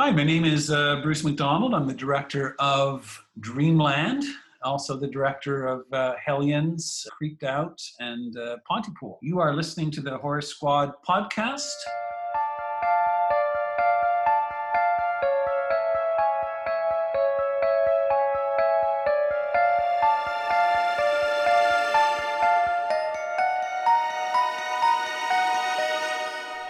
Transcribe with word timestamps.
Hi, 0.00 0.12
my 0.12 0.22
name 0.22 0.44
is 0.44 0.70
uh, 0.70 1.00
Bruce 1.02 1.24
McDonald. 1.24 1.74
I'm 1.74 1.88
the 1.88 1.92
director 1.92 2.54
of 2.60 3.20
Dreamland, 3.40 4.22
also 4.62 4.96
the 4.96 5.08
director 5.08 5.66
of 5.66 5.92
uh, 5.92 6.14
Hellions, 6.24 7.04
Creeped 7.10 7.42
Out, 7.42 7.82
and 7.98 8.38
uh, 8.38 8.58
Pontypool. 8.64 9.18
You 9.22 9.40
are 9.40 9.56
listening 9.56 9.90
to 9.90 10.00
the 10.00 10.16
Horror 10.16 10.40
Squad 10.40 10.92
podcast. 11.04 11.66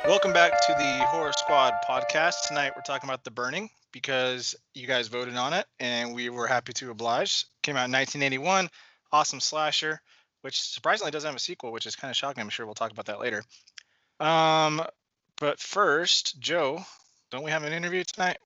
Welcome 0.09 0.33
back 0.33 0.59
to 0.67 0.73
the 0.73 1.05
Horror 1.09 1.35
Squad 1.37 1.75
podcast. 1.87 2.49
Tonight 2.49 2.73
we're 2.75 2.81
talking 2.81 3.11
about 3.11 3.25
The 3.25 3.31
Burning 3.31 3.69
because 3.93 4.57
you 4.73 4.87
guys 4.87 5.09
voted 5.09 5.37
on 5.37 5.53
it 5.53 5.67
and 5.81 6.15
we 6.15 6.31
were 6.31 6.47
happy 6.47 6.73
to 6.73 6.91
oblige. 6.91 7.45
Came 7.63 7.77
out 7.77 7.85
in 7.85 7.93
1981, 7.93 8.71
awesome 9.13 9.39
slasher, 9.39 10.01
which 10.41 10.63
surprisingly 10.63 11.11
doesn't 11.11 11.29
have 11.29 11.37
a 11.37 11.39
sequel, 11.39 11.73
which 11.73 11.85
is 11.85 11.95
kind 11.95 12.11
of 12.11 12.17
shocking. 12.17 12.41
I'm 12.41 12.49
sure 12.49 12.65
we'll 12.65 12.75
talk 12.75 12.91
about 12.91 13.05
that 13.05 13.21
later. 13.21 13.45
Um, 14.19 14.81
but 15.39 15.61
first, 15.61 16.41
Joe, 16.41 16.83
don't 17.31 17.45
we 17.45 17.51
have 17.51 17.65
an 17.65 17.75
interview 17.75 18.03
tonight? 18.03 18.39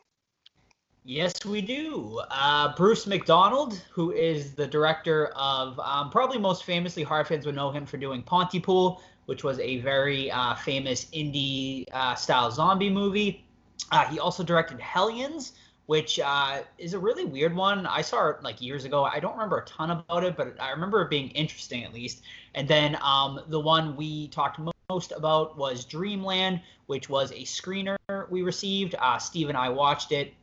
Yes, 1.04 1.44
we 1.44 1.60
do. 1.60 2.20
Uh, 2.28 2.74
Bruce 2.74 3.06
McDonald, 3.06 3.80
who 3.92 4.10
is 4.10 4.54
the 4.54 4.66
director 4.66 5.26
of, 5.36 5.78
um, 5.78 6.10
probably 6.10 6.38
most 6.38 6.64
famously, 6.64 7.04
horror 7.04 7.24
fans 7.24 7.46
would 7.46 7.54
know 7.54 7.70
him 7.70 7.86
for 7.86 7.98
doing 7.98 8.20
Pontypool, 8.20 9.00
which 9.32 9.42
was 9.42 9.58
a 9.60 9.78
very 9.78 10.30
uh, 10.30 10.54
famous 10.54 11.06
indie 11.06 11.86
uh, 11.94 12.14
style 12.14 12.50
zombie 12.50 12.90
movie. 12.90 13.42
Uh, 13.90 14.04
he 14.04 14.18
also 14.18 14.42
directed 14.42 14.78
Hellions, 14.78 15.52
which 15.86 16.20
uh, 16.20 16.60
is 16.76 16.92
a 16.92 16.98
really 16.98 17.24
weird 17.24 17.56
one. 17.56 17.86
I 17.86 18.02
saw 18.02 18.28
it 18.28 18.42
like 18.42 18.60
years 18.60 18.84
ago. 18.84 19.04
I 19.04 19.20
don't 19.20 19.32
remember 19.32 19.56
a 19.56 19.64
ton 19.64 19.90
about 19.90 20.22
it, 20.22 20.36
but 20.36 20.60
I 20.60 20.70
remember 20.72 21.00
it 21.00 21.08
being 21.08 21.30
interesting 21.30 21.82
at 21.82 21.94
least. 21.94 22.20
And 22.54 22.68
then 22.68 22.98
um, 23.00 23.40
the 23.48 23.58
one 23.58 23.96
we 23.96 24.28
talked 24.28 24.60
most 24.90 25.12
about 25.12 25.56
was 25.56 25.86
Dreamland, 25.86 26.60
which 26.88 27.08
was 27.08 27.32
a 27.32 27.44
screener 27.44 27.96
we 28.28 28.42
received. 28.42 28.96
Uh, 28.98 29.16
Steve 29.16 29.48
and 29.48 29.56
I 29.56 29.70
watched 29.70 30.12
it, 30.12 30.34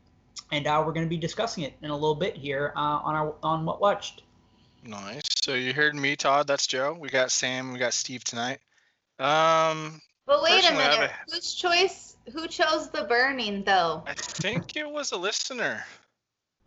and 0.52 0.66
uh, 0.66 0.82
we're 0.84 0.94
going 0.94 1.06
to 1.06 1.10
be 1.12 1.18
discussing 1.18 1.64
it 1.64 1.74
in 1.84 1.92
a 1.92 1.96
little 1.96 2.16
bit 2.16 2.36
here 2.36 2.74
on 2.76 3.14
our 3.14 3.36
on 3.44 3.66
what 3.66 3.80
watched. 3.82 4.24
Nice. 4.84 5.22
So 5.44 5.54
you 5.54 5.76
heard 5.76 5.94
me, 5.94 6.16
Todd. 6.16 6.48
That's 6.48 6.66
Joe. 6.66 6.98
We 7.00 7.10
got 7.10 7.30
Sam. 7.30 7.72
We 7.72 7.78
got 7.78 7.94
Steve 7.94 8.24
tonight. 8.24 8.62
Um, 9.20 10.02
But 10.26 10.42
wait 10.44 10.52
a 10.60 10.68
Personally, 10.68 10.84
I 10.86 10.96
minute. 10.96 11.12
Whose 11.32 11.54
choice? 11.54 12.18
Who 12.34 12.48
chose 12.48 12.90
the 12.90 13.04
burning 13.04 13.64
though? 13.64 14.04
I 14.08 14.14
think 14.14 14.76
it 14.78 14.90
was 14.90 15.12
a 15.12 15.18
listener. 15.18 15.84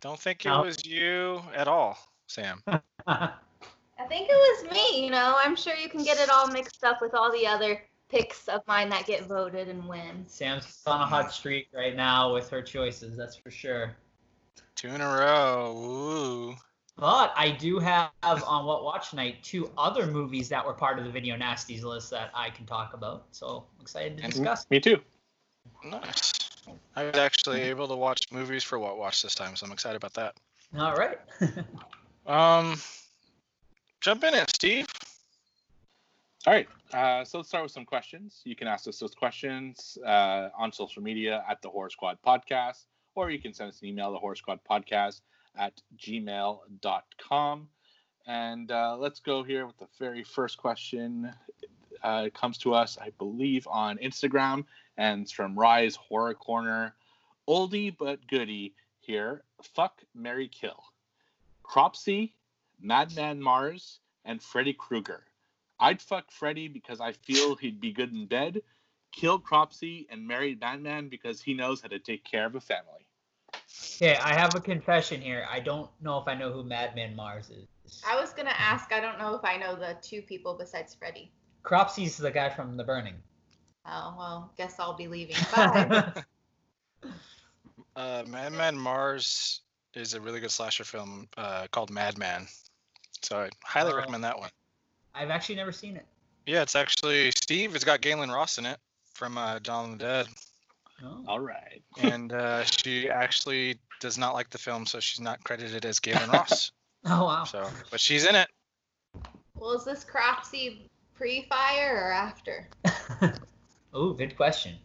Don't 0.01 0.19
think 0.19 0.45
it 0.45 0.49
No. 0.49 0.61
was 0.63 0.85
you 0.85 1.41
at 1.55 1.67
all, 1.67 1.97
Sam. 2.27 2.61
I 3.07 4.05
think 4.09 4.27
it 4.29 4.65
was 4.65 4.71
me. 4.71 5.05
You 5.05 5.11
know, 5.11 5.35
I'm 5.37 5.55
sure 5.55 5.75
you 5.75 5.87
can 5.89 6.03
get 6.03 6.19
it 6.19 6.29
all 6.29 6.47
mixed 6.47 6.83
up 6.83 7.01
with 7.01 7.13
all 7.13 7.31
the 7.31 7.47
other 7.47 7.81
picks 8.09 8.47
of 8.49 8.61
mine 8.67 8.89
that 8.89 9.05
get 9.05 9.25
voted 9.27 9.69
and 9.69 9.87
win. 9.87 10.25
Sam's 10.27 10.81
on 10.85 11.01
a 11.01 11.05
hot 11.05 11.31
streak 11.31 11.69
right 11.73 11.95
now 11.95 12.33
with 12.33 12.49
her 12.49 12.61
choices, 12.61 13.15
that's 13.15 13.35
for 13.35 13.49
sure. 13.49 13.95
Two 14.75 14.89
in 14.89 15.01
a 15.01 15.07
row. 15.07 15.73
Woo. 15.75 16.55
But 16.97 17.33
I 17.35 17.51
do 17.51 17.79
have 17.79 18.11
on 18.23 18.65
What 18.65 18.83
Watch 18.83 19.13
Night 19.13 19.41
two 19.43 19.71
other 19.77 20.05
movies 20.05 20.47
that 20.49 20.65
were 20.65 20.73
part 20.73 20.99
of 20.99 21.05
the 21.05 21.11
Video 21.11 21.35
Nasties 21.35 21.83
list 21.83 22.11
that 22.11 22.29
I 22.35 22.49
can 22.49 22.65
talk 22.65 22.93
about. 22.93 23.25
So 23.31 23.65
I'm 23.75 23.81
excited 23.81 24.17
to 24.17 24.23
discuss. 24.23 24.67
Me 24.69 24.79
too. 24.79 24.99
Nice. 25.83 26.33
I 26.95 27.03
was 27.03 27.15
actually 27.15 27.61
able 27.61 27.87
to 27.87 27.95
watch 27.95 28.27
movies 28.31 28.63
for 28.63 28.79
What 28.79 28.97
Watch 28.97 29.21
this 29.21 29.35
time, 29.35 29.55
so 29.55 29.65
I'm 29.65 29.71
excited 29.71 29.97
about 29.97 30.13
that. 30.13 30.35
All 30.77 30.95
right. 30.95 31.19
Um, 32.25 32.79
jump 33.99 34.23
in 34.23 34.33
it, 34.33 34.49
Steve. 34.49 34.87
All 36.47 36.53
right. 36.53 36.67
Uh, 36.93 37.25
so 37.25 37.39
let's 37.39 37.49
start 37.49 37.63
with 37.63 37.71
some 37.71 37.85
questions. 37.85 38.41
You 38.45 38.55
can 38.55 38.67
ask 38.67 38.87
us 38.87 38.99
those 38.99 39.15
questions 39.15 39.97
uh, 40.05 40.49
on 40.57 40.71
social 40.71 41.01
media 41.01 41.43
at 41.49 41.61
the 41.61 41.69
Horror 41.69 41.89
Squad 41.89 42.17
Podcast, 42.25 42.85
or 43.15 43.29
you 43.29 43.39
can 43.39 43.53
send 43.53 43.69
us 43.69 43.81
an 43.81 43.87
email, 43.87 44.11
the 44.11 44.19
Horror 44.19 44.35
Squad 44.35 44.59
Podcast 44.69 45.21
at 45.57 45.81
gmail.com. 45.97 47.67
And 48.25 48.71
uh, 48.71 48.97
let's 48.97 49.19
go 49.19 49.43
here 49.43 49.65
with 49.65 49.77
the 49.77 49.87
very 49.99 50.23
first 50.23 50.57
question. 50.57 51.31
Uh, 52.01 52.23
it 52.27 52.33
comes 52.33 52.57
to 52.59 52.73
us, 52.73 52.97
I 52.99 53.11
believe, 53.17 53.67
on 53.69 53.97
Instagram, 53.97 54.65
and 54.97 55.23
it's 55.23 55.31
from 55.31 55.57
Rise 55.57 55.95
Horror 55.95 56.33
Corner. 56.33 56.93
Oldie 57.47 57.95
but 57.97 58.25
goodie 58.27 58.73
here. 58.99 59.43
Fuck 59.61 60.01
Mary 60.15 60.47
Kill. 60.47 60.81
Cropsy, 61.63 62.33
Madman 62.81 63.41
Marz, 63.41 63.99
and 64.25 64.41
Freddy 64.41 64.73
Krueger. 64.73 65.23
I'd 65.79 66.01
fuck 66.01 66.31
Freddy 66.31 66.67
because 66.67 67.01
I 67.01 67.11
feel 67.11 67.55
he'd 67.55 67.81
be 67.81 67.91
good 67.91 68.13
in 68.13 68.25
bed, 68.25 68.61
kill 69.11 69.39
Cropsy, 69.39 70.07
and 70.09 70.25
marry 70.25 70.55
Madman 70.55 71.09
because 71.09 71.41
he 71.41 71.53
knows 71.53 71.81
how 71.81 71.89
to 71.89 71.99
take 71.99 72.23
care 72.23 72.45
of 72.45 72.55
a 72.55 72.61
family. 72.61 73.07
Okay, 73.95 74.15
I 74.17 74.33
have 74.33 74.55
a 74.55 74.59
confession 74.59 75.21
here. 75.21 75.45
I 75.49 75.59
don't 75.59 75.89
know 76.01 76.17
if 76.19 76.27
I 76.27 76.33
know 76.35 76.51
who 76.51 76.63
Madman 76.63 77.15
Marz 77.15 77.49
is. 77.51 78.01
I 78.07 78.19
was 78.19 78.33
gonna 78.33 78.53
ask. 78.57 78.91
I 78.91 78.99
don't 78.99 79.17
know 79.19 79.35
if 79.35 79.43
I 79.45 79.57
know 79.57 79.75
the 79.75 79.95
two 80.01 80.21
people 80.21 80.55
besides 80.57 80.93
Freddy. 80.95 81.31
Cropsy's 81.63 82.17
the 82.17 82.31
guy 82.31 82.49
from 82.49 82.75
The 82.77 82.83
Burning. 82.83 83.15
Oh 83.85 84.15
well, 84.17 84.51
guess 84.57 84.79
I'll 84.79 84.95
be 84.95 85.07
leaving. 85.07 85.35
Bye. 85.55 86.13
Uh, 87.95 88.23
Madman 88.27 88.75
Marz 88.75 89.59
is 89.93 90.13
a 90.13 90.21
really 90.21 90.39
good 90.39 90.51
slasher 90.51 90.83
film 90.83 91.27
uh, 91.37 91.67
called 91.71 91.91
Madman. 91.91 92.47
So 93.21 93.37
I 93.41 93.49
highly 93.63 93.91
Oh. 93.93 93.97
recommend 93.97 94.23
that 94.23 94.37
one. 94.39 94.49
I've 95.13 95.29
actually 95.29 95.55
never 95.55 95.71
seen 95.71 95.95
it. 95.95 96.05
Yeah, 96.45 96.63
it's 96.63 96.75
actually 96.75 97.31
Steve. 97.31 97.75
It's 97.75 97.83
got 97.83 98.01
Gaylen 98.01 98.33
Ross 98.33 98.57
in 98.57 98.65
it 98.65 98.79
from 99.13 99.37
uh, 99.37 99.59
Dawn 99.59 99.93
of 99.93 99.99
the 99.99 100.05
Dead, 100.05 100.27
Oh. 101.03 101.23
All 101.27 101.39
right. 101.39 101.81
and 102.01 102.31
uh, 102.31 102.63
she 102.63 103.09
actually 103.09 103.79
does 103.99 104.17
not 104.17 104.33
like 104.33 104.49
the 104.49 104.57
film, 104.57 104.85
so 104.85 104.99
she's 104.99 105.19
not 105.19 105.43
credited 105.43 105.85
as 105.85 105.99
Gaylen 105.99 106.27
Ross. 106.33 106.71
Oh 107.05 107.25
wow. 107.25 107.43
So, 107.43 107.69
but 107.91 107.99
she's 107.99 108.25
in 108.25 108.33
it. 108.33 108.47
well, 109.55 109.73
is 109.73 109.83
this 109.83 110.05
Cropsy 110.05 110.89
pre-fire 111.15 111.97
or 111.97 112.11
after? 112.13 112.69
oh, 113.93 114.13
good 114.13 114.37
question. 114.37 114.77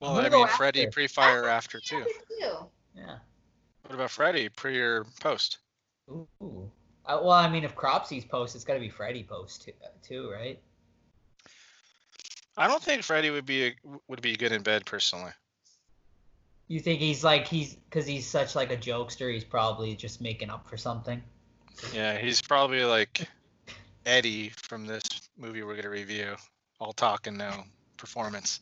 Well, 0.00 0.20
I 0.20 0.28
mean, 0.28 0.46
Freddy 0.46 0.82
after. 0.82 0.92
pre-fire 0.92 1.48
after 1.48 1.80
too. 1.80 2.04
Yeah, 2.38 2.48
too. 2.48 2.56
Yeah. 2.94 3.16
What 3.82 3.94
about 3.96 4.10
Freddy 4.12 4.48
pre 4.48 4.78
or 4.78 5.04
post? 5.20 5.58
Ooh. 6.08 6.28
Uh, 6.40 7.18
well, 7.20 7.30
I 7.30 7.50
mean, 7.50 7.64
if 7.64 7.74
Cropsy's 7.74 8.24
post, 8.24 8.54
it's 8.54 8.62
got 8.62 8.74
to 8.74 8.80
be 8.80 8.88
Freddy 8.88 9.24
post 9.24 9.62
too, 9.62 9.72
too, 10.00 10.30
right? 10.30 10.60
I 12.60 12.68
don't 12.68 12.82
think 12.82 13.02
Freddy 13.02 13.30
would 13.30 13.46
be 13.46 13.68
a, 13.68 13.74
would 14.06 14.20
be 14.20 14.36
good 14.36 14.52
in 14.52 14.62
bed 14.62 14.84
personally. 14.84 15.30
You 16.68 16.78
think 16.78 17.00
he's 17.00 17.24
like 17.24 17.48
he's 17.48 17.74
because 17.74 18.06
he's 18.06 18.26
such 18.26 18.54
like 18.54 18.70
a 18.70 18.76
jokester, 18.76 19.32
he's 19.32 19.44
probably 19.44 19.96
just 19.96 20.20
making 20.20 20.50
up 20.50 20.68
for 20.68 20.76
something. 20.76 21.22
Yeah, 21.94 22.18
he's 22.18 22.42
probably 22.42 22.84
like 22.84 23.26
Eddie 24.04 24.50
from 24.50 24.86
this 24.86 25.02
movie 25.38 25.62
we're 25.62 25.74
gonna 25.74 25.88
review. 25.88 26.36
All 26.78 26.92
talk 26.92 27.26
and 27.26 27.38
no 27.38 27.64
performance. 27.96 28.60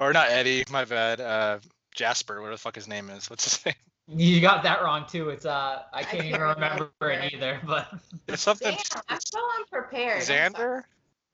Or 0.00 0.12
not 0.12 0.28
Eddie, 0.28 0.64
my 0.70 0.84
bad. 0.84 1.20
Uh, 1.22 1.58
Jasper, 1.94 2.34
whatever 2.42 2.56
the 2.56 2.60
fuck 2.60 2.74
his 2.74 2.88
name 2.88 3.08
is. 3.08 3.30
What's 3.30 3.44
his 3.44 3.66
name? 3.66 3.74
You 4.06 4.42
got 4.42 4.62
that 4.64 4.82
wrong 4.82 5.06
too. 5.08 5.30
It's 5.30 5.46
uh 5.46 5.84
I 5.94 6.02
can't, 6.02 6.10
can't 6.10 6.24
even 6.26 6.40
remember 6.42 6.90
remember. 7.00 7.26
it 7.26 7.32
either. 7.32 7.58
But 7.64 7.88
It's 8.28 8.42
something. 8.42 8.70
Damn, 8.70 9.02
I'm 9.08 9.18
so 9.24 9.40
unprepared. 9.58 10.20
I'm. 10.20 10.52
Xander. 10.52 10.82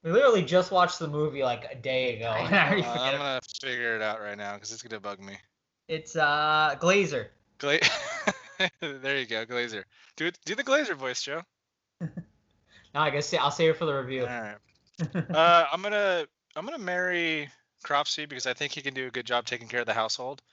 We 0.03 0.11
literally 0.11 0.43
just 0.43 0.71
watched 0.71 0.99
the 0.99 1.07
movie 1.07 1.43
like 1.43 1.65
a 1.71 1.75
day 1.75 2.15
ago. 2.17 2.29
I 2.29 2.39
and 2.39 2.55
I 2.55 2.65
already 2.67 2.81
forget 2.81 3.13
I'm 3.13 3.17
gonna 3.19 3.41
figure 3.61 3.95
it 3.95 4.01
out 4.01 4.21
right 4.21 4.37
now 4.37 4.55
because 4.55 4.71
it's 4.71 4.81
gonna 4.81 4.99
bug 4.99 5.19
me. 5.19 5.37
It's 5.87 6.15
uh 6.15 6.75
Glazer. 6.79 7.27
Gla- 7.57 7.79
there 8.79 9.17
you 9.17 9.25
go, 9.25 9.45
Glazer. 9.45 9.83
Do 10.15 10.27
it. 10.27 10.37
Do 10.45 10.55
the 10.55 10.63
Glazer 10.63 10.95
voice, 10.95 11.21
Joe. 11.21 11.41
No, 12.93 12.99
I 12.99 13.09
guess 13.09 13.33
I'll 13.33 13.51
save 13.51 13.69
it 13.69 13.77
for 13.77 13.85
the 13.85 13.93
review. 13.93 14.23
All 14.23 14.41
right. 14.41 14.57
Uh, 15.33 15.65
I'm 15.71 15.81
gonna 15.81 16.25
I'm 16.55 16.65
gonna 16.65 16.77
marry 16.77 17.49
Cropsy 17.83 18.27
because 18.27 18.45
I 18.45 18.53
think 18.53 18.73
he 18.73 18.81
can 18.81 18.93
do 18.93 19.07
a 19.07 19.09
good 19.09 19.25
job 19.25 19.45
taking 19.45 19.67
care 19.67 19.79
of 19.79 19.87
the 19.87 19.93
household. 19.93 20.43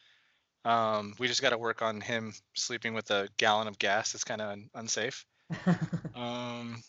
Um, 0.64 1.14
we 1.18 1.28
just 1.28 1.42
got 1.42 1.50
to 1.50 1.58
work 1.58 1.82
on 1.82 2.00
him 2.00 2.32
sleeping 2.54 2.94
with 2.94 3.10
a 3.10 3.28
gallon 3.36 3.68
of 3.68 3.78
gas. 3.78 4.14
It's 4.14 4.24
kind 4.24 4.40
of 4.40 4.50
un- 4.50 4.70
unsafe. 4.74 5.26
Um, 6.14 6.82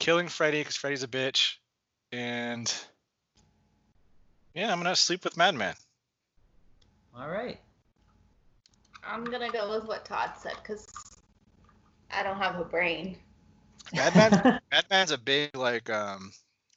killing 0.00 0.26
Freddy 0.28 0.60
because 0.60 0.74
Freddy's 0.76 1.04
a 1.04 1.08
bitch, 1.08 1.54
and 2.14 2.72
yeah, 4.54 4.70
I'm 4.72 4.78
gonna 4.78 4.94
sleep 4.94 5.24
with 5.24 5.36
Madman. 5.36 5.74
All 7.16 7.28
right. 7.28 7.58
I'm 9.04 9.24
gonna 9.24 9.50
go 9.50 9.70
with 9.74 9.84
what 9.86 10.04
Todd 10.04 10.30
said 10.38 10.54
because 10.62 10.86
I 12.10 12.22
don't 12.22 12.38
have 12.38 12.58
a 12.60 12.64
brain. 12.64 13.16
Madman, 13.94 14.60
Madman's 14.72 15.10
a 15.10 15.18
big 15.18 15.56
like 15.56 15.90
um 15.90 16.30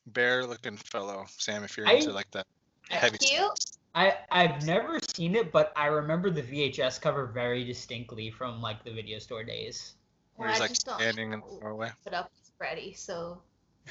bear-looking 0.08 0.78
fellow. 0.78 1.26
Sam, 1.38 1.64
if 1.64 1.78
you're 1.78 1.88
I- 1.88 1.94
into 1.94 2.12
like 2.12 2.32
that 2.32 2.48
I- 2.92 2.96
heavy. 2.96 3.18
Cute. 3.20 3.52
I 3.96 4.16
I've 4.32 4.66
never 4.66 5.00
seen 5.16 5.36
it, 5.36 5.52
but 5.52 5.72
I 5.76 5.88
remember 5.88 6.30
the 6.30 6.44
VHS 6.44 7.00
cover 7.02 7.26
very 7.28 7.64
distinctly 7.64 8.30
from 8.30 8.62
like 8.62 8.84
the 8.84 8.92
video 8.92 9.18
store 9.20 9.44
days. 9.44 9.96
Where 10.36 10.50
he's 10.50 10.58
I 10.60 10.62
like 10.66 10.76
standing 10.76 11.34
in 11.34 11.40
the 11.40 11.46
know. 11.48 11.60
doorway. 11.60 11.92
Put 12.04 12.14
up 12.14 12.30
with 12.36 12.52
Freddy, 12.60 12.94
so 12.94 13.42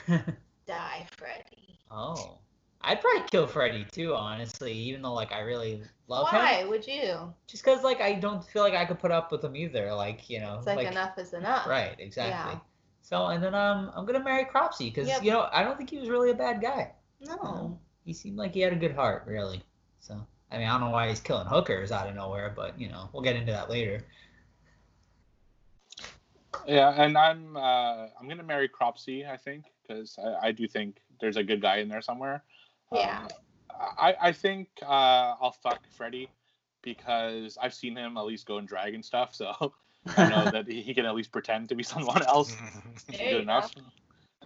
die, 0.66 1.06
Freddy. 1.16 1.78
oh, 1.90 2.38
I'd 2.82 3.00
probably 3.00 3.22
kill 3.30 3.46
Freddy 3.46 3.84
too, 3.90 4.14
honestly. 4.14 4.72
Even 4.72 5.02
though 5.02 5.12
like 5.14 5.32
I 5.32 5.40
really 5.40 5.82
love 6.08 6.28
Why 6.30 6.54
him, 6.56 6.68
would 6.68 6.86
you? 6.86 7.32
just 7.46 7.64
because 7.64 7.82
like 7.82 8.00
I 8.00 8.12
don't 8.14 8.44
feel 8.44 8.62
like 8.62 8.74
I 8.74 8.84
could 8.84 8.98
put 9.00 9.10
up 9.10 9.32
with 9.32 9.42
him 9.44 9.56
either. 9.56 9.92
Like 9.94 10.28
you 10.30 10.40
know, 10.40 10.56
It's 10.58 10.66
like, 10.66 10.86
enough 10.86 11.18
is 11.18 11.32
enough. 11.32 11.66
Right, 11.66 11.96
exactly. 11.98 12.52
Yeah. 12.54 12.60
So 13.02 13.26
and 13.26 13.42
then 13.42 13.54
um 13.54 13.90
I'm 13.96 14.04
gonna 14.06 14.22
marry 14.22 14.44
Cropsy 14.44 14.86
because 14.92 15.08
Yep. 15.08 15.22
you 15.24 15.30
know 15.32 15.48
I 15.52 15.62
don't 15.64 15.76
think 15.76 15.90
he 15.90 15.98
was 15.98 16.08
really 16.08 16.30
a 16.30 16.34
bad 16.34 16.60
guy. 16.60 16.92
No. 17.20 17.78
He 18.04 18.12
seemed 18.12 18.36
like 18.36 18.52
he 18.54 18.60
had 18.60 18.72
a 18.72 18.76
good 18.76 18.94
heart, 18.94 19.24
really. 19.26 19.62
So 20.00 20.14
I 20.52 20.58
mean 20.58 20.68
I 20.68 20.72
don't 20.72 20.82
know 20.82 20.90
why 20.90 21.08
he's 21.08 21.20
killing 21.20 21.46
hookers 21.46 21.90
out 21.90 22.08
of 22.08 22.14
nowhere, 22.14 22.52
but 22.54 22.78
you 22.78 22.88
know 22.88 23.08
we'll 23.12 23.22
get 23.22 23.36
into 23.36 23.52
that 23.52 23.68
later. 23.70 24.04
Yeah, 26.66 26.90
and 26.96 27.16
I'm 27.18 27.56
uh, 27.56 28.06
I'm 28.18 28.28
gonna 28.28 28.42
marry 28.42 28.68
Cropsy, 28.68 29.26
I 29.28 29.36
think, 29.36 29.64
because 29.86 30.18
I, 30.22 30.48
I 30.48 30.52
do 30.52 30.66
think 30.66 30.96
there's 31.20 31.36
a 31.36 31.42
good 31.42 31.60
guy 31.62 31.76
in 31.78 31.88
there 31.88 32.02
somewhere. 32.02 32.42
Yeah. 32.92 33.22
Um, 33.22 33.28
I 33.98 34.14
I 34.20 34.32
think 34.32 34.68
uh, 34.82 35.34
I'll 35.40 35.56
fuck 35.62 35.80
Freddy 35.96 36.28
because 36.82 37.58
I've 37.60 37.74
seen 37.74 37.96
him 37.96 38.16
at 38.16 38.24
least 38.24 38.46
go 38.46 38.58
and 38.58 38.66
drag 38.68 38.94
and 38.94 39.04
stuff, 39.04 39.34
so 39.34 39.72
I 40.16 40.28
know 40.28 40.44
that 40.50 40.66
he 40.66 40.82
he 40.82 40.94
can 40.94 41.06
at 41.06 41.14
least 41.14 41.32
pretend 41.32 41.68
to 41.70 41.74
be 41.74 41.82
someone 41.94 42.22
else 42.22 42.56
good 43.10 43.20
you 43.20 43.38
enough. 43.38 43.72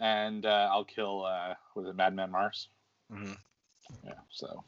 And 0.01 0.47
uh, 0.47 0.69
I'll 0.71 0.85
kill 0.85 1.25
uh, 1.25 1.55
was 1.75 1.87
it 1.87 1.95
Madman 1.95 2.33
Marz? 2.33 2.69
Mhm. 3.13 3.37
Yeah. 4.05 4.13
So, 4.31 4.65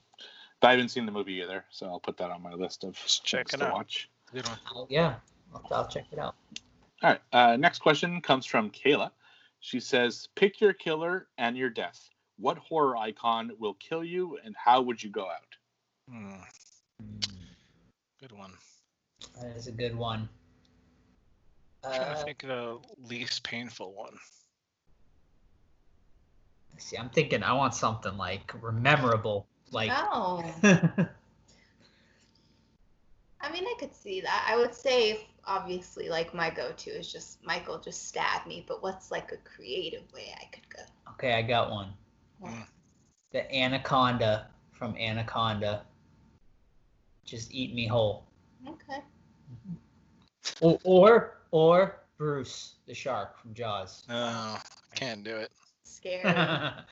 but 0.60 0.68
I 0.68 0.70
haven't 0.72 0.90
seen 0.90 1.06
the 1.06 1.12
movie 1.12 1.40
either, 1.42 1.64
so 1.70 1.86
I'll 1.86 2.00
put 2.00 2.16
that 2.18 2.30
on 2.30 2.42
my 2.42 2.52
list 2.52 2.84
of 2.84 2.94
Just 2.94 3.24
check 3.24 3.48
things 3.48 3.54
it 3.60 3.64
to 3.64 3.68
out. 3.70 3.74
watch. 3.74 4.10
Good 4.32 4.46
one. 4.46 4.86
Yeah, 4.88 5.14
I'll, 5.54 5.66
I'll 5.72 5.88
check 5.88 6.06
it 6.12 6.18
out. 6.18 6.34
All 7.02 7.10
right. 7.10 7.20
Uh, 7.32 7.56
next 7.56 7.80
question 7.80 8.20
comes 8.20 8.46
from 8.46 8.70
Kayla. 8.70 9.10
She 9.62 9.78
says, 9.78 10.28
"Pick 10.34 10.60
your 10.60 10.72
killer 10.72 11.28
and 11.38 11.56
your 11.56 11.70
death. 11.70 12.10
What 12.36 12.58
horror 12.58 12.96
icon 12.96 13.52
will 13.60 13.74
kill 13.74 14.02
you, 14.02 14.36
and 14.44 14.56
how 14.56 14.82
would 14.82 15.00
you 15.00 15.08
go 15.08 15.30
out?" 15.30 15.56
Hmm, 16.10 16.40
good 18.20 18.32
one. 18.32 18.54
that 19.40 19.56
is 19.56 19.68
a 19.68 19.72
good 19.72 19.94
one. 19.94 20.28
I'm 21.84 21.92
trying 21.92 22.10
Uh, 22.10 22.14
to 22.16 22.24
think 22.24 22.42
of 22.42 22.48
the 22.48 22.80
least 23.06 23.44
painful 23.44 23.92
one. 23.94 24.18
see, 26.78 26.98
I'm 26.98 27.10
thinking 27.10 27.44
I 27.44 27.52
want 27.52 27.74
something 27.74 28.16
like 28.16 28.52
memorable, 28.60 29.46
like. 29.70 29.92
Oh. 29.94 30.42
I 33.40 33.52
mean, 33.52 33.64
I 33.64 33.74
could 33.78 33.94
see 33.94 34.20
that. 34.22 34.44
I 34.48 34.56
would 34.56 34.74
say, 34.74 35.28
obviously, 35.46 36.08
like 36.08 36.34
my 36.34 36.50
go-to 36.50 36.90
is 36.90 37.12
just 37.12 37.44
Michael 37.44 37.78
just 37.78 38.08
stab 38.08 38.46
me. 38.46 38.64
But 38.66 38.82
what's 38.82 39.10
like 39.10 39.32
a 39.32 39.36
creative 39.38 40.02
way 40.12 40.34
I 40.40 40.44
could 40.46 40.68
go? 40.68 40.82
okay, 41.12 41.34
I 41.34 41.42
got 41.42 41.70
one. 41.70 41.92
Mm. 42.42 42.66
The 43.32 43.54
anaconda 43.54 44.48
from 44.72 44.96
Anaconda. 44.96 45.84
Just 47.24 47.52
eat 47.54 47.74
me 47.74 47.86
whole. 47.86 48.26
Okay. 48.68 49.00
Or 50.60 50.78
or, 50.84 51.38
or 51.50 52.00
Bruce 52.18 52.74
the 52.86 52.94
shark 52.94 53.38
from 53.40 53.54
Jaws. 53.54 54.04
No, 54.08 54.14
I 54.16 54.60
can't 54.94 55.22
do 55.22 55.36
it. 55.36 55.50
Scary. 55.84 56.70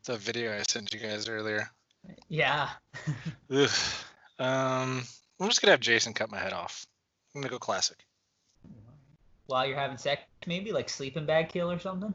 It's 0.00 0.08
a 0.08 0.16
video 0.16 0.58
I 0.58 0.62
sent 0.62 0.94
you 0.94 0.98
guys 0.98 1.28
earlier. 1.28 1.68
yeah. 2.28 2.70
Ugh. 3.50 3.68
Um, 4.38 5.02
I'm 5.38 5.48
just 5.48 5.60
gonna 5.60 5.72
have 5.72 5.80
Jason 5.80 6.14
cut 6.14 6.30
my 6.30 6.38
head 6.38 6.54
off. 6.54 6.86
I'm 7.34 7.40
gonna 7.40 7.50
go 7.50 7.58
classic. 7.58 8.04
While 9.46 9.66
you're 9.66 9.78
having 9.78 9.98
sex, 9.98 10.22
maybe 10.46 10.72
like 10.72 10.88
sleeping 10.88 11.26
bag 11.26 11.48
kill 11.48 11.70
or 11.70 11.78
something. 11.78 12.14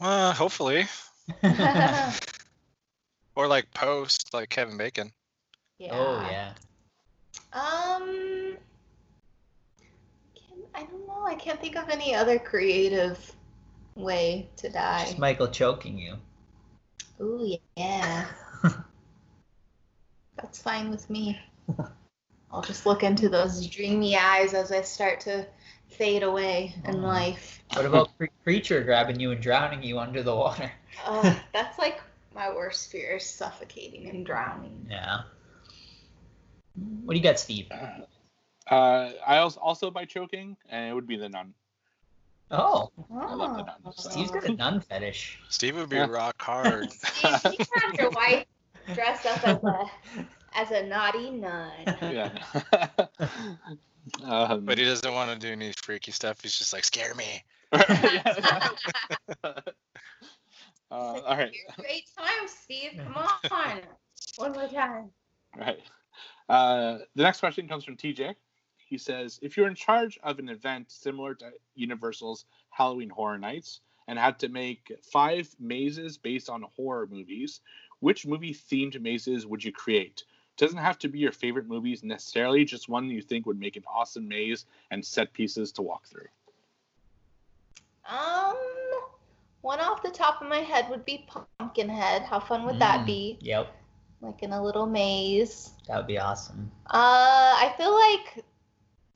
Uh, 0.00 0.32
hopefully, 0.32 0.86
or 3.34 3.46
like 3.46 3.72
post, 3.72 4.32
like 4.34 4.50
Kevin 4.50 4.76
Bacon. 4.76 5.12
yeah. 5.78 5.90
Oh 5.92 6.28
yeah. 6.30 6.52
Um. 7.52 8.56
Can, 10.34 10.58
I 10.74 10.82
don't 10.84 11.06
know. 11.06 11.24
I 11.26 11.34
can't 11.34 11.60
think 11.60 11.76
of 11.76 11.88
any 11.88 12.14
other 12.14 12.38
creative 12.38 13.34
way 13.94 14.48
to 14.56 14.68
die. 14.68 15.04
Just 15.04 15.18
Michael 15.18 15.48
choking 15.48 15.98
you. 15.98 16.16
Ooh 17.20 17.56
yeah. 17.76 18.26
That's 20.36 20.60
fine 20.60 20.90
with 20.90 21.08
me. 21.08 21.40
I'll 22.50 22.62
just 22.62 22.86
look 22.86 23.02
into 23.02 23.28
those 23.28 23.66
dreamy 23.66 24.16
eyes 24.16 24.54
as 24.54 24.72
I 24.72 24.82
start 24.82 25.20
to 25.20 25.46
fade 25.88 26.22
away 26.22 26.74
in 26.84 27.04
Aw. 27.04 27.08
life. 27.08 27.62
What 27.74 27.86
about 27.86 28.16
Cre- 28.16 28.26
creature 28.44 28.82
grabbing 28.82 29.20
you 29.20 29.32
and 29.32 29.40
drowning 29.42 29.82
you 29.82 29.98
under 29.98 30.22
the 30.22 30.34
water? 30.34 30.70
Oh, 31.04 31.40
that's 31.52 31.78
like 31.78 32.00
my 32.34 32.50
worst 32.54 32.90
fear 32.90 33.16
is 33.16 33.24
suffocating 33.28 34.08
and 34.08 34.24
drowning. 34.24 34.86
Yeah. 34.88 35.22
What 37.04 37.14
do 37.14 37.18
you 37.18 37.22
got, 37.22 37.38
Steve? 37.38 37.68
Uh, 38.68 39.12
I 39.24 39.36
also 39.36 39.60
also 39.60 39.92
by 39.92 40.04
choking, 40.06 40.56
and 40.68 40.90
it 40.90 40.92
would 40.92 41.06
be 41.06 41.16
the 41.16 41.28
nun. 41.28 41.54
Oh, 42.50 42.90
I 43.16 43.32
love 43.32 43.56
the 43.56 43.62
nun, 43.62 43.92
so- 43.96 44.10
Steve's 44.10 44.32
got 44.32 44.44
a 44.44 44.52
nun 44.56 44.80
fetish. 44.80 45.38
Steve 45.50 45.76
would 45.76 45.88
be 45.88 45.94
Yeah. 45.94 46.08
rock 46.10 46.34
hard. 46.42 46.90
Steve, 46.90 47.44
you 47.44 47.58
can 47.58 47.66
have 47.90 47.94
your 47.96 48.10
wife 48.10 48.44
dress 48.92 49.24
up 49.24 49.44
as 49.46 49.62
a 49.62 49.90
as 50.56 50.70
a 50.70 50.82
naughty 50.82 51.30
nun. 51.30 51.70
Yeah. 52.02 52.30
um, 54.24 54.64
but 54.64 54.78
he 54.78 54.84
doesn't 54.84 55.12
want 55.12 55.30
to 55.30 55.38
do 55.46 55.52
any 55.52 55.72
freaky 55.82 56.10
stuff. 56.10 56.40
He's 56.42 56.56
just 56.56 56.72
like, 56.72 56.84
scare 56.84 57.14
me. 57.14 57.44
uh, 57.72 57.82
all 60.90 61.36
right. 61.36 61.54
Great 61.76 62.04
time, 62.16 62.46
Steve. 62.46 62.92
Come 62.96 63.16
on. 63.16 63.80
One 64.36 64.52
more 64.52 64.68
time. 64.68 65.10
Right. 65.56 65.80
Uh, 66.48 66.98
the 67.14 67.22
next 67.22 67.40
question 67.40 67.68
comes 67.68 67.84
from 67.84 67.96
TJ. 67.96 68.34
He 68.76 68.98
says, 68.98 69.38
if 69.42 69.56
you're 69.56 69.66
in 69.66 69.74
charge 69.74 70.18
of 70.22 70.38
an 70.38 70.48
event 70.48 70.90
similar 70.90 71.34
to 71.34 71.50
Universal's 71.74 72.44
Halloween 72.70 73.10
Horror 73.10 73.38
Nights 73.38 73.80
and 74.06 74.18
had 74.18 74.38
to 74.38 74.48
make 74.48 74.92
five 75.12 75.48
mazes 75.58 76.18
based 76.18 76.48
on 76.48 76.64
horror 76.76 77.08
movies, 77.10 77.60
which 78.00 78.26
movie 78.26 78.54
themed 78.54 79.00
mazes 79.00 79.46
would 79.46 79.64
you 79.64 79.72
create? 79.72 80.22
Doesn't 80.56 80.78
have 80.78 80.98
to 81.00 81.08
be 81.08 81.18
your 81.18 81.32
favorite 81.32 81.68
movies 81.68 82.02
necessarily, 82.02 82.64
just 82.64 82.88
one 82.88 83.08
you 83.10 83.20
think 83.20 83.44
would 83.46 83.58
make 83.60 83.76
an 83.76 83.84
awesome 83.86 84.26
maze 84.26 84.64
and 84.90 85.04
set 85.04 85.32
pieces 85.32 85.70
to 85.72 85.82
walk 85.82 86.06
through. 86.06 86.28
Um, 88.08 88.56
one 89.62 89.80
off 89.80 90.02
the 90.02 90.10
top 90.10 90.40
of 90.40 90.48
my 90.48 90.58
head 90.58 90.88
would 90.88 91.04
be 91.04 91.26
Pumpkinhead. 91.60 92.22
How 92.22 92.40
fun 92.40 92.64
would 92.66 92.78
that 92.78 93.00
Mm, 93.00 93.06
be? 93.06 93.38
Yep, 93.40 93.74
Like 94.22 94.42
in 94.42 94.52
a 94.52 94.62
little 94.62 94.86
maze. 94.86 95.72
that 95.88 95.96
would 95.98 96.06
be 96.06 96.18
awesome. 96.18 96.70
Uh, 96.86 97.54
I 97.58 97.74
feel 97.76 97.92
like 97.92 98.44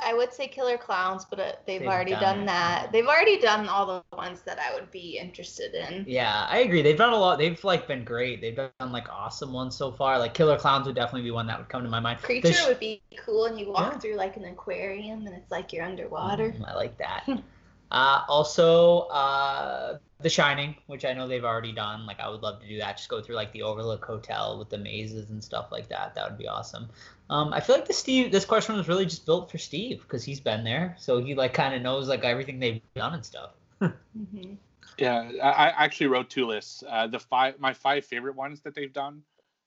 I 0.03 0.15
would 0.15 0.33
say 0.33 0.47
Killer 0.49 0.77
Clowns, 0.79 1.25
but 1.25 1.39
uh, 1.41 1.53
they've, 1.67 1.81
They've 1.81 1.89
already 1.89 2.13
done 2.13 2.39
done, 2.39 2.47
that. 2.47 2.93
They've 2.93 3.07
already 3.07 3.39
done 3.39 3.69
all 3.69 3.87
the 3.87 4.17
ones 4.17 4.43
that 4.43 4.59
I 4.59 4.75
would 4.75 4.91
be 4.91 5.19
interested 5.19 5.75
in. 5.75 6.05
Yeah, 6.09 6.47
I 6.49 6.59
agree. 6.59 6.83
They've 6.83 6.97
done 6.97 7.13
a 7.13 7.17
lot. 7.17 7.39
They've 7.39 7.63
like 7.65 7.87
been 7.87 8.05
great. 8.05 8.41
They've 8.41 8.57
done 8.57 8.71
like 8.93 9.09
awesome 9.09 9.53
ones 9.53 9.77
so 9.77 9.93
far. 9.93 10.19
Like 10.19 10.35
Killer 10.35 10.59
Clowns 10.59 10.87
would 10.87 10.97
definitely 10.97 11.23
be 11.23 11.31
one 11.31 11.47
that 11.47 11.59
would 11.59 11.69
come 11.69 11.83
to 11.83 11.89
my 11.89 12.01
mind. 12.01 12.21
Creature 12.21 12.53
sh- 12.53 12.67
would 12.67 12.81
be 12.81 13.01
cool, 13.19 13.47
and 13.47 13.59
you 13.59 13.71
walk 13.71 13.93
Yeah. 13.93 13.99
through 13.99 14.15
like 14.15 14.37
an 14.37 14.45
aquarium, 14.45 15.27
and 15.27 15.35
it's 15.35 15.51
like 15.51 15.73
you're 15.73 15.85
underwater. 15.85 16.51
Mm, 16.51 16.69
I 16.69 16.75
like 16.75 16.97
that. 16.99 17.29
uh, 17.91 18.23
also, 18.29 19.01
uh, 19.09 19.99
The 20.21 20.29
Shining, 20.29 20.77
which 20.87 21.05
I 21.05 21.13
know 21.13 21.27
they've 21.27 21.45
already 21.45 21.73
done. 21.73 22.07
Like, 22.07 22.21
I 22.21 22.29
would 22.29 22.43
love 22.43 22.61
to 22.61 22.69
do 22.69 22.79
that. 22.79 22.97
Just 22.97 23.09
go 23.09 23.21
through 23.23 23.37
like 23.37 23.53
the 23.53 23.63
Overlook 23.63 24.05
Hotel 24.05 24.59
with 24.59 24.71
the 24.71 24.79
mazes 24.79 25.31
and 25.31 25.43
stuff 25.43 25.73
like 25.73 25.89
that. 25.89 26.15
That 26.15 26.29
would 26.29 26.39
be 26.39 26.47
awesome. 26.49 26.89
Um, 27.31 27.53
I 27.53 27.61
feel 27.61 27.77
like 27.77 27.87
the 27.87 27.93
Steve, 27.93 28.33
this 28.33 28.45
question 28.45 28.75
was 28.77 28.89
really 28.89 29.07
just 29.07 29.25
built 29.25 29.53
for 29.53 29.57
Steve 29.57 30.03
because 30.03 30.25
he's 30.25 30.41
been 30.41 30.65
there, 30.65 30.97
so 30.99 31.23
he 31.23 31.37
like 31.37 31.55
kind 31.55 31.77
of 31.77 31.81
knows 31.81 32.09
like 32.09 32.25
everything 32.25 32.59
they've 32.59 32.83
done 32.97 33.15
and 33.15 33.25
stuff. 33.25 33.53
hmm 33.81 34.55
Yeah, 34.99 35.31
I, 35.41 35.49
I 35.69 35.85
actually 35.85 36.09
wrote 36.09 36.29
two 36.29 36.47
lists. 36.47 36.83
Uh, 36.87 37.07
the 37.07 37.21
five, 37.21 37.61
my 37.61 37.73
five 37.73 38.05
favorite 38.05 38.35
ones 38.35 38.63
that 38.63 38.75
they've 38.75 38.93
done, 38.93 39.23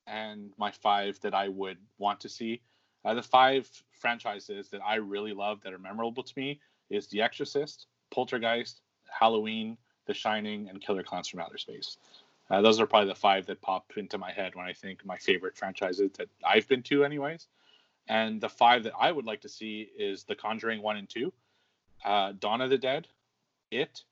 and 0.07 0.51
my 0.57 0.71
five 0.71 1.17
that 1.21 1.33
I 1.33 1.47
would 1.47 1.77
want 1.97 2.19
to 2.19 2.29
see. 2.29 2.61
Uh, 3.05 3.13
the 3.13 3.23
five 3.23 3.69
franchises 3.91 4.67
that 4.69 4.81
I 4.85 4.95
really 4.95 5.33
love 5.33 5.61
that 5.63 5.73
are 5.73 5.79
memorable 5.79 6.23
to 6.23 6.33
me 6.35 6.59
is 6.89 7.07
The 7.07 7.21
Exorcist, 7.21 7.87
Poltergeist, 8.11 8.81
Halloween, 9.09 9.77
The 10.05 10.13
Shining, 10.13 10.67
and 10.69 10.81
Killer 10.81 11.03
Clowns 11.03 11.29
from 11.29 11.39
Outer 11.39 11.57
Space. 11.57 11.97
Uh, 12.49 12.61
those 12.61 12.79
are 12.79 12.85
probably 12.85 13.07
the 13.09 13.15
five 13.15 13.45
that 13.47 13.61
pop 13.61 13.91
into 13.95 14.17
my 14.17 14.31
head 14.31 14.55
when 14.55 14.65
I 14.65 14.73
think 14.73 15.05
my 15.05 15.17
favorite 15.17 15.57
franchises 15.57 16.11
that 16.17 16.29
I've 16.45 16.67
been 16.67 16.83
to, 16.83 17.03
anyways. 17.05 17.47
And 18.07 18.41
the 18.41 18.49
five 18.49 18.83
that 18.83 18.93
I 18.99 19.11
would 19.11 19.25
like 19.25 19.41
to 19.41 19.49
see 19.49 19.89
is 19.97 20.23
The 20.23 20.35
Conjuring 20.35 20.81
one 20.81 20.97
and 20.97 21.09
two, 21.09 21.31
uh, 22.03 22.33
Dawn 22.39 22.61
of 22.61 22.69
the 22.69 22.77
Dead, 22.77 23.07
It, 23.71 24.03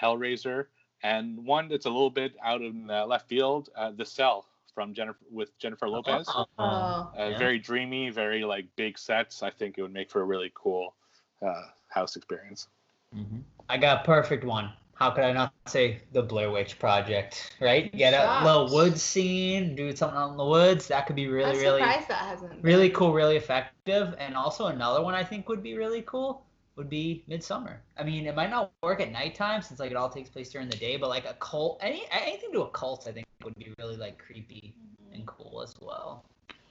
Hellraiser, 0.00 0.66
and 1.02 1.44
one 1.46 1.68
that's 1.68 1.86
a 1.86 1.90
little 1.90 2.10
bit 2.10 2.34
out 2.42 2.62
in 2.62 2.90
uh, 2.90 3.06
left 3.06 3.28
field, 3.28 3.70
uh, 3.76 3.92
The 3.92 4.04
Cell 4.04 4.46
from 4.74 4.92
Jennifer 4.92 5.18
with 5.30 5.56
Jennifer 5.58 5.88
Lopez. 5.88 6.28
Uh, 6.28 6.44
Oh, 6.58 6.64
Uh, 6.64 7.28
yeah. 7.30 7.38
Very 7.38 7.58
dreamy, 7.58 8.10
very 8.10 8.44
like 8.44 8.66
big 8.76 8.98
sets. 8.98 9.42
I 9.42 9.50
think 9.50 9.78
it 9.78 9.82
would 9.82 9.92
make 9.92 10.10
for 10.10 10.20
a 10.20 10.24
really 10.24 10.50
cool 10.54 10.94
uh, 11.40 11.62
house 11.88 12.16
experience. 12.16 12.66
Mhm. 13.14 13.42
I 13.68 13.76
got 13.78 14.02
a 14.02 14.04
perfect 14.04 14.44
one. 14.44 14.72
How 14.98 15.12
could 15.12 15.22
I 15.22 15.32
not 15.32 15.52
say 15.68 16.00
the 16.12 16.22
Blair 16.22 16.50
Witch 16.50 16.76
Project? 16.80 17.54
Right? 17.60 17.92
Get 17.92 18.14
a 18.14 18.44
little 18.44 18.74
woods 18.74 19.00
scene, 19.00 19.76
do 19.76 19.94
something 19.94 20.18
out 20.18 20.32
in 20.32 20.36
the 20.36 20.44
woods. 20.44 20.88
That 20.88 21.06
could 21.06 21.14
be 21.14 21.28
really, 21.28 21.52
I'm 21.52 21.58
really, 21.58 21.80
surprised 21.80 22.08
that 22.08 22.18
hasn't. 22.18 22.64
really 22.64 22.90
cool, 22.90 23.12
really 23.12 23.36
effective. 23.36 24.16
And 24.18 24.34
also 24.34 24.66
another 24.66 25.00
one 25.00 25.14
I 25.14 25.22
think 25.22 25.48
would 25.48 25.62
be 25.62 25.76
really 25.76 26.02
cool 26.02 26.42
would 26.74 26.90
be 26.90 27.22
Midsommar. 27.30 27.76
I 27.96 28.02
mean, 28.02 28.26
it 28.26 28.34
might 28.34 28.50
not 28.50 28.72
work 28.82 29.00
at 29.00 29.12
nighttime 29.12 29.62
since 29.62 29.78
like 29.78 29.92
it 29.92 29.96
all 29.96 30.10
takes 30.10 30.30
place 30.30 30.50
during 30.50 30.68
the 30.68 30.76
day, 30.76 30.96
but 30.96 31.08
like 31.08 31.26
a 31.26 31.34
cult, 31.34 31.78
any 31.80 32.02
anything 32.10 32.52
to 32.54 32.62
a 32.62 32.70
cult, 32.70 33.06
I 33.08 33.12
think 33.12 33.26
would 33.44 33.54
be 33.54 33.72
really 33.78 33.96
like 33.96 34.18
creepy 34.18 34.74
and 35.12 35.24
cool 35.26 35.62
as 35.62 35.76
well. 35.80 36.24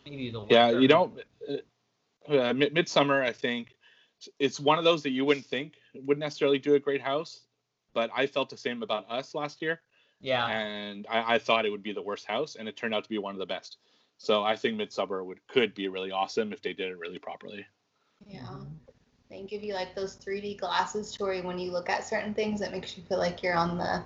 Maybe 0.05 0.31
the 0.31 0.45
Yeah, 0.49 0.71
you 0.71 0.89
don't. 0.89 1.17
Uh, 1.49 2.33
uh, 2.33 2.53
Mid- 2.53 2.73
Midsommar, 2.73 3.23
I 3.23 3.31
think 3.31 3.69
it's 4.37 4.59
one 4.59 4.77
of 4.77 4.83
those 4.83 5.01
that 5.03 5.11
you 5.11 5.23
wouldn't 5.23 5.45
think 5.45 5.75
would 5.95 6.17
necessarily 6.17 6.59
do 6.59 6.73
a 6.75 6.79
great 6.79 7.01
house, 7.01 7.43
but 7.93 8.09
I 8.15 8.27
felt 8.27 8.49
the 8.49 8.57
same 8.57 8.83
about 8.83 9.09
us 9.09 9.33
last 9.35 9.61
year, 9.61 9.81
Yeah. 10.21 10.45
and 10.47 11.05
I, 11.09 11.35
I 11.35 11.39
thought 11.39 11.65
it 11.65 11.69
would 11.71 11.83
be 11.83 11.93
the 11.93 12.01
worst 12.01 12.25
house, 12.25 12.55
and 12.55 12.67
it 12.67 12.75
turned 12.77 12.93
out 12.93 13.03
to 13.03 13.09
be 13.09 13.17
one 13.17 13.33
of 13.33 13.39
the 13.39 13.45
best. 13.45 13.77
So 14.17 14.43
I 14.43 14.55
think 14.55 14.79
Midsommar 14.79 15.23
would 15.25 15.45
could 15.47 15.73
be 15.75 15.87
really 15.89 16.11
awesome 16.11 16.51
if 16.53 16.61
they 16.61 16.73
did 16.73 16.89
it 16.91 16.97
really 16.97 17.19
properly. 17.19 17.65
Yeah. 18.25 18.41
They 19.29 19.43
give 19.43 19.61
you 19.63 19.73
like 19.73 19.93
those 19.93 20.15
3D 20.15 20.57
glasses 20.59 21.11
to 21.13 21.23
where 21.25 21.43
when 21.43 21.59
you 21.59 21.71
look 21.71 21.89
at 21.89 22.07
certain 22.07 22.33
things, 22.33 22.61
it 22.61 22.71
makes 22.71 22.97
you 22.97 23.03
feel 23.03 23.17
like 23.19 23.43
you're 23.43 23.55
on 23.55 23.77
the 23.77 24.03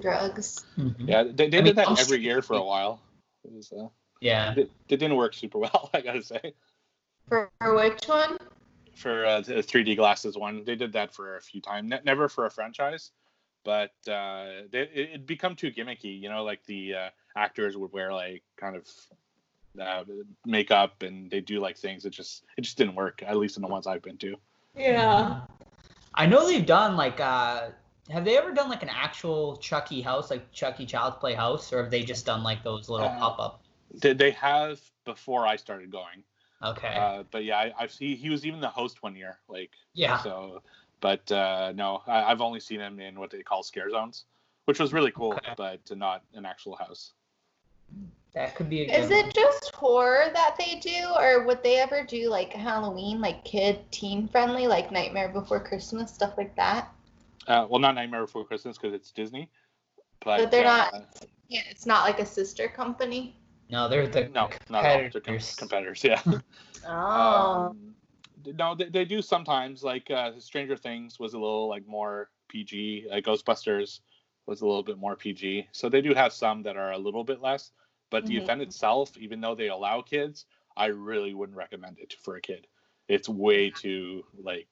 drugs. 0.00 0.66
Mhm. 0.76 0.94
Yeah, 1.08 1.22
they, 1.22 1.48
they 1.48 1.58
I 1.58 1.60
mean, 1.60 1.64
did 1.64 1.76
that 1.76 1.88
I'm 1.88 1.92
every 1.92 2.18
sure- 2.18 2.18
year 2.18 2.42
for 2.42 2.54
a 2.56 2.62
while. 2.62 3.00
It 3.44 3.52
was, 3.52 3.72
uh, 3.72 3.88
Yeah. 4.20 4.52
it, 4.56 4.70
it 4.88 4.96
didn't 4.98 5.16
work 5.16 5.34
super 5.34 5.58
well, 5.58 5.88
I 5.94 6.00
gotta 6.00 6.22
say. 6.22 6.52
For, 7.28 7.48
for 7.60 7.74
which 7.76 8.04
one? 8.06 8.36
For 8.96 9.26
uh, 9.26 9.40
the 9.42 9.54
3D 9.54 9.96
glasses 9.96 10.36
one, 10.36 10.64
they 10.64 10.74
did 10.74 10.92
that 10.94 11.14
for 11.14 11.36
a 11.36 11.40
few 11.40 11.60
times. 11.60 11.90
Ne- 11.90 12.00
never 12.04 12.28
for 12.28 12.46
a 12.46 12.50
franchise, 12.50 13.10
but 13.62 13.92
uh, 14.08 14.64
they, 14.70 14.88
it 14.92 15.10
it 15.14 15.26
become 15.26 15.54
too 15.54 15.70
gimmicky. 15.70 16.18
You 16.20 16.30
know, 16.30 16.44
like 16.44 16.64
the 16.64 16.94
uh, 16.94 17.08
actors 17.36 17.76
would 17.76 17.92
wear 17.92 18.12
like 18.12 18.42
kind 18.56 18.74
of 18.74 18.88
uh, 19.80 20.04
makeup 20.44 21.02
and 21.02 21.30
they 21.30 21.40
do 21.40 21.60
like 21.60 21.76
things. 21.76 22.04
It 22.04 22.10
just 22.10 22.44
it 22.56 22.62
just 22.62 22.78
didn't 22.78 22.94
work. 22.94 23.22
At 23.22 23.36
least 23.36 23.56
in 23.56 23.62
the 23.62 23.68
ones 23.68 23.86
I've 23.86 24.02
been 24.02 24.16
to. 24.18 24.36
Yeah. 24.76 25.42
I 26.14 26.26
know 26.26 26.46
they've 26.46 26.64
done 26.64 26.96
like 26.96 27.20
uh 27.20 27.68
have 28.10 28.24
they 28.24 28.38
ever 28.38 28.52
done 28.52 28.68
like 28.68 28.82
an 28.82 28.88
actual 28.88 29.56
Chucky 29.56 30.00
house, 30.00 30.30
like 30.30 30.52
Chucky 30.52 30.86
Child's 30.86 31.16
Play 31.18 31.34
house, 31.34 31.72
or 31.72 31.82
have 31.82 31.90
they 31.90 32.02
just 32.02 32.24
done 32.24 32.42
like 32.42 32.62
those 32.62 32.88
little 32.88 33.08
Uh, 33.08 33.18
pop 33.18 33.38
up? 33.38 33.62
They, 33.92 34.12
they 34.12 34.30
have 34.32 34.80
before 35.04 35.46
I 35.46 35.56
started 35.56 35.90
going. 35.90 36.22
Okay. 36.62 36.94
Uh, 36.96 37.24
but 37.30 37.44
yeah, 37.44 37.58
I, 37.58 37.72
I've 37.78 37.92
seen 37.92 38.16
he 38.16 38.30
was 38.30 38.46
even 38.46 38.60
the 38.60 38.68
host 38.68 39.02
one 39.02 39.14
year. 39.14 39.38
Like 39.48 39.70
yeah. 39.94 40.18
So, 40.18 40.62
but 41.00 41.30
uh, 41.30 41.72
no, 41.74 42.02
I, 42.06 42.24
I've 42.24 42.40
only 42.40 42.60
seen 42.60 42.80
him 42.80 43.00
in 43.00 43.18
what 43.18 43.30
they 43.30 43.42
call 43.42 43.62
scare 43.62 43.90
zones, 43.90 44.24
which 44.64 44.80
was 44.80 44.92
really 44.92 45.10
cool, 45.10 45.34
Okay. 45.34 45.52
but 45.56 45.80
not 45.96 46.22
an 46.34 46.46
actual 46.46 46.76
house. 46.76 47.12
That 48.34 48.54
could 48.54 48.68
be 48.68 48.82
a 48.82 48.86
good 48.86 48.94
Is 49.04 49.10
it 49.10 49.34
just 49.34 49.74
horror 49.74 50.26
that 50.32 50.56
they 50.58 50.78
do, 50.78 51.08
or 51.18 51.44
would 51.44 51.62
they 51.62 51.76
ever 51.76 52.04
do 52.04 52.28
like 52.28 52.52
Halloween, 52.52 53.20
like 53.20 53.44
kid 53.44 53.80
teen 53.90 54.28
friendly, 54.28 54.66
like 54.66 54.90
Nightmare 54.90 55.28
Before 55.28 55.60
Christmas, 55.60 56.12
stuff 56.12 56.34
like 56.36 56.54
that? 56.56 56.90
Uh, 57.46 57.66
well, 57.68 57.78
not 57.80 57.94
Nightmare 57.94 58.22
Before 58.22 58.44
Christmas 58.44 58.76
because 58.76 58.92
it's 58.92 59.10
Disney, 59.12 59.48
but, 60.24 60.38
But 60.38 60.50
they're 60.50 60.66
uh, 60.66 60.90
not- 60.92 61.16
Yeah, 61.48 61.62
it's 61.70 61.86
not 61.86 62.04
like 62.04 62.18
a 62.18 62.26
sister 62.26 62.68
company. 62.68 63.36
No, 63.70 63.88
they're 63.88 64.06
the 64.06 64.28
No, 64.28 64.50
not 64.70 64.84
at 64.84 64.92
all. 64.92 65.10
They're 65.12 65.20
com- 65.20 65.38
competitors. 65.38 65.56
competitors. 65.56 66.04
Yeah. 66.04 66.22
Oh. 66.88 67.66
Um, 67.68 67.94
no, 68.54 68.74
they, 68.74 68.88
they 68.88 69.04
do 69.04 69.20
sometimes. 69.20 69.82
Like 69.82 70.10
uh, 70.10 70.32
Stranger 70.38 70.76
Things 70.76 71.18
was 71.18 71.34
a 71.34 71.38
little 71.38 71.68
like 71.68 71.86
more 71.86 72.30
PG. 72.48 73.08
Uh, 73.10 73.16
Ghostbusters 73.16 74.00
was 74.46 74.60
a 74.60 74.66
little 74.66 74.82
bit 74.82 74.98
more 74.98 75.16
PG. 75.16 75.66
So 75.72 75.88
they 75.88 76.00
do 76.00 76.14
have 76.14 76.32
some 76.32 76.62
that 76.62 76.76
are 76.76 76.92
a 76.92 76.98
little 76.98 77.24
bit 77.24 77.40
less. 77.40 77.72
But 78.10 78.26
the 78.26 78.36
Mhm. 78.36 78.42
event 78.42 78.62
itself, 78.62 79.16
even 79.18 79.40
though 79.40 79.54
they 79.56 79.68
allow 79.68 80.00
kids, 80.00 80.44
I 80.76 80.86
really 80.86 81.34
wouldn't 81.34 81.58
recommend 81.58 81.98
it 81.98 82.14
for 82.20 82.36
a 82.36 82.40
kid. 82.40 82.68
It's 83.08 83.28
way 83.28 83.70
too 83.70 84.24
like 84.40 84.68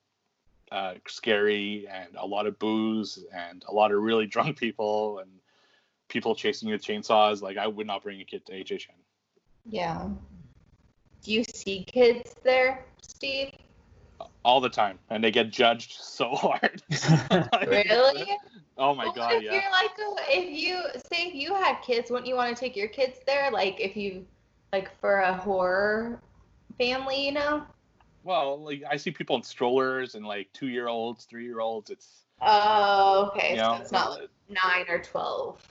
uh, 0.70 0.94
scary 1.08 1.86
and 1.88 2.14
a 2.16 2.26
lot 2.26 2.46
of 2.46 2.58
booze 2.58 3.24
and 3.34 3.64
a 3.68 3.74
lot 3.74 3.90
of 3.90 4.02
really 4.02 4.26
drunk 4.34 4.58
people 4.58 5.18
and 5.18 5.30
people 6.08 6.34
chasing 6.34 6.68
you 6.68 6.74
with 6.74 6.82
chainsaws. 6.84 7.42
Like 7.42 7.56
I 7.56 7.66
would 7.66 7.86
not 7.86 8.02
bring 8.02 8.20
a 8.20 8.24
kid 8.24 8.44
to 8.46 8.52
HHN. 8.52 8.88
yeah. 9.66 10.08
Do 11.22 11.32
you 11.32 11.42
see 11.44 11.84
kids 11.84 12.34
there, 12.44 12.84
Steve? 13.00 13.50
all 14.44 14.60
the 14.60 14.68
time, 14.68 14.98
and 15.10 15.24
they 15.24 15.30
get 15.30 15.50
judged 15.50 15.92
so 16.00 16.30
hard. 16.34 16.82
Really? 17.66 18.26
Oh 18.76 18.94
my 18.94 19.04
Well, 19.04 19.12
god, 19.14 19.32
if 19.36 19.42
yeah. 19.44 19.52
you're 19.52 19.70
like, 19.70 19.90
a, 19.98 20.38
if 20.38 20.50
you 20.50 20.80
say 21.10 21.28
if 21.28 21.34
you 21.34 21.54
had 21.54 21.80
kids, 21.80 22.10
wouldn't 22.10 22.26
you 22.26 22.34
want 22.34 22.54
to 22.54 22.60
take 22.60 22.76
your 22.76 22.88
kids 22.88 23.18
there? 23.26 23.50
Like 23.50 23.80
if 23.80 23.96
you, 23.96 24.26
like 24.72 24.90
for 25.00 25.20
a 25.20 25.32
horror 25.32 26.20
family, 26.78 27.24
you 27.24 27.32
know? 27.32 27.64
Well, 28.22 28.62
like 28.62 28.82
I 28.90 28.96
see 28.96 29.10
people 29.10 29.36
in 29.36 29.42
strollers 29.42 30.14
and 30.14 30.26
like 30.26 30.52
two 30.52 30.68
year 30.68 30.88
olds, 30.88 31.24
three 31.24 31.44
year 31.44 31.60
olds. 31.60 31.90
It's 31.90 32.24
Oh, 32.42 33.30
okay. 33.34 33.52
you 33.52 33.60
So 33.60 33.74
it's 33.80 33.92
not 33.92 34.10
like 34.10 34.28
nine 34.48 34.86
or 34.88 34.98
twelve. 34.98 35.62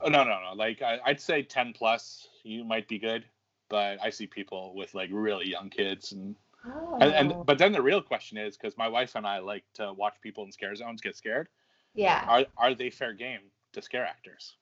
Oh 0.00 0.08
no, 0.08 0.24
no, 0.24 0.38
no. 0.40 0.52
Like 0.54 0.82
I, 0.82 0.98
I'd 1.04 1.20
say 1.20 1.42
ten 1.42 1.72
plus, 1.72 2.28
you 2.44 2.64
might 2.64 2.88
be 2.88 2.98
good. 2.98 3.24
But 3.68 3.98
I 4.02 4.08
see 4.10 4.26
people 4.26 4.72
with 4.74 4.94
like 4.94 5.10
really 5.12 5.48
young 5.48 5.68
kids, 5.70 6.12
and 6.12 6.34
Oh. 6.66 6.98
and, 7.00 7.12
and 7.14 7.32
oh. 7.32 7.44
but 7.44 7.56
then 7.58 7.70
the 7.72 7.80
real 7.80 8.02
question 8.02 8.36
is 8.36 8.56
because 8.56 8.76
my 8.76 8.88
wife 8.88 9.14
and 9.14 9.26
I 9.26 9.38
like 9.38 9.62
to 9.74 9.92
watch 9.92 10.14
people 10.22 10.44
in 10.44 10.50
scare 10.52 10.74
zones 10.74 11.00
get 11.00 11.16
scared. 11.16 11.48
yeah, 11.94 12.24
Are 12.28 12.46
are 12.56 12.74
they 12.74 12.90
fair 12.90 13.12
game 13.12 13.40
to 13.74 13.80
scare 13.82 14.04
actors? 14.04 14.56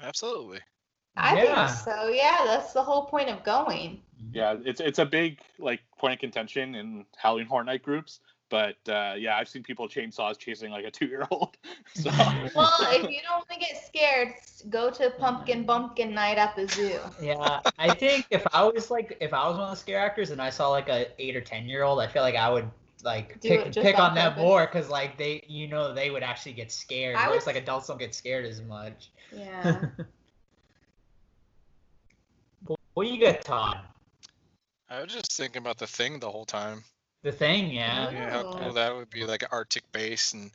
Absolutely. 0.00 0.60
I 1.16 1.42
Yeah. 1.42 1.66
think 1.68 1.78
so. 1.96 2.08
Yeah, 2.08 2.42
that's 2.46 2.72
the 2.72 2.82
whole 2.82 3.06
point 3.06 3.28
of 3.30 3.42
going. 3.44 4.00
Yeah, 4.32 4.56
it's 4.64 4.80
it's 4.80 4.98
a 4.98 5.04
big 5.06 5.40
like 5.58 5.80
point 5.98 6.14
of 6.14 6.20
contention 6.20 6.74
in 6.74 7.04
Halloween 7.16 7.46
Horror 7.46 7.64
Night 7.64 7.82
groups. 7.82 8.20
But 8.54 8.76
uh, 8.88 9.14
yeah, 9.18 9.36
I've 9.36 9.48
seen 9.48 9.64
people 9.64 9.88
chainsaws 9.88 10.38
chasing 10.38 10.70
like 10.70 10.84
a 10.84 10.90
two 10.90 11.06
year 11.06 11.26
old. 11.32 11.56
So 11.94 12.08
Well, 12.54 12.72
if 12.82 13.02
you 13.10 13.18
don't 13.28 13.38
want 13.38 13.48
to 13.50 13.58
get 13.58 13.84
scared, 13.84 14.34
go 14.70 14.92
to 14.92 15.10
pumpkin 15.18 15.64
bumpkin 15.64 16.14
night 16.14 16.38
at 16.38 16.54
the 16.54 16.68
zoo. 16.68 17.00
Yeah, 17.20 17.60
I 17.80 17.92
think 17.96 18.26
if 18.30 18.46
I 18.52 18.62
was 18.62 18.92
like 18.92 19.16
if 19.20 19.34
I 19.34 19.48
was 19.48 19.56
one 19.58 19.64
of 19.64 19.70
the 19.70 19.76
scare 19.76 19.98
actors 19.98 20.30
and 20.30 20.40
I 20.40 20.50
saw 20.50 20.68
like 20.68 20.88
a 20.88 21.08
eight 21.20 21.34
or 21.34 21.40
ten 21.40 21.68
year 21.68 21.82
old, 21.82 21.98
I 21.98 22.06
feel 22.06 22.22
like 22.22 22.36
I 22.36 22.48
would 22.48 22.70
like 23.02 23.40
Do 23.40 23.48
pick, 23.48 23.72
pick 23.72 23.98
on 23.98 24.10
on 24.10 24.14
them 24.14 24.36
more 24.38 24.66
because 24.66 24.88
like 24.88 25.18
they 25.18 25.42
you 25.48 25.66
know 25.66 25.92
they 25.92 26.10
would 26.10 26.22
actually 26.22 26.52
get 26.52 26.70
scared. 26.70 27.16
I 27.16 27.26
It 27.26 27.30
looks 27.32 27.46
would- 27.46 27.54
like 27.56 27.60
adults 27.60 27.88
don't 27.88 27.98
get 27.98 28.14
scared 28.14 28.44
as 28.44 28.62
much. 28.62 29.10
Yeah. 29.34 29.80
What 32.66 32.78
what 32.94 33.04
do 33.04 33.12
you 33.12 33.20
got, 33.20 33.40
Todd? 33.42 33.80
I 34.88 35.02
was 35.02 35.12
just 35.12 35.32
thinking 35.32 35.60
about 35.60 35.78
the 35.78 35.88
thing 35.88 36.20
the 36.20 36.30
whole 36.30 36.44
time. 36.44 36.84
The 37.24 37.32
thing, 37.32 37.70
yeah. 37.72 38.10
Yeah, 38.10 38.30
how 38.30 38.52
cool 38.52 38.74
that 38.74 38.94
would 38.94 39.08
be, 39.08 39.24
like 39.24 39.42
an 39.42 39.48
Arctic 39.50 39.90
base 39.92 40.34
and 40.34 40.50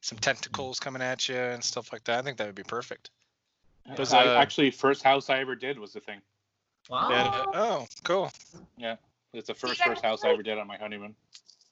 some 0.00 0.18
tentacles 0.18 0.80
coming 0.80 1.00
at 1.00 1.28
you 1.28 1.36
and 1.36 1.62
stuff 1.62 1.92
like 1.92 2.02
that. 2.04 2.18
I 2.18 2.22
think 2.22 2.36
that 2.38 2.46
would 2.46 2.56
be 2.56 2.64
perfect. 2.64 3.10
Does, 3.94 4.12
I, 4.12 4.26
uh, 4.26 4.40
actually 4.40 4.72
first 4.72 5.04
house 5.04 5.30
I 5.30 5.38
ever 5.38 5.54
did 5.54 5.78
was 5.78 5.92
the 5.92 6.00
thing. 6.00 6.20
Wow. 6.90 7.10
Yeah. 7.10 7.44
Oh, 7.54 7.86
cool. 8.02 8.32
Yeah, 8.76 8.96
it's 9.32 9.46
the 9.46 9.54
first 9.54 9.80
first 9.82 10.02
house 10.02 10.24
I 10.24 10.30
ever 10.30 10.42
did 10.42 10.58
on 10.58 10.66
my 10.66 10.76
honeymoon. 10.76 11.14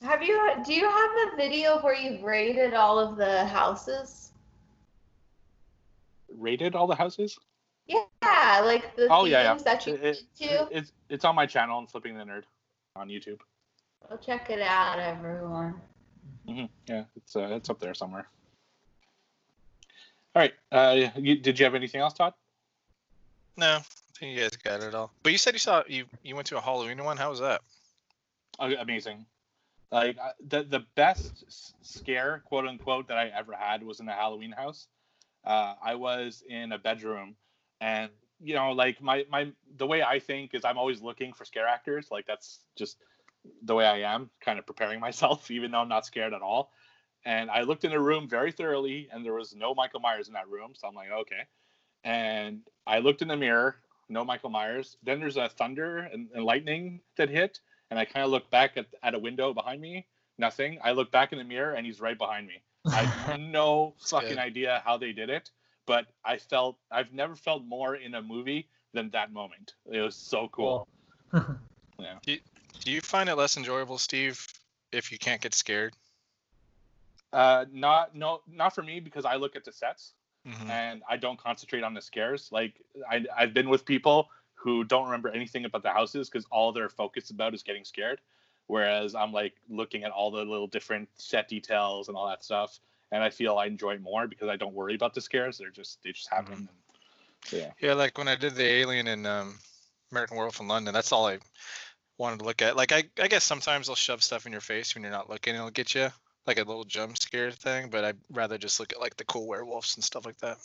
Have 0.03 0.23
you? 0.23 0.39
Do 0.65 0.73
you 0.73 0.89
have 0.89 1.11
the 1.31 1.37
video 1.37 1.81
where 1.81 1.95
you've 1.95 2.23
rated 2.23 2.75
all 2.75 3.01
of 3.01 3.17
the 3.17 3.45
houses? 3.47 4.31
Rated 6.33 6.77
all 6.77 6.87
the 6.87 6.95
houses? 6.95 7.37
Yeah, 7.87 8.05
like 8.63 8.95
the 8.95 9.09
Oh, 9.11 9.25
yeah, 9.25 9.43
yeah. 9.43 9.55
that 9.65 9.85
you 9.85 9.95
It- 9.95 10.03
went 10.03 10.37
to. 10.39 10.69
It's 10.71 10.93
it's 11.09 11.25
on 11.25 11.35
my 11.35 11.47
channel, 11.47 11.85
Flipping 11.87 12.17
the 12.17 12.23
Nerd, 12.25 12.45
on 12.95 13.09
YouTube. 13.09 13.41
Go 14.07 14.17
check 14.17 14.51
it 14.51 14.61
out, 14.61 14.99
everyone. 14.99 15.81
hmm 16.47 16.65
Yeah, 16.87 17.05
it's 17.17 17.37
uh, 17.37 17.49
it's 17.53 17.71
up 17.71 17.81
there 17.81 17.95
somewhere. 17.95 18.27
All 20.35 20.43
right. 20.43 20.55
Uh, 20.71 21.09
you, 21.17 21.37
did 21.37 21.59
you 21.59 21.65
have 21.65 21.75
anything 21.75 22.01
else, 22.01 22.15
Todd? 22.15 22.35
No, 23.57 23.77
I 23.77 23.83
think 24.19 24.37
you 24.37 24.43
guys 24.43 24.57
got 24.57 24.83
it 24.83 24.95
all. 24.95 25.13
But 25.23 25.33
you 25.33 25.39
said 25.39 25.55
you 25.55 25.59
saw 25.59 25.83
you 25.89 26.05
you 26.23 26.37
went 26.37 26.47
to 26.49 26.59
a 26.59 26.61
Halloween 26.61 27.03
one. 27.03 27.17
How 27.17 27.31
was 27.31 27.41
that? 27.41 27.61
Uh, 28.59 28.73
amazing. 28.79 29.27
Like 29.91 30.17
uh, 30.19 30.33
the 30.47 30.63
the 30.63 30.85
best 30.95 31.45
scare, 31.83 32.43
quote 32.45 32.67
unquote, 32.67 33.09
that 33.09 33.19
I 33.19 33.29
ever 33.29 33.55
had 33.55 33.83
was 33.83 34.01
in 34.01 34.09
a 34.09 34.13
Halloween 34.13 34.53
house. 34.53 34.87
Uh, 35.45 35.75
I 35.83 35.95
was 35.95 36.43
in 36.49 36.73
a 36.73 36.79
bedroom, 36.79 37.35
and 37.81 38.11
you 38.41 38.55
know, 38.55 38.73
like 38.73 39.01
my 39.03 39.25
my 39.31 39.51
the 39.77 39.87
way 39.87 40.03
I 40.03 40.19
think 40.19 40.55
is 40.55 40.65
I'm 40.65 40.79
always 40.79 41.01
looking 41.01 41.33
for 41.33 41.45
scare 41.45 41.67
actors. 41.67 42.09
Like 42.11 42.27
that's 42.27 42.61
just 42.77 42.99
the 43.63 43.75
way 43.75 43.87
I 43.87 44.15
am, 44.15 44.31
kind 44.41 44.59
of 44.59 44.67
preparing 44.67 45.01
myself, 45.09 45.51
even 45.51 45.71
though 45.71 45.81
I'm 45.81 45.89
not 45.89 46.07
scared 46.07 46.33
at 46.33 46.43
all. 46.43 46.73
And 47.25 47.51
I 47.51 47.63
looked 47.63 47.85
in 47.85 47.91
the 47.91 48.01
room 48.01 48.29
very 48.29 48.53
thoroughly, 48.53 49.09
and 49.13 49.25
there 49.25 49.35
was 49.35 49.55
no 49.55 49.75
Michael 49.75 50.01
Myers 50.01 50.29
in 50.29 50.35
that 50.35 50.49
room. 50.49 50.73
So 50.75 50.87
I'm 50.89 50.95
like, 50.95 51.11
okay. 51.11 51.43
And 52.05 52.61
I 52.87 53.01
looked 53.01 53.23
in 53.23 53.29
the 53.29 53.37
mirror, 53.37 53.77
no 54.09 54.25
Michael 54.25 54.51
Myers. 54.51 54.97
Then 55.03 55.21
there's 55.21 55.37
a 55.37 55.49
thunder 55.49 55.99
and, 55.99 56.29
and 56.35 56.45
lightning 56.45 57.01
that 57.17 57.29
hit, 57.29 57.61
and 57.91 57.99
I 57.99 58.05
kind 58.05 58.25
of 58.25 58.31
look 58.31 58.51
back 58.51 58.77
at, 58.77 58.87
at 59.03 59.15
a 59.15 59.19
window 59.19 59.53
behind 59.53 59.81
me, 59.81 60.07
nothing. 60.39 60.79
I 60.83 60.93
look 60.93 61.11
back 61.11 61.33
in 61.33 61.39
the 61.39 61.45
mirror, 61.45 61.75
and 61.75 61.85
he's 61.85 62.01
right 62.01 62.17
behind 62.17 62.47
me. 62.47 62.63
I 62.87 63.03
have 63.03 63.41
no 63.41 63.95
fucking 63.99 64.31
good. 64.31 64.39
idea 64.39 64.83
how 64.85 64.97
they 64.97 65.13
did 65.13 65.29
it, 65.29 65.51
but 65.87 66.07
I 66.25 66.39
felt 66.39 66.79
I've 66.91 67.13
never 67.13 67.35
felt 67.35 67.65
more 67.65 67.97
in 67.97 68.15
a 68.15 68.23
movie 68.23 68.69
than 68.95 69.11
that 69.11 69.33
moment. 69.33 69.75
It 69.91 70.01
was 70.01 70.17
so 70.17 70.49
cool. 70.49 70.89
Yeah. 72.01 72.15
Do 72.23 72.31
you 72.31 72.39
find 73.03 73.29
it 73.29 73.37
less 73.37 73.57
enjoyable, 73.57 73.99
Steve, 73.99 74.47
if 74.93 75.13
you 75.13 75.19
can't 75.19 75.41
get 75.41 75.55
scared? 75.55 75.95
Uh, 77.33 77.67
not 77.73 78.15
no, 78.15 78.41
not 78.51 78.75
for 78.75 78.83
me 78.83 79.01
because 79.01 79.25
I 79.25 79.37
look 79.37 79.55
at 79.55 79.65
the 79.65 79.73
sets 79.73 80.15
Mhm. 80.47 80.71
and 80.71 81.03
I 81.09 81.17
don't 81.17 81.39
concentrate 81.39 81.83
on 81.83 81.95
the 81.95 82.01
scares. 82.01 82.51
Like 82.51 82.81
I, 83.09 83.27
I've 83.37 83.53
been 83.53 83.69
with 83.69 83.85
people 83.85 84.31
who 84.55 84.83
don't 84.85 85.05
remember 85.05 85.29
anything 85.29 85.65
about 85.65 85.83
the 85.83 85.91
houses 85.91 86.31
because 86.31 86.47
all 86.51 86.73
they're 86.73 86.89
focused 86.89 87.31
about 87.31 87.55
is 87.55 87.63
getting 87.63 87.85
scared. 87.85 88.21
Whereas 88.67 89.15
I'm 89.15 89.33
like 89.33 89.55
looking 89.69 90.05
at 90.05 90.11
all 90.11 90.31
the 90.31 90.45
little 90.45 90.67
different 90.67 91.09
set 91.17 91.49
details 91.49 92.09
and 92.09 92.17
all 92.17 92.29
that 92.29 92.45
stuff, 92.45 92.81
and 93.11 93.23
I 93.23 93.31
feel 93.31 93.57
I 93.57 93.67
enjoy 93.67 93.95
it 93.95 94.03
more 94.03 94.27
because 94.27 94.49
I 94.49 94.57
don't 94.57 94.75
worry 94.75 94.95
about 94.95 95.15
the 95.15 95.21
scares. 95.21 95.59
They're 95.59 95.71
just 95.71 96.03
they 96.03 96.13
just 96.13 96.29
happen. 96.29 96.69
So, 97.45 97.57
yeah. 97.57 97.73
Yeah, 97.81 97.95
like 97.95 98.19
when 98.19 98.29
I 98.29 98.35
did 98.37 98.55
the 98.55 98.65
Alien 98.65 99.07
in 99.07 99.25
um, 99.27 99.59
American 100.11 100.37
Werewolf 100.37 100.61
in 100.61 100.69
London, 100.69 100.93
that's 100.93 101.13
all 101.13 101.27
I 101.27 101.39
wanted 102.19 102.41
to 102.41 102.45
look 102.45 102.63
at. 102.63 102.77
Like 102.77 102.93
I, 102.93 103.05
I 103.21 103.29
guess 103.29 103.45
sometimes 103.45 103.87
they'll 103.87 103.97
shove 103.97 104.23
stuff 104.23 104.47
in 104.47 104.53
your 104.53 104.61
face 104.61 104.95
when 104.95 105.03
you're 105.03 105.13
not 105.13 105.31
looking, 105.31 105.55
it'll 105.55 105.71
get 105.71 105.95
you 105.95 106.09
like 106.47 106.59
a 106.59 106.65
little 106.65 106.85
jump 106.85 107.17
scare 107.19 107.51
thing. 107.51 107.89
But 107.91 108.05
I'd 108.05 108.19
rather 108.31 108.59
just 108.59 108.81
look 108.81 108.93
at 108.93 109.01
like 109.01 109.17
the 109.17 109.25
cool 109.25 109.47
werewolves 109.47 109.97
and 109.97 110.05
stuff 110.05 110.27
like 110.27 110.39
that. 110.39 110.59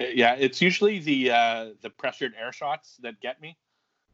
Uh, 0.00 0.04
Yeah, 0.12 0.34
it's 0.34 0.60
usually 0.60 0.98
the 0.98 1.30
uh, 1.30 1.66
the 1.82 1.90
pressured 1.90 2.34
air 2.38 2.52
shots 2.52 2.96
that 3.02 3.20
get 3.20 3.40
me. 3.40 3.56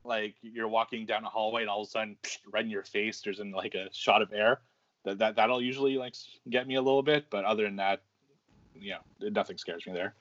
Like 0.05 0.35
you're 0.43 0.69
walking 0.69 1.07
down 1.07 1.25
a 1.25 1.29
hallway 1.29 1.63
and 1.63 1.71
all 1.71 1.83
of 1.83 1.89
a 1.89 1.91
sudden, 1.91 2.17
right 2.53 2.65
in 2.65 2.71
your 2.71 2.85
face, 2.85 3.23
there's 3.23 3.41
an, 3.41 3.53
like 3.53 3.75
a 3.75 3.89
shot 3.93 4.23
of 4.23 4.33
air. 4.33 4.61
That 5.05 5.19
that 5.19 5.37
that'll 5.37 5.63
usually 5.63 5.97
like 5.97 6.15
get 6.49 6.67
me 6.67 6.77
a 6.77 6.83
little 6.83 7.03
bit, 7.03 7.27
but 7.31 7.45
other 7.45 7.65
than 7.65 7.77
that, 7.77 8.03
know, 8.75 9.31
nothing 9.31 9.59
scares 9.59 9.87
me 9.87 9.93
there. 9.93 10.15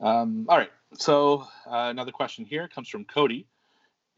Um, 0.00 0.46
all 0.48 0.56
right, 0.56 0.70
so 0.94 1.46
uh, 1.66 1.88
another 1.90 2.12
question 2.12 2.44
here 2.44 2.68
comes 2.68 2.88
from 2.88 3.04
Cody. 3.04 3.46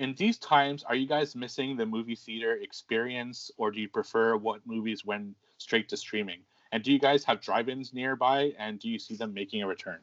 In 0.00 0.14
these 0.14 0.38
times, 0.38 0.82
are 0.82 0.94
you 0.94 1.06
guys 1.06 1.36
missing 1.36 1.76
the 1.76 1.84
movie 1.84 2.14
theater 2.14 2.54
experience, 2.54 3.50
or 3.58 3.70
do 3.70 3.82
you 3.82 3.88
prefer 3.88 4.34
what 4.34 4.66
movies 4.66 5.04
went 5.04 5.36
straight 5.58 5.90
to 5.90 5.96
streaming? 5.98 6.40
And 6.72 6.82
do 6.82 6.90
you 6.90 6.98
guys 6.98 7.22
have 7.24 7.42
drive-ins 7.42 7.92
nearby, 7.92 8.54
and 8.58 8.80
do 8.80 8.88
you 8.88 8.98
see 8.98 9.14
them 9.14 9.34
making 9.34 9.62
a 9.62 9.66
return? 9.66 10.00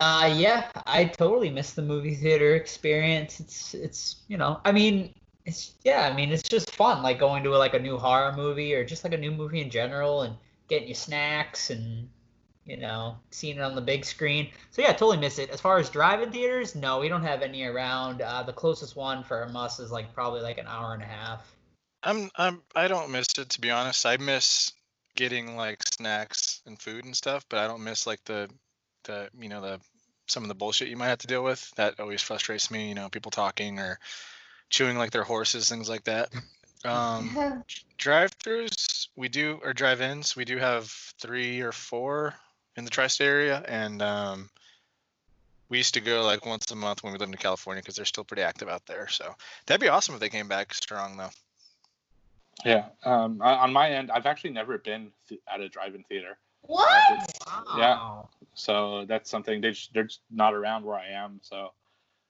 Uh, 0.00 0.34
yeah, 0.36 0.72
I 0.86 1.04
totally 1.04 1.50
miss 1.50 1.74
the 1.74 1.82
movie 1.82 2.16
theater 2.16 2.56
experience. 2.56 3.38
It's, 3.38 3.74
it's, 3.74 4.24
you 4.26 4.38
know, 4.38 4.60
I 4.64 4.72
mean, 4.72 5.14
it's, 5.44 5.74
yeah, 5.84 6.08
I 6.10 6.12
mean, 6.12 6.32
it's 6.32 6.48
just 6.48 6.74
fun, 6.74 7.04
like 7.04 7.20
going 7.20 7.44
to 7.44 7.56
like 7.56 7.74
a 7.74 7.78
new 7.78 7.96
horror 7.96 8.32
movie 8.32 8.74
or 8.74 8.84
just 8.84 9.04
like 9.04 9.14
a 9.14 9.18
new 9.18 9.30
movie 9.30 9.60
in 9.60 9.70
general 9.70 10.22
and 10.22 10.34
getting 10.68 10.88
your 10.88 10.96
snacks 10.96 11.70
and, 11.70 12.08
you 12.68 12.76
know, 12.76 13.16
seeing 13.30 13.56
it 13.56 13.62
on 13.62 13.74
the 13.74 13.80
big 13.80 14.04
screen. 14.04 14.50
So 14.70 14.82
yeah, 14.82 14.92
totally 14.92 15.16
miss 15.16 15.38
it. 15.38 15.48
As 15.48 15.60
far 15.60 15.78
as 15.78 15.88
drive-in 15.88 16.30
theaters, 16.30 16.74
no, 16.74 17.00
we 17.00 17.08
don't 17.08 17.22
have 17.22 17.40
any 17.40 17.64
around. 17.64 18.20
Uh, 18.20 18.42
the 18.42 18.52
closest 18.52 18.94
one 18.94 19.24
for 19.24 19.50
us 19.56 19.80
is 19.80 19.90
like 19.90 20.14
probably 20.14 20.42
like 20.42 20.58
an 20.58 20.66
hour 20.66 20.92
and 20.92 21.02
a 21.02 21.06
half. 21.06 21.50
I'm, 22.02 22.30
I'm, 22.36 22.62
I 22.76 22.86
don't 22.86 23.10
miss 23.10 23.26
it 23.38 23.48
to 23.50 23.60
be 23.60 23.70
honest. 23.70 24.04
I 24.04 24.18
miss 24.18 24.72
getting 25.16 25.56
like 25.56 25.82
snacks 25.82 26.60
and 26.66 26.78
food 26.78 27.06
and 27.06 27.16
stuff, 27.16 27.46
but 27.48 27.58
I 27.58 27.66
don't 27.66 27.82
miss 27.82 28.06
like 28.06 28.22
the, 28.24 28.50
the, 29.04 29.30
you 29.40 29.48
know, 29.48 29.62
the 29.62 29.80
some 30.26 30.42
of 30.44 30.48
the 30.48 30.54
bullshit 30.54 30.88
you 30.88 30.96
might 30.96 31.08
have 31.08 31.18
to 31.20 31.26
deal 31.26 31.42
with. 31.42 31.70
That 31.76 31.98
always 31.98 32.20
frustrates 32.20 32.70
me. 32.70 32.90
You 32.90 32.94
know, 32.94 33.08
people 33.08 33.30
talking 33.30 33.78
or 33.78 33.98
chewing 34.68 34.98
like 34.98 35.10
their 35.10 35.24
horses, 35.24 35.70
things 35.70 35.88
like 35.88 36.04
that. 36.04 36.28
Um, 36.84 37.64
drive-throughs 37.96 39.08
we 39.16 39.28
do 39.28 39.58
or 39.64 39.72
drive-ins 39.72 40.36
we 40.36 40.44
do 40.44 40.58
have 40.58 40.84
three 41.18 41.60
or 41.60 41.72
four 41.72 42.34
in 42.78 42.84
the 42.84 42.90
tri-state 42.90 43.26
area 43.26 43.62
and 43.66 44.00
um, 44.00 44.48
we 45.68 45.76
used 45.78 45.94
to 45.94 46.00
go 46.00 46.24
like 46.24 46.46
once 46.46 46.70
a 46.70 46.76
month 46.76 47.02
when 47.02 47.12
we 47.12 47.18
lived 47.18 47.32
in 47.32 47.36
california 47.36 47.82
because 47.82 47.96
they're 47.96 48.04
still 48.04 48.24
pretty 48.24 48.42
active 48.42 48.68
out 48.68 48.86
there 48.86 49.08
so 49.08 49.34
that'd 49.66 49.80
be 49.80 49.88
awesome 49.88 50.14
if 50.14 50.20
they 50.20 50.28
came 50.28 50.48
back 50.48 50.72
strong 50.72 51.16
though 51.16 51.30
Yeah. 52.64 52.86
Um, 53.04 53.40
on 53.40 53.58
on 53.58 53.72
my 53.72 53.90
end, 53.90 54.10
I've 54.10 54.26
actually 54.26 54.50
never 54.50 54.78
been 54.78 55.12
th- 55.28 55.40
at 55.52 55.60
a 55.60 55.68
drive-in 55.68 56.02
theater, 56.04 56.38
What? 56.62 57.04
Yeah. 57.76 57.94
Wow. 57.96 58.28
so 58.54 59.04
that's 59.06 59.30
something 59.30 59.60
they 59.60 59.70
just, 59.70 59.92
they're 59.94 60.04
just 60.10 60.22
not 60.30 60.54
around 60.54 60.84
where 60.84 60.98
I 60.98 61.10
am. 61.10 61.38
So, 61.42 61.72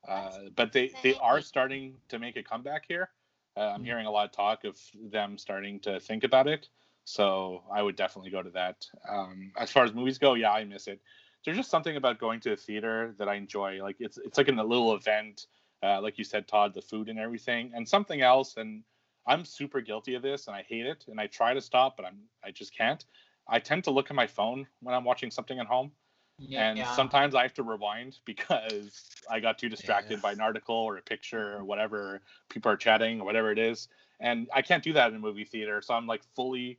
uh, 0.07 0.51
but 0.55 0.73
they 0.73 0.93
they 1.03 1.15
are 1.15 1.41
starting 1.41 1.95
to 2.11 2.19
make 2.19 2.37
a 2.37 2.43
comeback 2.43 2.85
here. 2.87 3.09
Uh, 3.57 3.73
I'm 3.75 3.81
Mhm. 3.81 3.87
hearing 3.87 4.07
a 4.07 4.11
lot 4.11 4.27
of 4.27 4.33
talk 4.33 4.65
of 4.65 4.79
them 5.11 5.39
starting 5.39 5.81
to 5.81 5.99
think 5.99 6.25
about 6.25 6.47
it. 6.47 6.69
So 7.09 7.63
I 7.73 7.81
would 7.81 7.97
definitely 7.97 8.31
go 8.31 8.43
to 8.43 8.51
that. 8.51 8.87
Um, 9.09 9.51
as 9.57 9.73
far 9.73 9.83
as 9.83 9.95
movies 9.95 10.19
go, 10.19 10.35
yeah, 10.35 10.53
I 10.53 10.65
miss 10.65 10.89
it. 10.89 11.01
There's 11.43 11.57
just 11.57 11.71
something 11.71 11.97
about 11.97 12.19
going 12.19 12.39
to 12.41 12.53
a 12.53 12.57
theater 12.57 13.15
that 13.17 13.31
I 13.31 13.37
enjoy. 13.37 13.83
Like 13.83 13.97
it's 13.99 14.19
it's 14.19 14.37
like 14.37 14.49
in 14.49 14.59
a 14.59 14.65
little 14.65 14.95
event, 14.95 15.47
uh, 15.83 16.03
like 16.03 16.19
you 16.19 16.25
said, 16.25 16.47
Todd, 16.47 16.75
the 16.75 16.83
food 16.83 17.09
and 17.09 17.19
everything, 17.19 17.73
and 17.75 17.89
something 17.89 18.21
else. 18.21 18.59
And 18.59 18.83
I'm 19.27 19.47
super 19.47 19.81
guilty 19.81 20.17
of 20.17 20.23
this, 20.23 20.49
and 20.49 20.55
I 20.55 20.63
hate 20.69 20.85
it. 20.85 21.07
And 21.09 21.19
I 21.19 21.29
try 21.29 21.55
to 21.55 21.63
stop, 21.63 21.97
but 21.97 22.05
I'm 22.05 22.19
I 22.45 22.51
just 22.51 22.77
can't. 22.77 23.03
I 23.49 23.59
tend 23.59 23.85
to 23.85 23.91
look 23.91 24.11
at 24.11 24.15
my 24.15 24.27
phone 24.27 24.67
when 24.83 24.95
I'm 24.95 25.05
watching 25.05 25.31
something 25.31 25.59
at 25.59 25.67
home, 25.67 25.93
Yeah, 26.39 26.69
and 26.69 26.79
yeah. 26.79 26.93
sometimes 26.95 27.35
I 27.35 27.41
have 27.41 27.55
to 27.55 27.63
rewind 27.63 28.19
because 28.27 29.17
I 29.31 29.41
got 29.41 29.59
too 29.59 29.71
distracted 29.71 30.17
Yeah. 30.17 30.23
by 30.23 30.33
an 30.33 30.43
article 30.43 30.77
or 30.77 30.99
a 30.99 31.03
picture 31.03 31.57
or 31.57 31.65
whatever. 31.65 32.21
People 32.51 32.71
are 32.71 32.77
chatting 32.77 33.23
or 33.23 33.25
whatever 33.25 33.51
it 33.51 33.59
is, 33.59 33.89
and 34.21 34.47
I 34.53 34.61
can't 34.61 34.85
do 34.85 34.93
that 34.93 35.09
in 35.09 35.17
a 35.17 35.19
movie 35.19 35.45
theater. 35.47 35.81
So 35.81 35.95
I'm 35.95 36.07
like 36.07 36.23
fully 36.37 36.79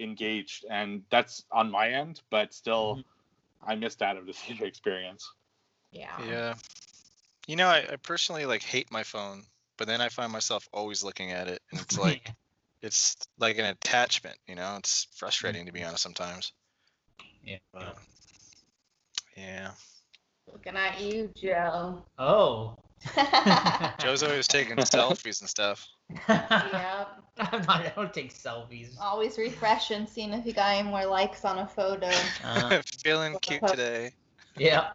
engaged, 0.00 0.64
and 0.70 1.02
that's 1.10 1.44
on 1.50 1.70
my 1.70 1.88
end. 1.90 2.20
But 2.30 2.54
still, 2.54 2.96
mm-hmm. 2.96 3.70
I 3.70 3.74
missed 3.74 4.02
out 4.02 4.16
of 4.16 4.26
the 4.26 4.32
theater 4.34 4.64
experience. 4.64 5.30
Yeah. 5.92 6.10
yeah 6.28 6.54
you 7.46 7.56
know 7.56 7.68
I, 7.68 7.86
I 7.92 7.96
personally 7.96 8.44
like 8.44 8.62
hate 8.62 8.90
my 8.90 9.02
phone 9.02 9.42
but 9.76 9.86
then 9.86 10.00
i 10.00 10.08
find 10.08 10.32
myself 10.32 10.68
always 10.72 11.02
looking 11.02 11.32
at 11.32 11.48
it 11.48 11.62
and 11.70 11.80
it's 11.80 11.98
like 12.06 12.32
it's 12.82 13.16
like 13.38 13.58
an 13.58 13.64
attachment 13.64 14.36
you 14.46 14.54
know 14.54 14.76
it's 14.78 15.06
frustrating 15.16 15.66
to 15.66 15.72
be 15.72 15.80
mm-hmm. 15.80 15.88
honest 15.88 16.02
sometimes 16.02 16.52
Yeah. 17.44 17.58
but, 17.72 17.96
yeah 19.36 19.70
Looking 20.52 20.76
at 20.76 21.00
you, 21.00 21.28
Joe. 21.34 22.04
Oh. 22.20 22.76
joe's 23.98 24.22
always 24.22 24.46
taking 24.46 24.76
selfies 24.76 25.40
and 25.40 25.50
stuff 25.50 25.86
yep. 26.10 26.22
I'm 27.38 27.60
not, 27.62 27.68
I 27.68 27.92
don't 27.94 28.14
take 28.14 28.32
selfies. 28.32 28.98
Always 28.98 29.36
refreshing, 29.36 30.06
seeing 30.06 30.32
if 30.32 30.46
you 30.46 30.54
got 30.54 30.74
any 30.74 30.88
more 30.88 31.04
likes 31.04 31.44
on 31.44 31.58
a 31.58 31.66
photo. 31.66 32.10
Uh, 32.42 32.80
feeling 33.04 33.36
cute 33.42 33.66
today 33.66 34.12
yeah. 34.58 34.90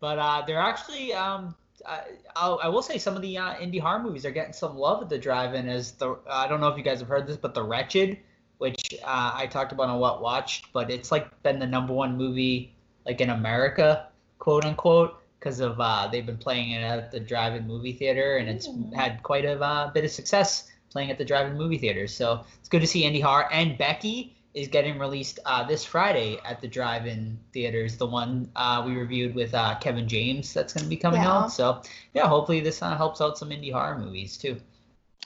but 0.00 0.18
uh, 0.18 0.42
they're 0.46 0.60
actually, 0.60 1.12
um, 1.12 1.54
I, 1.86 2.00
I'll, 2.36 2.60
I 2.62 2.68
will 2.68 2.82
say 2.82 2.98
some 2.98 3.16
of 3.16 3.22
the 3.22 3.38
uh, 3.38 3.54
indie 3.54 3.80
horror 3.80 4.02
movies 4.02 4.24
are 4.26 4.30
getting 4.30 4.52
some 4.52 4.76
love 4.76 5.02
at 5.02 5.08
the 5.08 5.18
drive-in. 5.18 5.68
As 5.68 5.92
the 5.92 6.18
I 6.28 6.48
don't 6.48 6.60
know 6.60 6.68
if 6.68 6.76
you 6.76 6.84
guys 6.84 7.00
have 7.00 7.08
heard 7.08 7.26
this, 7.26 7.36
but 7.36 7.54
The 7.54 7.62
Wretched, 7.62 8.18
which 8.58 8.94
uh, 9.04 9.32
I 9.34 9.46
talked 9.46 9.72
about 9.72 9.88
on 9.88 9.98
What 10.00 10.22
Watched, 10.22 10.72
but 10.72 10.90
it's 10.90 11.12
like 11.12 11.42
been 11.42 11.58
the 11.58 11.66
number 11.66 11.92
one 11.92 12.16
movie 12.16 12.74
like 13.06 13.20
in 13.20 13.30
America, 13.30 14.08
quote 14.38 14.64
unquote, 14.64 15.17
because 15.38 15.60
of 15.60 15.80
uh, 15.80 16.08
they've 16.10 16.26
been 16.26 16.38
playing 16.38 16.72
it 16.72 16.82
at 16.82 17.10
the 17.10 17.20
drive-in 17.20 17.66
movie 17.66 17.92
theater, 17.92 18.36
and 18.38 18.48
it's 18.48 18.66
Ooh. 18.68 18.90
had 18.94 19.22
quite 19.22 19.44
a 19.44 19.60
uh, 19.60 19.90
bit 19.92 20.04
of 20.04 20.10
success 20.10 20.70
playing 20.90 21.10
at 21.10 21.18
the 21.18 21.24
drive-in 21.24 21.56
movie 21.56 21.78
theaters. 21.78 22.14
So 22.14 22.44
it's 22.58 22.68
good 22.68 22.80
to 22.80 22.86
see 22.86 23.02
indie 23.02 23.22
horror 23.22 23.52
and 23.52 23.76
Becky 23.76 24.34
is 24.54 24.66
getting 24.68 24.98
released 24.98 25.38
uh, 25.44 25.62
this 25.64 25.84
Friday 25.84 26.38
at 26.44 26.60
the 26.60 26.66
drive-in 26.66 27.38
theaters. 27.52 27.96
The 27.96 28.06
one 28.06 28.50
uh, 28.56 28.82
we 28.84 28.96
reviewed 28.96 29.34
with 29.34 29.54
uh, 29.54 29.76
Kevin 29.78 30.08
James 30.08 30.52
that's 30.52 30.72
going 30.72 30.84
to 30.84 30.88
be 30.88 30.96
coming 30.96 31.22
Yeah. 31.22 31.32
out. 31.32 31.52
So 31.52 31.82
yeah, 32.14 32.26
hopefully 32.26 32.60
this 32.60 32.82
uh, 32.82 32.96
helps 32.96 33.20
out 33.20 33.38
some 33.38 33.50
indie 33.50 33.72
horror 33.72 33.98
movies 33.98 34.36
too. 34.36 34.60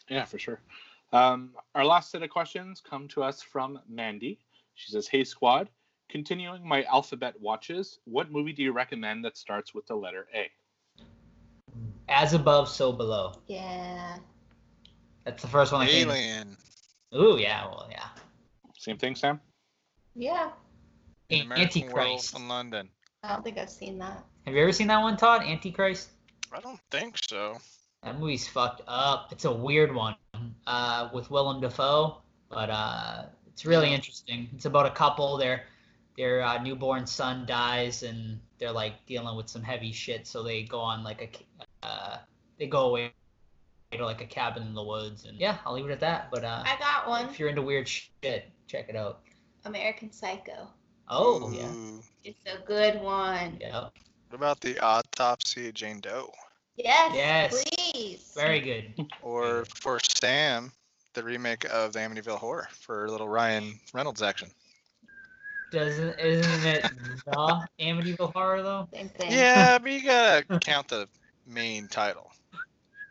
Yeah, 0.09 0.25
for 0.25 0.38
sure. 0.38 0.61
Um, 1.12 1.53
our 1.75 1.85
last 1.85 2.11
set 2.11 2.22
of 2.22 2.31
questions 2.31 2.83
come 2.85 3.07
to 3.09 3.22
us 3.22 3.42
from 3.42 3.79
Mandy. 3.88 4.38
She 4.75 4.90
says, 4.90 5.07
"Hey 5.07 5.25
squad, 5.25 5.68
continuing 6.12 6.64
my 6.68 6.85
alphabet 6.85 7.35
watches. 7.40 7.98
What 8.05 8.31
movie 8.31 8.53
do 8.53 8.62
you 8.62 8.72
recommend 8.72 9.25
that 9.25 9.37
starts 9.37 9.75
with 9.75 9.87
the 9.87 9.96
letter 9.96 10.29
A?" 10.35 10.51
As 12.09 12.35
above, 12.35 12.68
so 12.68 12.92
below. 12.92 13.33
yeah. 13.48 14.18
That's 15.25 15.40
the 15.40 15.48
first 15.48 15.72
one. 15.72 15.83
I 15.83 15.87
came. 15.87 16.11
alien 16.11 16.57
Ooh 17.14 17.38
yeah, 17.38 17.64
well 17.64 17.88
yeah. 17.90 18.09
Same 18.77 18.98
thing, 18.98 19.14
Sam. 19.14 19.40
Yeah. 20.14 20.51
in 21.31 21.42
American 21.46 21.62
Antichrist. 21.62 21.94
Werewolf 21.94 22.37
in 22.37 22.48
london 22.48 22.88
I 23.22 23.29
don't 23.29 23.44
think 23.44 23.57
I've 23.57 23.70
seen 23.70 23.98
that. 23.98 24.25
Have 24.44 24.55
you 24.55 24.62
ever 24.62 24.72
seen 24.72 24.88
that 24.88 25.01
one, 25.01 25.16
Todd? 25.16 25.42
Antichrist. 25.42 26.11
i 26.53 26.61
don't 26.61 26.81
think 26.90 27.16
so 27.22 27.57
That 28.03 28.18
movie's 28.18 28.46
fucked 28.48 28.83
up. 28.88 29.33
It's 29.33 29.44
a 29.44 29.53
weird 29.53 29.94
one 29.94 30.16
uh, 30.66 31.09
with 31.14 31.31
Willem 31.31 31.61
Dafoe, 31.61 32.18
but 32.51 32.68
uh, 32.68 33.27
it's 33.46 33.64
really 33.64 33.94
interesting. 33.94 34.48
It's 34.55 34.64
about 34.66 34.87
a 34.87 34.90
couple. 34.90 35.37
They're 35.38 35.62
their 36.16 36.42
uh, 36.42 36.62
newborn 36.62 37.07
son 37.07 37.44
dies, 37.46 38.03
and 38.03 38.38
they're 38.59 38.72
like 38.72 39.05
dealing 39.07 39.37
with 39.37 39.48
some 39.48 39.62
heavy 39.62 39.92
shit, 39.92 40.27
so 40.27 40.42
they 40.42 40.62
go 40.62 40.81
on 40.81 41.03
like 41.05 41.22
a 41.83 41.87
uh, 41.87 42.18
they 42.59 42.66
go 42.66 42.88
away 42.90 43.12
to 43.92 44.05
like 44.05 44.20
a 44.20 44.27
cabin 44.27 44.62
in 44.62 44.75
the 44.75 44.83
woods, 44.83 45.25
and 45.27 45.38
yeah, 45.38 45.59
I'll 45.66 45.75
leave 45.75 45.87
it 45.87 45.92
at 45.92 46.01
that. 46.01 46.31
But 46.31 46.44
uh, 46.44 46.62
I 46.66 46.77
got 46.79 47.09
one. 47.09 47.29
if 47.29 47.38
you're 47.38 47.48
into 47.48 47.62
weird 47.62 47.88
shit, 47.88 48.51
check 48.66 48.88
it 48.88 48.96
out. 48.96 49.20
American 49.64 50.11
Psycho. 50.12 50.68
Oh 51.09 51.51
yeah, 51.53 51.70
It's 52.25 52.40
a 52.46 52.64
good 52.66 53.01
one. 53.01 53.59
yeah, 53.61 53.81
What 53.81 53.92
about 54.33 54.61
the 54.61 54.79
autopsy 54.81 55.68
of 55.68 55.75
Jane 55.75 56.01
Doe? 56.01 56.33
Yes. 56.77 57.12
Yes. 57.14 57.64
Please. 57.92 58.33
very 58.35 58.61
good. 58.61 59.07
Or 59.22 59.64
for 59.75 60.01
Sam, 60.01 60.72
the 61.12 61.22
remake 61.22 61.64
of 61.70 61.92
the 61.92 61.98
Amityville 61.98 62.38
Horror 62.38 62.68
for 62.81 63.09
little 63.11 63.29
Ryan 63.29 63.79
Reynolds 63.92 64.22
action. 64.22 64.48
Doesn't 65.72 66.18
isn't 66.20 66.66
it 66.66 66.82
the 67.24 67.66
Amityville 67.80 68.35
Horror 68.35 68.62
though? 68.62 68.88
Same 68.92 69.08
thing. 69.08 69.32
Yeah, 69.32 69.78
but 69.82 69.90
you 69.90 70.02
gotta 70.02 70.58
count 70.61 70.88
the 70.88 71.08
main 71.46 71.88
title. 71.88 72.30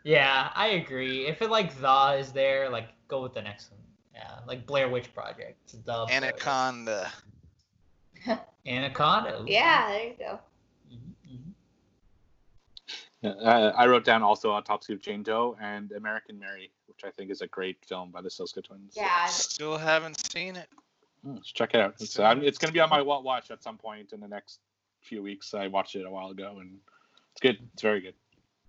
Yeah, 0.04 0.50
I 0.54 0.68
agree. 0.68 1.26
If 1.26 1.42
it 1.42 1.50
like 1.50 1.76
the 1.80 2.16
is 2.18 2.30
there, 2.30 2.70
like 2.70 2.88
go 3.08 3.20
with 3.20 3.34
the 3.34 3.42
next 3.42 3.72
one. 3.72 3.80
Yeah, 4.14 4.38
like 4.46 4.64
Blair 4.64 4.88
Witch 4.88 5.12
Project. 5.12 5.58
It's 5.64 5.72
the 5.72 5.80
Blair 5.82 6.04
Witch. 6.06 6.12
Anaconda. 6.12 7.10
Anaconda. 8.66 9.42
Yeah. 9.44 9.88
There 9.88 10.06
you 10.06 10.14
go. 10.18 10.38
Uh, 13.24 13.72
I 13.76 13.86
wrote 13.86 14.04
down 14.04 14.22
also 14.22 14.50
Autopsy 14.50 14.92
of 14.92 15.00
Jane 15.00 15.22
Doe 15.22 15.56
and 15.60 15.92
American 15.92 16.38
Mary, 16.38 16.72
which 16.86 17.00
I 17.04 17.10
think 17.10 17.30
is 17.30 17.40
a 17.40 17.46
great 17.46 17.78
film 17.84 18.10
by 18.10 18.20
the 18.20 18.28
Soska 18.28 18.64
twins. 18.64 18.94
Yeah. 18.96 19.26
Still 19.26 19.78
haven't 19.78 20.18
seen 20.32 20.56
it. 20.56 20.68
Mm, 21.26 21.36
let's 21.36 21.52
check 21.52 21.74
it 21.74 21.80
out. 21.80 21.94
It's, 22.00 22.18
uh, 22.18 22.34
it's 22.42 22.58
going 22.58 22.68
to 22.68 22.72
be 22.72 22.80
on 22.80 22.90
my 22.90 23.00
Watch 23.02 23.50
at 23.50 23.62
some 23.62 23.78
point 23.78 24.12
in 24.12 24.20
the 24.20 24.28
next 24.28 24.60
few 25.00 25.22
weeks. 25.22 25.54
I 25.54 25.68
watched 25.68 25.94
it 25.96 26.04
a 26.06 26.10
while 26.10 26.30
ago 26.30 26.58
and 26.60 26.78
it's 27.32 27.40
good. 27.40 27.58
It's 27.72 27.82
very 27.82 28.00
good. 28.00 28.14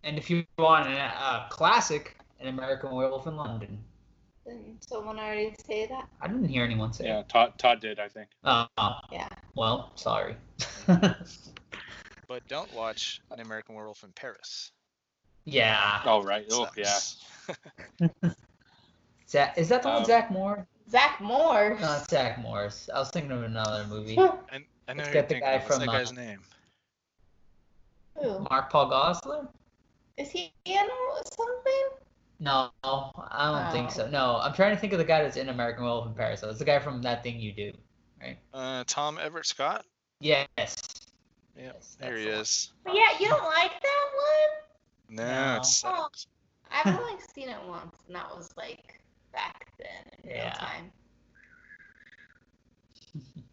And 0.03 0.17
if 0.17 0.29
you 0.29 0.45
want 0.57 0.87
a 0.89 0.99
uh, 0.99 1.47
classic, 1.49 2.17
An 2.39 2.47
American 2.47 2.93
Werewolf 2.93 3.25
in 3.27 3.35
London. 3.37 3.79
Didn't 4.45 4.83
someone 4.83 5.17
already 5.17 5.55
say 5.65 5.87
that? 5.87 6.07
I 6.21 6.27
didn't 6.27 6.49
hear 6.49 6.65
anyone 6.65 6.91
say. 6.91 7.05
Yeah, 7.05 7.19
it. 7.19 7.29
Todd, 7.29 7.53
Todd 7.57 7.79
did, 7.79 7.99
I 7.99 8.09
think. 8.09 8.27
Oh, 8.43 8.67
Yeah. 9.11 9.29
well, 9.55 9.91
sorry. 9.95 10.35
But 12.27 12.47
don't 12.47 12.73
watch 12.73 13.21
An 13.31 13.39
American 13.39 13.75
Werewolf 13.75 14.03
in 14.03 14.11
Paris. 14.13 14.71
yeah. 15.45 16.01
Oh, 16.05 16.23
right. 16.23 16.45
Oh, 16.51 16.67
yeah. 16.75 16.99
is 18.11 19.31
that 19.31 19.57
is 19.57 19.69
that 19.69 19.83
the 19.83 19.89
one 19.89 19.97
Um, 19.99 20.05
Zach 20.05 20.31
Moore? 20.31 20.67
Zach 20.93 21.19
Moore. 21.19 21.75
Not 21.81 22.07
Zach 22.07 22.39
Morris. 22.39 22.87
I 22.93 22.99
was 22.99 23.09
thinking 23.09 23.31
of 23.31 23.41
another 23.41 23.83
movie. 23.89 24.15
I, 24.19 24.29
I 24.87 24.93
know 24.93 25.01
Let's 25.01 25.09
get 25.09 25.27
the 25.27 25.39
guy 25.39 25.53
of. 25.53 25.63
What's 25.63 25.77
from, 25.77 25.79
that 25.87 25.91
guy's 25.91 26.11
uh, 26.11 26.15
name? 26.15 26.39
Who? 28.21 28.45
Mark 28.51 28.69
Paul 28.71 28.91
Gosselaar? 28.91 29.47
Is 30.17 30.29
he 30.29 30.53
in 30.65 30.87
something? 31.35 31.89
No, 32.39 32.69
I 32.83 33.51
don't 33.51 33.71
think 33.71 33.87
Oh. 33.87 33.93
so. 34.05 34.07
No, 34.07 34.37
I'm 34.39 34.53
trying 34.53 34.75
to 34.75 34.79
think 34.79 34.93
of 34.93 34.99
the 34.99 35.03
guy 35.05 35.23
that's 35.23 35.35
in 35.35 35.49
American 35.49 35.83
Werewolf 35.83 36.05
in 36.05 36.13
Paris. 36.13 36.41
So 36.41 36.49
it's 36.51 36.59
the 36.59 36.65
guy 36.65 36.77
from 36.77 37.01
That 37.01 37.23
Thing 37.23 37.39
You 37.39 37.53
Do. 37.53 37.71
right? 38.21 38.37
Uh, 38.53 38.83
Tom 38.85 39.17
Everett 39.19 39.47
Scott. 39.47 39.85
Yes. 40.19 40.45
Yep, 40.57 40.75
Yes, 41.57 41.97
there 41.99 42.17
he 42.17 42.25
is. 42.27 42.71
But 42.83 42.93
yeah, 42.93 43.17
you 43.19 43.29
don't 43.29 43.43
like 43.45 43.71
that 43.81 44.05
one? 44.15 45.17
No, 45.17 45.23
No. 45.53 45.55
it 45.57 45.65
sucks. 45.65 46.27
I've 46.71 46.99
only 46.99 47.19
seen 47.33 47.49
it 47.49 47.57
once, 47.67 47.95
and 48.05 48.15
that 48.15 48.35
was 48.35 48.49
like 48.57 48.99
back 49.31 49.62
in 50.23 50.29
real 50.29 50.37
Yeah. 50.39 50.53
time. 50.53 50.91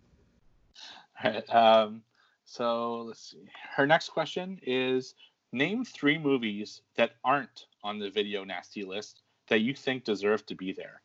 Alright, 1.24 1.54
um, 1.54 2.02
so 2.44 3.02
let's 3.02 3.30
see. 3.30 3.48
Her 3.76 3.87
next 3.87 4.09
question 4.11 4.59
is 4.62 5.14
Name 5.52 5.85
three 5.85 6.16
movies 6.16 6.80
that 6.94 7.12
aren't 7.24 7.66
on 7.83 7.98
the 7.98 8.09
video 8.09 8.44
nasty 8.44 8.85
list 8.85 9.22
that 9.48 9.61
you 9.61 9.74
think 9.74 10.04
deserve 10.04 10.46
to 10.46 10.54
be 10.54 10.72
there. 10.72 11.02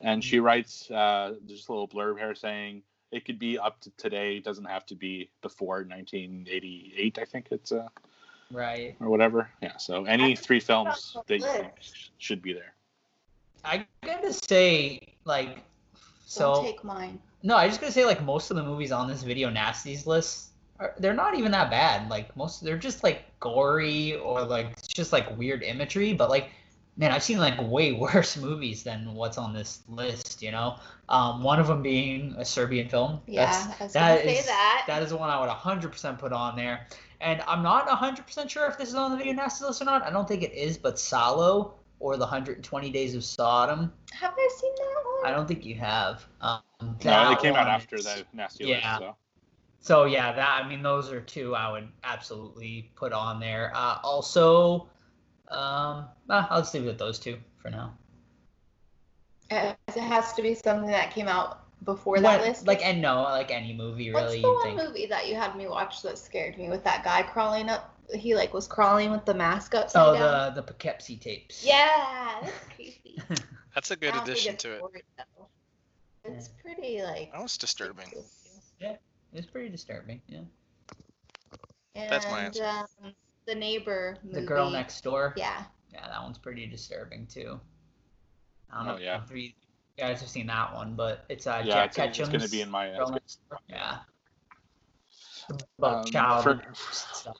And 0.00 0.22
she 0.22 0.38
writes 0.40 0.90
uh, 0.90 1.36
just 1.46 1.68
a 1.68 1.72
little 1.72 1.88
blurb 1.88 2.18
here 2.18 2.34
saying 2.34 2.82
it 3.10 3.24
could 3.24 3.38
be 3.38 3.58
up 3.58 3.80
to 3.80 3.90
today, 3.96 4.36
it 4.36 4.44
doesn't 4.44 4.66
have 4.66 4.84
to 4.86 4.94
be 4.94 5.30
before 5.40 5.76
1988, 5.84 7.18
I 7.18 7.24
think 7.24 7.48
it's, 7.50 7.72
uh, 7.72 7.88
Right. 8.50 8.94
or 9.00 9.08
whatever. 9.08 9.50
Yeah, 9.62 9.76
so 9.78 10.04
any 10.04 10.36
three 10.36 10.60
films 10.60 11.16
that 11.26 11.38
you 11.38 11.44
think 11.46 11.72
should 12.18 12.42
be 12.42 12.52
there. 12.52 12.74
I 13.68 13.86
gotta 14.02 14.32
say, 14.32 15.00
like, 15.24 15.62
so 16.26 16.54
Don't 16.54 16.64
take 16.64 16.84
mine. 16.84 17.18
no, 17.42 17.56
I 17.56 17.68
just 17.68 17.80
gotta 17.80 17.92
say, 17.92 18.04
like, 18.04 18.22
most 18.22 18.50
of 18.50 18.56
the 18.56 18.62
movies 18.62 18.92
on 18.92 19.08
this 19.08 19.22
video 19.22 19.50
nasties 19.50 20.06
list, 20.06 20.50
are, 20.80 20.94
they're 20.98 21.12
not 21.14 21.36
even 21.36 21.52
that 21.52 21.70
bad. 21.70 22.08
Like, 22.08 22.34
most 22.36 22.62
they're 22.64 22.78
just 22.78 23.02
like 23.02 23.24
gory 23.40 24.16
or 24.16 24.42
like 24.44 24.70
it's 24.72 24.88
just 24.88 25.12
like 25.12 25.36
weird 25.36 25.62
imagery. 25.62 26.12
But 26.14 26.30
like, 26.30 26.50
man, 26.96 27.12
I've 27.12 27.22
seen 27.22 27.38
like 27.38 27.60
way 27.60 27.92
worse 28.04 28.36
movies 28.36 28.82
than 28.84 29.12
what's 29.14 29.38
on 29.38 29.52
this 29.52 29.82
list. 29.88 30.40
You 30.42 30.52
know, 30.52 30.76
um, 31.08 31.42
one 31.42 31.58
of 31.60 31.66
them 31.66 31.82
being 31.82 32.34
a 32.38 32.44
Serbian 32.44 32.88
film. 32.88 33.20
Yeah, 33.26 33.46
That's- 33.46 33.80
I 33.80 33.84
was 33.84 33.92
that 33.92 34.08
gonna 34.18 34.30
say 34.30 34.38
is- 34.38 34.46
that. 34.46 34.84
That 34.86 35.02
is 35.02 35.10
the 35.10 35.16
one 35.16 35.30
I 35.30 35.40
would 35.40 35.50
100% 35.50 36.18
put 36.18 36.32
on 36.32 36.56
there. 36.56 36.86
And 37.20 37.42
I'm 37.48 37.64
not 37.64 37.88
100% 37.88 38.48
sure 38.48 38.66
if 38.68 38.78
this 38.78 38.88
is 38.90 38.94
on 38.94 39.10
the 39.10 39.16
video 39.16 39.32
nasty 39.32 39.64
list 39.64 39.82
or 39.82 39.86
not. 39.86 40.04
I 40.04 40.10
don't 40.10 40.28
think 40.28 40.44
it 40.44 40.52
is, 40.52 40.78
but 40.78 41.00
Salo 41.00 41.74
or 42.00 42.16
the 42.16 42.24
120 42.24 42.90
Days 42.90 43.14
of 43.14 43.24
Sodom. 43.24 43.92
Have 44.12 44.34
I 44.36 44.48
seen 44.58 44.72
that 44.76 45.02
one? 45.22 45.32
I 45.32 45.36
don't 45.36 45.46
think 45.48 45.64
you 45.64 45.74
have. 45.76 46.26
Um, 46.40 46.60
No, 47.04 47.32
it 47.32 47.40
came 47.40 47.54
out 47.54 47.66
after 47.66 47.96
is- 47.96 48.04
the 48.04 48.24
nasty 48.32 48.66
yeah. 48.66 48.98
list. 48.98 49.00
So. 49.00 49.16
So 49.80 50.04
yeah, 50.04 50.32
that 50.32 50.62
I 50.64 50.68
mean, 50.68 50.82
those 50.82 51.10
are 51.12 51.20
two 51.20 51.54
I 51.54 51.70
would 51.70 51.88
absolutely 52.04 52.90
put 52.96 53.12
on 53.12 53.38
there. 53.40 53.72
Uh, 53.74 53.98
also, 54.02 54.88
um, 55.48 56.08
ah, 56.28 56.46
I'll 56.50 56.60
just 56.60 56.74
leave 56.74 56.84
it 56.86 56.90
at 56.90 56.98
those 56.98 57.18
two 57.18 57.38
for 57.56 57.70
now. 57.70 57.96
Uh, 59.50 59.74
It 59.88 60.00
has 60.00 60.32
to 60.34 60.42
be 60.42 60.54
something 60.54 60.90
that 60.90 61.12
came 61.12 61.28
out 61.28 61.64
before 61.84 62.20
that 62.20 62.42
list. 62.42 62.66
like 62.66 62.84
and 62.84 63.00
no, 63.00 63.22
like 63.22 63.50
any 63.50 63.72
movie 63.72 64.10
really. 64.10 64.14
What's 64.20 64.32
really. 64.34 64.42
the 64.42 64.52
one 64.52 64.62
think? 64.64 64.88
movie 64.88 65.06
that 65.06 65.28
you 65.28 65.36
had 65.36 65.56
me 65.56 65.68
watch 65.68 66.02
that 66.02 66.18
scared 66.18 66.58
me 66.58 66.68
with 66.68 66.82
that 66.84 67.04
guy 67.04 67.22
crawling 67.22 67.68
up? 67.70 67.97
He 68.14 68.34
like 68.34 68.54
was 68.54 68.66
crawling 68.66 69.10
with 69.10 69.24
the 69.24 69.34
mask 69.34 69.74
upside 69.74 70.06
Oh, 70.08 70.14
down. 70.14 70.54
the 70.54 70.60
the 70.60 70.66
Poughkeepsie 70.66 71.16
tapes. 71.16 71.64
Yeah, 71.64 72.38
that's 72.42 72.64
creepy. 72.74 73.20
That's 73.74 73.90
a 73.90 73.94
I 73.94 73.96
good 73.96 74.14
addition 74.16 74.56
to 74.56 74.72
it. 74.74 74.80
gory, 74.80 75.02
though. 75.16 75.46
It's 76.24 76.48
pretty 76.48 77.00
like. 77.02 77.30
That 77.32 77.42
was 77.42 77.56
disturbing. 77.56 78.06
Yeah, 78.80 78.96
it's 79.32 79.46
pretty 79.46 79.68
disturbing. 79.68 80.20
Yeah. 80.26 80.40
And, 81.94 82.10
That's 82.10 82.26
my 82.26 82.40
answer. 82.40 82.64
Um, 82.64 83.12
the 83.46 83.54
neighbor 83.54 84.16
movie. 84.24 84.40
The 84.40 84.46
girl 84.46 84.70
next 84.70 85.02
door. 85.04 85.32
Yeah. 85.36 85.62
Yeah, 85.92 86.08
that 86.08 86.22
one's 86.22 86.38
pretty 86.38 86.66
disturbing 86.66 87.26
too. 87.26 87.60
I 88.72 88.78
don't 88.78 88.88
Oh, 88.88 88.92
know 88.96 88.98
yeah. 89.00 89.22
if 89.22 89.30
you 89.36 89.50
guys 89.96 90.20
have 90.20 90.28
seen 90.28 90.46
that 90.48 90.74
one, 90.74 90.94
but 90.96 91.24
it's 91.28 91.46
uh, 91.46 91.62
Yeah, 91.64 91.86
Jack 91.86 92.08
it's, 92.10 92.18
it's 92.18 92.28
going 92.28 92.40
to 92.40 92.50
be 92.50 92.62
in 92.62 92.70
my. 92.70 92.88
Girl 92.96 93.10
Next 93.10 93.38
Door. 93.48 93.60
Yeah. 93.68 93.98
About 95.78 96.04
Um, 96.06 96.10
child 96.10 96.42
for- 96.44 96.62
stuff. 96.92 97.36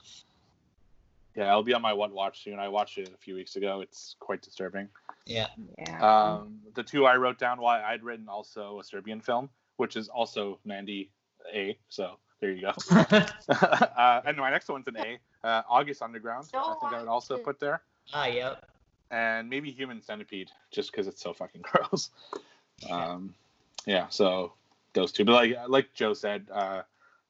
Yeah, 1.39 1.53
I'll 1.53 1.63
be 1.63 1.73
on 1.73 1.83
my 1.83 1.93
What 1.93 2.11
Watch 2.11 2.43
soon. 2.43 2.59
I 2.59 2.67
watched 2.67 2.99
it 2.99 3.11
a 3.15 3.17
few 3.17 3.37
weeks 3.37 3.55
ago. 3.55 3.81
It's 3.81 4.17
quite 4.19 4.43
disturbing. 4.43 4.89
Yeah. 5.25 5.47
Yeah. 5.79 6.01
Um, 6.01 6.59
the 6.75 6.83
two 6.83 7.07
I 7.07 7.15
wrote 7.17 7.39
down, 7.39 7.61
why 7.61 7.81
I'd 7.81 8.03
written 8.03 8.29
also 8.29 8.81
a 8.81 8.85
Serbian 8.85 9.21
film, 9.21 9.49
which 9.77 9.95
is 9.95 10.09
also 10.09 10.59
Mandy 10.65 11.13
A. 11.55 11.79
So 11.91 12.17
there 12.41 12.51
you 12.51 12.63
go. 12.63 12.73
uh, 13.49 14.21
and 14.25 14.37
my 14.37 14.51
next 14.51 14.69
one's 14.69 14.89
an 14.89 14.97
A. 14.97 15.19
Uh, 15.47 15.63
August 15.71 16.03
Underground. 16.03 16.49
I 16.53 16.75
think 16.81 16.93
I 16.93 16.99
would 16.99 17.09
also 17.09 17.39
put 17.39 17.61
there, 17.61 17.83
ah, 18.13 18.27
yep. 18.27 18.67
and 19.13 19.49
maybe 19.49 19.71
Human 19.71 20.03
Centipede, 20.03 20.51
just 20.73 20.91
because 20.91 21.07
it's 21.07 21.23
so 21.23 21.33
fucking 21.33 21.63
gross. 21.63 22.11
Um, 22.91 23.33
yeah, 23.87 24.09
so 24.09 24.55
those 24.93 25.13
two. 25.13 25.25
But 25.25 25.35
like 25.35 25.57
like 25.69 25.95
Joe 25.95 26.15
said, 26.15 26.49
uh, 26.53 26.83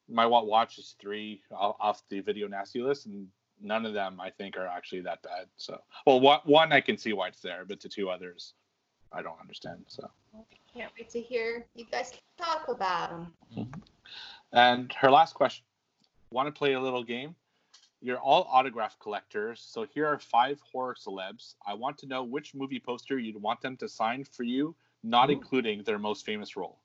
my 0.09 0.25
What 0.25 0.47
Watch 0.47 0.79
is 0.79 0.95
three 0.99 1.43
off 1.51 2.01
the 2.09 2.21
video 2.21 2.47
nasty 2.47 2.81
list, 2.81 3.05
and 3.05 3.27
none 3.61 3.85
of 3.85 3.93
them 3.93 4.19
I 4.19 4.29
think 4.29 4.57
are 4.57 4.67
actually 4.67 5.01
that 5.01 5.21
bad. 5.23 5.47
So, 5.57 5.79
well, 6.05 6.19
one, 6.19 6.39
one 6.45 6.71
I 6.71 6.81
can 6.81 6.97
see 6.97 7.13
why 7.13 7.27
it's 7.27 7.41
there, 7.41 7.65
but 7.67 7.79
the 7.79 7.89
two 7.89 8.09
others, 8.09 8.53
I 9.11 9.21
don't 9.21 9.39
understand. 9.39 9.85
So, 9.87 10.09
Can't 10.73 10.91
wait 10.97 11.09
to 11.11 11.21
hear 11.21 11.65
you 11.75 11.85
guys 11.91 12.13
talk 12.37 12.67
about 12.67 13.09
them. 13.55 13.71
and 14.53 14.91
her 14.93 15.09
last 15.11 15.33
question: 15.33 15.63
Want 16.31 16.47
to 16.47 16.51
play 16.51 16.73
a 16.73 16.79
little 16.81 17.03
game? 17.03 17.35
You're 18.01 18.19
all 18.19 18.47
autograph 18.49 18.97
collectors, 18.99 19.59
so 19.59 19.85
here 19.93 20.05
are 20.05 20.19
five 20.19 20.61
horror 20.61 20.95
celebs. 20.95 21.55
I 21.67 21.73
want 21.73 21.97
to 21.97 22.05
know 22.07 22.23
which 22.23 22.55
movie 22.55 22.79
poster 22.79 23.19
you'd 23.19 23.41
want 23.41 23.59
them 23.61 23.75
to 23.77 23.89
sign 23.89 24.23
for 24.23 24.43
you, 24.43 24.73
not 25.03 25.29
Ooh. 25.29 25.33
including 25.33 25.83
their 25.83 25.99
most 25.99 26.25
famous 26.25 26.55
role. 26.55 26.79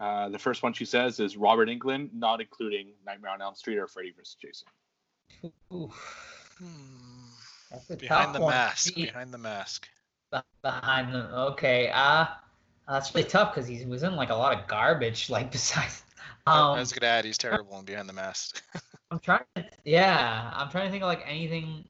Uh, 0.00 0.30
the 0.30 0.38
first 0.38 0.62
one 0.62 0.72
she 0.72 0.86
says 0.86 1.20
is 1.20 1.36
Robert 1.36 1.68
Englund, 1.68 2.08
not 2.14 2.40
including 2.40 2.88
Nightmare 3.04 3.32
on 3.32 3.42
Elm 3.42 3.54
Street 3.54 3.76
or 3.76 3.86
Freddy 3.86 4.12
vs. 4.12 4.34
Jason. 4.40 4.66
Oof. 5.72 6.54
Hmm. 6.58 6.66
That's 7.70 7.86
Behind 7.86 8.34
the 8.34 8.40
one. 8.40 8.50
mask. 8.54 8.94
Be- 8.94 9.06
Behind 9.06 9.32
the 9.32 9.38
mask. 9.38 9.88
Behind 10.62 11.14
the 11.14 11.34
okay. 11.52 11.90
Uh 11.90 12.26
Uh, 12.88 12.94
that's 12.94 13.14
really 13.14 13.28
tough 13.28 13.54
because 13.54 13.68
he 13.68 13.84
was 13.86 14.02
in 14.02 14.16
like 14.16 14.30
a 14.30 14.34
lot 14.34 14.58
of 14.58 14.66
garbage. 14.66 15.30
Like 15.30 15.52
besides, 15.58 16.02
I- 16.46 16.58
um, 16.58 16.76
I 16.76 16.80
was 16.80 16.92
gonna 16.92 17.10
add 17.10 17.24
he's 17.24 17.38
terrible 17.38 17.78
in 17.78 17.84
Behind 17.84 18.08
the 18.08 18.12
Mask. 18.12 18.62
I'm 19.10 19.18
trying. 19.20 19.44
To, 19.56 19.64
yeah, 19.84 20.50
I'm 20.54 20.68
trying 20.70 20.86
to 20.86 20.90
think 20.90 21.02
of 21.02 21.08
like 21.08 21.22
anything 21.26 21.84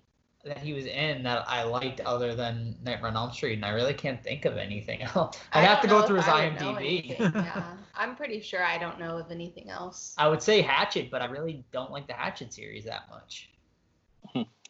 that 0.45 0.59
he 0.59 0.73
was 0.73 0.87
in 0.87 1.23
that 1.25 1.45
I 1.49 1.65
liked 1.65 2.01
other 2.01 2.35
than 2.35 2.75
Nightmare 2.83 3.11
on 3.11 3.17
Elm 3.17 3.31
Street, 3.33 3.55
and 3.55 3.65
I 3.65 3.71
really 3.71 3.93
can't 3.95 4.23
think 4.23 4.45
of 4.47 4.57
anything 4.57 5.03
else. 5.15 5.39
I'd 5.53 5.61
I 5.61 5.67
have 5.67 5.81
to 5.83 5.89
go 5.89 6.01
know 6.01 6.07
through 6.07 6.17
his 6.17 6.29
I 6.29 6.49
would 6.49 6.61
know 6.61 6.75
IMDb. 6.75 7.19
yeah, 7.19 7.77
I'm 7.95 8.17
pretty 8.17 8.41
sure 8.41 8.63
I 8.63 8.79
don't 8.79 8.99
know 8.99 9.19
of 9.19 9.31
anything 9.31 9.71
else. 9.71 10.15
I 10.19 10.29
would 10.29 10.43
say 10.43 10.63
Hatchet, 10.63 11.11
but 11.11 11.23
I 11.23 11.27
really 11.27 11.65
don't 11.73 11.91
like 11.91 12.07
the 12.07 12.13
Hatchet 12.15 12.53
series 12.53 12.85
that 12.85 13.09
much. 13.11 13.51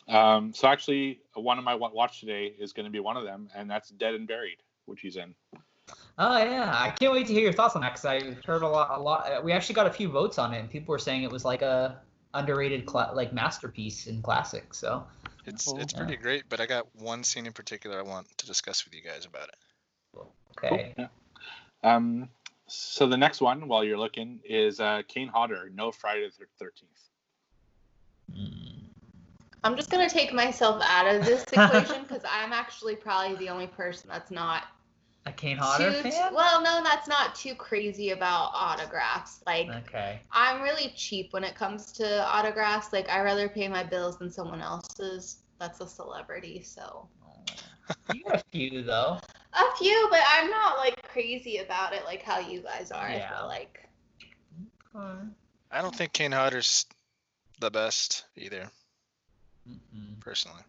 Um, 0.09 0.53
so 0.53 0.67
actually, 0.67 1.21
one 1.35 1.59
of 1.59 1.65
my 1.65 1.75
watch 1.75 2.19
today 2.21 2.47
is 2.59 2.73
going 2.73 2.85
to 2.85 2.91
be 2.91 2.99
one 2.99 3.17
of 3.17 3.25
them, 3.25 3.49
and 3.55 3.71
that's 3.71 3.91
Dead 3.91 4.15
and 4.15 4.27
Buried, 4.27 4.59
which 4.87 5.01
he's 5.03 5.17
in. 5.17 5.35
Oh 6.19 6.37
yeah, 6.39 6.73
I 6.75 6.91
can't 6.91 7.13
wait 7.13 7.29
to 7.29 7.33
hear 7.33 7.43
your 7.43 7.53
thoughts 7.53 7.77
on 7.77 7.83
that 7.83 7.93
because 7.93 8.05
I 8.05 8.37
heard 8.45 8.63
a 8.63 8.69
lot. 8.69 8.99
A 8.99 9.01
lot. 9.01 9.31
uh, 9.31 9.41
We 9.43 9.53
actually 9.53 9.77
got 9.77 9.87
a 9.87 9.93
few 9.93 10.09
votes 10.09 10.39
on 10.39 10.53
it, 10.53 10.59
and 10.59 10.69
people 10.69 10.93
were 10.93 10.99
saying 10.99 11.23
it 11.23 11.31
was 11.31 11.45
like 11.45 11.63
a 11.63 12.01
underrated 12.35 12.87
cla- 12.87 13.13
like 13.15 13.33
masterpiece 13.33 14.07
in 14.07 14.21
classic. 14.21 14.75
So 14.75 15.07
It's 15.47 15.65
Cool. 15.65 15.79
it's 15.79 15.93
pretty 15.93 16.17
great, 16.17 16.45
but 16.49 16.61
I 16.61 16.67
got 16.67 16.87
one 16.97 17.23
scene 17.23 17.47
in 17.47 17.53
particular 17.53 17.99
I 17.99 18.03
want 18.03 18.27
to 18.39 18.47
discuss 18.47 18.85
with 18.85 18.95
you 18.95 19.03
guys 19.03 19.27
about 19.27 19.49
it. 19.49 19.57
okay. 20.59 20.95
Cool, 20.97 21.09
yeah. 21.85 21.95
Um, 21.95 22.29
so 22.71 23.07
the 23.07 23.17
next 23.17 23.41
one, 23.41 23.67
while 23.67 23.83
you're 23.85 23.99
looking, 23.99 24.41
is 24.45 24.81
uh, 24.81 25.03
Kane 25.09 25.29
Hodder, 25.29 25.71
No 25.75 25.91
Friday 25.91 26.27
the 26.27 26.47
Thirteenth. 26.59 26.91
Mm. 28.33 28.71
I'm 29.65 29.77
just 29.77 29.91
gonna 29.91 30.09
take 30.09 30.33
myself 30.33 30.83
out 30.87 31.13
of 31.13 31.25
this 31.25 31.43
equation 31.53 32.03
because 32.03 32.23
I'm 32.31 32.53
actually 32.53 32.97
probably 32.97 33.37
the 33.37 33.49
only 33.49 33.67
person 33.67 34.09
that's 34.11 34.31
not 34.31 34.65
A 35.27 35.33
Kane 35.33 35.57
Hodder 35.57 35.93
too. 36.03 36.11
fan. 36.11 36.33
Well, 36.33 36.63
no, 36.63 36.83
that's 36.83 37.09
not 37.09 37.35
too 37.35 37.55
crazy 37.55 38.11
about 38.11 38.53
autographs. 38.55 39.43
Like 39.47 39.69
Okay. 39.69 40.21
I'm 40.33 40.63
really 40.63 40.93
cheap 40.97 41.33
when 41.33 41.43
it 41.43 41.57
comes 41.57 41.93
to 41.93 42.25
autographs. 42.27 42.93
Like 42.93 43.11
I 43.11 43.21
rather 43.21 43.49
pay 43.49 43.67
my 43.69 43.83
bills 43.83 44.17
than 44.19 44.31
someone 44.31 44.63
else's. 44.63 45.43
That's 45.59 45.81
a 45.81 45.89
celebrity, 45.89 46.63
so 46.63 47.09
You 48.09 48.23
have 48.31 48.41
a 48.41 48.45
few 48.51 48.83
though. 48.83 49.19
A 49.53 49.77
few, 49.77 50.09
but 50.11 50.21
I'm 50.29 50.51
not 50.51 50.79
like 50.79 51.03
crazy 51.09 51.59
about 51.59 51.93
it 51.93 52.05
like 52.05 52.23
how 52.23 52.39
you 52.39 52.61
guys 52.61 52.91
are. 52.91 53.05
I 53.05 53.17
Yeah. 53.17 53.37
feel 53.39 53.47
like. 53.47 53.89
I 55.71 55.83
don't 55.83 55.95
think 55.95 56.13
Kane 56.13 56.33
Hodder's 56.33 56.87
the 57.61 57.71
best 57.71 58.25
either, 58.37 58.71
Mm-mm. 59.69 60.21
personally. 60.21 60.63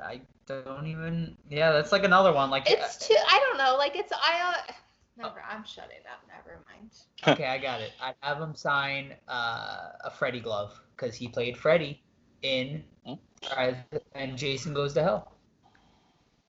I 0.00 0.20
don't 0.46 0.86
even. 0.86 1.36
Yeah, 1.50 1.72
that's 1.72 1.92
like 1.92 2.04
another 2.04 2.32
one. 2.32 2.50
Like 2.50 2.64
It's 2.70 3.06
too. 3.06 3.16
I 3.28 3.38
don't 3.40 3.58
know. 3.58 3.76
Like 3.76 3.96
it's 3.96 4.12
I. 4.12 4.54
Uh, 4.68 4.72
never. 5.16 5.42
I'm 5.48 5.64
shutting 5.64 5.98
up. 6.10 6.22
Never 6.28 6.60
mind. 6.68 6.90
okay, 7.28 7.46
I 7.46 7.58
got 7.58 7.80
it. 7.80 7.92
I'd 8.00 8.14
have 8.22 8.40
him 8.40 8.54
sign 8.54 9.14
uh, 9.28 9.88
a 10.04 10.10
Freddy 10.10 10.40
glove 10.40 10.80
because 10.96 11.14
he 11.16 11.28
played 11.28 11.56
Freddy 11.56 12.02
in 12.42 12.84
Hmm. 13.04 13.14
uh, 13.56 13.72
and 14.14 14.36
Jason 14.36 14.74
Goes 14.74 14.94
to 14.94 15.02
Hell. 15.02 15.32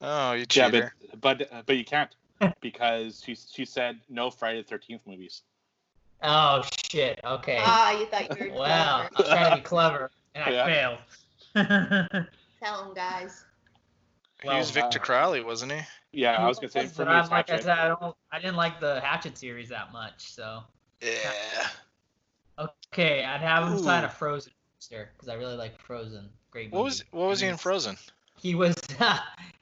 Oh, 0.01 0.33
you 0.33 0.45
Yeah, 0.53 0.69
but 0.69 0.91
but 1.19 1.53
uh, 1.53 1.62
but 1.65 1.77
you 1.77 1.83
can't 1.83 2.13
because 2.62 3.21
she 3.23 3.35
she 3.35 3.65
said 3.65 3.99
no 4.09 4.29
Friday 4.29 4.62
the 4.62 4.67
Thirteenth 4.67 5.05
movies. 5.05 5.43
Oh 6.23 6.63
shit. 6.89 7.19
Okay. 7.23 7.57
Ah, 7.59 7.91
you 7.97 8.05
thought 8.05 8.38
you 8.38 8.49
were 8.51 8.57
wow. 8.57 9.07
clever. 9.09 9.09
I'm 9.15 9.25
trying 9.25 9.49
to 9.51 9.55
be 9.57 9.62
clever 9.62 10.12
and 10.35 10.43
I 10.43 10.51
Yeah. 10.51 10.65
failed. 10.65 10.99
Tell 12.63 12.85
him, 12.85 12.93
guys. 12.93 13.45
he 14.43 14.49
was 14.49 14.71
Victor 14.71 14.99
uh, 14.99 15.01
Crowley, 15.01 15.41
wasn't 15.41 15.71
he? 15.71 15.79
Yeah, 16.12 16.33
I 16.33 16.47
was 16.47 16.57
gonna 16.59 16.69
say 16.69 16.88
for 16.88 17.05
me 17.05 17.12
I'm- 17.12 17.21
it's 17.21 17.31
like 17.31 17.49
I 17.49 17.53
Hatchet. 17.53 17.63
said, 17.65 17.77
I 17.79 17.88
don't. 17.88 18.15
I 18.31 18.39
didn't 18.39 18.55
like 18.55 18.79
the 18.79 18.99
Hatchet 19.01 19.38
series 19.38 19.69
that 19.69 19.91
much. 19.91 20.31
So 20.33 20.63
Yeah. 21.01 21.31
okay, 22.88 23.23
I'd 23.23 23.41
have 23.41 23.67
him 23.71 23.77
sign 23.77 24.03
a 24.03 24.09
Frozen 24.09 24.53
poster 24.77 25.09
because 25.13 25.29
I 25.29 25.35
really 25.35 25.55
like 25.55 25.79
Frozen. 25.79 26.29
Great 26.51 26.67
movie. 26.71 26.77
What 26.77 26.83
was 26.85 27.03
what 27.12 27.27
was 27.29 27.39
he 27.41 27.47
in 27.47 27.57
Frozen? 27.57 27.97
He 28.41 28.55
was 28.55 28.73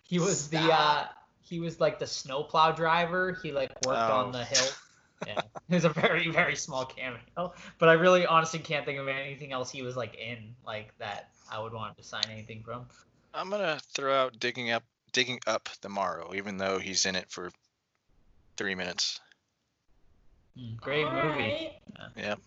he 0.07 0.19
was 0.19 0.49
the 0.49 0.59
uh 0.73 1.05
he 1.41 1.59
was 1.59 1.79
like 1.79 1.99
the 1.99 2.07
snowplow 2.07 2.71
driver. 2.73 3.37
He 3.43 3.51
like 3.51 3.71
worked 3.85 3.99
on 3.99 4.29
Oh. 4.29 4.31
the 4.31 4.43
hill. 4.43 4.67
Yeah. 5.25 5.41
It 5.67 5.73
was 5.73 5.83
a 5.83 5.89
very, 5.89 6.29
very 6.29 6.55
small 6.55 6.85
cameo. 6.85 7.51
But 7.79 7.89
I 7.89 7.93
really 7.93 8.27
honestly 8.27 8.59
can't 8.59 8.85
think 8.85 8.99
of 8.99 9.07
anything 9.07 9.51
else 9.51 9.71
he 9.71 9.81
was 9.81 9.97
like 9.97 10.13
in 10.13 10.53
like 10.63 10.95
that 10.99 11.31
I 11.51 11.59
would 11.59 11.73
want 11.73 11.97
to 11.97 12.03
sign 12.03 12.21
anything 12.29 12.61
from. 12.63 12.85
I'm 13.33 13.49
gonna 13.49 13.79
throw 13.95 14.13
out 14.13 14.39
digging 14.39 14.69
up 14.69 14.83
digging 15.13 15.39
up 15.47 15.69
the 15.81 15.89
Marrow, 15.89 16.33
even 16.35 16.57
though 16.57 16.77
he's 16.77 17.07
in 17.07 17.15
it 17.15 17.31
for 17.31 17.49
three 18.57 18.75
minutes. 18.75 19.19
Mm, 20.55 20.77
Great 20.77 21.11
movie. 21.11 21.71
Yep. 22.15 22.39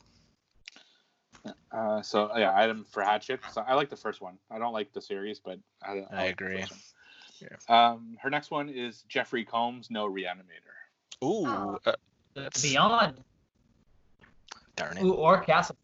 Uh, 1.72 2.02
so 2.02 2.30
yeah, 2.36 2.52
item 2.54 2.86
for 2.90 3.02
Hatchet. 3.02 3.40
So 3.52 3.64
I 3.66 3.74
like 3.74 3.90
the 3.90 3.96
first 3.96 4.20
one. 4.20 4.38
I 4.48 4.58
don't 4.60 4.72
like 4.72 4.92
the 4.92 5.00
series, 5.00 5.40
but 5.40 5.58
I, 5.82 5.90
I, 5.90 5.92
I 5.92 5.96
like 6.26 6.38
the 6.38 6.44
agree. 6.44 6.64
First. 7.48 7.70
Um, 7.70 8.16
her 8.20 8.30
next 8.30 8.50
one 8.50 8.68
is 8.68 9.02
Jeffrey 9.08 9.44
Combs, 9.44 9.90
No 9.90 10.08
Reanimator. 10.08 11.24
Ooh, 11.24 11.46
Oh. 11.46 11.78
uh, 11.86 11.92
That's- 12.34 12.62
Beyond 12.62 13.22
darn 14.76 14.96
it. 14.96 15.02
Ooh, 15.04 15.14
or 15.14 15.40
Castle. 15.42 15.76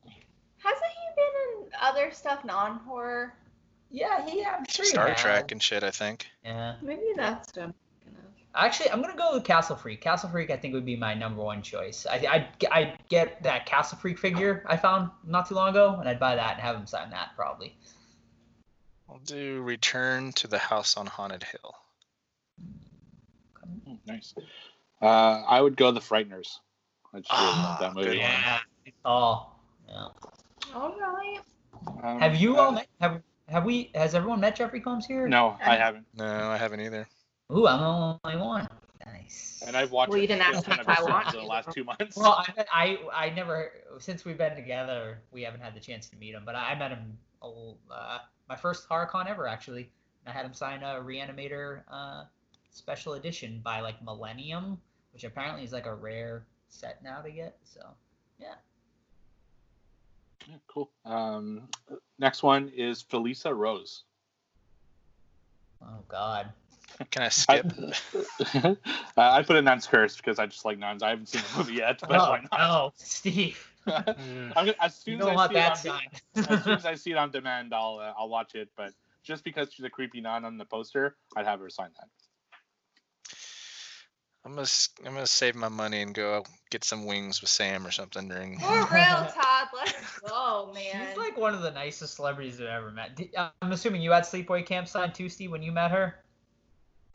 Hasn't 0.58 0.84
he 0.84 1.14
been 1.16 1.64
in 1.66 1.70
other 1.80 2.10
stuff 2.12 2.44
non-horror? 2.44 3.34
Yeah, 3.90 4.26
he 4.28 4.44
I'm 4.44 4.64
sure 4.68 4.84
he 4.84 4.90
Star 4.90 5.08
has. 5.08 5.20
Trek 5.20 5.52
and 5.52 5.62
shit, 5.62 5.82
I 5.84 5.90
think. 5.90 6.26
Yeah. 6.44 6.76
Maybe 6.82 7.02
that's 7.14 7.54
what 7.54 7.64
I'm 7.64 7.74
thinking 8.04 8.18
of. 8.18 8.30
Actually, 8.54 8.90
I'm 8.90 9.00
gonna 9.02 9.16
go 9.16 9.34
with 9.34 9.44
Castle 9.44 9.76
Freak. 9.76 10.00
Castle 10.00 10.28
Freak, 10.30 10.50
I 10.50 10.56
think, 10.56 10.74
would 10.74 10.86
be 10.86 10.96
my 10.96 11.14
number 11.14 11.42
one 11.42 11.62
choice. 11.62 12.06
I 12.08 12.16
I 12.16 12.48
I 12.72 12.96
get 13.08 13.42
that 13.42 13.66
Castle 13.66 13.98
Freak 13.98 14.18
figure 14.18 14.64
I 14.66 14.76
found 14.76 15.10
not 15.24 15.48
too 15.48 15.54
long 15.54 15.68
ago, 15.70 15.96
and 16.00 16.08
I'd 16.08 16.18
buy 16.18 16.34
that 16.36 16.52
and 16.54 16.60
have 16.60 16.76
him 16.76 16.86
sign 16.86 17.10
that 17.10 17.30
probably. 17.36 17.76
I'll 19.08 19.18
do 19.24 19.62
Return 19.62 20.32
to 20.32 20.48
the 20.48 20.58
House 20.58 20.96
on 20.96 21.06
Haunted 21.06 21.44
Hill. 21.44 21.74
Hmm, 23.86 23.94
nice. 24.06 24.34
Uh, 25.00 25.06
I 25.06 25.60
would 25.60 25.76
go 25.76 25.90
The 25.90 26.00
Frighteners. 26.00 26.58
I 27.14 27.20
just 27.20 27.30
really 27.30 27.44
love 27.44 27.54
Ah, 27.56 27.78
that 27.80 27.94
movie. 27.94 28.16
Yeah. 28.18 28.58
Oh. 29.04 29.48
Yeah. 29.88 30.08
All 30.74 30.96
right. 30.98 31.38
Um, 32.02 32.20
Have 32.20 32.36
you 32.36 32.56
uh, 32.56 32.62
all 32.62 32.72
met, 32.72 32.86
have 33.00 33.22
have 33.48 33.64
we 33.64 33.90
has 33.94 34.14
everyone 34.14 34.40
met 34.40 34.56
Jeffrey 34.56 34.80
Combs 34.80 35.06
here? 35.06 35.28
No, 35.28 35.56
I 35.64 35.76
haven't. 35.76 36.06
No, 36.14 36.24
I 36.24 36.56
haven't 36.56 36.80
either. 36.80 37.06
Ooh, 37.52 37.66
I'm 37.66 37.80
the 37.80 38.18
only 38.28 38.44
one. 38.44 38.68
Nice. 39.04 39.62
And 39.64 39.76
I've 39.76 39.92
watched 39.92 40.10
Well, 40.10 40.18
you 40.18 40.26
didn't 40.26 40.42
ask 40.42 40.54
just 40.54 40.68
me 40.68 40.74
if 40.80 40.88
I 40.88 40.94
it's 40.94 41.02
want 41.02 41.32
the 41.32 41.42
last 41.42 41.70
two 41.72 41.84
months. 41.84 42.16
Well, 42.16 42.44
I, 42.46 42.64
I 42.72 43.26
I 43.26 43.30
never 43.30 43.72
since 43.98 44.24
we've 44.24 44.38
been 44.38 44.56
together, 44.56 45.18
we 45.30 45.42
haven't 45.42 45.60
had 45.60 45.74
the 45.74 45.80
chance 45.80 46.08
to 46.08 46.16
meet 46.16 46.34
him. 46.34 46.42
But 46.44 46.56
I 46.56 46.74
met 46.76 46.90
him 46.90 47.18
uh, 47.42 48.18
my 48.48 48.56
first 48.56 48.88
HorrorCon 48.88 49.28
ever 49.28 49.46
actually. 49.46 49.90
I 50.26 50.30
had 50.32 50.44
him 50.44 50.54
sign 50.54 50.82
a 50.82 51.00
Reanimator 51.00 51.82
uh, 51.90 52.24
special 52.70 53.14
edition 53.14 53.60
by 53.62 53.80
like 53.80 54.02
Millennium, 54.02 54.78
which 55.12 55.24
apparently 55.24 55.64
is 55.64 55.72
like 55.72 55.86
a 55.86 55.94
rare 55.94 56.46
set 56.68 57.02
now 57.02 57.20
to 57.20 57.30
get. 57.30 57.56
So 57.64 57.80
yeah. 58.40 58.54
Yeah, 60.48 60.56
cool. 60.68 60.90
Um, 61.04 61.62
next 62.18 62.42
one 62.42 62.70
is 62.74 63.02
Felissa 63.02 63.56
Rose. 63.56 64.04
Oh 65.82 66.02
God. 66.08 66.50
Can 67.10 67.22
I 67.22 67.26
I, 67.26 67.28
skip? 67.28 67.72
uh, 68.64 68.74
I 69.16 69.42
put 69.42 69.56
in 69.56 69.64
Nuns 69.64 69.86
Curse 69.86 70.16
because 70.16 70.38
I 70.38 70.46
just 70.46 70.64
like 70.64 70.78
nuns. 70.78 71.02
I 71.02 71.10
haven't 71.10 71.28
seen 71.28 71.42
the 71.52 71.58
movie 71.58 71.74
yet, 71.74 72.00
but 72.00 72.12
oh 72.12 72.30
why 72.30 72.40
not? 72.50 72.58
no, 72.58 72.92
Steve. 72.96 73.70
Mm, 73.86 74.52
I'm 74.56 74.66
gonna, 74.66 74.74
as 74.80 74.94
soon 74.94 75.20
as 75.20 75.26
I 75.26 75.34
want 75.34 75.52
see 75.52 75.58
it 75.58 75.64
on, 75.64 76.00
as 76.48 76.64
soon 76.64 76.74
as 76.74 76.86
I 76.86 76.94
see 77.02 77.10
it 77.12 77.16
on 77.16 77.30
demand, 77.30 77.72
I'll 77.74 77.98
uh, 78.00 78.12
I'll 78.18 78.28
watch 78.28 78.54
it. 78.54 78.68
But 78.76 78.92
just 79.22 79.44
because 79.44 79.72
she's 79.72 79.84
a 79.84 79.90
creepy 79.90 80.20
nun 80.20 80.44
on 80.44 80.58
the 80.58 80.64
poster, 80.64 81.16
I'd 81.36 81.46
have 81.46 81.60
her 81.60 81.70
sign 81.70 81.90
that. 81.98 82.08
I'm 84.44 84.52
gonna 84.52 84.62
s- 84.62 84.90
I'm 85.04 85.14
gonna 85.14 85.26
save 85.26 85.56
my 85.56 85.68
money 85.68 86.02
and 86.02 86.14
go 86.14 86.44
get 86.70 86.84
some 86.84 87.04
wings 87.04 87.40
with 87.40 87.50
Sam 87.50 87.84
or 87.84 87.90
something 87.90 88.28
during. 88.28 88.60
For 88.60 88.66
real, 88.66 88.84
Todd. 89.34 89.68
Let's 89.74 90.18
go, 90.20 90.70
man. 90.72 91.08
She's 91.08 91.16
like 91.16 91.36
one 91.36 91.52
of 91.54 91.62
the 91.62 91.72
nicest 91.72 92.14
celebrities 92.14 92.60
I've 92.60 92.68
ever 92.68 92.92
met. 92.92 93.20
I'm 93.60 93.72
assuming 93.72 94.02
you 94.02 94.12
had 94.12 94.22
Sleepaway 94.22 94.64
Camp 94.64 94.86
sign 94.86 95.12
too, 95.12 95.28
Steve, 95.28 95.50
when 95.50 95.64
you 95.64 95.72
met 95.72 95.90
her. 95.90 96.20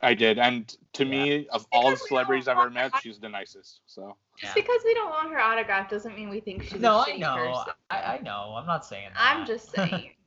I 0.02 0.14
did, 0.14 0.38
and 0.38 0.74
to 0.94 1.04
me, 1.04 1.46
of 1.48 1.64
all 1.70 1.90
the 1.90 1.96
celebrities 1.96 2.48
I've 2.48 2.56
ever 2.56 2.62
want- 2.62 2.74
met, 2.74 2.92
she's 3.00 3.18
the 3.20 3.28
nicest. 3.28 3.80
So 3.86 4.16
Just 4.36 4.54
because 4.56 4.80
we 4.84 4.94
don't 4.94 5.10
want 5.10 5.30
her 5.32 5.38
autograph 5.40 5.88
doesn't 5.88 6.16
mean 6.16 6.28
we 6.28 6.40
think 6.40 6.64
she's 6.64 6.80
No, 6.80 6.98
a 6.98 7.02
I 7.02 7.10
shitty 7.12 7.20
know. 7.20 7.36
person. 7.36 7.74
I, 7.90 8.02
I 8.16 8.20
know. 8.22 8.54
I'm 8.56 8.66
not 8.66 8.84
saying 8.84 9.10
that. 9.14 9.18
I'm 9.20 9.46
just 9.46 9.70
saying. 9.70 10.10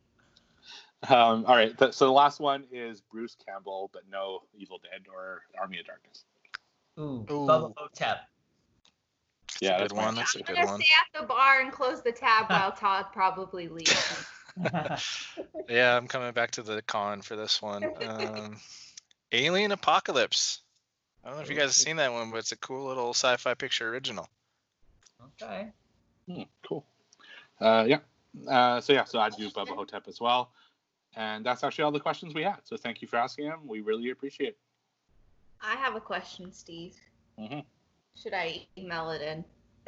Um, 1.10 1.46
all 1.46 1.56
right. 1.56 1.78
Th- 1.78 1.94
so 1.94 2.06
the 2.06 2.12
last 2.12 2.40
one 2.40 2.64
is 2.72 3.00
Bruce 3.02 3.36
Campbell, 3.46 3.92
but 3.94 4.04
no 4.10 4.42
Evil 4.58 4.80
Dead 4.80 5.06
or 5.14 5.44
Army 5.60 5.80
of 5.80 5.86
Darkness. 5.86 6.24
Ooh, 6.98 7.28
Ooh. 7.30 7.48
Bubba 7.48 7.74
Hotep. 7.78 8.22
That's 9.48 9.62
Yeah, 9.62 9.76
a 9.76 9.80
that's 9.82 9.94
good 9.94 9.98
one. 9.98 10.06
fine. 10.06 10.16
That's 10.16 10.36
a 10.36 10.40
I'm 10.48 10.56
gonna 10.56 10.66
one. 10.66 10.82
stay 10.82 10.94
at 11.00 11.22
the 11.22 11.28
bar 11.28 11.62
and 11.62 11.72
close 11.72 12.02
the 12.02 12.12
tab 12.12 12.50
while 12.50 12.72
Todd 12.76 13.08
probably 13.14 13.68
leaves. 13.68 14.26
Yeah, 15.70 15.96
I'm 15.98 16.08
coming 16.08 16.32
back 16.32 16.50
to 16.52 16.64
the 16.64 16.82
con 16.82 17.22
for 17.22 17.36
this 17.36 17.62
one. 17.62 17.84
Um, 18.08 18.58
Alien 19.32 19.72
Apocalypse. 19.72 20.62
I 21.24 21.28
don't 21.30 21.38
know 21.38 21.44
if 21.44 21.50
you 21.50 21.56
guys 21.56 21.66
have 21.66 21.74
seen 21.74 21.96
that 21.98 22.12
one, 22.14 22.30
but 22.32 22.38
it's 22.38 22.52
a 22.52 22.58
cool 22.58 22.86
little 22.88 23.10
sci-fi 23.12 23.54
picture 23.56 23.90
original. 23.90 24.30
Okay. 25.42 25.68
Hmm, 26.28 26.44
cool. 26.68 26.86
Uh, 27.60 27.86
yeah. 27.88 28.00
Uh, 28.48 28.82
so 28.82 28.94
yeah, 28.94 29.06
so 29.06 29.20
I 29.20 29.30
do 29.30 29.50
Bubba 29.50 29.70
Hotep 29.76 30.08
as 30.08 30.20
well, 30.20 30.52
and 31.16 31.46
that's 31.46 31.64
actually 31.64 31.86
all 31.86 31.92
the 31.92 32.00
questions 32.00 32.34
we 32.34 32.44
had. 32.44 32.58
So 32.64 32.76
thank 32.78 33.02
you 33.02 33.08
for 33.08 33.16
asking 33.18 33.48
them. 33.48 33.62
We 33.66 33.82
really 33.82 34.10
appreciate. 34.10 34.50
it. 34.50 34.58
I 35.62 35.76
have 35.76 35.96
a 35.96 36.02
question, 36.02 36.52
Steve. 36.52 36.96
Mhm. 37.40 37.64
Should 38.22 38.34
I 38.34 38.68
email 38.78 39.10
it 39.12 39.22
in? 39.22 39.44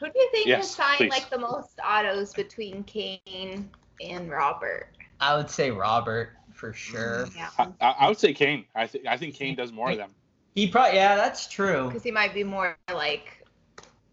Who 0.00 0.06
do 0.06 0.12
you 0.14 0.28
think 0.32 0.46
Yes, 0.48 0.58
has 0.66 0.70
signed 0.70 0.96
please. 0.98 1.10
like 1.10 1.30
the 1.30 1.38
most 1.38 1.78
autos 1.86 2.32
between 2.34 2.82
Kane 2.84 3.70
and 4.02 4.28
Robert? 4.30 4.88
I 5.20 5.36
would 5.36 5.50
say 5.50 5.70
Robert 5.70 6.30
for 6.60 6.72
sure. 6.74 7.26
Yeah, 7.34 7.48
I, 7.58 7.68
I 7.80 7.90
I 8.00 8.08
would 8.08 8.18
say 8.18 8.34
Kane. 8.34 8.66
I 8.74 8.86
think 8.86 9.06
I 9.06 9.16
think 9.16 9.34
Kane 9.34 9.56
does 9.56 9.72
more 9.72 9.90
of 9.90 9.96
them. 9.96 10.10
He 10.54 10.68
probably 10.68 10.96
yeah, 10.96 11.16
that's 11.16 11.48
true. 11.48 11.86
because 11.86 12.02
he 12.02 12.10
might 12.10 12.34
be 12.34 12.44
more 12.44 12.76
like 12.92 13.46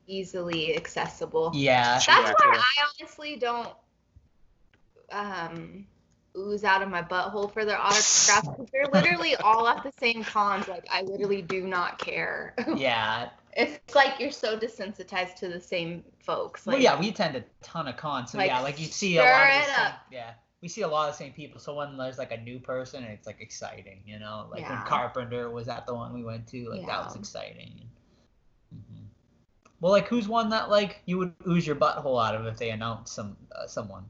easily 0.08 0.76
accessible. 0.76 1.52
Yeah. 1.54 1.84
That's 1.94 2.08
Yeah, 2.08 2.24
why 2.24 2.34
true. 2.40 2.52
I 2.58 2.88
honestly 3.02 3.36
don't 3.36 3.70
um 5.12 5.86
ooze 6.38 6.64
out 6.64 6.82
of 6.82 6.90
my 6.90 7.02
butthole 7.02 7.52
for 7.52 7.66
their 7.66 7.78
autographs 7.78 8.48
because 8.48 8.70
they're 8.72 8.88
literally 8.94 9.36
all 9.44 9.68
at 9.68 9.84
the 9.84 9.92
same 10.00 10.24
cons. 10.24 10.68
Like 10.68 10.88
I 10.92 11.02
literally 11.02 11.42
do 11.42 11.68
not 11.68 12.00
care. 12.00 12.54
Yeah. 12.78 13.30
it's 13.56 13.96
like 13.96 14.20
you're 14.20 14.32
so 14.32 14.58
desensitized 14.58 15.36
to 15.38 15.48
the 15.50 15.60
same 15.60 16.04
folks. 16.20 16.68
Like 16.68 16.76
well, 16.76 16.84
yeah, 16.84 17.00
we 17.00 17.10
attend 17.10 17.36
a 17.36 17.44
ton 17.64 17.88
of 17.88 17.98
cons, 17.98 18.32
so 18.32 18.38
Like, 18.38 18.48
yeah, 18.48 18.60
like 18.62 18.80
you 18.80 18.86
see 18.86 19.18
a 19.18 19.24
lot 19.24 19.50
of 19.50 19.50
it 19.50 19.66
the 19.66 19.74
same, 19.74 19.86
up. 19.86 19.94
yeah, 20.12 20.34
we 20.62 20.68
see 20.68 20.82
a 20.82 20.88
lot 20.88 21.10
of 21.10 21.14
the 21.16 21.24
same 21.24 21.34
people. 21.34 21.60
So 21.60 21.76
when 21.76 21.98
there's 21.98 22.18
like 22.18 22.32
a 22.32 22.38
new 22.38 22.60
person, 22.60 23.04
it's 23.04 23.28
like 23.28 23.42
exciting, 23.42 24.02
you 24.06 24.20
know, 24.20 24.48
like 24.52 24.70
when 24.70 24.82
Carpenter 24.84 25.50
was 25.52 25.68
at 25.68 25.86
the 25.86 25.94
one 25.94 26.14
we 26.14 26.24
went 26.24 26.48
to, 26.50 26.70
like 26.70 26.86
that 26.86 27.04
was 27.04 27.16
Yeah. 27.16 27.18
exciting. 27.18 27.82
hmm 28.72 29.06
Well, 29.82 29.92
like 29.94 30.08
who's 30.10 30.28
one 30.28 30.50
that 30.50 30.70
like 30.70 31.02
you 31.06 31.18
would 31.20 31.34
ooze 31.48 31.68
your 31.68 31.76
butthole 31.78 32.24
out 32.26 32.36
of 32.36 32.46
if 32.48 32.58
they 32.58 32.72
announced 32.72 33.14
some 33.16 33.38
uh, 33.56 33.68
someone? 33.68 34.06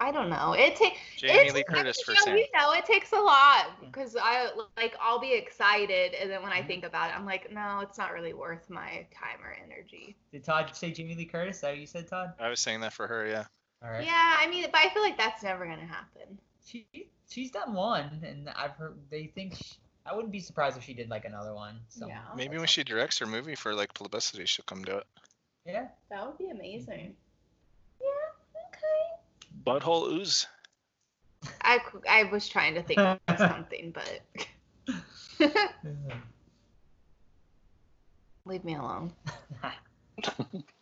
I 0.00 0.10
don't 0.10 0.28
know. 0.30 0.52
It 0.54 0.76
takes 0.76 0.98
Jamie 1.16 1.50
Lee 1.52 1.64
Curtis 1.64 2.02
for 2.02 2.14
you 2.14 2.26
know, 2.26 2.34
you 2.34 2.46
know, 2.54 2.72
it 2.72 2.84
takes 2.84 3.12
a 3.12 3.16
lot 3.20 3.66
because 3.80 4.16
I 4.20 4.50
like 4.76 4.94
I'll 5.00 5.20
be 5.20 5.32
excited 5.34 6.14
and 6.14 6.30
then 6.30 6.42
when 6.42 6.52
Mm-hmm. 6.52 6.52
I 6.52 6.62
think 6.62 6.84
about 6.84 7.10
it, 7.10 7.16
I'm 7.16 7.24
like, 7.26 7.50
no, 7.52 7.80
it's 7.80 7.98
not 7.98 8.12
really 8.12 8.32
worth 8.34 8.68
my 8.68 9.06
time 9.14 9.42
or 9.44 9.52
energy. 9.64 10.16
Did 10.32 10.42
Todd 10.42 10.74
say 10.74 10.90
Jamie 10.90 11.14
Lee 11.14 11.26
Curtis? 11.26 11.56
Is 11.56 11.60
that 11.62 11.70
what 11.70 11.78
you 11.78 11.86
said, 11.86 12.08
Todd? 12.08 12.34
I 12.38 12.50
was 12.50 12.60
saying 12.60 12.80
that 12.80 12.92
for 12.92 13.06
her, 13.08 13.26
yeah. 13.26 13.46
All 13.84 13.90
right. 13.90 14.04
Yeah, 14.04 14.36
I 14.38 14.46
mean, 14.48 14.64
but 14.70 14.80
I 14.80 14.90
feel 14.90 15.02
like 15.02 15.18
that's 15.18 15.42
never 15.42 15.64
gonna 15.66 15.86
happen. 15.86 16.38
She 16.64 16.86
she's 17.28 17.50
done 17.50 17.74
one, 17.74 18.22
and 18.24 18.48
I've 18.50 18.72
heard 18.72 18.96
they 19.10 19.26
think 19.26 19.56
she, 19.56 19.74
I 20.06 20.14
wouldn't 20.14 20.32
be 20.32 20.40
surprised 20.40 20.76
if 20.76 20.84
she 20.84 20.94
did 20.94 21.08
like 21.10 21.24
another 21.24 21.54
one. 21.54 21.80
So 21.88 22.06
Yeah. 22.06 22.20
Maybe 22.36 22.58
when 22.58 22.68
she 22.68 22.84
directs 22.84 23.18
her 23.18 23.26
movie 23.26 23.56
for 23.56 23.74
like 23.74 23.92
publicity, 23.94 24.46
she'll 24.46 24.64
come 24.66 24.84
do 24.84 24.98
it. 24.98 25.06
yeah. 25.66 25.88
That 26.10 26.26
would 26.26 26.38
be 26.38 26.50
amazing. 26.50 27.16
Yeah. 28.00 28.08
Okay. 28.68 29.16
Butthole 29.64 30.12
ooze. 30.12 30.46
I 31.62 31.80
I 32.08 32.24
was 32.24 32.48
trying 32.48 32.74
to 32.74 32.82
think 32.82 33.00
of 33.00 33.18
something, 33.38 33.92
but 33.92 34.22
leave 38.44 38.64
me 38.64 38.76
alone. 38.76 39.12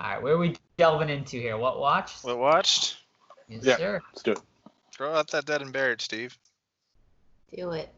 All 0.00 0.04
right, 0.04 0.22
where 0.22 0.34
are 0.34 0.38
we 0.38 0.54
delving 0.76 1.08
into 1.08 1.38
here? 1.38 1.56
What 1.56 1.80
watched? 1.80 2.22
What 2.24 2.38
watched? 2.38 2.98
Yes, 3.48 3.64
Yeah. 3.64 3.76
sir. 3.76 4.02
Let's 4.12 4.22
do 4.22 4.32
it. 4.32 4.40
Throw 4.92 5.14
out 5.14 5.28
that 5.32 5.44
dead 5.44 5.62
and 5.62 5.72
buried, 5.72 6.00
Steve. 6.00 6.38
Do 7.54 7.70
it. 7.72 7.92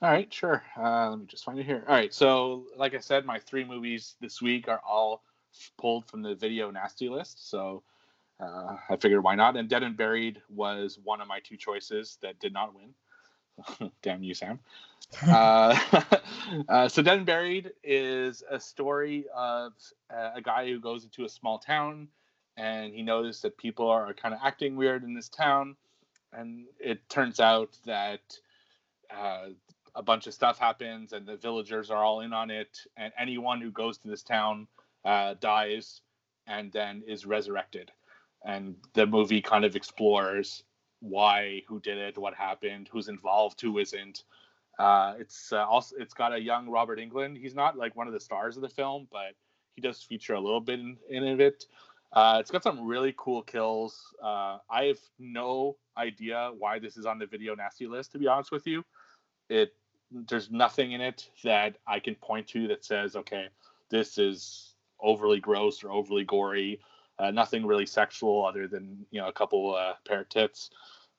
All 0.00 0.10
right, 0.10 0.32
sure. 0.32 0.62
Uh, 0.76 1.10
let 1.10 1.18
me 1.18 1.26
just 1.26 1.44
find 1.44 1.58
it 1.58 1.66
here. 1.66 1.84
All 1.88 1.94
right, 1.94 2.14
so 2.14 2.66
like 2.76 2.94
I 2.94 3.00
said, 3.00 3.26
my 3.26 3.40
three 3.40 3.64
movies 3.64 4.14
this 4.20 4.40
week 4.40 4.68
are 4.68 4.80
all 4.88 5.24
pulled 5.76 6.06
from 6.06 6.22
the 6.22 6.36
video 6.36 6.70
nasty 6.70 7.08
list. 7.08 7.50
So 7.50 7.82
uh, 8.38 8.76
I 8.88 8.96
figured 8.96 9.24
why 9.24 9.34
not? 9.34 9.56
And 9.56 9.68
Dead 9.68 9.82
and 9.82 9.96
Buried 9.96 10.40
was 10.48 10.98
one 11.02 11.20
of 11.20 11.26
my 11.26 11.40
two 11.40 11.56
choices 11.56 12.18
that 12.22 12.38
did 12.38 12.52
not 12.52 12.74
win. 12.74 12.94
Damn 14.02 14.22
you, 14.22 14.34
Sam. 14.34 14.58
uh, 15.26 15.78
uh, 16.68 16.88
so 16.88 17.02
Dead 17.02 17.18
and 17.18 17.26
Buried 17.26 17.72
is 17.82 18.42
a 18.50 18.60
story 18.60 19.26
of 19.34 19.72
uh, 20.14 20.30
a 20.34 20.42
guy 20.42 20.66
who 20.68 20.80
goes 20.80 21.04
into 21.04 21.24
a 21.24 21.28
small 21.28 21.58
town 21.58 22.08
and 22.56 22.92
he 22.92 23.02
noticed 23.02 23.42
that 23.42 23.56
people 23.56 23.88
are 23.88 24.12
kind 24.12 24.34
of 24.34 24.40
acting 24.42 24.76
weird 24.76 25.04
in 25.04 25.14
this 25.14 25.28
town. 25.28 25.76
And 26.32 26.66
it 26.78 27.08
turns 27.08 27.40
out 27.40 27.76
that 27.86 28.20
uh, 29.10 29.48
a 29.94 30.02
bunch 30.02 30.26
of 30.26 30.34
stuff 30.34 30.58
happens 30.58 31.12
and 31.12 31.26
the 31.26 31.36
villagers 31.36 31.90
are 31.90 32.04
all 32.04 32.20
in 32.20 32.32
on 32.32 32.50
it 32.50 32.78
and 32.96 33.12
anyone 33.18 33.60
who 33.60 33.70
goes 33.70 33.98
to 33.98 34.08
this 34.08 34.22
town 34.22 34.66
uh, 35.04 35.34
dies 35.40 36.02
and 36.46 36.70
then 36.72 37.02
is 37.06 37.24
resurrected 37.24 37.90
and 38.44 38.76
the 38.94 39.06
movie 39.06 39.40
kind 39.40 39.64
of 39.64 39.76
explores 39.76 40.62
why 41.00 41.62
who 41.68 41.80
did 41.80 41.98
it 41.98 42.18
what 42.18 42.34
happened 42.34 42.88
who's 42.90 43.08
involved 43.08 43.60
who 43.60 43.78
isn't. 43.78 44.24
Uh, 44.78 45.14
it's 45.18 45.52
uh, 45.52 45.66
also 45.66 45.96
it's 45.98 46.14
got 46.14 46.32
a 46.32 46.40
young 46.40 46.68
Robert 46.68 46.98
Englund 46.98 47.38
he's 47.38 47.54
not 47.54 47.76
like 47.76 47.96
one 47.96 48.06
of 48.06 48.12
the 48.12 48.20
stars 48.20 48.56
of 48.56 48.62
the 48.62 48.68
film 48.68 49.08
but 49.10 49.34
he 49.74 49.82
does 49.82 50.02
feature 50.02 50.34
a 50.34 50.40
little 50.40 50.60
bit 50.60 50.80
in, 50.80 50.96
in 51.08 51.40
it. 51.40 51.64
Uh, 52.12 52.38
it's 52.40 52.50
got 52.50 52.62
some 52.62 52.86
really 52.86 53.14
cool 53.18 53.42
kills. 53.42 54.14
Uh, 54.22 54.58
i 54.70 54.84
have 54.84 54.98
no 55.18 55.76
idea 55.96 56.50
why 56.58 56.78
this 56.78 56.96
is 56.96 57.06
on 57.06 57.18
the 57.18 57.26
video 57.26 57.54
nasty 57.54 57.86
list 57.86 58.12
to 58.12 58.18
be 58.18 58.26
honest 58.26 58.50
with 58.50 58.66
you. 58.66 58.84
It 59.48 59.74
there's 60.10 60.50
nothing 60.50 60.92
in 60.92 61.00
it 61.00 61.28
that 61.44 61.76
I 61.86 62.00
can 62.00 62.14
point 62.14 62.46
to 62.48 62.68
that 62.68 62.84
says, 62.84 63.16
okay, 63.16 63.48
this 63.90 64.18
is 64.18 64.74
overly 65.00 65.40
gross 65.40 65.84
or 65.84 65.90
overly 65.90 66.24
gory. 66.24 66.80
Uh, 67.18 67.30
nothing 67.30 67.66
really 67.66 67.86
sexual 67.86 68.46
other 68.46 68.68
than 68.68 69.04
you 69.10 69.20
know 69.20 69.28
a 69.28 69.32
couple 69.32 69.74
uh, 69.74 69.94
pair 70.06 70.20
of 70.20 70.28
tits. 70.28 70.70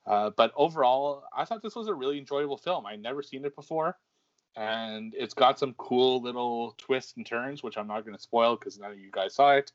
Uh, 0.05 0.29
but 0.35 0.51
overall, 0.55 1.23
I 1.35 1.45
thought 1.45 1.61
this 1.61 1.75
was 1.75 1.87
a 1.87 1.93
really 1.93 2.17
enjoyable 2.17 2.57
film. 2.57 2.85
I'd 2.85 3.01
never 3.01 3.21
seen 3.21 3.45
it 3.45 3.55
before, 3.55 3.97
and 4.55 5.13
it's 5.15 5.33
got 5.33 5.59
some 5.59 5.73
cool 5.77 6.21
little 6.21 6.73
twists 6.77 7.13
and 7.17 7.25
turns, 7.25 7.61
which 7.61 7.77
I'm 7.77 7.87
not 7.87 8.05
going 8.05 8.15
to 8.15 8.21
spoil 8.21 8.55
because 8.55 8.79
none 8.79 8.91
of 8.91 8.99
you 8.99 9.11
guys 9.11 9.35
saw 9.35 9.51
it. 9.51 9.71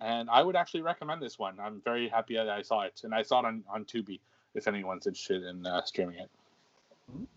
And 0.00 0.30
I 0.30 0.42
would 0.42 0.56
actually 0.56 0.82
recommend 0.82 1.20
this 1.20 1.38
one. 1.38 1.58
I'm 1.60 1.82
very 1.84 2.08
happy 2.08 2.36
that 2.36 2.48
I 2.48 2.62
saw 2.62 2.82
it, 2.82 3.00
and 3.04 3.14
I 3.14 3.22
saw 3.22 3.40
it 3.40 3.46
on 3.46 3.64
on 3.68 3.84
Tubi. 3.84 4.20
If 4.54 4.66
anyone's 4.66 5.06
interested 5.06 5.44
in 5.44 5.66
uh, 5.66 5.84
streaming 5.84 6.18
it. 6.18 6.30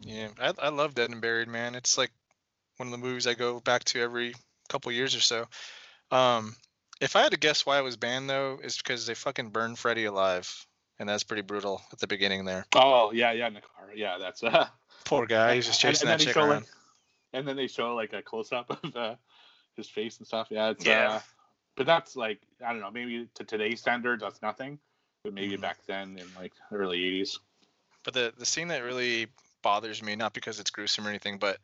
Yeah, 0.02 0.30
I, 0.40 0.54
I 0.64 0.70
love 0.70 0.96
Dead 0.96 1.10
and 1.10 1.22
Buried, 1.22 1.48
man. 1.48 1.76
It's 1.76 1.98
like 1.98 2.12
one 2.78 2.88
of 2.88 2.92
the 2.92 3.06
movies 3.06 3.28
I 3.28 3.34
go 3.34 3.60
back 3.60 3.84
to 3.86 4.02
every 4.02 4.34
couple 4.70 4.92
years 4.92 5.16
or 5.16 5.20
so. 5.20 5.48
Um, 6.10 6.56
if 7.02 7.16
I 7.16 7.22
had 7.24 7.32
to 7.32 7.38
guess 7.38 7.66
why 7.66 7.78
it 7.80 7.84
was 7.84 7.98
banned 7.98 8.30
though, 8.30 8.60
is 8.64 8.78
because 8.78 9.06
they 9.06 9.14
fucking 9.16 9.50
burned 9.50 9.78
Freddy 9.80 10.06
alive, 10.06 10.66
and 11.00 11.10
that's 11.10 11.24
pretty 11.24 11.42
brutal 11.42 11.82
at 11.92 12.00
the 12.00 12.08
beginning 12.08 12.46
there. 12.46 12.66
Oh 12.76 13.12
yeah, 13.12 13.32
yeah, 13.34 13.48
in 13.48 13.56
the 13.56 13.62
car. 13.62 13.90
Yeah, 13.94 14.18
that's 14.20 14.44
uh, 14.44 14.68
Poor 15.06 15.26
guy, 15.26 15.56
he's 15.56 15.66
just 15.66 15.84
And- 15.84 15.92
chasing 15.94 16.08
and 16.08 16.14
that 16.14 16.18
then 16.20 16.28
they 16.28 16.34
chick 16.34 16.42
show, 16.42 16.50
around. 16.50 16.62
Like, 16.62 16.70
and 17.34 17.48
then 17.48 17.56
they 17.58 17.68
show 17.68 17.96
like 17.96 18.14
a 18.14 18.22
close 18.22 18.52
up 18.52 18.70
of 18.84 18.96
uh, 18.96 19.16
his 19.76 19.90
face 19.90 20.18
and 20.20 20.28
stuff. 20.28 20.48
Yeah, 20.52 20.70
it's 20.70 20.86
Yeah. 20.86 21.10
Uh, 21.16 21.20
but 21.76 21.86
that's 21.86 22.16
like 22.16 22.40
I 22.66 22.72
don't 22.72 22.82
know, 22.82 22.92
maybe 22.92 23.28
to 23.36 23.44
today's 23.44 23.80
standards 23.82 24.22
that's 24.22 24.42
nothing, 24.42 24.80
but 25.24 25.34
maybe 25.34 25.58
Mhm. 25.58 25.62
back 25.62 25.78
then 25.88 26.18
in 26.18 26.28
like 26.40 26.54
the 26.70 26.76
early 26.78 27.00
'80s. 27.00 27.40
But 28.04 28.14
the 28.14 28.34
the 28.38 28.46
scene 28.46 28.68
that 28.70 28.84
really 28.84 29.28
bothers 29.64 30.02
me, 30.04 30.16
not 30.16 30.34
because 30.34 30.60
it's 30.60 30.72
gruesome 30.72 31.06
or 31.06 31.10
anything, 31.10 31.38
but 31.38 31.58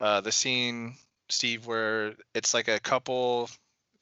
uh, 0.00 0.20
the 0.20 0.30
scene, 0.32 0.94
Steve, 1.28 1.66
where 1.66 2.14
it's 2.34 2.54
like 2.54 2.68
a 2.68 2.78
couple, 2.78 3.50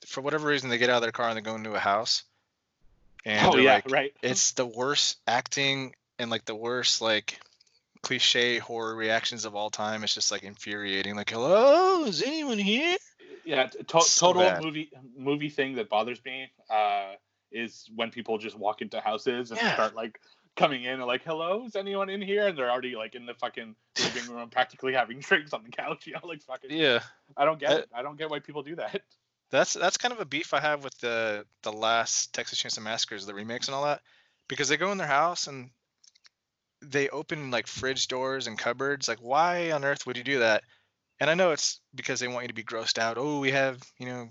for 0.07 0.21
whatever 0.21 0.49
reason, 0.49 0.69
they 0.71 0.79
get 0.79 0.91
out 0.91 0.97
of 0.97 1.03
their 1.03 1.13
car 1.13 1.29
and 1.29 1.37
they 1.37 1.43
go 1.43 1.55
into 1.55 1.75
a 1.75 1.79
house. 1.79 2.25
And 3.25 3.55
oh 3.55 3.57
yeah, 3.59 3.75
like, 3.75 3.91
right. 3.91 4.13
it's 4.23 4.53
the 4.53 4.67
worst 4.67 5.19
acting 5.27 5.95
and 6.19 6.31
like 6.31 6.45
the 6.45 6.55
worst 6.55 7.03
like 7.03 7.41
cliche 8.03 8.59
horror 8.59 8.95
reactions 8.95 9.45
of 9.45 9.57
all 9.57 9.71
time. 9.71 10.05
It's 10.05 10.15
just 10.15 10.31
like 10.31 10.45
infuriating. 10.45 11.17
Like, 11.17 11.31
hello, 11.31 12.05
is 12.05 12.23
anyone 12.23 12.59
here? 12.59 12.97
yeah, 13.45 13.67
to- 13.67 14.01
so 14.03 14.27
total 14.29 14.43
bad. 14.43 14.63
movie 14.63 14.91
movie 15.17 15.49
thing 15.49 15.75
that 15.77 15.89
bothers 15.89 16.25
me 16.25 16.51
uh, 16.71 17.15
is 17.51 17.89
when 17.95 18.11
people 18.11 18.39
just 18.39 18.57
walk 18.57 18.83
into 18.83 19.01
houses 19.01 19.51
and 19.51 19.61
Yeah. 19.61 19.75
start 19.75 19.95
like 19.95 20.21
coming 20.57 20.85
in 20.85 20.95
and 20.95 21.05
like, 21.07 21.23
hello, 21.25 21.65
is 21.67 21.75
anyone 21.77 22.09
in 22.09 22.23
here? 22.23 22.47
And 22.47 22.57
they're 22.57 22.71
already 22.71 22.95
like 22.97 23.15
in 23.15 23.27
the 23.27 23.35
fucking 23.35 23.75
living 23.99 24.31
room, 24.31 24.49
practically 24.51 24.93
having 24.93 25.19
drinks 25.21 25.53
on 25.53 25.65
the 25.65 25.71
couch. 25.71 26.07
You 26.07 26.13
know, 26.15 26.21
like 26.25 26.43
fucking. 26.43 26.71
Yeah, 26.71 27.01
I 27.37 27.45
don't 27.45 27.59
get 27.59 27.71
Uh, 27.73 27.77
it. 27.79 27.89
I 27.95 28.03
don't 28.03 28.17
get 28.17 28.31
why 28.31 28.39
people 28.39 28.63
do 28.63 28.77
that. 28.77 29.01
That's 29.51 29.75
that's 29.75 29.97
kind 29.97 30.13
of 30.13 30.21
a 30.21 30.25
beef 30.25 30.55
I 30.55 30.61
have 30.61 30.83
with 30.83 30.97
the 30.99 31.45
the 31.63 31.73
last 31.73 32.33
Texas 32.35 32.63
Chainsaw 32.63 32.83
Massacres, 32.83 33.27
the 33.27 33.35
remakes 33.35 33.69
and 33.69 33.75
all 33.75 33.85
that, 33.85 34.01
because 34.49 34.69
they 34.69 34.77
go 34.77 34.93
in 34.93 34.99
their 34.99 35.07
house 35.07 35.47
and 35.47 35.71
they 36.83 37.09
open 37.09 37.51
like 37.51 37.67
fridge 37.67 38.09
doors 38.09 38.47
and 38.47 38.59
cupboards. 38.59 39.09
Like, 39.09 39.19
why 39.19 39.71
on 39.73 39.85
earth 39.85 40.07
would 40.07 40.17
you 40.17 40.25
do 40.25 40.41
that? 40.41 40.65
And 41.21 41.31
I 41.31 41.35
know 41.35 41.53
it's 41.53 41.81
because 41.95 42.21
they 42.21 42.29
want 42.29 42.45
you 42.45 42.49
to 42.49 42.55
be 42.55 42.65
grossed 42.65 42.99
out. 42.99 43.19
Oh, 43.19 43.41
we 43.41 43.53
have 43.53 43.81
you 43.99 44.07
know 44.07 44.29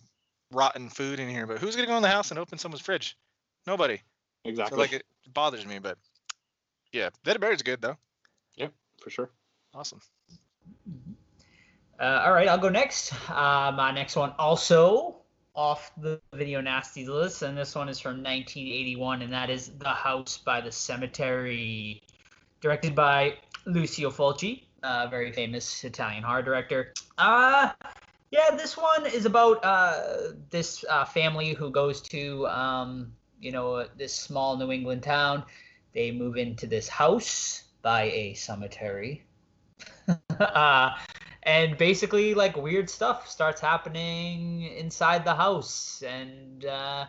rotten 0.52 0.90
food 0.90 1.20
in 1.20 1.30
here, 1.30 1.48
but 1.48 1.60
who's 1.60 1.76
gonna 1.76 1.88
go 1.88 1.98
in 1.98 2.04
the 2.04 2.10
house 2.10 2.32
and 2.32 2.40
open 2.40 2.58
someone's 2.58 2.84
fridge? 2.84 3.18
Nobody. 3.66 4.02
Exactly. 4.44 4.76
So 4.76 4.82
like 4.82 4.94
it 4.94 5.06
bothers 5.34 5.66
me, 5.66 5.80
but 5.80 5.98
yeah, 6.92 7.10
Dead 7.24 7.40
Bear 7.40 7.52
is 7.52 7.62
good 7.62 7.82
though. 7.82 7.98
Yeah, 8.56 8.68
for 9.02 9.10
sure. 9.10 9.30
Awesome. 9.74 10.02
Uh, 12.00 12.24
all 12.26 12.34
right, 12.34 12.48
I'll 12.48 12.58
go 12.58 12.70
next. 12.70 13.14
Uh, 13.30 13.72
my 13.76 13.92
next 13.92 14.16
one 14.16 14.34
also 14.38 15.18
off 15.56 15.92
the 15.98 16.20
video 16.34 16.62
nasties 16.62 17.08
list, 17.08 17.42
and 17.42 17.58
this 17.58 17.74
one 17.74 17.88
is 17.88 18.00
from 18.00 18.18
1981, 18.18 19.22
and 19.22 19.32
that 19.32 19.50
is 19.50 19.72
The 19.78 19.90
House 19.90 20.38
by 20.38 20.60
the 20.60 20.72
Cemetery, 20.72 22.04
directed 22.60 22.96
by 22.96 23.36
Lucio 23.66 24.12
Fulci, 24.12 24.64
a 24.84 25.08
very 25.08 25.32
famous 25.32 25.86
Italian 25.86 26.24
horror 26.24 26.44
director. 26.44 26.94
Uh, 27.18 27.72
yeah, 28.32 28.52
this 28.52 28.76
one 28.76 29.06
is 29.06 29.26
about 29.26 29.64
uh, 29.64 30.34
this 30.50 30.84
uh, 30.90 31.06
family 31.06 31.54
who 31.54 31.70
goes 31.70 32.02
to, 32.02 32.46
um, 32.48 33.14
you 33.40 33.54
know, 33.54 33.88
this 33.98 34.14
small 34.14 34.58
New 34.58 34.72
England 34.72 35.04
town. 35.04 35.46
They 35.94 36.12
move 36.12 36.36
into 36.36 36.68
this 36.68 36.90
house 36.90 37.64
by 37.82 38.04
a 38.04 38.34
cemetery. 38.34 39.24
uh, 40.40 40.90
and 41.46 41.78
basically 41.78 42.34
like 42.34 42.58
weird 42.58 42.90
stuff 42.90 43.30
starts 43.30 43.62
happening 43.62 44.64
inside 44.64 45.24
the 45.24 45.36
house. 45.36 46.04
And 46.06 46.66
uh, 46.66 47.06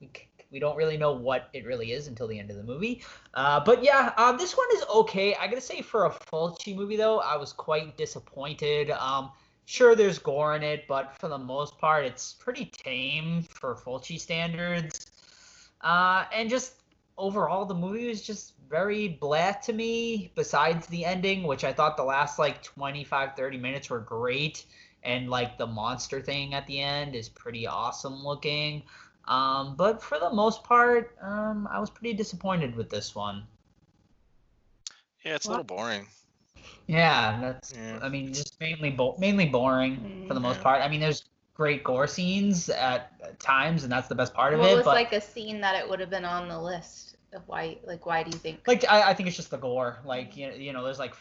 we, 0.00 0.58
don't 0.58 0.76
really 0.76 0.96
know 0.96 1.12
what 1.12 1.48
it 1.52 1.66
really 1.66 1.92
is 1.92 2.06
until 2.06 2.26
the 2.26 2.38
end 2.38 2.50
of 2.50 2.56
the 2.56 2.62
movie. 2.62 3.02
Uh, 3.34 3.60
but 3.60 3.84
yeah 3.84 4.12
uh, 4.16 4.32
this 4.32 4.56
one 4.56 4.66
is 4.74 4.84
okay. 4.94 5.34
I 5.34 5.46
gotta 5.46 5.60
say 5.60 5.82
for 5.82 6.06
a 6.06 6.10
fulci 6.10 6.74
movie 6.74 6.96
though 6.96 7.20
i 7.20 7.36
was 7.36 7.52
quite 7.52 7.96
disappointed. 7.98 8.90
Um, 8.90 9.30
sure 9.66 9.94
there's 9.94 10.18
gore 10.18 10.56
in 10.56 10.62
it 10.62 10.86
but 10.86 11.14
for 11.18 11.28
the 11.28 11.38
most 11.38 11.78
part 11.78 12.04
it's 12.04 12.34
pretty 12.34 12.66
tame 12.66 13.42
for 13.42 13.74
fulci 13.74 14.18
standards. 14.18 15.10
Uh, 15.82 16.24
and 16.32 16.48
just 16.48 16.74
overall 17.18 17.66
the 17.66 17.74
movie 17.74 18.08
was 18.08 18.22
just 18.22 18.53
very 18.74 19.08
blah 19.08 19.52
to 19.52 19.72
me 19.72 20.32
besides 20.34 20.86
the 20.88 21.04
ending 21.04 21.44
which 21.44 21.64
i 21.64 21.72
thought 21.72 21.96
the 21.96 22.04
last 22.04 22.38
like 22.40 22.62
25 22.62 23.36
30 23.36 23.58
minutes 23.58 23.90
were 23.90 24.00
great 24.00 24.66
and 25.04 25.30
like 25.30 25.58
the 25.58 25.66
monster 25.66 26.20
thing 26.20 26.54
at 26.54 26.66
the 26.66 26.80
end 26.80 27.14
is 27.14 27.28
pretty 27.28 27.66
awesome 27.66 28.24
looking 28.24 28.82
um, 29.28 29.76
but 29.76 30.02
for 30.02 30.18
the 30.18 30.32
most 30.32 30.64
part 30.64 31.16
um, 31.22 31.68
i 31.70 31.78
was 31.78 31.90
pretty 31.90 32.14
disappointed 32.14 32.74
with 32.76 32.90
this 32.90 33.14
one 33.14 33.46
Yeah, 35.24 35.36
it's 35.36 35.46
a 35.46 35.50
little 35.50 35.64
boring. 35.64 36.06
yeah 36.86 37.40
that's 37.40 37.74
Yeah. 37.74 37.98
i 38.02 38.08
mean 38.08 38.32
just 38.32 38.60
mainly 38.60 38.90
bo- 38.90 39.16
mainly 39.18 39.46
boring 39.46 40.10
for 40.26 40.34
the 40.34 40.40
most 40.40 40.60
Yeah. 40.60 40.62
part 40.62 40.82
i 40.82 40.88
mean 40.88 41.00
there's 41.00 41.24
great 41.54 41.84
gore 41.84 42.06
scenes 42.06 42.68
at, 42.70 43.12
at 43.22 43.38
times 43.38 43.84
and 43.84 43.92
that's 43.92 44.08
the 44.08 44.14
best 44.14 44.34
part 44.34 44.54
of 44.54 44.60
what 44.60 44.70
it 44.70 44.76
was 44.76 44.84
but 44.84 44.94
like 44.94 45.12
a 45.12 45.20
scene 45.20 45.60
that 45.60 45.76
it 45.76 45.88
would 45.88 46.00
have 46.00 46.10
been 46.10 46.24
on 46.24 46.48
the 46.48 46.60
list 46.60 47.13
of 47.13 47.13
why? 47.46 47.78
Like, 47.84 48.06
why 48.06 48.22
do 48.22 48.30
you 48.30 48.38
think? 48.38 48.66
like 48.66 48.84
I, 48.88 49.10
I 49.10 49.14
think 49.14 49.26
it's 49.28 49.36
just 49.36 49.50
the 49.50 49.56
gore 49.58 49.98
like 50.04 50.36
you 50.36 50.48
know, 50.48 50.54
you 50.54 50.72
know 50.72 50.84
there's 50.84 50.98
like 50.98 51.14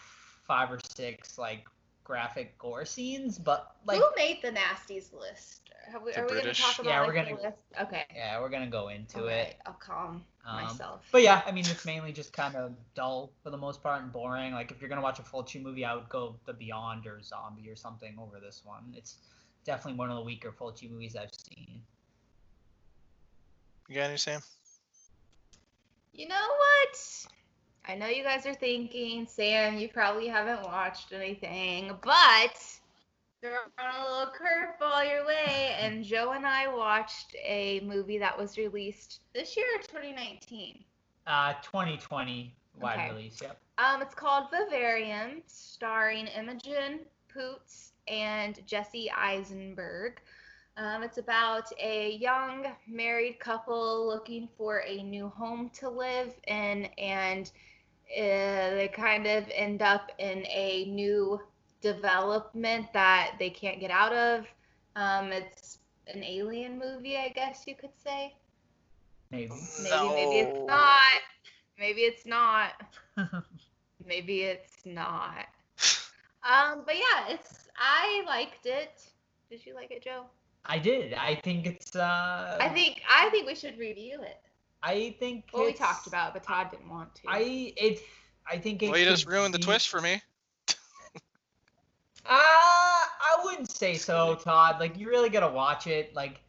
five 0.48 0.72
or 0.72 0.80
six 0.96 1.38
like 1.38 1.66
graphic 2.04 2.58
gore 2.58 2.84
scenes 2.86 3.38
but 3.40 3.76
like 3.88 3.98
Who 3.98 4.06
made 4.18 4.40
the 4.42 4.50
nasties 4.52 5.14
list? 5.14 5.62
Have 5.92 6.02
we, 6.04 6.12
The 6.14 6.20
are 6.22 6.24
we 6.26 6.32
going 6.32 6.46
to 6.46 6.54
talk 6.54 6.80
about 6.80 6.90
Yeah, 6.90 7.02
we're 7.02 7.14
the 7.14 7.32
gonna- 7.32 7.42
list? 7.44 7.58
Okay. 7.82 8.04
yeah 8.16 8.40
we're 8.42 8.50
gonna 8.50 8.68
go 8.70 8.90
into 8.90 9.22
All 9.22 9.28
it 9.28 9.56
I'll 9.66 9.74
calm 9.74 10.24
Um, 10.46 10.64
myself. 10.64 11.06
but 11.12 11.22
yeah 11.22 11.42
i 11.46 11.52
mean 11.52 11.66
it's 11.68 11.86
mainly 11.86 12.12
just 12.12 12.32
kind 12.34 12.56
of 12.56 12.74
dull 12.96 13.32
for 13.44 13.50
the 13.50 13.58
most 13.58 13.82
part 13.84 14.02
and 14.02 14.12
boring 14.12 14.54
like 14.54 14.72
if 14.72 14.80
you're 14.82 14.90
gonna 14.90 15.02
watch 15.02 15.20
a 15.20 15.24
Fulci 15.24 15.62
movie 15.62 15.84
i 15.86 15.94
would 15.96 16.10
go 16.10 16.36
the 16.46 16.54
beyond 16.54 17.06
or 17.08 17.22
zombie 17.22 17.70
or 17.70 17.76
something 17.76 18.16
over 18.20 18.40
this 18.40 18.62
one 18.66 18.94
it's 18.96 19.16
definitely 19.66 19.98
one 19.98 20.10
of 20.10 20.16
the 20.18 20.24
weaker 20.24 20.52
Fulci 20.52 20.90
movies 20.92 21.16
i've 21.16 21.32
seen 21.34 21.82
You 23.90 23.96
got 23.96 24.04
any, 24.10 24.18
Sam? 24.18 24.42
You 26.14 26.28
know 26.28 26.36
what? 26.58 27.26
I 27.88 27.96
know 27.96 28.08
you 28.08 28.24
guys 28.24 28.46
are 28.46 28.54
thinking, 28.54 29.26
Sam, 29.28 29.78
you 29.78 29.90
probably 29.90 30.28
haven't 30.28 30.64
watched 30.64 31.12
anything, 31.12 31.92
but 32.04 32.58
throwing 33.42 33.58
a 33.80 34.04
little 34.10 34.34
curveball 34.34 35.10
your 35.10 35.26
way, 35.26 35.76
and 35.80 36.04
Joe 36.04 36.32
and 36.34 36.46
I 36.46 36.68
watched 36.74 37.36
a 37.44 37.82
movie 37.82 38.18
that 38.20 38.38
was 38.38 38.58
released 38.58 39.22
this 39.34 39.58
year 39.58 39.66
or 39.76 39.80
2019. 39.82 40.84
uh 41.28 41.54
2020 41.64 42.54
wide 42.80 42.96
Okay. 43.00 43.10
release 43.10 43.42
yep 43.42 43.60
Um, 43.78 44.02
it's 44.02 44.14
called 44.16 44.50
Vivarium, 44.52 45.42
starring 45.48 46.28
Imogen 46.28 47.00
Poots 47.30 47.94
and 48.08 48.66
Jesse 48.68 49.10
Eisenberg. 49.12 50.22
Um, 50.76 51.04
it's 51.04 51.20
about 51.20 51.72
a 51.80 52.14
young 52.14 52.66
married 52.88 53.40
couple 53.40 54.08
looking 54.08 54.50
for 54.58 54.84
a 54.88 55.04
new 55.04 55.30
home 55.30 55.70
to 55.76 55.90
live 55.90 56.34
in, 56.48 56.86
and 56.98 57.52
uh, 58.18 58.74
they 58.76 58.92
kind 58.92 59.28
of 59.28 59.46
end 59.54 59.84
up 59.84 60.12
in 60.18 60.46
a 60.48 60.86
new 60.86 61.40
development 61.82 62.92
that 62.94 63.36
they 63.38 63.52
can't 63.52 63.80
get 63.80 63.92
out 63.92 64.14
of. 64.14 64.48
Um, 64.96 65.32
it's 65.32 65.80
an 66.08 66.24
alien 66.24 66.80
movie, 66.80 67.18
I 67.18 67.30
guess 67.30 67.66
you 67.68 67.76
could 67.76 67.96
say. 68.04 68.34
maybe 69.30 69.52
Maybe, 69.84 70.10
maybe 70.10 70.40
it's 70.40 70.60
not. 70.68 71.22
Maybe 71.78 72.02
it's 72.02 72.26
not. 72.26 72.72
maybe 74.06 74.42
it's 74.42 74.86
not. 74.86 75.46
Um, 76.44 76.82
but 76.86 76.96
yeah, 76.96 77.30
it's 77.30 77.68
I 77.78 78.24
liked 78.26 78.66
it. 78.66 79.04
Did 79.50 79.66
you 79.66 79.76
like 79.76 79.92
it, 79.92 80.04
Joe? 80.04 80.26
I 80.66 80.80
did 80.80 81.14
i 81.14 81.36
think 81.36 81.66
it's 81.66 81.96
uh 81.96 82.58
I 82.60 82.70
think 82.70 83.02
I 83.10 83.30
think 83.30 83.48
we 83.48 83.56
should 83.56 83.78
review 83.78 84.22
it. 84.22 84.40
i 84.82 85.16
think 85.20 85.46
Well, 85.54 85.66
we 85.66 85.74
talked 85.74 86.08
about, 86.08 86.30
it, 86.30 86.34
but 86.36 86.44
Todd 86.44 86.72
didn't 86.72 86.90
want 86.90 87.14
to. 87.16 87.22
i 87.28 87.74
it 87.78 88.00
i 88.50 88.58
think 88.58 88.82
it 88.84 88.90
Well, 88.90 89.00
you 89.00 89.06
just 89.06 89.26
could 89.26 89.34
ruined 89.34 89.54
the 89.54 89.60
twist 89.60 89.90
for 89.90 90.02
me. 90.02 90.22
Uh, 92.26 92.30
I 92.30 93.40
wouldn't 93.44 93.70
say 93.70 93.96
so, 93.96 94.36
Todd. 94.36 94.80
Like 94.80 94.98
you 94.98 95.10
really 95.10 95.30
gotta 95.30 95.54
watch 95.54 95.88
it. 95.88 96.16
Like 96.16 96.40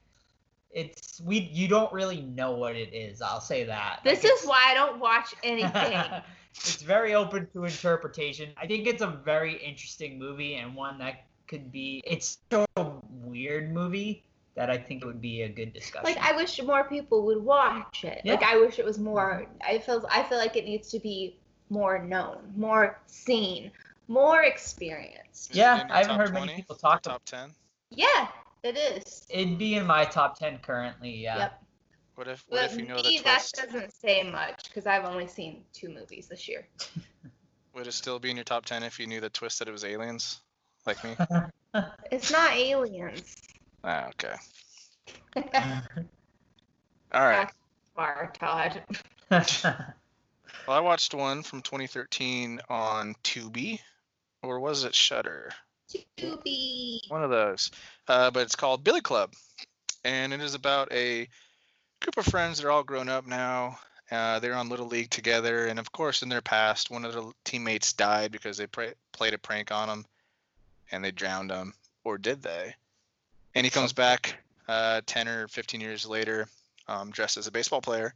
it's 0.70 1.20
we 1.20 1.38
you 1.52 1.66
don't 1.68 1.92
really 1.92 2.20
know 2.22 2.52
what 2.52 2.76
it 2.76 2.94
is. 2.94 3.20
I'll 3.20 3.40
say 3.40 3.64
that. 3.64 4.00
this 4.04 4.22
Like, 4.22 4.32
is 4.32 4.44
why 4.46 4.62
I 4.68 4.74
don't 4.74 5.00
watch 5.00 5.34
anything. 5.42 5.98
it's 6.54 6.80
very 6.82 7.14
open 7.14 7.48
to 7.54 7.64
interpretation. 7.64 8.50
I 8.56 8.66
think 8.68 8.86
it's 8.86 9.02
a 9.02 9.08
very 9.08 9.54
interesting 9.56 10.18
movie 10.18 10.54
and 10.54 10.76
one 10.76 10.98
that 10.98 11.26
could 11.48 11.72
be. 11.72 12.02
It's 12.06 12.38
so 12.52 12.64
weird 13.34 13.72
movie 13.72 14.22
that 14.54 14.70
I 14.70 14.78
think 14.78 15.02
it 15.02 15.06
would 15.06 15.20
be 15.20 15.42
a 15.42 15.48
good 15.48 15.72
discussion. 15.72 16.04
like 16.04 16.22
I 16.22 16.36
wish 16.36 16.62
more 16.62 16.84
people 16.84 17.26
would 17.26 17.42
watch 17.42 18.04
it. 18.04 18.22
Like 18.24 18.44
I 18.44 18.56
wish 18.56 18.78
it 18.78 18.84
was 18.84 18.98
more. 18.98 19.46
I 19.66 19.78
feel 19.78 20.06
I 20.10 20.22
feel 20.22 20.38
like 20.38 20.56
it 20.56 20.64
needs 20.64 20.90
to 20.90 21.00
be 21.00 21.36
more 21.70 21.98
known, 21.98 22.38
more 22.56 23.00
seen, 23.06 23.72
more 24.06 24.42
experienced. 24.42 25.50
Is 25.50 25.56
Yeah, 25.56 25.84
I 25.90 25.98
haven't 25.98 26.16
top 26.16 26.20
heard 26.20 26.34
many 26.34 26.54
people 26.54 26.76
talk 26.76 27.02
Top 27.02 27.24
ten. 27.24 27.50
Yeah, 27.90 28.28
it 28.62 28.76
is. 28.76 29.26
It'd 29.28 29.58
be 29.58 29.74
in 29.74 29.86
my 29.86 30.04
top 30.04 30.38
ten 30.38 30.58
currently. 30.58 31.10
Yeah. 31.10 31.38
Yep. 31.38 31.64
What 32.14 32.28
if 32.28 32.44
what 32.48 32.60
But 32.60 32.70
if 32.70 32.78
you 32.78 32.86
know 32.86 32.96
me, 32.96 33.02
the 33.02 33.24
that 33.24 33.38
twist? 33.38 33.56
doesn't 33.56 33.92
say 33.92 34.22
much 34.22 34.68
because 34.68 34.86
I've 34.86 35.04
only 35.04 35.26
seen 35.26 35.64
two 35.72 35.88
movies 35.88 36.28
this 36.28 36.48
year. 36.48 36.66
Would 37.74 37.88
it 37.88 37.92
still 37.92 38.20
be 38.20 38.30
in 38.30 38.36
your 38.36 38.44
top 38.44 38.66
ten 38.66 38.84
if 38.84 39.00
you 39.00 39.08
knew 39.08 39.20
the 39.20 39.30
twist 39.30 39.58
that 39.58 39.66
it 39.66 39.72
was 39.72 39.84
aliens, 39.84 40.40
like 40.86 41.02
me? 41.02 41.16
It's 42.10 42.30
not 42.30 42.54
aliens. 42.54 43.36
ah, 43.82 44.08
okay. 44.08 44.34
All 47.12 47.26
right. 47.26 47.50
Far, 47.94 48.32
Todd. 48.38 48.82
Well, 50.66 50.78
I 50.78 50.80
watched 50.80 51.12
one 51.12 51.42
from 51.42 51.60
2013 51.60 52.58
on 52.70 53.14
Tubi, 53.22 53.80
or 54.42 54.60
was 54.60 54.84
it 54.84 54.94
Shudder? 54.94 55.50
To 56.16 56.40
be. 56.42 57.02
One 57.08 57.22
of 57.22 57.28
those. 57.28 57.70
Uh, 58.08 58.30
but 58.30 58.44
it's 58.44 58.56
called 58.56 58.82
Billy 58.82 59.02
Club, 59.02 59.34
and 60.04 60.32
it 60.32 60.40
is 60.40 60.54
about 60.54 60.90
a 60.90 61.28
group 62.00 62.16
of 62.16 62.24
friends 62.24 62.56
that 62.58 62.66
are 62.66 62.70
all 62.70 62.82
grown 62.82 63.10
up 63.10 63.26
now. 63.26 63.78
Uh, 64.10 64.38
they're 64.38 64.54
on 64.54 64.70
Little 64.70 64.86
League 64.86 65.10
together, 65.10 65.66
and 65.66 65.78
of 65.78 65.92
course, 65.92 66.22
in 66.22 66.30
their 66.30 66.40
past, 66.40 66.90
one 66.90 67.04
of 67.04 67.12
their 67.12 67.24
teammates 67.44 67.92
died 67.92 68.32
because 68.32 68.56
they 68.56 68.66
pra- 68.66 68.94
played 69.12 69.34
a 69.34 69.38
prank 69.38 69.70
on 69.70 69.90
him, 69.90 70.06
and 70.90 71.04
they 71.04 71.10
drowned 71.10 71.50
him, 71.50 71.74
or 72.04 72.18
did 72.18 72.42
they? 72.42 72.74
And 73.54 73.64
he 73.64 73.70
comes 73.70 73.92
back 73.92 74.36
uh, 74.68 75.00
10 75.06 75.28
or 75.28 75.48
15 75.48 75.80
years 75.80 76.06
later, 76.06 76.48
um, 76.88 77.10
dressed 77.10 77.36
as 77.36 77.46
a 77.46 77.52
baseball 77.52 77.80
player, 77.80 78.14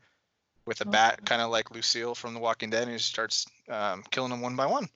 with 0.66 0.80
a 0.80 0.86
Oh. 0.86 0.90
bat, 0.90 1.24
kind 1.24 1.40
of 1.40 1.50
like 1.50 1.70
Lucille 1.70 2.14
from 2.14 2.34
The 2.34 2.40
Walking 2.40 2.70
Dead, 2.70 2.82
and 2.84 2.92
he 2.92 2.98
starts 2.98 3.46
um, 3.68 4.04
killing 4.10 4.30
them 4.30 4.40
one 4.40 4.56
by 4.56 4.66
one. 4.66 4.88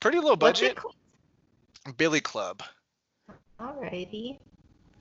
Pretty 0.00 0.18
low 0.18 0.36
budget. 0.36 0.78
Billy 1.96 2.20
Club. 2.20 2.62
Alrighty. 3.60 4.38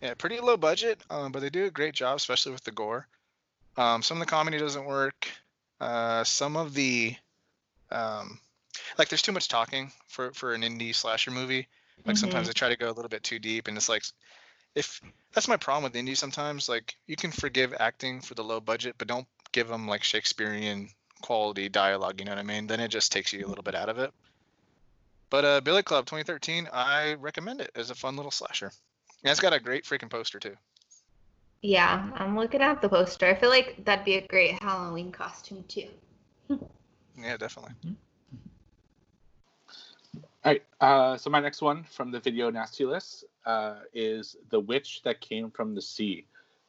Yeah, 0.01 0.13
pretty 0.13 0.39
low 0.39 0.57
budget, 0.57 1.01
um, 1.09 1.31
but 1.31 1.41
they 1.41 1.49
do 1.49 1.65
a 1.65 1.71
great 1.71 1.93
job, 1.93 2.15
especially 2.17 2.51
with 2.53 2.63
the 2.63 2.71
gore. 2.71 3.07
Um, 3.77 4.01
some 4.01 4.17
of 4.17 4.19
the 4.19 4.29
comedy 4.29 4.57
doesn't 4.57 4.85
work. 4.85 5.27
Uh, 5.79 6.23
some 6.23 6.57
of 6.57 6.73
the, 6.73 7.15
um, 7.91 8.39
like, 8.97 9.09
there's 9.09 9.21
too 9.21 9.31
much 9.31 9.47
talking 9.47 9.91
for 10.07 10.31
for 10.33 10.53
an 10.53 10.61
indie 10.61 10.95
slasher 10.95 11.31
movie. 11.31 11.67
Like 12.05 12.17
sometimes 12.17 12.47
they 12.47 12.53
try 12.53 12.69
to 12.69 12.77
go 12.77 12.87
a 12.87 12.93
little 12.95 13.09
bit 13.09 13.23
too 13.23 13.39
deep, 13.39 13.67
and 13.67 13.75
it's 13.75 13.89
like, 13.89 14.03
if 14.75 15.01
that's 15.33 15.47
my 15.47 15.57
problem 15.57 15.83
with 15.83 15.93
indie 15.93 16.17
sometimes. 16.17 16.69
Like 16.69 16.95
you 17.07 17.15
can 17.15 17.31
forgive 17.31 17.73
acting 17.79 18.21
for 18.21 18.35
the 18.35 18.43
low 18.43 18.59
budget, 18.59 18.95
but 18.97 19.07
don't 19.07 19.27
give 19.51 19.67
them 19.67 19.87
like 19.87 20.03
Shakespearean 20.03 20.89
quality 21.21 21.69
dialogue. 21.69 22.19
You 22.19 22.25
know 22.25 22.31
what 22.31 22.39
I 22.39 22.43
mean? 22.43 22.67
Then 22.67 22.79
it 22.79 22.89
just 22.89 23.11
takes 23.11 23.33
you 23.33 23.45
a 23.45 23.49
little 23.49 23.63
bit 23.63 23.75
out 23.75 23.89
of 23.89 23.99
it. 23.99 24.11
But 25.29 25.45
uh, 25.45 25.61
Billy 25.61 25.83
Club 25.83 26.05
2013, 26.05 26.69
I 26.73 27.13
recommend 27.15 27.61
it 27.61 27.71
as 27.75 27.91
a 27.91 27.95
fun 27.95 28.15
little 28.15 28.31
slasher. 28.31 28.71
And 29.23 29.31
it's 29.31 29.39
got 29.39 29.53
a 29.53 29.59
great 29.59 29.83
freaking 29.83 30.09
poster 30.09 30.39
too. 30.39 30.55
Yeah, 31.61 32.09
I'm 32.15 32.37
looking 32.37 32.61
at 32.61 32.81
the 32.81 32.89
poster. 32.89 33.27
I 33.27 33.35
feel 33.35 33.49
like 33.49 33.83
that'd 33.83 34.05
be 34.05 34.15
a 34.15 34.25
great 34.25 34.61
Halloween 34.63 35.11
costume 35.11 35.63
too. 35.67 35.89
Yeah, 37.21 37.35
definitely. 37.35 37.73
All 40.45 40.53
right. 40.53 40.63
Uh, 40.79 41.17
so 41.17 41.29
my 41.29 41.41
next 41.41 41.61
one 41.61 41.83
from 41.83 42.11
the 42.11 42.19
video 42.19 42.49
nasty 42.49 42.85
list 42.85 43.25
uh, 43.45 43.79
is 43.93 44.37
"The 44.49 44.59
Witch 44.59 45.01
That 45.03 45.19
Came 45.19 45.51
from 45.51 45.75
the 45.75 45.81
Sea," 45.81 46.25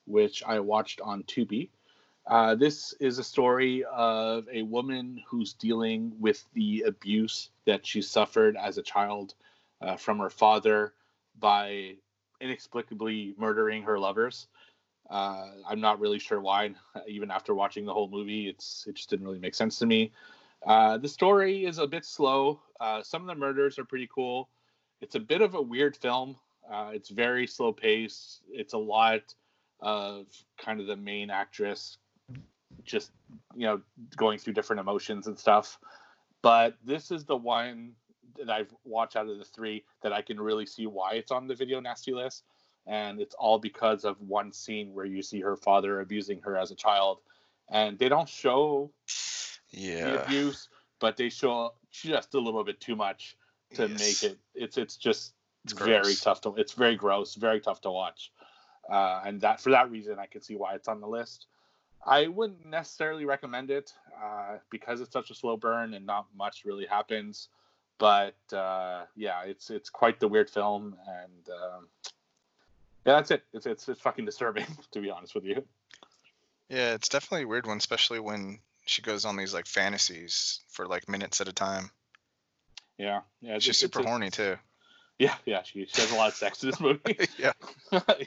which 0.06 0.42
I 0.42 0.58
watched 0.58 1.00
on 1.00 1.22
Tubi. 1.22 1.68
Uh, 2.26 2.56
this 2.56 2.94
is 2.94 3.20
a 3.20 3.24
story 3.24 3.84
of 3.84 4.48
a 4.52 4.62
woman 4.62 5.22
who's 5.24 5.52
dealing 5.52 6.12
with 6.18 6.44
the 6.52 6.82
abuse 6.82 7.50
that 7.64 7.86
she 7.86 8.02
suffered 8.02 8.56
as 8.56 8.76
a 8.76 8.82
child 8.82 9.34
uh, 9.80 9.96
from 9.96 10.18
her 10.18 10.30
father 10.30 10.92
by 11.38 11.94
inexplicably 12.40 13.34
murdering 13.38 13.84
her 13.84 14.00
lovers. 14.00 14.48
Uh, 15.08 15.46
I'm 15.68 15.80
not 15.80 16.00
really 16.00 16.18
sure 16.18 16.40
why. 16.40 16.74
Even 17.06 17.30
after 17.30 17.54
watching 17.54 17.84
the 17.84 17.94
whole 17.94 18.08
movie, 18.08 18.48
it's 18.48 18.84
it 18.88 18.96
just 18.96 19.10
didn't 19.10 19.26
really 19.26 19.38
make 19.38 19.54
sense 19.54 19.78
to 19.78 19.86
me. 19.86 20.10
Uh, 20.66 20.98
the 20.98 21.08
story 21.08 21.64
is 21.64 21.78
a 21.78 21.86
bit 21.86 22.04
slow. 22.04 22.60
Uh, 22.80 23.02
some 23.02 23.22
of 23.22 23.28
the 23.28 23.34
murders 23.34 23.78
are 23.78 23.84
pretty 23.84 24.08
cool. 24.14 24.48
It's 25.00 25.14
a 25.14 25.20
bit 25.20 25.40
of 25.40 25.54
a 25.54 25.62
weird 25.62 25.96
film. 25.96 26.36
Uh, 26.70 26.90
it's 26.92 27.08
very 27.08 27.46
slow 27.46 27.72
paced. 27.72 28.42
It's 28.50 28.74
a 28.74 28.78
lot 28.78 29.34
of 29.80 30.26
kind 30.58 30.80
of 30.80 30.86
the 30.86 30.96
main 30.96 31.30
actress 31.30 31.98
just, 32.84 33.10
you 33.54 33.66
know, 33.66 33.80
going 34.16 34.38
through 34.38 34.52
different 34.52 34.80
emotions 34.80 35.26
and 35.26 35.38
stuff. 35.38 35.78
But 36.42 36.76
this 36.84 37.10
is 37.10 37.24
the 37.24 37.36
one 37.36 37.92
that 38.38 38.50
I've 38.50 38.74
watched 38.84 39.16
out 39.16 39.28
of 39.28 39.38
the 39.38 39.44
three 39.44 39.84
that 40.02 40.12
I 40.12 40.22
can 40.22 40.40
really 40.40 40.66
see 40.66 40.86
why 40.86 41.14
it's 41.14 41.30
on 41.30 41.46
the 41.46 41.54
video 41.54 41.80
nasty 41.80 42.12
list. 42.12 42.44
And 42.86 43.20
it's 43.20 43.34
all 43.34 43.58
because 43.58 44.04
of 44.04 44.20
one 44.20 44.52
scene 44.52 44.94
where 44.94 45.04
you 45.04 45.22
see 45.22 45.40
her 45.40 45.56
father 45.56 46.00
abusing 46.00 46.40
her 46.42 46.56
as 46.56 46.70
a 46.70 46.74
child. 46.74 47.18
And 47.70 47.98
they 47.98 48.08
don't 48.08 48.28
show 48.28 48.90
the 49.72 49.78
Yeah. 49.80 50.22
abuse, 50.24 50.68
but 50.98 51.16
they 51.16 51.28
show 51.28 51.74
just 51.90 52.34
a 52.34 52.40
little 52.40 52.64
bit 52.64 52.80
too 52.80 52.96
much 52.96 53.36
to 53.74 53.88
Yes. 53.88 53.98
make 53.98 54.22
it. 54.22 54.38
It's 54.54 54.78
it's 54.78 54.96
just 54.96 55.34
It's 55.64 55.72
very 55.72 56.00
gross. 56.00 56.20
tough 56.20 56.40
to. 56.42 56.54
It's 56.56 56.72
very 56.72 56.96
gross, 56.96 57.34
very 57.34 57.60
tough 57.60 57.80
to 57.82 57.90
watch, 57.90 58.32
uh, 58.90 59.22
and 59.24 59.40
that 59.42 59.60
for 59.60 59.70
that 59.70 59.90
reason, 59.90 60.18
I 60.18 60.26
can 60.26 60.42
see 60.42 60.56
why 60.56 60.74
it's 60.74 60.88
on 60.88 61.00
the 61.00 61.08
list. 61.08 61.46
I 62.04 62.28
wouldn't 62.28 62.64
necessarily 62.64 63.26
recommend 63.26 63.70
it 63.70 63.92
uh, 64.22 64.56
because 64.70 65.00
it's 65.02 65.12
such 65.12 65.30
a 65.30 65.34
slow 65.34 65.56
burn 65.58 65.92
and 65.92 66.06
not 66.06 66.26
much 66.34 66.64
really 66.64 66.86
happens. 66.86 67.48
But 67.98 68.36
uh, 68.52 69.04
yeah, 69.14 69.42
it's 69.44 69.70
it's 69.70 69.90
quite 69.90 70.18
the 70.18 70.28
weird 70.28 70.48
film, 70.48 70.96
and 71.06 71.48
um, 71.50 71.88
yeah, 73.04 73.16
that's 73.16 73.30
it. 73.30 73.42
It's, 73.52 73.66
it's 73.66 73.88
it's 73.88 74.00
fucking 74.00 74.24
disturbing 74.24 74.66
to 74.92 75.00
be 75.00 75.10
honest 75.10 75.34
with 75.34 75.44
you. 75.44 75.62
Yeah, 76.70 76.94
it's 76.94 77.08
definitely 77.08 77.44
a 77.44 77.48
weird 77.48 77.66
one, 77.66 77.76
especially 77.76 78.20
when 78.20 78.60
she 78.90 79.02
goes 79.02 79.24
on 79.24 79.36
these 79.36 79.54
like 79.54 79.66
fantasies 79.66 80.60
for 80.68 80.86
like 80.86 81.08
minutes 81.08 81.40
at 81.40 81.48
a 81.48 81.52
time. 81.52 81.90
Yeah, 82.98 83.20
yeah. 83.40 83.54
She's 83.54 83.68
it's- 83.68 83.78
super 83.78 84.00
it's 84.00 84.08
horny 84.08 84.30
too. 84.30 84.56
Yeah, 85.18 85.34
yeah. 85.44 85.62
She, 85.62 85.84
she 85.86 86.00
has 86.00 86.10
a 86.12 86.16
lot 86.16 86.28
of 86.28 86.34
sex 86.34 86.62
in 86.62 86.70
this 86.70 86.80
movie. 86.86 87.16
yeah. 87.38 87.52
yeah. 87.92 88.24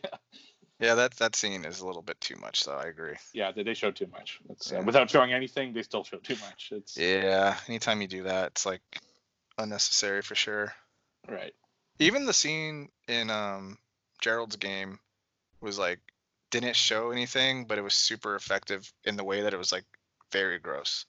Yeah, 0.79 0.95
that 0.95 1.15
that 1.17 1.35
scene 1.35 1.65
is 1.65 1.79
a 1.81 1.87
little 1.87 2.01
bit 2.01 2.19
too 2.21 2.35
much, 2.37 2.65
though. 2.65 2.77
I 2.77 2.83
agree. 2.85 3.15
yeah, 3.33 3.51
they, 3.51 3.63
they 3.63 3.73
show 3.73 3.91
too 3.91 4.07
much. 4.07 4.39
It's, 4.49 4.71
uh, 4.71 4.81
without 4.85 5.09
showing 5.09 5.33
anything, 5.33 5.73
they 5.73 5.81
still 5.83 6.03
show 6.03 6.17
too 6.17 6.35
much. 6.41 6.69
It's 6.71 6.95
Yeah, 6.97 7.55
anytime 7.67 8.01
you 8.01 8.07
do 8.07 8.23
that, 8.23 8.47
it's 8.47 8.65
like 8.65 8.81
unnecessary 9.57 10.21
for 10.21 10.35
sure. 10.35 10.73
right. 11.27 11.53
Even 11.99 12.25
the 12.25 12.33
scene 12.33 12.89
in 13.07 13.29
um 13.29 13.77
Gerald's 14.21 14.55
game 14.57 14.99
was 15.61 15.77
like 15.79 15.99
didn't 16.51 16.75
show 16.75 17.11
anything, 17.11 17.65
but 17.65 17.77
it 17.77 17.83
was 17.83 17.93
super 17.93 18.35
effective 18.35 18.91
in 19.03 19.15
the 19.15 19.23
way 19.23 19.41
that 19.41 19.53
it 19.53 19.57
was 19.57 19.71
like 19.71 19.85
very 20.33 20.59
gross. 20.59 21.05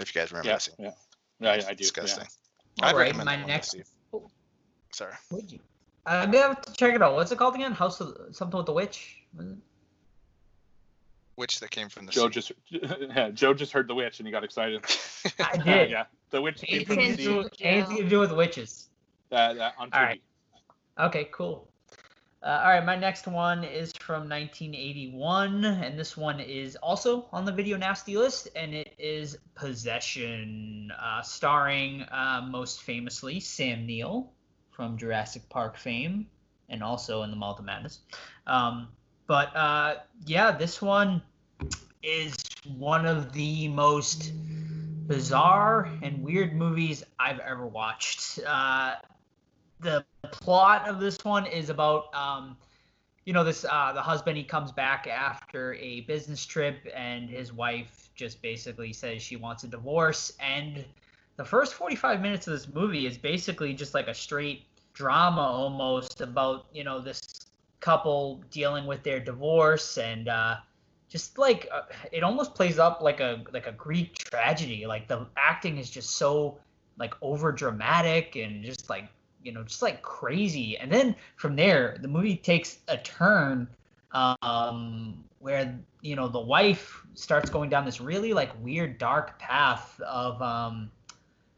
If 0.00 0.12
you 0.14 0.20
guys 0.20 0.32
remember 0.32 0.48
Yeah, 0.48 0.54
that 0.54 0.62
scene. 0.62 0.74
yeah, 0.78 0.90
yeah, 1.38 1.54
yeah, 1.56 1.64
I 1.68 1.74
do. 1.74 1.76
Disgusting. 1.76 2.26
All 2.82 2.88
I'd 2.88 2.96
right, 2.96 3.06
recommend 3.06 3.26
my 3.26 3.36
that 3.36 3.42
one 3.42 3.48
to 3.48 3.52
next. 3.54 3.68
Steve. 3.68 3.84
Oh, 4.12 4.28
Sorry. 4.92 5.12
would 5.30 5.52
you? 5.52 5.60
I'm 6.06 6.30
gonna 6.30 6.48
have 6.48 6.62
to 6.62 6.72
check 6.72 6.94
it 6.94 7.02
out. 7.02 7.14
What's 7.14 7.30
it 7.30 7.38
called 7.38 7.54
again? 7.54 7.72
House 7.72 8.00
of 8.00 8.16
something 8.34 8.56
with 8.56 8.66
the 8.66 8.72
witch. 8.72 9.18
Witch 11.36 11.60
that 11.60 11.70
came 11.70 11.88
from 11.88 12.06
the 12.06 12.12
Joe 12.12 12.28
sea. 12.28 12.32
just 12.32 12.52
yeah, 12.70 13.30
Joe 13.30 13.54
just 13.54 13.72
heard 13.72 13.86
the 13.86 13.94
witch 13.94 14.18
and 14.18 14.26
he 14.26 14.32
got 14.32 14.42
excited. 14.44 14.84
I 15.38 15.56
did. 15.58 15.90
yeah, 15.90 16.04
the 16.30 16.40
witch 16.40 16.62
came 16.62 16.84
from 16.84 16.98
Anything 16.98 17.16
the 17.16 17.42
to, 17.44 17.50
sea. 17.50 17.58
do, 17.58 17.64
anything 17.68 17.96
to 17.98 18.08
do 18.08 18.18
with 18.18 18.32
witches. 18.32 18.88
Uh, 19.30 19.52
that 19.54 19.74
on 19.78 19.90
TV. 19.90 20.00
right. 20.02 20.22
Okay, 20.98 21.28
cool. 21.32 21.69
Uh, 22.42 22.58
all 22.64 22.70
right, 22.70 22.84
my 22.86 22.96
next 22.96 23.26
one 23.26 23.64
is 23.64 23.92
from 24.00 24.26
1981, 24.26 25.62
and 25.62 25.98
this 25.98 26.16
one 26.16 26.40
is 26.40 26.74
also 26.76 27.26
on 27.32 27.44
the 27.44 27.52
video 27.52 27.76
nasty 27.76 28.16
list, 28.16 28.48
and 28.56 28.72
it 28.72 28.94
is 28.98 29.36
Possession, 29.54 30.90
uh, 30.98 31.20
starring 31.20 32.02
uh, 32.10 32.40
most 32.48 32.82
famously 32.82 33.40
Sam 33.40 33.84
Neill 33.84 34.32
from 34.70 34.96
Jurassic 34.96 35.46
Park 35.50 35.76
fame, 35.76 36.26
and 36.70 36.82
also 36.82 37.24
in 37.24 37.30
The 37.30 37.36
Mouth 37.36 37.58
of 37.58 37.66
Madness. 37.66 38.00
Um, 38.46 38.88
but 39.26 39.54
uh, 39.54 39.96
yeah, 40.24 40.50
this 40.50 40.80
one 40.80 41.20
is 42.02 42.34
one 42.64 43.04
of 43.04 43.34
the 43.34 43.68
most 43.68 44.32
bizarre 45.06 45.90
and 46.00 46.24
weird 46.24 46.54
movies 46.54 47.04
I've 47.18 47.40
ever 47.40 47.66
watched. 47.66 48.38
The 49.80 50.04
plot 50.22 50.88
of 50.88 51.00
this 51.00 51.18
one 51.24 51.46
is 51.46 51.70
about 51.70 52.14
um, 52.14 52.56
you 53.24 53.32
know 53.32 53.44
this 53.44 53.64
uh, 53.64 53.92
the 53.92 54.02
husband 54.02 54.36
he 54.36 54.44
comes 54.44 54.72
back 54.72 55.06
after 55.06 55.74
a 55.74 56.02
business 56.02 56.44
trip 56.44 56.86
and 56.94 57.28
his 57.28 57.52
wife 57.52 58.10
just 58.14 58.42
basically 58.42 58.92
says 58.92 59.22
she 59.22 59.36
wants 59.36 59.64
a 59.64 59.68
divorce 59.68 60.32
and 60.40 60.84
the 61.36 61.44
first 61.44 61.74
45 61.74 62.20
minutes 62.20 62.46
of 62.46 62.52
this 62.52 62.68
movie 62.74 63.06
is 63.06 63.16
basically 63.16 63.72
just 63.72 63.94
like 63.94 64.08
a 64.08 64.14
straight 64.14 64.64
drama 64.92 65.40
almost 65.40 66.20
about 66.20 66.66
you 66.72 66.84
know 66.84 67.00
this 67.00 67.46
couple 67.80 68.42
dealing 68.50 68.86
with 68.86 69.02
their 69.02 69.18
divorce 69.18 69.96
and 69.98 70.28
uh, 70.28 70.56
just 71.08 71.38
like 71.38 71.68
uh, 71.72 71.82
it 72.12 72.22
almost 72.22 72.54
plays 72.54 72.78
up 72.78 73.00
like 73.00 73.20
a 73.20 73.42
like 73.52 73.66
a 73.66 73.72
Greek 73.72 74.14
tragedy. 74.14 74.86
Like 74.86 75.08
the 75.08 75.26
acting 75.36 75.78
is 75.78 75.90
just 75.90 76.10
so 76.10 76.58
like 76.98 77.14
over 77.22 77.50
dramatic 77.50 78.36
and 78.36 78.64
just 78.64 78.88
like 78.88 79.08
you 79.42 79.52
know 79.52 79.62
just 79.62 79.82
like 79.82 80.02
crazy. 80.02 80.76
And 80.78 80.90
then 80.90 81.14
from 81.36 81.56
there, 81.56 81.98
the 82.00 82.08
movie 82.08 82.36
takes 82.36 82.78
a 82.88 82.96
turn 82.98 83.68
um, 84.12 85.24
where 85.38 85.78
you 86.02 86.16
know 86.16 86.28
the 86.28 86.40
wife 86.40 87.04
starts 87.14 87.50
going 87.50 87.70
down 87.70 87.84
this 87.84 88.00
really 88.00 88.32
like 88.32 88.50
weird 88.62 88.98
dark 88.98 89.38
path 89.38 90.00
of 90.00 90.40
um, 90.42 90.90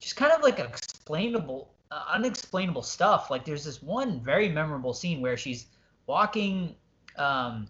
just 0.01 0.17
kind 0.17 0.33
of 0.33 0.43
like 0.43 0.59
explainable 0.59 1.71
uh, 1.91 2.05
unexplainable 2.13 2.83
stuff. 2.83 3.31
Like 3.31 3.45
there's 3.45 3.65
this 3.65 3.83
one 3.83 4.21
very 4.21 4.49
memorable 4.49 4.93
scene 4.93 5.21
where 5.21 5.37
she's 5.37 5.67
walking 6.07 6.75
um, 7.17 7.69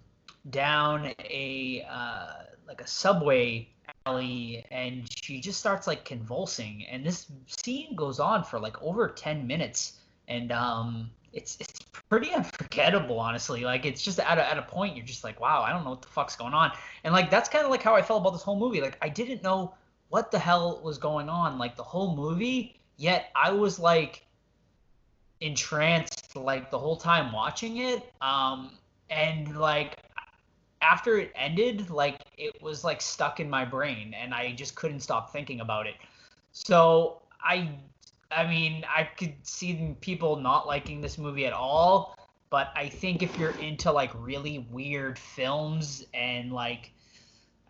down 0.50 1.12
a 1.20 1.86
uh, 1.90 2.44
like 2.66 2.80
a 2.80 2.86
subway 2.86 3.68
alley 4.06 4.64
and 4.70 5.08
she 5.22 5.40
just 5.40 5.58
starts 5.58 5.86
like 5.86 6.04
convulsing. 6.04 6.86
And 6.86 7.04
this 7.04 7.26
scene 7.46 7.94
goes 7.94 8.20
on 8.20 8.44
for 8.44 8.58
like 8.58 8.80
over 8.82 9.08
10 9.08 9.46
minutes 9.46 9.98
and 10.28 10.52
um 10.52 11.10
it's 11.32 11.56
it's 11.60 11.80
pretty 12.08 12.30
unforgettable 12.32 13.18
honestly. 13.18 13.64
Like 13.64 13.84
it's 13.84 14.02
just 14.02 14.18
at 14.18 14.38
a, 14.38 14.50
at 14.50 14.58
a 14.58 14.62
point 14.62 14.96
you're 14.96 15.06
just 15.06 15.24
like 15.24 15.40
wow 15.40 15.62
i 15.62 15.70
don't 15.70 15.84
know 15.84 15.90
what 15.90 16.02
the 16.02 16.08
fuck's 16.08 16.36
going 16.36 16.54
on. 16.54 16.72
And 17.04 17.14
like 17.14 17.30
that's 17.30 17.48
kind 17.48 17.64
of 17.64 17.70
like 17.70 17.82
how 17.82 17.94
i 17.94 18.02
felt 18.02 18.20
about 18.20 18.32
this 18.32 18.42
whole 18.42 18.58
movie. 18.58 18.80
Like 18.80 18.98
i 19.02 19.08
didn't 19.08 19.42
know 19.42 19.74
what 20.08 20.30
the 20.30 20.38
hell 20.38 20.80
was 20.82 20.98
going 20.98 21.28
on. 21.28 21.58
Like 21.58 21.76
the 21.76 21.82
whole 21.82 22.16
movie 22.16 22.78
yet 22.98 23.30
i 23.34 23.50
was 23.50 23.78
like 23.78 24.26
entranced 25.40 26.36
like 26.36 26.70
the 26.70 26.78
whole 26.78 26.96
time 26.96 27.32
watching 27.32 27.78
it. 27.78 28.12
Um 28.20 28.72
and 29.10 29.56
like 29.56 29.98
after 30.82 31.18
it 31.18 31.32
ended, 31.34 31.88
like 31.90 32.20
it 32.36 32.60
was 32.60 32.84
like 32.84 33.00
stuck 33.00 33.40
in 33.40 33.48
my 33.48 33.64
brain, 33.64 34.14
and 34.14 34.34
I 34.34 34.52
just 34.52 34.74
couldn't 34.74 35.00
stop 35.00 35.32
thinking 35.32 35.60
about 35.60 35.86
it. 35.86 35.94
So 36.50 37.22
I, 37.40 37.70
I 38.34 38.46
mean, 38.46 38.84
I 38.88 39.04
could 39.04 39.34
see 39.42 39.96
people 40.00 40.36
not 40.36 40.66
liking 40.66 41.00
this 41.00 41.18
movie 41.18 41.46
at 41.46 41.52
all, 41.52 42.16
but 42.50 42.72
I 42.76 42.88
think 42.88 43.22
if 43.22 43.38
you're 43.38 43.58
into 43.58 43.90
like 43.92 44.10
really 44.14 44.66
weird 44.70 45.18
films 45.18 46.04
and 46.12 46.52
like, 46.52 46.92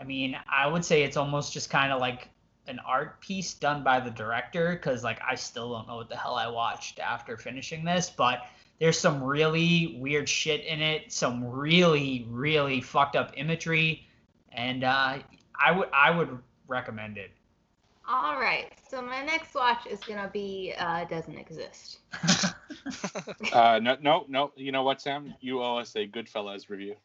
I 0.01 0.05
mean, 0.05 0.37
I 0.51 0.67
would 0.67 0.85
say 0.85 1.03
it's 1.03 1.17
almost 1.17 1.53
just 1.53 1.71
kind 1.71 1.93
of 1.93 2.01
like 2.01 2.29
an 2.67 2.79
art 2.87 3.21
piece 3.21 3.55
done 3.55 3.83
by 3.83 4.01
the 4.01 4.11
director 4.11 4.73
because 4.73 5.03
like 5.03 5.21
I 5.27 5.35
still 5.35 5.73
don't 5.73 5.89
know 5.89 5.97
what 5.97 6.09
the 6.09 6.17
hell 6.17 6.35
I 6.35 6.49
watched 6.49 6.99
after 6.99 7.37
finishing 7.37 7.85
this, 7.85 8.11
but 8.11 8.47
there's 8.79 8.99
some 8.99 9.23
really 9.23 9.97
weird 10.01 10.29
shit 10.29 10.65
in 10.65 10.81
it, 10.81 11.13
some 11.13 11.45
really 11.45 12.27
really 12.29 12.81
fucked 12.81 13.17
up 13.17 13.33
imagery, 13.37 14.07
and 14.51 14.85
uh, 14.85 15.19
I 15.61 15.73
would 15.73 15.89
I 15.93 16.11
would 16.11 16.39
recommend 16.67 17.19
it. 17.19 17.31
All 18.09 18.39
right. 18.41 18.73
So 18.89 19.01
my 19.01 19.25
next 19.25 19.55
watch 19.55 19.87
is 19.87 20.01
gonna 20.01 20.31
be 20.33 20.75
uh, 20.79 21.05
doesn't 21.05 21.37
exist. 21.39 21.99
Uh, 23.53 23.79
no, 23.83 23.97
no, 24.01 24.25
no. 24.29 24.53
You 24.57 24.73
know 24.73 24.83
what, 24.83 25.01
Sam? 25.01 25.35
You 25.41 25.63
owe 25.63 25.79
us 25.79 25.95
a 25.95 26.07
Goodfellas 26.07 26.69
review. 26.69 26.97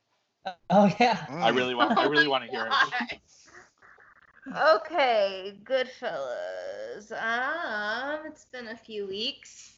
oh 0.70 0.92
yeah. 1.00 1.26
I 1.30 1.50
really 1.50 1.76
want. 1.76 1.98
I 1.98 2.06
really 2.06 2.28
want 2.28 2.44
to 2.46 2.50
hear 2.50 2.66
it. 2.66 2.72
God. 4.52 4.76
Okay, 4.76 5.60
Goodfellas. 5.64 7.12
Um, 7.12 8.20
it's 8.26 8.46
been 8.46 8.70
a 8.70 8.78
few 8.78 9.06
weeks. 9.08 9.74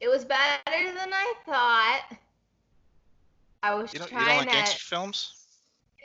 It 0.00 0.08
was 0.08 0.24
better 0.24 0.60
than 0.66 1.12
I 1.12 1.32
thought. 1.46 2.18
I 3.62 3.74
was 3.74 3.92
You 3.92 3.98
don't, 4.00 4.10
you 4.10 4.16
trying 4.18 4.26
don't 4.26 4.36
like 4.38 4.48
to. 4.50 4.54
gangster 4.56 4.78
films? 4.78 5.37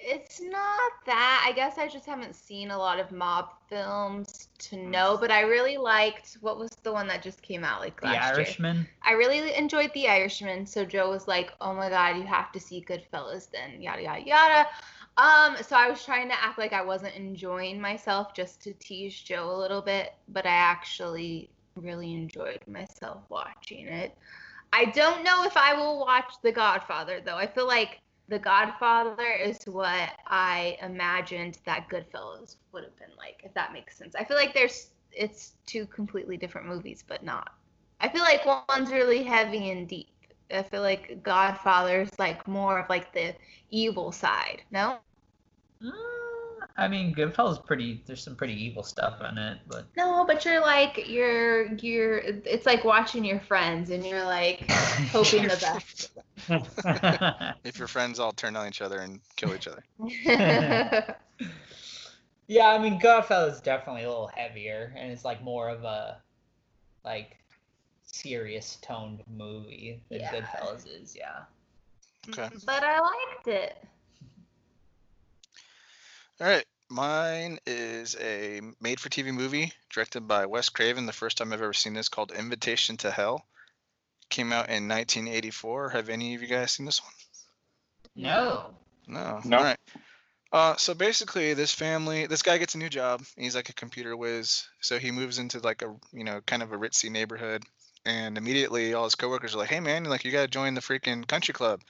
It's 0.05 0.41
not 0.41 0.91
that. 1.05 1.45
I 1.47 1.53
guess 1.53 1.77
I 1.77 1.87
just 1.87 2.05
haven't 2.05 2.35
seen 2.35 2.71
a 2.71 2.77
lot 2.77 2.99
of 2.99 3.11
mob 3.11 3.49
films 3.69 4.49
to 4.59 4.77
know, 4.77 5.17
but 5.19 5.31
I 5.31 5.41
really 5.41 5.77
liked 5.77 6.37
what 6.41 6.59
was 6.59 6.71
the 6.83 6.91
one 6.91 7.07
that 7.07 7.23
just 7.23 7.41
came 7.41 7.63
out 7.63 7.79
like 7.79 8.01
The 8.01 8.07
last 8.07 8.37
year. 8.37 8.45
Irishman. 8.45 8.87
I 9.01 9.13
really 9.13 9.55
enjoyed 9.55 9.91
The 9.93 10.09
Irishman, 10.09 10.65
so 10.65 10.83
Joe 10.83 11.09
was 11.09 11.27
like, 11.27 11.53
"Oh 11.61 11.73
my 11.73 11.89
god, 11.89 12.17
you 12.17 12.23
have 12.23 12.51
to 12.51 12.59
see 12.59 12.85
Goodfellas." 12.87 13.49
Then 13.49 13.81
yada 13.81 14.01
yada 14.01 14.21
yada. 14.25 14.67
Um, 15.17 15.55
so 15.61 15.75
I 15.75 15.89
was 15.89 16.03
trying 16.03 16.27
to 16.29 16.43
act 16.43 16.57
like 16.57 16.73
I 16.73 16.81
wasn't 16.81 17.15
enjoying 17.15 17.79
myself 17.79 18.33
just 18.33 18.61
to 18.63 18.73
tease 18.73 19.15
Joe 19.19 19.51
a 19.51 19.57
little 19.57 19.81
bit, 19.81 20.13
but 20.27 20.45
I 20.45 20.49
actually 20.49 21.49
really 21.75 22.13
enjoyed 22.13 22.61
myself 22.67 23.21
watching 23.29 23.87
it. 23.87 24.17
I 24.73 24.85
don't 24.85 25.23
know 25.23 25.43
if 25.43 25.55
I 25.55 25.75
will 25.75 25.99
watch 25.99 26.33
The 26.41 26.51
Godfather 26.51 27.21
though. 27.23 27.37
I 27.37 27.47
feel 27.47 27.67
like 27.67 27.99
The 28.29 28.39
Godfather 28.39 29.31
is 29.31 29.59
what 29.65 30.09
I 30.27 30.77
imagined 30.81 31.59
that 31.65 31.89
Goodfellas 31.89 32.55
would 32.71 32.83
have 32.83 32.95
been 32.97 33.15
like, 33.17 33.41
if 33.43 33.53
that 33.53 33.73
makes 33.73 33.97
sense. 33.97 34.15
I 34.15 34.23
feel 34.23 34.37
like 34.37 34.53
there's 34.53 34.89
it's 35.11 35.53
two 35.65 35.85
completely 35.85 36.37
different 36.37 36.67
movies, 36.67 37.03
but 37.07 37.23
not. 37.23 37.51
I 37.99 38.09
feel 38.09 38.21
like 38.21 38.45
one's 38.69 38.91
really 38.91 39.23
heavy 39.23 39.71
and 39.71 39.87
deep. 39.87 40.07
I 40.51 40.63
feel 40.63 40.81
like 40.81 41.23
Godfather's 41.23 42.09
like 42.17 42.47
more 42.47 42.79
of 42.79 42.89
like 42.89 43.13
the 43.13 43.35
evil 43.69 44.11
side. 44.11 44.63
No? 44.71 44.97
Mm, 45.81 45.91
I 46.75 46.87
mean, 46.87 47.13
Goodfellas 47.13 47.63
pretty. 47.63 48.03
There's 48.05 48.23
some 48.23 48.35
pretty 48.35 48.53
evil 48.53 48.81
stuff 48.81 49.21
in 49.29 49.37
it, 49.37 49.59
but 49.67 49.85
No, 49.95 50.25
but 50.25 50.43
you're 50.43 50.61
like 50.61 51.07
you're 51.07 51.73
you're 51.75 52.17
it's 52.17 52.65
like 52.65 52.83
watching 52.83 53.23
your 53.23 53.39
friends 53.41 53.91
and 53.91 54.03
you're 54.05 54.25
like 54.25 54.69
hoping 55.11 55.43
the 55.43 55.57
best. 55.61 56.11
If 57.63 57.77
your 57.77 57.87
friends 57.87 58.19
all 58.19 58.31
turn 58.31 58.55
on 58.55 58.67
each 58.67 58.81
other 58.81 58.99
and 58.99 59.19
kill 59.35 59.53
each 59.55 59.67
other. 59.67 59.83
yeah, 62.47 62.67
I 62.67 62.79
mean, 62.79 62.99
Goodfellas 62.99 63.53
is 63.53 63.61
definitely 63.61 64.03
a 64.03 64.09
little 64.09 64.31
heavier, 64.35 64.93
and 64.97 65.11
it's 65.11 65.23
like 65.23 65.43
more 65.43 65.69
of 65.69 65.83
a 65.83 66.21
like 67.05 67.37
serious 68.03 68.77
toned 68.81 69.21
movie 69.31 70.01
than 70.09 70.21
Yeah. 70.21 70.31
Goodfellas 70.31 70.87
is. 70.87 71.15
Yeah. 71.15 71.43
Okay. 72.29 72.49
but 72.65 72.83
I 72.83 72.99
liked 72.99 73.47
it. 73.47 73.85
All 76.43 76.49
right. 76.49 76.65
Mine 76.89 77.57
is 77.65 78.17
a 78.19 78.59
made 78.81 78.99
for 78.99 79.07
TV 79.07 79.33
movie 79.33 79.71
directed 79.89 80.27
by 80.27 80.45
Wes 80.45 80.67
Craven. 80.67 81.05
The 81.05 81.13
first 81.13 81.37
time 81.37 81.53
I've 81.53 81.61
ever 81.61 81.71
seen 81.71 81.93
this 81.93 82.09
called 82.09 82.33
Invitation 82.33 82.97
to 82.97 83.11
Hell. 83.11 83.45
Came 84.29 84.51
out 84.51 84.67
in 84.67 84.89
1984. 84.89 85.91
Have 85.91 86.09
any 86.09 86.35
of 86.35 86.41
you 86.41 86.49
guys 86.49 86.73
seen 86.73 86.85
this 86.85 87.01
one? 87.01 87.13
No. 88.17 88.75
No. 89.07 89.39
No. 89.45 89.57
All 89.57 89.63
right. 89.63 89.79
Uh, 90.51 90.75
so 90.75 90.93
basically, 90.93 91.53
this 91.53 91.73
family, 91.73 92.27
this 92.27 92.41
guy 92.41 92.57
gets 92.57 92.75
a 92.75 92.77
new 92.77 92.89
job. 92.89 93.23
He's 93.37 93.55
like 93.55 93.69
a 93.69 93.73
computer 93.73 94.17
whiz, 94.17 94.67
so 94.81 94.99
he 94.99 95.11
moves 95.11 95.39
into 95.39 95.59
like 95.59 95.81
a 95.81 95.95
you 96.11 96.25
know 96.25 96.41
kind 96.45 96.61
of 96.61 96.73
a 96.73 96.77
ritzy 96.77 97.09
neighborhood, 97.09 97.63
and 98.03 98.37
immediately 98.37 98.93
all 98.93 99.05
his 99.05 99.15
coworkers 99.15 99.55
are 99.55 99.59
like, 99.59 99.69
"Hey 99.69 99.79
man, 99.79 100.03
like 100.03 100.25
you 100.25 100.31
gotta 100.33 100.49
join 100.49 100.73
the 100.73 100.81
freaking 100.81 101.25
country 101.25 101.53
club." 101.53 101.81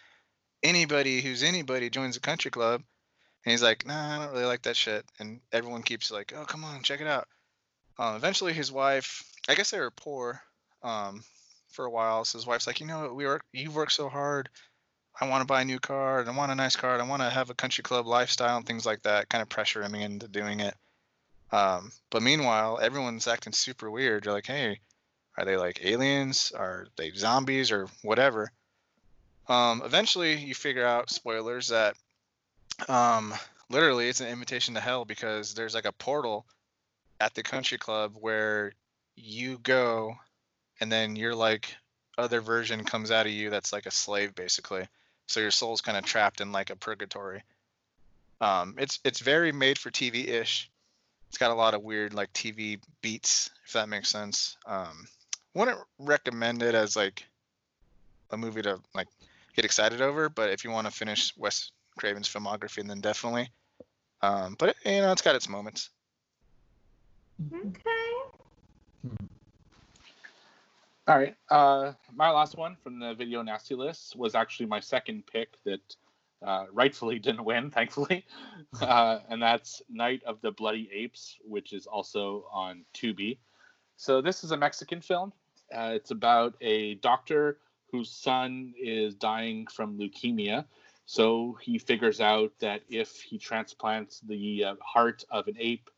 Anybody 0.61 1.21
who's 1.21 1.41
anybody 1.41 1.89
joins 1.89 2.17
a 2.17 2.21
country 2.21 2.51
club, 2.51 2.83
and 3.45 3.51
he's 3.51 3.63
like, 3.63 3.85
"Nah, 3.85 4.15
I 4.15 4.23
don't 4.23 4.33
really 4.33 4.45
like 4.45 4.63
that 4.63 4.75
shit," 4.75 5.05
and 5.19 5.41
everyone 5.51 5.83
keeps 5.83 6.11
like, 6.11 6.33
"Oh, 6.35 6.45
come 6.45 6.63
on, 6.63 6.83
check 6.83 7.01
it 7.01 7.07
out." 7.07 7.27
Um, 7.97 8.15
eventually, 8.15 8.53
his 8.53 8.71
wife, 8.71 9.23
I 9.47 9.55
guess 9.55 9.71
they 9.71 9.79
were 9.79 9.91
poor, 9.91 10.41
um, 10.81 11.23
for 11.69 11.85
a 11.85 11.91
while. 11.91 12.25
So 12.25 12.37
his 12.37 12.47
wife's 12.47 12.67
like, 12.67 12.79
"You 12.79 12.87
know? 12.87 13.13
We 13.13 13.25
work. 13.25 13.43
You've 13.51 13.75
worked 13.75 13.93
so 13.93 14.09
hard." 14.09 14.49
I 15.19 15.29
want 15.29 15.41
to 15.41 15.45
buy 15.45 15.61
a 15.61 15.65
new 15.65 15.79
car 15.79 16.19
and 16.19 16.29
I 16.29 16.35
want 16.35 16.51
a 16.51 16.55
nice 16.55 16.75
car 16.75 16.93
and 16.93 17.01
I 17.01 17.07
want 17.07 17.21
to 17.21 17.29
have 17.29 17.49
a 17.49 17.53
country 17.53 17.83
club 17.83 18.07
lifestyle 18.07 18.57
and 18.57 18.65
things 18.65 18.85
like 18.85 19.03
that, 19.03 19.29
kind 19.29 19.41
of 19.41 19.49
pressure 19.49 19.83
him 19.83 19.93
into 19.93 20.27
doing 20.27 20.59
it. 20.59 20.75
Um, 21.51 21.91
but 22.09 22.23
meanwhile, 22.23 22.79
everyone's 22.81 23.27
acting 23.27 23.53
super 23.53 23.91
weird. 23.91 24.25
You're 24.25 24.33
like, 24.33 24.47
hey, 24.47 24.79
are 25.37 25.45
they 25.45 25.55
like 25.55 25.85
aliens? 25.85 26.51
Are 26.51 26.87
they 26.97 27.11
zombies 27.11 27.71
or 27.71 27.87
whatever? 28.01 28.51
Um, 29.47 29.83
eventually, 29.85 30.35
you 30.35 30.55
figure 30.55 30.85
out, 30.85 31.11
spoilers, 31.11 31.67
that 31.67 31.95
um, 32.89 33.33
literally 33.69 34.07
it's 34.07 34.21
an 34.21 34.27
invitation 34.27 34.73
to 34.75 34.79
hell 34.79 35.05
because 35.05 35.53
there's 35.53 35.75
like 35.75 35.85
a 35.85 35.91
portal 35.91 36.45
at 37.19 37.33
the 37.33 37.43
country 37.43 37.77
club 37.77 38.15
where 38.19 38.73
you 39.15 39.57
go 39.59 40.15
and 40.79 40.91
then 40.91 41.15
you're 41.15 41.35
like 41.35 41.75
other 42.17 42.41
version 42.41 42.83
comes 42.83 43.11
out 43.11 43.25
of 43.25 43.31
you 43.31 43.49
that's 43.49 43.73
like 43.73 43.85
a 43.85 43.91
slave 43.91 44.35
basically. 44.35 44.87
So 45.27 45.39
your 45.39 45.51
soul's 45.51 45.81
kind 45.81 45.97
of 45.97 46.03
trapped 46.03 46.41
in 46.41 46.51
like 46.51 46.69
a 46.69 46.75
purgatory. 46.75 47.43
Um 48.41 48.75
it's 48.77 48.99
it's 49.03 49.19
very 49.19 49.51
made 49.51 49.77
for 49.77 49.89
tv 49.89 50.27
ish 50.27 50.69
it's 51.29 51.37
got 51.37 51.51
a 51.51 51.55
lot 51.55 51.73
of 51.73 51.81
weird 51.81 52.13
like 52.13 52.31
tv 52.33 52.79
beats 53.01 53.49
if 53.65 53.73
that 53.73 53.89
makes 53.89 54.09
sense. 54.09 54.57
Um 54.65 55.07
wouldn't 55.53 55.79
recommend 55.99 56.63
it 56.63 56.75
as 56.75 56.95
like 56.95 57.25
a 58.31 58.37
movie 58.37 58.63
to 58.63 58.79
like 58.93 59.07
get 59.55 59.65
excited 59.65 60.01
over 60.01 60.29
but 60.29 60.49
if 60.49 60.63
you 60.63 60.71
want 60.71 60.87
to 60.87 60.91
finish 60.91 61.35
wes 61.37 61.71
craven's 61.97 62.27
filmography 62.27 62.85
then 62.87 63.01
definitely 63.01 63.49
um 64.21 64.55
but 64.57 64.75
you 64.85 65.01
know 65.01 65.11
it's 65.11 65.21
got 65.21 65.35
its 65.35 65.49
moments 65.49 65.89
Okay. 67.51 68.13
All 71.07 71.17
right. 71.17 71.35
Uh, 71.49 71.93
my 72.15 72.29
last 72.29 72.57
one 72.57 72.77
from 72.81 72.99
the 72.99 73.13
video 73.13 73.41
nasty 73.41 73.75
list 73.75 74.15
was 74.15 74.35
actually 74.35 74.67
my 74.67 74.79
second 74.79 75.25
pick 75.25 75.57
that 75.65 75.95
uh, 76.45 76.65
rightfully 76.71 77.19
didn't 77.19 77.43
win, 77.43 77.69
thankfully, 77.69 78.25
uh, 78.81 79.19
and 79.29 79.41
that's 79.41 79.81
Night 79.89 80.23
of 80.25 80.39
the 80.41 80.51
Bloody 80.51 80.89
Apes, 80.93 81.37
which 81.43 81.73
is 81.73 81.87
also 81.87 82.45
on 82.51 82.85
Tubi. 82.93 83.37
So 83.97 84.21
this 84.21 84.43
is 84.43 84.51
a 84.51 84.57
Mexican 84.57 85.01
film. 85.01 85.33
Uh, 85.75 85.91
it's 85.93 86.11
about 86.11 86.55
a 86.61 86.95
doctor 86.95 87.57
whose 87.91 88.09
son 88.09 88.73
is 88.79 89.15
dying 89.15 89.67
from 89.67 89.97
leukemia. 89.97 90.65
So 91.05 91.57
he 91.61 91.77
figures 91.79 92.21
out 92.21 92.51
that 92.59 92.81
if 92.89 93.21
he 93.21 93.37
transplants 93.37 94.21
the 94.21 94.63
uh, 94.63 94.75
heart 94.81 95.23
of 95.29 95.47
an 95.47 95.55
ape 95.59 95.89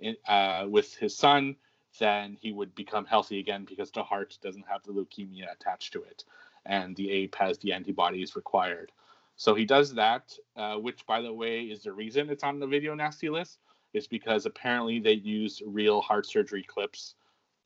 in, 0.00 0.16
uh, 0.26 0.66
with 0.68 0.94
his 0.96 1.16
son, 1.16 1.56
then 1.98 2.36
he 2.40 2.52
would 2.52 2.74
become 2.74 3.04
healthy 3.04 3.38
again 3.38 3.64
because 3.64 3.90
the 3.90 4.02
heart 4.02 4.38
doesn't 4.42 4.66
have 4.68 4.82
the 4.82 4.92
leukemia 4.92 5.52
attached 5.52 5.92
to 5.92 6.02
it, 6.02 6.24
and 6.66 6.96
the 6.96 7.10
ape 7.10 7.36
has 7.36 7.58
the 7.58 7.72
antibodies 7.72 8.34
required. 8.36 8.90
So 9.36 9.54
he 9.54 9.64
does 9.64 9.94
that, 9.94 10.36
uh, 10.56 10.76
which, 10.76 11.06
by 11.06 11.20
the 11.20 11.32
way, 11.32 11.62
is 11.62 11.82
the 11.82 11.92
reason 11.92 12.30
it's 12.30 12.44
on 12.44 12.58
the 12.58 12.66
video 12.66 12.94
nasty 12.94 13.28
list. 13.28 13.58
Is 13.92 14.08
because 14.08 14.44
apparently 14.44 14.98
they 14.98 15.12
used 15.12 15.62
real 15.64 16.00
heart 16.00 16.26
surgery 16.26 16.64
clips 16.64 17.14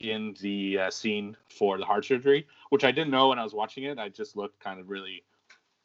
in 0.01 0.34
the 0.42 0.78
uh, 0.78 0.90
scene 0.90 1.34
for 1.49 1.78
the 1.78 1.86
heart 1.86 2.05
surgery, 2.05 2.46
which 2.68 2.84
I 2.84 2.92
didn't 2.92 3.11
know 3.11 3.28
when 3.28 3.38
I 3.38 3.44
was 3.44 3.55
watching 3.55 3.84
it. 3.84 3.99
I 3.99 4.11
just 4.11 4.36
looked 4.36 4.61
kind 4.61 4.78
of 4.78 4.90
really 4.90 5.24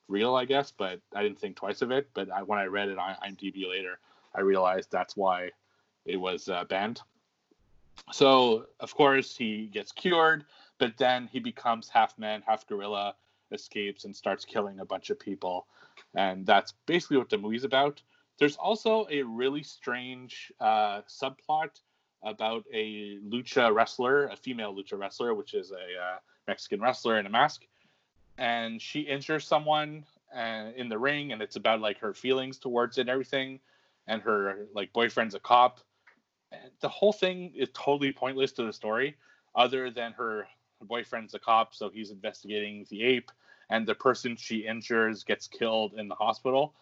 real, 0.08 0.36
I 0.36 0.46
guess, 0.46 0.72
but 0.72 1.00
I 1.16 1.24
didn't 1.24 1.40
think 1.40 1.56
twice 1.56 1.82
of 1.82 1.92
it. 1.92 2.10
But 2.14 2.32
I, 2.32 2.44
when 2.44 2.60
I 2.60 2.66
read 2.66 2.90
it 2.90 2.98
on 2.98 3.16
IMDb 3.26 3.68
later, 3.68 4.00
I 4.36 4.42
realized 4.42 4.92
that's 4.92 5.16
why 5.16 5.52
it 6.06 6.18
was 6.18 6.50
uh, 6.50 6.64
banned. 6.66 7.02
So 8.12 8.66
of 8.80 8.94
course 8.96 9.36
he 9.36 9.68
gets 9.68 9.92
cured, 9.92 10.46
but 10.80 10.98
then 10.98 11.30
he 11.32 11.40
becomes 11.40 11.90
half 11.90 12.18
man, 12.18 12.44
half 12.46 12.68
gorilla, 12.68 13.16
escapes 13.52 14.06
and 14.06 14.16
starts 14.16 14.46
killing 14.46 14.80
a 14.80 14.86
bunch 14.86 15.10
of 15.10 15.20
people, 15.20 15.68
and 16.16 16.46
that's 16.46 16.74
basically 16.88 17.18
what 17.18 17.30
the 17.30 17.38
movie's 17.38 17.64
about. 17.64 18.02
There's 18.40 18.56
also 18.56 19.08
a 19.12 19.22
really 19.22 19.64
strange 19.64 20.52
uh, 20.60 21.02
subplot 21.08 21.82
about 22.24 22.66
a 22.74 23.20
lucha 23.20 23.74
wrestler, 23.74 24.28
a 24.28 24.36
female 24.36 24.74
lucha 24.74 24.98
wrestler, 24.98 25.36
which 25.36 25.54
is 25.54 25.72
a 25.72 25.76
uh, 25.76 26.18
Mexican 26.48 26.82
wrestler 26.82 27.20
in 27.20 27.26
a 27.26 27.30
mask, 27.30 27.68
and 28.38 28.82
she 28.82 29.02
injures 29.02 29.46
someone 29.46 30.06
uh, 30.36 30.72
in 30.76 30.90
the 30.90 30.98
ring, 30.98 31.32
and 31.32 31.42
it's 31.42 31.56
about 31.56 31.82
like 31.82 32.00
her 32.00 32.14
feelings 32.14 32.58
towards 32.58 32.98
it 32.98 33.02
and 33.02 33.10
everything, 33.10 33.60
and 34.08 34.22
her 34.22 34.68
like 34.74 34.92
boyfriend's 34.94 35.36
a 35.36 35.40
cop. 35.40 35.80
And 36.52 36.72
the 36.82 36.90
whole 36.90 37.14
thing 37.14 37.54
is 37.56 37.70
totally 37.74 38.12
pointless 38.12 38.52
to 38.54 38.64
the 38.64 38.74
story, 38.74 39.16
other 39.56 39.90
than 39.90 40.14
her 40.14 40.48
boyfriend's 40.82 41.34
a 41.34 41.40
cop, 41.40 41.74
so 41.74 41.90
he's 41.90 42.12
investigating 42.12 42.86
the 42.90 43.04
ape, 43.04 43.32
and 43.70 43.88
the 43.88 43.96
person 43.96 44.36
she 44.36 44.58
injures 44.58 45.24
gets 45.24 45.48
killed 45.48 45.94
in 45.94 46.08
the 46.08 46.16
hospital. 46.16 46.74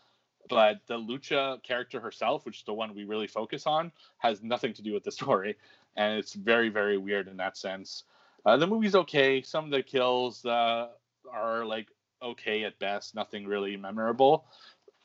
But 0.49 0.81
the 0.87 0.97
Lucha 0.97 1.61
character 1.63 1.99
herself, 1.99 2.45
which 2.45 2.57
is 2.57 2.63
the 2.63 2.73
one 2.73 2.95
we 2.95 3.03
really 3.03 3.27
focus 3.27 3.67
on, 3.67 3.91
has 4.17 4.41
nothing 4.41 4.73
to 4.73 4.81
do 4.81 4.93
with 4.93 5.03
the 5.03 5.11
story, 5.11 5.55
and 5.95 6.17
it's 6.17 6.33
very, 6.33 6.69
very 6.69 6.97
weird 6.97 7.27
in 7.27 7.37
that 7.37 7.57
sense. 7.57 8.05
Uh, 8.45 8.57
the 8.57 8.65
movie's 8.65 8.95
okay. 8.95 9.41
Some 9.43 9.65
of 9.65 9.71
the 9.71 9.83
kills 9.83 10.43
uh, 10.45 10.87
are 11.31 11.65
like 11.65 11.87
okay 12.21 12.63
at 12.63 12.77
best, 12.79 13.15
nothing 13.15 13.45
really 13.45 13.77
memorable. 13.77 14.45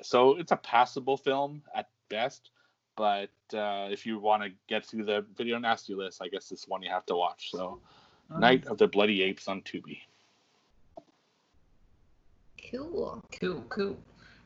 So 0.03 0.37
it's 0.37 0.53
a 0.53 0.57
passable 0.57 1.17
film 1.17 1.63
at 1.75 1.89
best. 2.09 2.51
But 2.97 3.31
uh, 3.53 3.89
if 3.91 4.07
you 4.07 4.19
want 4.19 4.43
to 4.43 4.51
get 4.69 4.87
through 4.87 5.05
the 5.05 5.25
video 5.37 5.59
nasty 5.59 5.95
list, 5.95 6.23
I 6.23 6.29
guess 6.29 6.49
this 6.49 6.67
one 6.67 6.83
you 6.83 6.89
have 6.89 7.05
to 7.07 7.15
watch. 7.15 7.51
So, 7.51 7.79
Night 8.39 8.67
of 8.67 8.79
the 8.79 8.89
Bloody 8.89 9.23
Apes 9.23 9.49
on 9.49 9.61
Tubi. 9.61 9.99
Cool. 12.71 13.23
Cool, 13.39 13.65
cool. 13.69 13.99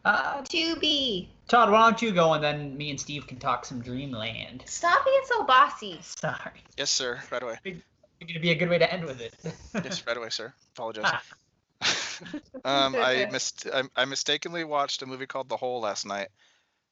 Uh, 0.05 0.43
Tubi. 0.43 1.29
Todd, 1.47 1.71
why 1.71 1.89
don't 1.89 2.03
you 2.03 2.11
go 2.11 2.33
and 2.33 2.43
then 2.43 2.77
me 2.77 2.91
and 2.91 2.99
Steve 2.99 3.27
can 3.27 3.39
talk 3.39 3.65
some 3.65 3.81
Dreamland. 3.81 4.65
Stop 4.67 5.05
being 5.05 5.23
so 5.27 5.45
bossy. 5.45 5.99
Sorry. 6.03 6.65
Yes, 6.77 6.91
sir. 6.91 7.21
Right 7.31 7.43
away. 7.43 7.59
It's 7.65 7.83
gonna 8.27 8.41
be 8.41 8.51
a 8.51 8.55
good 8.57 8.69
way 8.69 8.79
to 8.79 8.93
end 8.93 9.05
with 9.05 9.21
it. 9.21 9.35
Yes, 9.75 10.05
right 10.07 10.17
away, 10.17 10.31
sir. 10.31 10.53
Apologize. 10.75 11.23
um, 12.65 12.97
I 12.97 13.29
missed. 13.33 13.67
I, 13.73 13.83
I 13.97 14.05
mistakenly 14.05 14.65
watched 14.65 15.03
a 15.03 15.07
movie 15.07 15.27
called 15.27 15.49
The 15.49 15.57
Hole 15.57 15.81
last 15.81 16.07
night. 16.07 16.29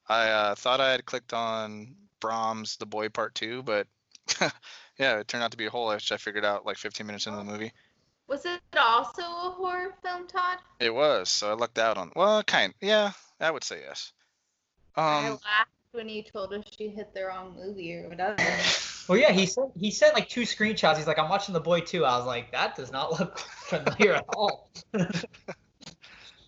I 0.09 0.29
uh, 0.29 0.55
thought 0.55 0.81
I 0.81 0.93
had 0.93 1.05
clicked 1.05 1.33
on 1.33 1.95
Brahms' 2.21 2.77
The 2.77 2.87
Boy 2.87 3.09
Part 3.09 3.35
Two, 3.35 3.63
but 3.63 3.87
yeah, 4.99 5.19
it 5.19 5.29
turned 5.29 5.45
out 5.45 5.51
to 5.51 5.57
be 5.57 5.67
a 5.67 5.71
hole, 5.71 5.89
which 5.89 6.13
I 6.13 6.17
figured 6.17 6.45
out 6.45 6.67
like 6.67 6.79
15 6.79 7.07
minutes 7.07 7.27
into 7.27 7.39
the 7.39 7.45
movie. 7.45 7.73
Was 8.27 8.45
it 8.45 8.61
also 8.79 9.23
a 9.23 9.55
horror 9.57 9.95
film, 10.03 10.27
Todd? 10.27 10.59
It 10.81 10.95
was, 10.95 11.31
so 11.31 11.51
I 11.51 11.55
lucked 11.55 11.79
out 11.79 11.97
on. 11.97 12.13
Well, 12.15 12.43
kind. 12.43 12.75
Yeah, 12.81 13.13
I 13.41 13.51
would 13.51 13.65
say 13.65 13.81
yes. 13.81 14.13
I 14.97 15.29
Um, 15.29 15.33
laughed 15.33 15.71
when 15.93 16.09
you 16.09 16.23
told 16.23 16.53
us 16.53 16.65
she 16.77 16.89
hit 16.89 17.15
the 17.15 17.25
wrong 17.25 17.55
movie 17.57 17.97
or 17.97 18.09
whatever. 18.09 18.37
Well, 19.09 19.19
yeah, 19.19 19.33
he 19.33 19.47
said 19.47 19.65
he 19.77 19.91
sent 19.91 20.15
like 20.15 20.29
two 20.29 20.43
screenshots. 20.43 20.97
He's 20.97 21.07
like, 21.07 21.19
I'm 21.19 21.29
watching 21.29 21.55
The 21.55 21.61
Boy 21.61 21.81
too. 21.81 22.05
I 22.05 22.17
was 22.17 22.27
like, 22.27 22.53
that 22.53 22.77
does 22.77 22.93
not 22.93 23.19
look 23.19 23.39
familiar 23.39 24.15
at 24.15 24.25
all. 24.37 24.71
yeah, 24.95 25.09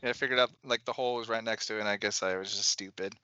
I 0.05 0.13
figured 0.13 0.39
out 0.39 0.51
like 0.65 0.85
the 0.85 0.93
hole 0.93 1.17
was 1.17 1.29
right 1.29 1.45
next 1.45 1.67
to 1.67 1.77
it, 1.77 1.81
and 1.81 1.89
I 1.89 1.97
guess 1.97 2.23
I 2.23 2.37
was 2.37 2.51
just 2.51 2.69
stupid. 2.69 3.15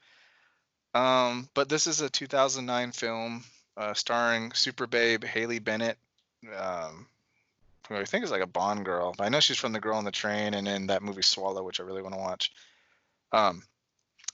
Um, 0.95 1.49
but 1.55 1.69
this 1.69 1.87
is 1.87 2.01
a 2.01 2.09
2009 2.09 2.93
film 2.93 3.45
uh, 3.77 3.93
starring 3.93 4.53
Super 4.53 4.87
Babe 4.87 5.23
Haley 5.25 5.59
Bennett. 5.59 5.99
Um, 6.57 7.07
I 7.91 8.05
think 8.05 8.25
is 8.25 8.31
like 8.31 8.43
a 8.43 8.47
Bond 8.47 8.85
girl. 8.85 9.15
I 9.21 9.29
know 9.29 9.41
she's 9.41 9.59
from 9.59 9.73
The 9.73 9.81
Girl 9.81 9.97
on 9.97 10.05
the 10.05 10.11
Train 10.11 10.55
and 10.55 10.67
in 10.67 10.87
that 10.89 11.03
movie 11.03 11.23
Swallow, 11.23 11.63
which 11.63 11.79
I 11.79 11.85
really 11.85 12.03
want 12.03 12.15
to 12.15 12.21
watch. 12.21 12.51
Um, 13.33 13.63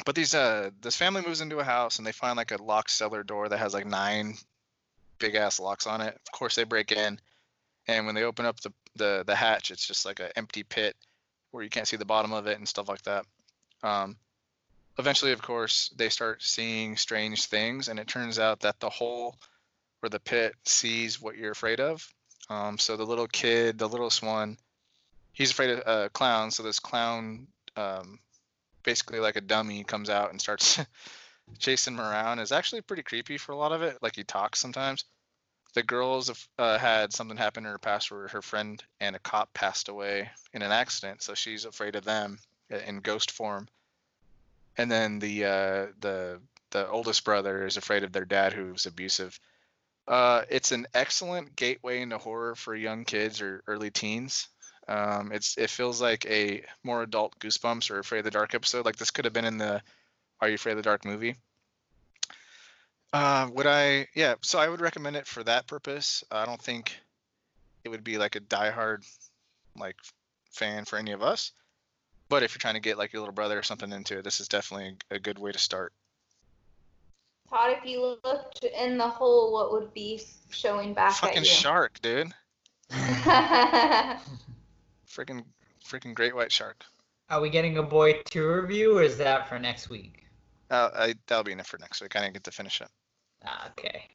but 0.05 0.15
these 0.15 0.35
uh, 0.35 0.71
this 0.81 0.97
family 0.97 1.23
moves 1.27 1.41
into 1.41 1.59
a 1.59 1.65
house 1.65 1.99
and 1.99 2.07
they 2.07 2.13
find 2.13 2.37
like 2.37 2.51
a 2.51 2.63
locked 2.63 2.91
cellar 2.91 3.23
door 3.23 3.49
that 3.49 3.59
has 3.59 3.75
like 3.75 3.87
nine 3.87 4.37
big 5.23 5.37
ass 5.37 5.61
locks 5.61 5.87
on 5.87 6.01
it. 6.01 6.15
Of 6.15 6.33
course, 6.33 6.57
they 6.57 6.65
break 6.65 6.91
in, 6.91 7.21
and 7.87 8.07
when 8.07 8.15
they 8.15 8.25
open 8.25 8.45
up 8.45 8.61
the 8.61 8.73
the 8.97 9.23
the 9.25 9.37
hatch, 9.37 9.71
it's 9.71 9.87
just 9.87 10.05
like 10.05 10.21
an 10.21 10.31
empty 10.37 10.65
pit 10.65 10.97
where 11.53 11.63
you 11.63 11.71
can't 11.71 11.87
see 11.87 11.97
the 11.97 12.05
bottom 12.05 12.33
of 12.33 12.47
it 12.47 12.59
and 12.59 12.69
stuff 12.69 12.89
like 12.89 13.03
that. 13.03 13.25
Um, 13.83 14.17
eventually, 14.99 15.33
of 15.33 15.41
course, 15.41 15.93
they 15.97 16.09
start 16.09 16.43
seeing 16.43 16.97
strange 16.97 17.47
things, 17.47 17.89
and 17.89 18.01
it 18.01 18.09
turns 18.09 18.39
out 18.39 18.61
that 18.61 18.81
the 18.81 18.91
hole 18.91 19.37
or 20.03 20.09
the 20.09 20.21
pit 20.21 20.55
sees 20.65 21.21
what 21.21 21.37
you're 21.37 21.53
afraid 21.53 21.79
of. 21.79 22.07
Um, 22.51 22.79
so 22.79 22.97
the 22.97 23.07
little 23.07 23.29
kid, 23.29 23.79
the 23.79 23.89
littlest 23.89 24.23
one, 24.23 24.59
he's 25.33 25.53
afraid 25.53 25.71
of 25.71 25.83
uh, 25.87 26.09
clowns. 26.09 26.57
So 26.57 26.65
this 26.65 26.81
clown, 26.81 27.47
um, 27.77 28.19
basically 28.83 29.21
like 29.21 29.37
a 29.37 29.41
dummy, 29.41 29.85
comes 29.85 30.11
out 30.11 30.31
and 30.31 30.41
starts 30.41 30.81
chasing 31.59 31.95
him 31.95 32.01
around. 32.01 32.39
is 32.39 32.53
actually 32.53 32.81
pretty 32.81 33.03
creepy 33.03 33.39
for 33.39 33.53
a 33.53 33.57
lot 33.57 33.73
of 33.73 33.83
it. 33.83 33.99
Like 34.03 34.17
he 34.17 34.25
talks 34.25 34.59
sometimes. 34.59 35.05
The 35.75 35.83
girls 35.83 36.29
have 36.29 36.49
uh, 36.59 36.79
had 36.79 37.13
something 37.13 37.37
happen 37.37 37.65
in 37.65 37.71
her 37.71 37.79
past 37.79 38.11
where 38.11 38.29
her 38.29 38.43
friend 38.43 38.83
and 39.01 39.17
a 39.17 39.19
cop 39.19 39.55
passed 39.55 39.89
away 39.89 40.31
in 40.53 40.61
an 40.61 40.71
accident, 40.71 41.23
so 41.23 41.35
she's 41.35 41.65
afraid 41.65 41.97
of 41.97 42.05
them 42.05 42.39
uh, 42.71 42.77
in 42.77 43.01
ghost 43.01 43.31
form. 43.31 43.69
And 44.77 44.91
then 44.91 45.19
the 45.19 45.45
uh, 45.45 45.87
the 46.01 46.41
the 46.71 46.89
oldest 46.89 47.25
brother 47.25 47.67
is 47.67 47.77
afraid 47.77 48.05
of 48.05 48.13
their 48.13 48.25
dad, 48.25 48.53
who's 48.53 48.87
abusive. 48.87 49.39
Uh, 50.09 50.43
it's 50.51 50.73
an 50.73 50.87
excellent 50.95 51.55
gateway 51.55 52.01
into 52.01 52.19
horror 52.19 52.55
for 52.55 52.75
young 52.75 53.05
kids 53.05 53.41
or 53.41 53.63
early 53.67 53.91
teens. 53.91 54.49
Um, 54.89 55.31
it's 55.33 55.57
it 55.57 55.71
feels 55.71 56.03
like 56.03 56.27
a 56.27 56.65
more 56.83 57.03
adult 57.03 57.39
Goosebumps 57.39 57.91
or 57.91 57.99
Afraid 57.99 58.21
of 58.21 58.25
the 58.25 58.31
Dark 58.31 58.55
episode. 58.55 58.85
Like 58.85 58.97
this 58.97 59.11
could 59.11 59.25
have 59.25 59.35
been 59.35 59.45
in 59.45 59.59
the 59.59 59.81
Are 60.43 60.49
You 60.49 60.57
Afraid 60.57 60.73
of 60.73 60.79
the 60.79 60.83
Dark 60.83 61.05
movie. 61.05 61.37
Uh, 63.13 63.49
would 63.53 63.69
I? 63.69 64.09
Yeah. 64.17 64.35
So 64.41 64.59
I 64.59 64.69
would 64.69 64.81
recommend 64.81 65.15
it 65.15 65.29
for 65.29 65.45
that 65.45 65.69
purpose. 65.69 66.25
I 66.33 66.47
don't 66.47 66.61
think 66.61 66.99
it 67.85 67.91
would 67.91 68.03
be 68.03 68.19
like 68.19 68.35
a 68.35 68.41
diehard 68.41 69.07
like 69.79 69.95
fan 70.51 70.85
for 70.85 70.99
any 70.99 71.13
of 71.13 71.23
us. 71.23 71.53
But 72.29 72.43
if 72.43 72.55
you're 72.55 72.61
trying 72.61 72.75
to 72.75 72.81
get 72.81 72.99
like 72.99 73.13
your 73.13 73.21
little 73.21 73.35
brother 73.35 73.57
or 73.57 73.63
something 73.63 73.93
into 73.93 74.19
it, 74.19 74.25
this 74.25 74.41
is 74.41 74.49
definitely 74.49 74.97
a 75.13 75.21
good 75.21 75.39
way 75.39 75.53
to 75.53 75.61
start. 75.61 75.93
Todd, 77.49 77.77
if 77.79 77.89
you 77.89 78.17
looked 78.25 78.65
in 78.65 78.99
the 78.99 79.09
hole, 79.09 79.53
what 79.53 79.71
would 79.71 79.95
be 79.95 80.21
showing 80.51 80.93
back 80.93 81.13
Fucking 81.13 81.37
at 81.37 81.45
you? 81.45 81.49
shark, 81.49 82.03
dude. 82.03 82.33
Freaking 82.91 84.19
freaking 85.87 86.15
great 86.15 86.35
white 86.35 86.51
shark. 86.51 86.85
Are 87.31 87.41
we 87.41 87.49
getting 87.49 87.79
a 87.79 87.83
Boy 87.83 88.21
two 88.25 88.49
review, 88.49 88.99
or 88.99 89.05
is 89.05 89.17
that 89.19 89.49
for 89.49 89.61
next 89.61 89.89
week? 89.89 90.22
Uh, 90.73 90.91
I, 90.95 91.15
that'll 91.27 91.45
be 91.45 91.53
enough 91.53 91.67
for 91.67 91.79
next 91.79 92.01
week. 92.01 92.17
I 92.17 92.21
didn't 92.23 92.33
get 92.33 92.45
to 92.45 92.51
finish 92.51 92.81
it. 92.81 92.89
Ah, 93.45 93.71
Okay. 93.79 94.09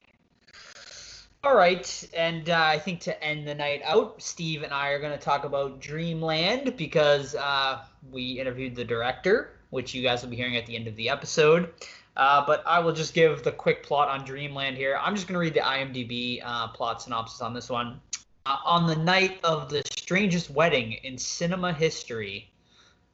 All 1.44 1.54
right, 1.54 2.08
and 2.16 2.50
uh, 2.50 2.60
I 2.60 2.80
think 2.80 2.98
to 3.02 3.24
end 3.24 3.46
the 3.46 3.54
night 3.54 3.80
out, 3.84 4.20
Steve 4.20 4.64
and 4.64 4.72
I 4.72 4.88
are 4.88 4.98
going 4.98 5.16
to 5.16 5.24
talk 5.24 5.44
about 5.44 5.80
Dreamland 5.80 6.76
because 6.76 7.36
uh, 7.36 7.84
we 8.10 8.40
interviewed 8.40 8.74
the 8.74 8.84
director, 8.84 9.52
which 9.70 9.94
you 9.94 10.02
guys 10.02 10.20
will 10.20 10.30
be 10.30 10.36
hearing 10.36 10.56
at 10.56 10.66
the 10.66 10.74
end 10.74 10.88
of 10.88 10.96
the 10.96 11.08
episode. 11.08 11.72
Uh, 12.16 12.44
but 12.44 12.64
I 12.66 12.80
will 12.80 12.92
just 12.92 13.14
give 13.14 13.44
the 13.44 13.52
quick 13.52 13.84
plot 13.84 14.08
on 14.08 14.24
Dreamland 14.24 14.76
here. 14.76 14.98
I'm 15.00 15.14
just 15.14 15.28
going 15.28 15.34
to 15.34 15.38
read 15.38 15.54
the 15.54 15.60
IMDb 15.60 16.42
uh, 16.44 16.68
plot 16.68 17.00
synopsis 17.02 17.40
on 17.40 17.54
this 17.54 17.70
one. 17.70 18.00
Uh, 18.44 18.56
on 18.64 18.88
the 18.88 18.96
night 18.96 19.38
of 19.44 19.70
the 19.70 19.84
strangest 19.92 20.50
wedding 20.50 20.94
in 21.04 21.16
cinema 21.16 21.72
history, 21.72 22.50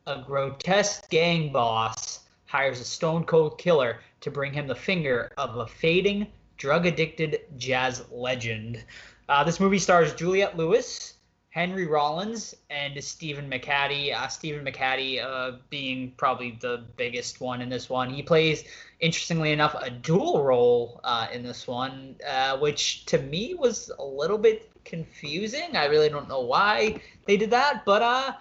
a 0.07 0.23
grotesque 0.23 1.11
gang 1.11 1.53
boss 1.53 2.21
hires 2.47 2.81
a 2.81 2.85
stone 2.85 3.25
cold 3.25 3.59
killer 3.59 4.01
to 4.21 4.31
bring 4.31 4.53
him 4.53 4.67
the 4.67 4.75
finger 4.75 5.31
of 5.37 5.57
a 5.57 5.67
fading, 5.67 6.27
drug 6.57 6.87
addicted 6.87 7.41
jazz 7.57 8.05
legend. 8.11 8.83
Uh, 9.29 9.45
this 9.45 9.61
movie 9.61 9.79
stars 9.79 10.15
Juliette 10.15 10.57
Lewis, 10.57 11.15
Henry 11.51 11.87
Rollins, 11.87 12.55
and 12.69 13.03
Stephen 13.03 13.49
McHattie. 13.49 14.13
Uh, 14.13 14.27
Stephen 14.27 14.65
McHattie 14.65 15.25
uh, 15.25 15.59
being 15.71 16.13
probably 16.17 16.59
the 16.61 16.85
biggest 16.97 17.41
one 17.41 17.61
in 17.61 17.69
this 17.69 17.89
one. 17.89 18.11
He 18.11 18.23
plays, 18.23 18.65
interestingly 18.99 19.53
enough, 19.53 19.75
a 19.81 19.89
dual 19.89 20.43
role 20.43 21.01
uh, 21.05 21.29
in 21.33 21.45
this 21.45 21.67
one, 21.67 22.17
uh, 22.29 22.59
which 22.59 23.07
to 23.07 23.19
me 23.19 23.55
was 23.55 23.91
a 23.99 24.05
little 24.05 24.37
bit 24.37 24.69
confusing. 24.85 25.77
I 25.77 25.87
really 25.87 26.09
don't 26.09 26.29
know 26.29 26.41
why 26.41 27.01
they 27.27 27.37
did 27.37 27.51
that, 27.51 27.85
but 27.85 28.03
uh, 28.03 28.33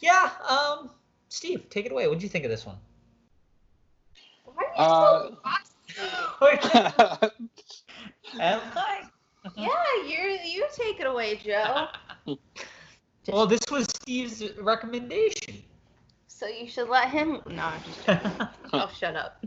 yeah. 0.00 0.30
Um, 0.48 0.90
Steve, 1.28 1.68
take 1.70 1.86
it 1.86 1.92
away. 1.92 2.08
What 2.08 2.18
do 2.18 2.24
you 2.24 2.28
think 2.28 2.44
of 2.44 2.50
this 2.50 2.66
one? 2.66 2.76
Why 4.56 4.64
are 4.64 5.26
you 5.28 5.28
so 5.28 5.36
bossy? 5.44 7.30
Am 8.40 8.60
I? 8.74 9.02
Yeah, 9.56 9.68
you 10.06 10.38
you 10.44 10.66
take 10.74 11.00
it 11.00 11.06
away, 11.06 11.36
Joe. 11.36 11.86
Well, 13.28 13.46
this 13.48 13.62
was 13.72 13.86
Steve's 13.86 14.40
recommendation. 14.60 15.60
So 16.28 16.46
you 16.46 16.68
should 16.68 16.88
let 16.88 17.10
him. 17.10 17.40
No, 17.48 17.64
I'm 17.64 17.82
just 17.82 18.06
joking. 18.06 18.30
oh, 18.72 18.88
shut 18.96 19.16
up. 19.16 19.44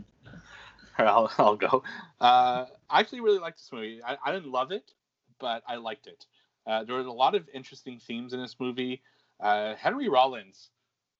I'll, 0.98 1.30
I'll 1.38 1.56
go. 1.56 1.82
Uh, 2.20 2.66
I 2.90 3.00
actually 3.00 3.20
really 3.20 3.38
liked 3.38 3.56
this 3.56 3.70
movie. 3.72 4.02
I, 4.06 4.18
I 4.22 4.32
didn't 4.32 4.52
love 4.52 4.70
it, 4.70 4.92
but 5.38 5.62
I 5.66 5.76
liked 5.76 6.06
it. 6.08 6.26
Uh, 6.66 6.84
there 6.84 6.96
was 6.96 7.06
a 7.06 7.10
lot 7.12 7.34
of 7.34 7.48
interesting 7.54 7.98
themes 7.98 8.34
in 8.34 8.40
this 8.40 8.56
movie. 8.60 9.00
Uh, 9.40 9.74
Henry 9.76 10.10
Rollins, 10.10 10.68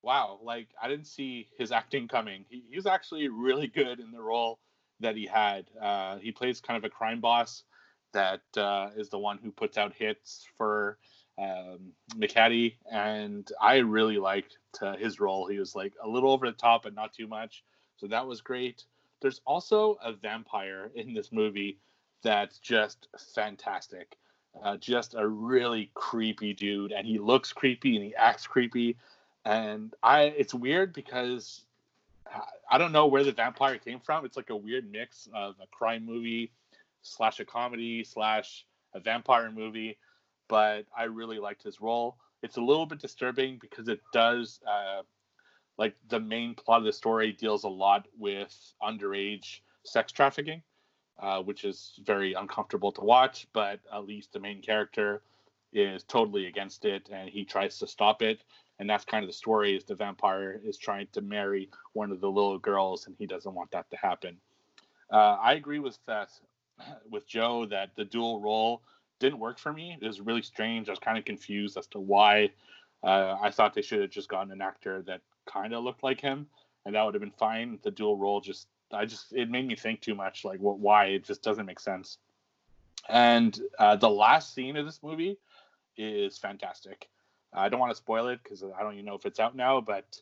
wow, 0.03 0.39
like 0.43 0.69
I 0.83 0.89
didn't 0.89 1.07
see 1.07 1.49
his 1.59 1.73
acting 1.73 2.09
coming. 2.09 2.45
He, 2.49 2.77
was 2.77 2.87
actually 2.87 3.29
really 3.29 3.67
good 3.67 4.01
in 4.01 4.11
the 4.11 4.21
role 4.21 4.59
that 5.01 5.17
he 5.17 5.27
had. 5.27 5.67
Uh, 5.81 6.19
he 6.19 6.33
plays 6.33 6.61
kind 6.61 6.77
of 6.77 6.85
a 6.85 6.91
crime 6.91 7.21
boss 7.21 7.65
that 8.13 8.43
uh, 8.57 8.91
is 8.97 9.09
the 9.09 9.19
one 9.19 9.39
who 9.43 9.51
puts 9.51 9.79
out 9.79 9.93
hits 9.95 10.47
for 10.57 10.99
um, 11.39 11.93
McHattie, 12.17 12.75
and 12.91 13.49
I 13.61 13.77
really 13.77 14.19
liked 14.19 14.59
uh, 14.83 14.97
his 14.97 15.21
role. 15.21 15.47
He 15.47 15.59
was 15.59 15.75
like 15.75 15.95
a 16.03 16.09
little 16.09 16.33
over 16.33 16.47
the 16.47 16.57
top, 16.57 16.83
but 16.83 16.95
not 16.95 17.13
too 17.13 17.27
much, 17.27 17.65
so 17.97 18.07
that 18.09 18.27
was 18.27 18.41
great. 18.41 18.85
There's 19.23 19.41
also 19.47 19.99
a 20.03 20.13
vampire 20.13 20.91
in 20.95 21.15
this 21.15 21.31
movie 21.31 21.79
that's 22.23 22.59
just 22.59 23.09
fantastic. 23.35 24.17
Uh, 24.63 24.77
just 24.77 25.15
a 25.15 25.27
really 25.27 25.91
creepy 25.95 26.53
dude, 26.53 26.93
and 26.93 27.07
he 27.07 27.19
looks 27.19 27.53
creepy 27.53 27.97
and 27.97 28.05
he 28.05 28.15
acts 28.17 28.47
creepy. 28.47 28.97
And 29.45 29.95
I, 30.03 30.23
it's 30.23 30.55
weird 30.55 30.93
because 30.93 31.63
I 32.71 32.79
don't 32.79 32.93
know 32.93 33.07
where 33.07 33.25
the 33.25 33.33
vampire 33.33 33.79
came 33.79 34.01
from. 34.01 34.25
It's 34.25 34.37
like 34.37 34.51
a 34.51 34.57
weird 34.57 34.91
mix 34.91 35.29
of 35.35 35.57
a 35.63 35.67
crime 35.67 36.05
movie 36.05 36.53
slash 37.03 37.41
a 37.41 37.45
comedy 37.45 38.05
slash 38.05 38.67
a 38.95 39.01
vampire 39.01 39.51
movie. 39.51 39.99
But 40.49 40.87
I 40.97 41.05
really 41.05 41.39
liked 41.39 41.63
his 41.63 41.81
role. 41.81 42.17
It's 42.43 42.57
a 42.57 42.61
little 42.61 42.87
bit 42.87 43.01
disturbing 43.01 43.59
because 43.61 43.89
it 43.89 44.01
does, 44.13 44.61
uh, 44.67 45.03
like, 45.79 45.95
the 46.09 46.21
main 46.21 46.55
plot 46.55 46.79
of 46.81 46.85
the 46.85 46.93
story 46.93 47.33
deals 47.33 47.65
a 47.65 47.69
lot 47.69 48.07
with 48.19 48.55
underage 48.83 49.61
sex 49.85 50.13
trafficking 50.13 50.63
uh, 51.21 51.43
which 51.43 51.65
is 51.65 51.93
very 52.05 52.33
uncomfortable 52.35 52.93
to 52.93 53.03
watch. 53.03 53.47
But 53.53 53.81
at 53.93 54.07
least 54.07 54.33
the 54.33 54.41
main 54.41 54.63
character 54.63 55.23
is 55.73 56.03
totally 56.03 56.47
against 56.47 56.85
it, 56.85 57.09
and 57.13 57.29
he 57.29 57.45
tries 57.45 57.79
to 57.79 57.87
stop 57.87 58.23
it. 58.23 58.43
And 58.81 58.89
that's 58.89 59.05
kind 59.05 59.23
of 59.23 59.29
the 59.29 59.35
story: 59.35 59.77
is 59.77 59.85
the 59.85 59.95
vampire 59.95 60.59
is 60.65 60.79
trying 60.79 61.07
to 61.13 61.21
marry 61.21 61.69
one 61.93 62.11
of 62.11 62.21
the 62.21 62.31
little 62.31 62.59
girls, 62.59 63.07
and 63.07 63.15
he 63.19 63.27
doesn't 63.27 63.55
want 63.55 63.71
that 63.73 63.89
to 63.91 63.97
happen. 63.97 64.39
Uh, 65.13 65.37
I 65.41 65.53
agree 65.53 65.79
with 65.79 65.99
uh, 66.09 66.25
with 67.11 67.29
Joe 67.29 67.67
that 67.67 67.91
the 67.95 68.07
dual 68.07 68.41
role 68.41 68.81
didn't 69.19 69.39
work 69.39 69.59
for 69.59 69.73
me. 69.73 69.99
It 70.01 70.07
was 70.07 70.21
really 70.21 70.41
strange. 70.41 70.89
I 70.89 70.93
was 70.93 70.99
kind 70.99 71.19
of 71.19 71.27
confused 71.27 71.77
as 71.77 71.87
to 71.89 72.01
why. 72.01 72.51
Uh, 73.03 73.37
I 73.41 73.51
thought 73.51 73.75
they 73.75 73.83
should 73.83 74.01
have 74.01 74.11
just 74.11 74.29
gotten 74.29 74.51
an 74.51 74.63
actor 74.63 75.03
that 75.03 75.21
kind 75.47 75.75
of 75.75 75.85
looked 75.85 76.03
like 76.03 76.21
him, 76.21 76.47
and 76.87 76.95
that 76.95 77.05
would 77.05 77.15
have 77.15 77.21
been 77.21 77.31
fine. 77.33 77.79
The 77.83 77.91
dual 77.91 78.17
role 78.17 78.41
just 78.41 78.67
I 78.93 79.05
just 79.05 79.33
it 79.33 79.51
made 79.51 79.67
me 79.67 79.77
think 79.77 80.01
too 80.01 80.15
much. 80.15 80.45
Like 80.45 80.59
what? 80.59 80.79
Why? 80.79 81.07
It 81.07 81.25
just 81.25 81.43
doesn't 81.43 81.67
make 81.67 81.81
sense. 81.81 82.17
And 83.11 83.59
uh, 83.79 83.97
the 83.97 84.11
last 84.11 84.55
scene 84.55 84.77
of 84.77 84.87
this 84.87 85.03
movie 85.03 85.39
is 85.97 86.39
fantastic. 86.39 87.09
I 87.53 87.69
don't 87.69 87.81
want 87.81 87.91
to 87.91 87.97
spoil 87.97 88.29
it 88.29 88.41
because 88.43 88.63
I 88.63 88.83
don't 88.83 88.95
even 88.95 89.05
know 89.05 89.15
if 89.15 89.27
it's 89.27 89.41
out 89.41 89.57
now, 89.57 89.81
but 89.81 90.21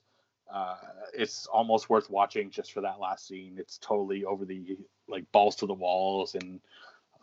uh, 0.52 0.76
it's 1.12 1.46
almost 1.46 1.90
worth 1.90 2.08
watching 2.08 2.50
just 2.50 2.72
for 2.72 2.80
that 2.80 3.00
last 3.00 3.26
scene. 3.26 3.56
It's 3.58 3.78
totally 3.78 4.24
over 4.24 4.44
the 4.44 4.78
like 5.08 5.30
balls 5.32 5.56
to 5.56 5.66
the 5.66 5.74
walls 5.74 6.34
and 6.34 6.60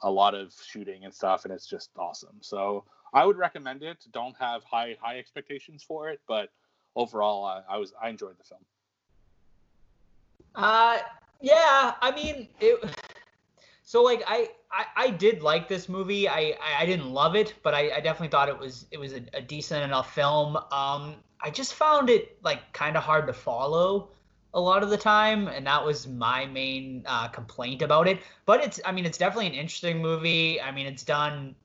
a 0.04 0.12
lot 0.12 0.36
of 0.36 0.54
shooting 0.66 1.06
and 1.06 1.14
stuff, 1.14 1.46
and 1.46 1.54
it's 1.54 1.66
just 1.66 1.90
awesome. 1.98 2.38
So 2.42 2.84
I 3.14 3.26
would 3.26 3.38
recommend 3.38 3.82
it. 3.82 4.06
Don't 4.12 4.36
have 4.38 4.64
high 4.64 4.96
high 5.02 5.18
expectations 5.18 5.84
for 5.84 6.10
it, 6.10 6.20
but 6.28 6.50
overall, 6.96 7.44
I, 7.46 7.62
I 7.68 7.78
was 7.78 7.94
I 8.02 8.10
enjoyed 8.10 8.38
the 8.38 8.44
film. 8.44 8.62
Uh, 10.56 11.00
yeah, 11.42 11.96
I 12.02 12.12
mean 12.12 12.48
it. 12.60 12.96
So 13.86 14.02
like 14.02 14.24
I, 14.28 14.50
I, 14.72 14.86
I 14.98 15.10
did 15.12 15.44
like 15.44 15.68
this 15.68 15.88
movie. 15.88 16.28
I, 16.28 16.56
I, 16.80 16.88
didn't 16.88 17.12
love 17.12 17.36
it, 17.36 17.54
but 17.62 17.76
I, 17.76 17.92
I 17.92 18.00
definitely 18.00 18.30
thought 18.30 18.50
it 18.50 18.58
was 18.58 18.88
it 18.90 19.00
was 19.00 19.14
a, 19.14 19.22
a 19.34 19.42
decent 19.42 19.84
enough 19.84 20.14
film. 20.14 20.58
Um, 20.58 21.16
I 21.40 21.52
just 21.52 21.76
found 21.76 22.10
it 22.10 22.44
like 22.44 22.74
kind 22.74 22.98
of 22.98 23.04
hard 23.04 23.28
to 23.28 23.34
follow 23.34 24.10
a 24.56 24.60
lot 24.60 24.82
of 24.82 24.90
the 24.90 24.98
time, 24.98 25.48
and 25.48 25.68
that 25.68 25.86
was 25.86 26.08
my 26.08 26.48
main 26.48 27.04
uh, 27.06 27.28
complaint 27.28 27.84
about 27.84 28.08
it. 28.08 28.20
But 28.48 28.62
it's 28.62 28.80
I 28.84 28.92
mean 28.92 29.06
it's 29.06 29.20
definitely 29.20 29.48
an 29.48 29.54
interesting 29.54 30.02
movie. 30.02 30.60
I 30.60 30.72
mean 30.72 30.88
it's 30.88 31.04
done. 31.04 31.56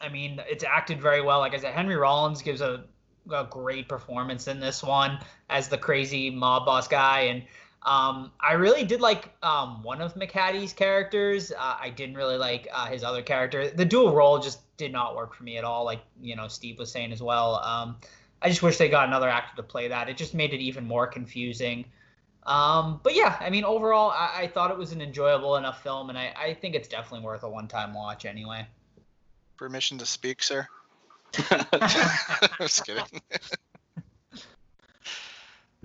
I 0.00 0.08
mean 0.08 0.42
it's 0.50 0.64
acted 0.64 1.00
very 1.00 1.22
well. 1.22 1.38
Like 1.38 1.54
I 1.54 1.58
said, 1.58 1.74
Henry 1.74 1.96
Rollins 1.96 2.42
gives 2.42 2.60
a 2.60 2.84
a 3.30 3.46
great 3.48 3.88
performance 3.88 4.48
in 4.48 4.58
this 4.58 4.82
one 4.82 5.20
as 5.48 5.68
the 5.68 5.78
crazy 5.78 6.28
mob 6.28 6.66
boss 6.66 6.88
guy 6.88 7.20
and 7.20 7.44
um, 7.84 8.30
I 8.40 8.52
really 8.52 8.84
did 8.84 9.00
like 9.00 9.34
um, 9.42 9.82
one 9.82 10.00
of 10.00 10.14
McHattie's 10.14 10.72
characters. 10.72 11.50
Uh, 11.50 11.76
I 11.80 11.90
didn't 11.90 12.16
really 12.16 12.36
like 12.36 12.68
uh, 12.72 12.86
his 12.86 13.02
other 13.02 13.22
character. 13.22 13.70
The 13.70 13.84
dual 13.84 14.14
role 14.14 14.38
just 14.38 14.60
did 14.76 14.92
not 14.92 15.16
work 15.16 15.34
for 15.34 15.42
me 15.42 15.58
at 15.58 15.64
all. 15.64 15.84
Like 15.84 16.00
you 16.20 16.36
know, 16.36 16.48
Steve 16.48 16.78
was 16.78 16.92
saying 16.92 17.12
as 17.12 17.22
well. 17.22 17.56
Um, 17.56 17.96
I 18.40 18.48
just 18.48 18.62
wish 18.62 18.76
they 18.76 18.88
got 18.88 19.06
another 19.06 19.28
actor 19.28 19.56
to 19.56 19.62
play 19.62 19.88
that. 19.88 20.08
It 20.08 20.16
just 20.16 20.34
made 20.34 20.52
it 20.52 20.60
even 20.60 20.86
more 20.86 21.06
confusing. 21.06 21.84
Um, 22.44 23.00
but 23.02 23.14
yeah, 23.14 23.36
I 23.40 23.50
mean, 23.50 23.64
overall, 23.64 24.10
I, 24.10 24.42
I, 24.42 24.46
thought 24.48 24.72
it 24.72 24.76
was 24.76 24.90
an 24.90 25.00
enjoyable 25.00 25.54
enough 25.56 25.80
film, 25.80 26.08
and 26.08 26.18
I, 26.18 26.34
I 26.36 26.54
think 26.54 26.74
it's 26.74 26.88
definitely 26.88 27.24
worth 27.24 27.44
a 27.44 27.48
one-time 27.48 27.94
watch 27.94 28.24
anyway. 28.24 28.66
Permission 29.56 29.96
to 29.98 30.06
speak, 30.06 30.42
sir. 30.42 30.66
I'm 31.52 31.66
Just 32.58 32.84
kidding. 32.84 33.04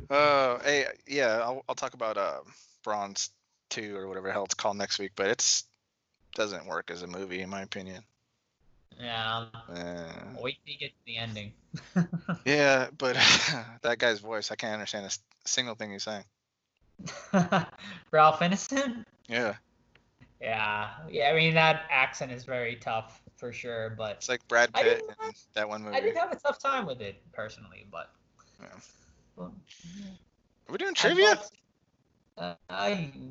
Uh, 0.10 0.60
hey, 0.60 0.86
yeah, 1.08 1.40
I'll, 1.42 1.64
I'll 1.68 1.76
talk 1.76 1.94
about 1.94 2.18
uh, 2.18 2.40
Bronze 2.84 3.32
Two 3.70 3.98
or 3.98 4.08
whatever 4.08 4.28
the 4.28 4.34
hell 4.34 4.46
it's 4.46 4.54
called 4.54 4.78
next 4.78 4.98
week, 5.00 5.12
but 5.16 5.28
it's 5.28 5.66
doesn't 6.34 6.68
work 6.68 6.92
as 6.92 7.02
a 7.02 7.08
movie 7.08 7.42
in 7.42 7.50
my 7.50 7.62
opinion. 7.62 8.04
Yeah. 9.00 9.46
Uh, 9.70 10.06
wait 10.40 10.58
till 10.66 10.74
you 10.74 10.80
get 10.80 10.90
to 10.90 11.06
the 11.06 11.18
ending. 11.18 11.54
yeah, 12.46 12.88
but 12.98 13.16
that 13.82 13.98
guy's 14.00 14.20
voice, 14.20 14.52
I 14.52 14.56
can't 14.56 14.74
understand 14.74 15.06
a 15.06 15.48
single 15.48 15.76
thing 15.76 15.92
he's 15.92 16.04
saying. 16.04 16.24
Ralph 18.12 18.40
Ineson? 18.40 19.06
Yeah. 19.28 19.56
Yeah, 20.42 20.90
yeah. 21.10 21.30
I 21.30 21.34
mean 21.34 21.56
that 21.56 21.84
accent 21.90 22.32
is 22.32 22.44
very 22.46 22.76
tough 22.76 23.22
for 23.38 23.52
sure, 23.52 23.94
but 23.98 24.18
it's 24.18 24.30
like 24.30 24.48
Brad 24.48 24.74
Pitt 24.74 25.02
in 25.26 25.32
that 25.54 25.68
one 25.68 25.84
movie. 25.84 25.98
I 25.98 26.00
did 26.00 26.16
have 26.16 26.32
a 26.32 26.36
tough 26.36 26.60
time 26.60 26.86
with 26.86 27.02
it 27.02 27.22
personally, 27.34 27.86
but. 27.92 28.12
Yeah. 28.62 28.68
Are 29.40 29.52
we 30.70 30.78
doing 30.78 30.94
trivia? 30.94 31.40
Uh, 32.38 32.56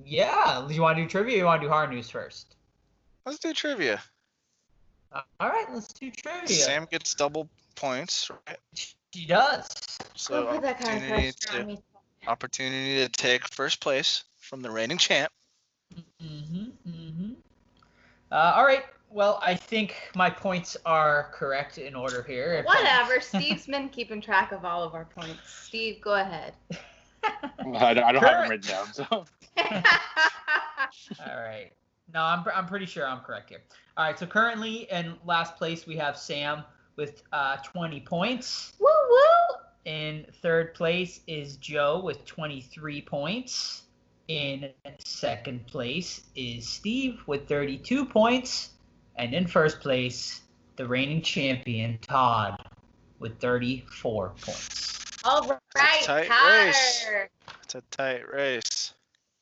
yeah. 0.04 0.64
Do 0.66 0.74
you 0.74 0.82
want 0.82 0.96
to 0.96 1.02
do 1.02 1.08
trivia? 1.08 1.34
or 1.34 1.38
You 1.38 1.44
want 1.44 1.62
to 1.62 1.66
do 1.66 1.70
hard 1.70 1.90
news 1.90 2.10
first? 2.10 2.56
Let's 3.24 3.38
do 3.38 3.52
trivia. 3.52 4.02
Uh, 5.12 5.22
all 5.40 5.48
right, 5.48 5.66
let's 5.72 5.92
do 5.92 6.10
trivia. 6.10 6.48
Sam 6.48 6.86
gets 6.90 7.14
double 7.14 7.48
points, 7.74 8.30
right? 8.46 8.58
She 8.74 9.26
does. 9.26 9.68
So 10.14 10.48
opportunity 10.48 11.32
to, 11.32 11.78
opportunity 12.26 12.96
to 12.96 13.08
take 13.08 13.46
first 13.48 13.80
place 13.80 14.24
from 14.38 14.62
the 14.62 14.70
reigning 14.70 14.98
champ. 14.98 15.32
Mm-hmm. 16.22 16.64
Mm-hmm. 16.88 17.32
Uh, 18.30 18.52
all 18.56 18.64
right. 18.64 18.84
Well, 19.16 19.38
I 19.40 19.54
think 19.54 19.94
my 20.14 20.28
points 20.28 20.76
are 20.84 21.30
correct 21.32 21.78
in 21.78 21.94
order 21.94 22.22
here. 22.22 22.62
Whatever. 22.64 23.18
Steve's 23.22 23.66
been 23.66 23.88
keeping 23.96 24.20
track 24.20 24.52
of 24.52 24.66
all 24.66 24.82
of 24.82 24.92
our 24.94 25.06
points. 25.06 25.38
Steve, 25.46 26.02
go 26.02 26.16
ahead. 26.16 26.52
I 27.24 27.94
don't, 27.94 28.04
I 28.04 28.12
don't 28.12 28.22
have 28.22 28.42
them 28.42 28.50
written 28.50 28.70
down, 28.70 28.92
so. 28.92 29.06
all 29.10 29.24
right. 31.34 31.70
No, 32.12 32.20
I'm, 32.20 32.44
I'm 32.54 32.66
pretty 32.66 32.84
sure 32.84 33.08
I'm 33.08 33.20
correct 33.20 33.48
here. 33.48 33.62
All 33.96 34.04
right. 34.04 34.18
So 34.18 34.26
currently 34.26 34.86
in 34.90 35.14
last 35.24 35.56
place 35.56 35.86
we 35.86 35.96
have 35.96 36.18
Sam 36.18 36.62
with 36.96 37.22
uh, 37.32 37.56
20 37.56 38.00
points. 38.00 38.74
Woo 38.78 38.86
woo. 38.86 39.56
In 39.86 40.26
third 40.42 40.74
place 40.74 41.20
is 41.26 41.56
Joe 41.56 42.02
with 42.04 42.26
23 42.26 43.00
points. 43.00 43.84
In 44.28 44.68
second 44.98 45.66
place 45.66 46.20
is 46.34 46.68
Steve 46.68 47.22
with 47.26 47.48
32 47.48 48.04
points. 48.04 48.72
And 49.16 49.34
in 49.34 49.46
first 49.46 49.80
place, 49.80 50.42
the 50.76 50.86
reigning 50.86 51.22
champion, 51.22 51.98
Todd, 52.02 52.68
with 53.18 53.38
34 53.40 54.34
points. 54.40 55.00
All 55.24 55.48
right, 55.48 55.58
it's 55.74 56.04
a 56.04 56.06
tight 56.06 56.28
Todd. 56.28 56.66
race. 56.66 57.06
It's 57.64 57.74
a 57.74 57.82
tight 57.90 58.32
race. 58.32 58.94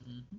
Mm-hmm. 0.08 0.36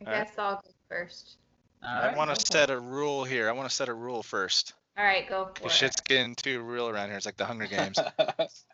I 0.00 0.04
guess 0.04 0.30
right. 0.38 0.44
I'll 0.44 0.54
go 0.56 0.70
first. 0.88 1.36
I 1.82 2.08
right, 2.08 2.16
want 2.16 2.34
to 2.34 2.46
set 2.46 2.70
a 2.70 2.78
rule 2.78 3.24
here. 3.24 3.48
I 3.48 3.52
want 3.52 3.68
to 3.68 3.74
set 3.74 3.88
a 3.88 3.94
rule 3.94 4.22
first. 4.22 4.74
All 4.96 5.04
right, 5.04 5.28
go 5.28 5.50
for 5.54 5.66
it. 5.66 5.72
Shit's 5.72 6.00
getting 6.02 6.34
too 6.34 6.62
real 6.62 6.88
around 6.88 7.08
here. 7.08 7.16
It's 7.16 7.26
like 7.26 7.36
the 7.36 7.44
Hunger 7.44 7.66
Games. 7.66 7.98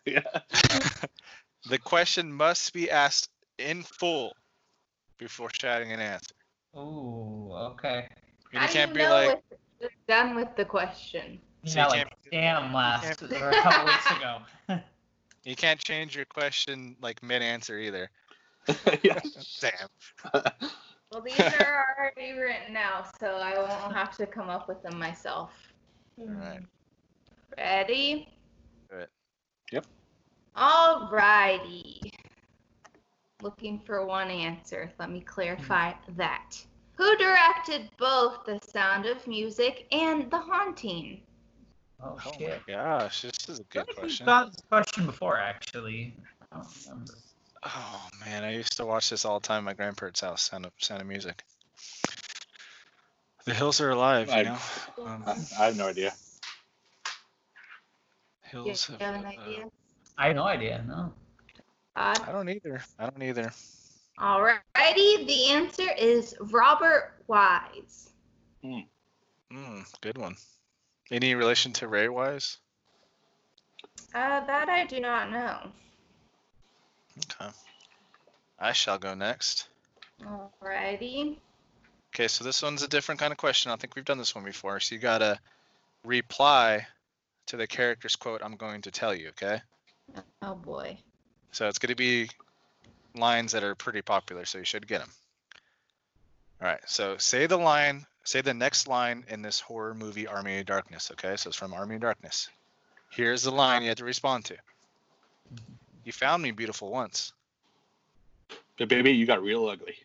yeah. 0.05 0.21
the 1.69 1.77
question 1.79 2.31
must 2.31 2.73
be 2.73 2.89
asked 2.91 3.29
in 3.57 3.83
full 3.83 4.33
before 5.17 5.49
shouting 5.53 5.91
an 5.91 5.99
answer. 5.99 6.35
Oh, 6.73 7.51
okay. 7.71 8.07
And 8.53 8.63
you 8.63 8.69
can't 8.69 8.93
be 8.93 9.05
like 9.05 9.43
done 10.07 10.35
with 10.35 10.55
the 10.55 10.65
question. 10.65 11.39
So 11.65 11.79
yeah, 11.79 11.87
like 11.87 12.07
damn 12.31 12.73
last 12.73 13.21
or 13.23 13.49
a 13.49 13.61
couple 13.61 13.85
weeks 13.85 14.11
ago. 14.17 14.37
you 15.43 15.55
can't 15.55 15.79
change 15.79 16.15
your 16.15 16.25
question 16.25 16.95
like 17.01 17.21
mid-answer 17.23 17.77
either. 17.77 18.09
Damn. 19.01 19.71
Well, 21.11 21.21
these 21.25 21.39
are 21.39 21.85
already 21.97 22.37
written 22.37 22.75
out, 22.75 23.17
so 23.17 23.27
I 23.27 23.57
won't 23.57 23.95
have 23.95 24.17
to 24.17 24.25
come 24.25 24.49
up 24.49 24.67
with 24.67 24.83
them 24.83 24.99
myself. 24.99 25.51
All 26.19 26.27
right. 26.27 26.59
Ready? 27.57 28.27
Do 28.89 28.97
it. 28.97 29.09
Yep. 29.71 29.85
Alrighty. 30.57 32.11
Looking 33.43 33.79
for 33.85 34.03
one 34.05 34.29
answer. 34.31 34.91
Let 34.99 35.11
me 35.11 35.21
clarify 35.21 35.93
that. 36.15 36.55
Who 36.95 37.15
directed 37.17 37.89
both 37.99 38.43
The 38.45 38.59
Sound 38.71 39.05
of 39.05 39.25
Music 39.27 39.85
and 39.91 40.29
The 40.31 40.39
Haunting? 40.39 41.21
Oh, 42.01 42.17
Oh 42.25 42.31
shit. 42.39 42.61
my 42.67 42.73
gosh, 42.73 43.21
this 43.21 43.47
is 43.47 43.59
a 43.59 43.63
good 43.63 43.85
think 43.85 43.87
we've 43.89 43.97
question. 43.97 44.25
got 44.25 44.51
this 44.51 44.61
question 44.69 45.05
before, 45.05 45.37
actually. 45.37 46.15
I 46.51 46.55
don't 46.57 46.67
remember. 46.87 47.13
Oh 47.63 48.07
man, 48.25 48.43
I 48.43 48.53
used 48.53 48.77
to 48.77 48.85
watch 48.85 49.09
this 49.11 49.25
all 49.25 49.39
the 49.39 49.47
time 49.47 49.59
at 49.59 49.65
my 49.65 49.73
grandparents' 49.73 50.21
house. 50.21 50.41
Sound 50.43 50.65
of 50.65 50.71
Sound 50.79 51.01
of 51.01 51.07
Music. 51.07 51.43
The 53.45 53.53
hills 53.53 53.79
are 53.81 53.91
alive, 53.91 54.27
you 54.29 54.33
I- 54.33 54.43
know. 54.43 54.57
Um, 55.05 55.23
I, 55.27 55.31
I 55.59 55.65
have 55.65 55.77
no 55.77 55.87
idea. 55.87 56.13
Do 58.51 58.57
you 58.59 58.63
hills. 58.65 58.87
have 58.87 59.01
an 59.15 59.25
uh, 59.25 59.29
idea? 59.29 59.65
I 60.17 60.27
have 60.27 60.35
no 60.35 60.43
idea. 60.43 60.83
No. 60.87 61.13
Todd? 61.97 62.19
I 62.27 62.31
don't 62.31 62.49
either. 62.49 62.81
I 62.99 63.09
don't 63.09 63.23
either. 63.23 63.51
All 64.19 64.41
righty. 64.41 65.25
the 65.25 65.47
answer 65.49 65.89
is 65.97 66.35
Robert 66.39 67.13
Wise. 67.27 68.09
Hmm. 68.63 68.81
Mm, 69.51 70.01
good 70.01 70.17
one. 70.17 70.35
Any 71.09 71.33
relation 71.35 71.73
to 71.73 71.87
Ray 71.87 72.07
Wise? 72.09 72.57
Uh, 74.13 74.45
that 74.45 74.69
I 74.69 74.85
do 74.85 74.99
not 74.99 75.31
know. 75.31 75.71
Okay. 77.17 77.51
I 78.59 78.73
shall 78.73 78.99
go 78.99 79.15
next. 79.15 79.67
Alrighty. 80.21 81.37
Okay, 82.13 82.27
so 82.27 82.43
this 82.43 82.61
one's 82.61 82.83
a 82.83 82.87
different 82.87 83.19
kind 83.19 83.31
of 83.31 83.37
question. 83.37 83.71
I 83.71 83.75
think 83.75 83.95
we've 83.95 84.05
done 84.05 84.17
this 84.17 84.35
one 84.35 84.43
before. 84.43 84.79
So 84.79 84.95
you 84.95 85.01
gotta 85.01 85.39
reply 86.03 86.85
to 87.47 87.57
the 87.57 87.67
character's 87.67 88.15
quote 88.15 88.41
I'm 88.43 88.55
going 88.55 88.81
to 88.83 88.91
tell 88.91 89.15
you, 89.15 89.29
okay? 89.29 89.61
Oh 90.41 90.55
boy. 90.55 90.97
So 91.51 91.67
it's 91.67 91.79
gonna 91.79 91.95
be 91.95 92.29
lines 93.15 93.51
that 93.53 93.63
are 93.63 93.75
pretty 93.75 94.01
popular, 94.01 94.45
so 94.45 94.57
you 94.59 94.63
should 94.63 94.87
get 94.87 94.99
them. 94.99 95.09
All 96.61 96.67
right, 96.67 96.79
so 96.87 97.17
say 97.17 97.45
the 97.45 97.57
line, 97.57 98.05
say 98.23 98.41
the 98.41 98.53
next 98.53 98.87
line 98.87 99.23
in 99.29 99.41
this 99.41 99.59
horror 99.59 99.93
movie 99.93 100.27
Army 100.27 100.59
of 100.59 100.65
Darkness, 100.65 101.11
okay? 101.11 101.35
So 101.35 101.49
it's 101.49 101.57
from 101.57 101.73
Army 101.73 101.95
of 101.95 102.01
Darkness. 102.01 102.49
Here's 103.09 103.43
the 103.43 103.51
line 103.51 103.83
you 103.83 103.89
have 103.89 103.97
to 103.97 104.05
respond 104.05 104.45
to. 104.45 104.57
You 106.03 106.11
found 106.11 106.41
me 106.43 106.51
beautiful 106.51 106.89
once. 106.91 107.33
But 108.77 108.89
baby, 108.89 109.11
you 109.11 109.25
got 109.25 109.41
real 109.41 109.67
ugly. 109.67 109.95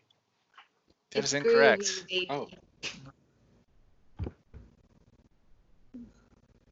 That 1.10 1.24
is 1.24 1.32
It's 1.32 1.44
incorrect. 1.44 1.82
groovy, 1.82 2.08
baby. 2.08 2.26
Oh. 2.30 2.48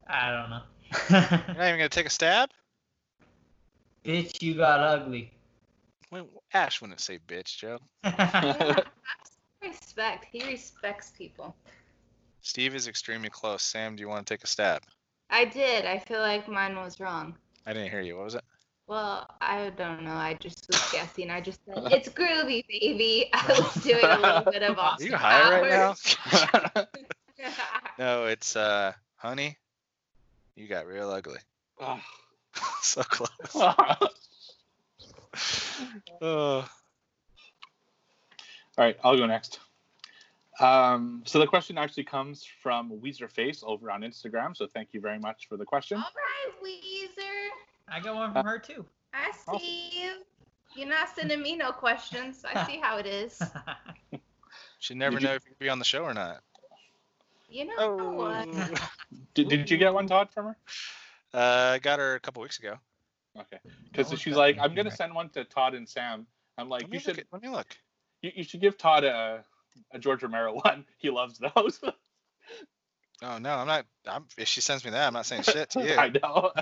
I 0.07 0.31
don't 0.31 0.51
know. 0.51 0.63
You're 1.11 1.57
not 1.57 1.69
even 1.69 1.79
gonna 1.79 1.89
take 1.89 2.07
a 2.07 2.11
stab? 2.11 2.51
Bitch, 4.05 4.43
you 4.43 4.55
got 4.55 4.81
ugly. 4.81 5.33
Wait, 6.11 6.25
Ash 6.53 6.81
wouldn't 6.81 7.01
say 7.01 7.19
bitch, 7.29 7.57
Joe. 7.59 7.79
Respect. 9.63 10.27
He 10.33 10.45
respects 10.47 11.13
people. 11.17 11.55
Steve 12.41 12.75
is 12.75 12.89
extremely 12.89 13.29
close. 13.29 13.63
Sam, 13.63 13.95
do 13.95 14.01
you 14.01 14.09
want 14.09 14.27
to 14.27 14.35
take 14.35 14.43
a 14.43 14.47
stab? 14.47 14.83
I 15.29 15.45
did. 15.45 15.85
I 15.85 15.99
feel 15.99 16.21
like 16.21 16.49
mine 16.49 16.75
was 16.77 16.99
wrong. 16.99 17.37
I 17.67 17.73
didn't 17.73 17.91
hear 17.91 18.01
you. 18.01 18.17
What 18.17 18.25
was 18.25 18.35
it? 18.35 18.45
Well, 18.87 19.29
I 19.41 19.71
don't 19.77 20.03
know. 20.03 20.15
I 20.15 20.35
just 20.41 20.67
was 20.67 20.91
guessing. 20.91 21.31
I 21.31 21.41
just 21.41 21.61
said 21.65 21.93
it's 21.93 22.09
groovy, 22.09 22.67
baby. 22.67 23.29
I 23.33 23.47
was 23.47 23.85
doing 23.85 24.05
a 24.05 24.19
little 24.19 24.51
bit 24.51 24.63
of 24.63 24.79
Are 24.79 24.97
you 24.99 25.15
high 25.15 25.61
right 25.61 25.71
now? 25.71 26.87
No, 27.99 28.25
it's 28.25 28.57
uh, 28.57 28.93
honey. 29.17 29.57
You 30.57 30.67
got 30.67 30.87
real 30.87 31.11
ugly. 31.11 31.39
Oh. 31.79 32.01
so 32.83 33.03
close. 33.03 33.31
Oh. 36.21 36.69
All 38.79 38.85
right, 38.87 38.97
I'll 39.05 39.17
go 39.17 39.27
next. 39.27 39.59
Um, 40.59 41.23
so 41.27 41.39
the 41.39 41.47
question 41.47 41.79
actually 41.79 42.05
comes 42.05 42.45
from 42.63 42.91
Weezer 42.91 43.31
Face 43.31 43.63
over 43.67 43.91
on 43.91 44.03
Instagram. 44.03 44.57
So 44.57 44.67
thank 44.67 44.89
you 44.93 45.01
very 45.01 45.19
much 45.19 45.49
for 45.49 45.57
the 45.57 45.65
question. 45.65 45.97
All 45.99 46.05
right, 46.05 46.53
Weezer. 46.63 47.49
I 47.89 48.01
got 48.01 48.15
one 48.15 48.33
from 48.33 48.47
her 48.47 48.59
too. 48.59 48.85
I 49.13 49.31
see 49.59 49.91
you. 50.03 50.13
You're 50.77 50.89
not 50.89 51.09
sending 51.15 51.43
me 51.43 51.57
no 51.57 51.73
questions. 51.73 52.45
I 52.55 52.65
see 52.67 52.79
how 52.81 52.99
it 52.99 53.07
is. 53.07 53.41
She 54.83 54.95
never 54.95 55.17
Did 55.17 55.23
you- 55.23 55.29
know 55.29 55.35
if 55.35 55.45
you 55.45 55.51
can 55.51 55.57
be 55.59 55.69
on 55.69 55.79
the 55.79 55.85
show 55.85 56.05
or 56.05 56.15
not. 56.15 56.41
You 57.51 57.67
know 57.67 57.75
Oh. 57.79 58.13
what? 58.13 58.49
Did, 59.35 59.49
did 59.51 59.71
you 59.71 59.77
get 59.77 59.93
one, 59.93 60.07
Todd, 60.07 60.31
from 60.33 60.47
her? 60.47 60.57
Uh, 61.33 61.73
I 61.75 61.79
got 61.79 61.99
her 61.99 62.15
a 62.15 62.21
couple 62.21 62.43
weeks 62.43 62.59
ago. 62.59 62.75
Okay. 63.39 63.59
Because 63.93 64.19
she's 64.21 64.35
like, 64.37 64.59
I'm 64.61 64.75
gonna 64.75 64.91
send 64.91 65.15
one 65.15 65.29
to 65.31 65.45
Todd 65.45 65.75
and 65.75 65.89
Sam. 65.89 66.27
I'm 66.59 66.69
like, 66.69 66.83
you 66.89 66.95
look 66.95 67.03
should 67.03 67.19
at- 67.19 67.27
let 67.33 67.43
me 67.43 67.49
look. 67.49 67.77
you, 68.23 68.33
you 68.37 68.45
should 68.45 68.61
give 68.61 68.77
Todd 68.77 69.05
a 69.05 69.45
a 69.93 69.99
George 69.99 70.23
Romero 70.23 70.55
one. 70.55 70.85
He 70.99 71.11
loves 71.11 71.39
those. 71.39 71.81
Oh 73.23 73.37
no, 73.37 73.51
I'm 73.51 73.67
not. 73.67 73.85
I'm, 74.07 74.25
if 74.39 74.49
she 74.49 74.63
sends 74.63 74.83
me 74.83 74.93
that, 74.93 75.07
I'm 75.07 75.13
not 75.13 75.27
saying 75.27 75.43
shit 75.43 75.69
to 75.71 75.83
you. 75.87 75.95
I 75.95 76.09
know. 76.09 76.53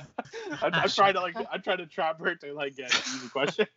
I'm, 0.60 0.74
I'm 0.74 0.88
trying 0.88 1.14
to 1.14 1.20
like 1.20 1.36
I'm 1.52 1.62
trying 1.62 1.78
to 1.78 1.86
trap 1.86 2.18
her 2.20 2.34
to 2.34 2.52
like 2.52 2.74
get 2.76 2.92
easy 2.92 3.28
questions. 3.28 3.68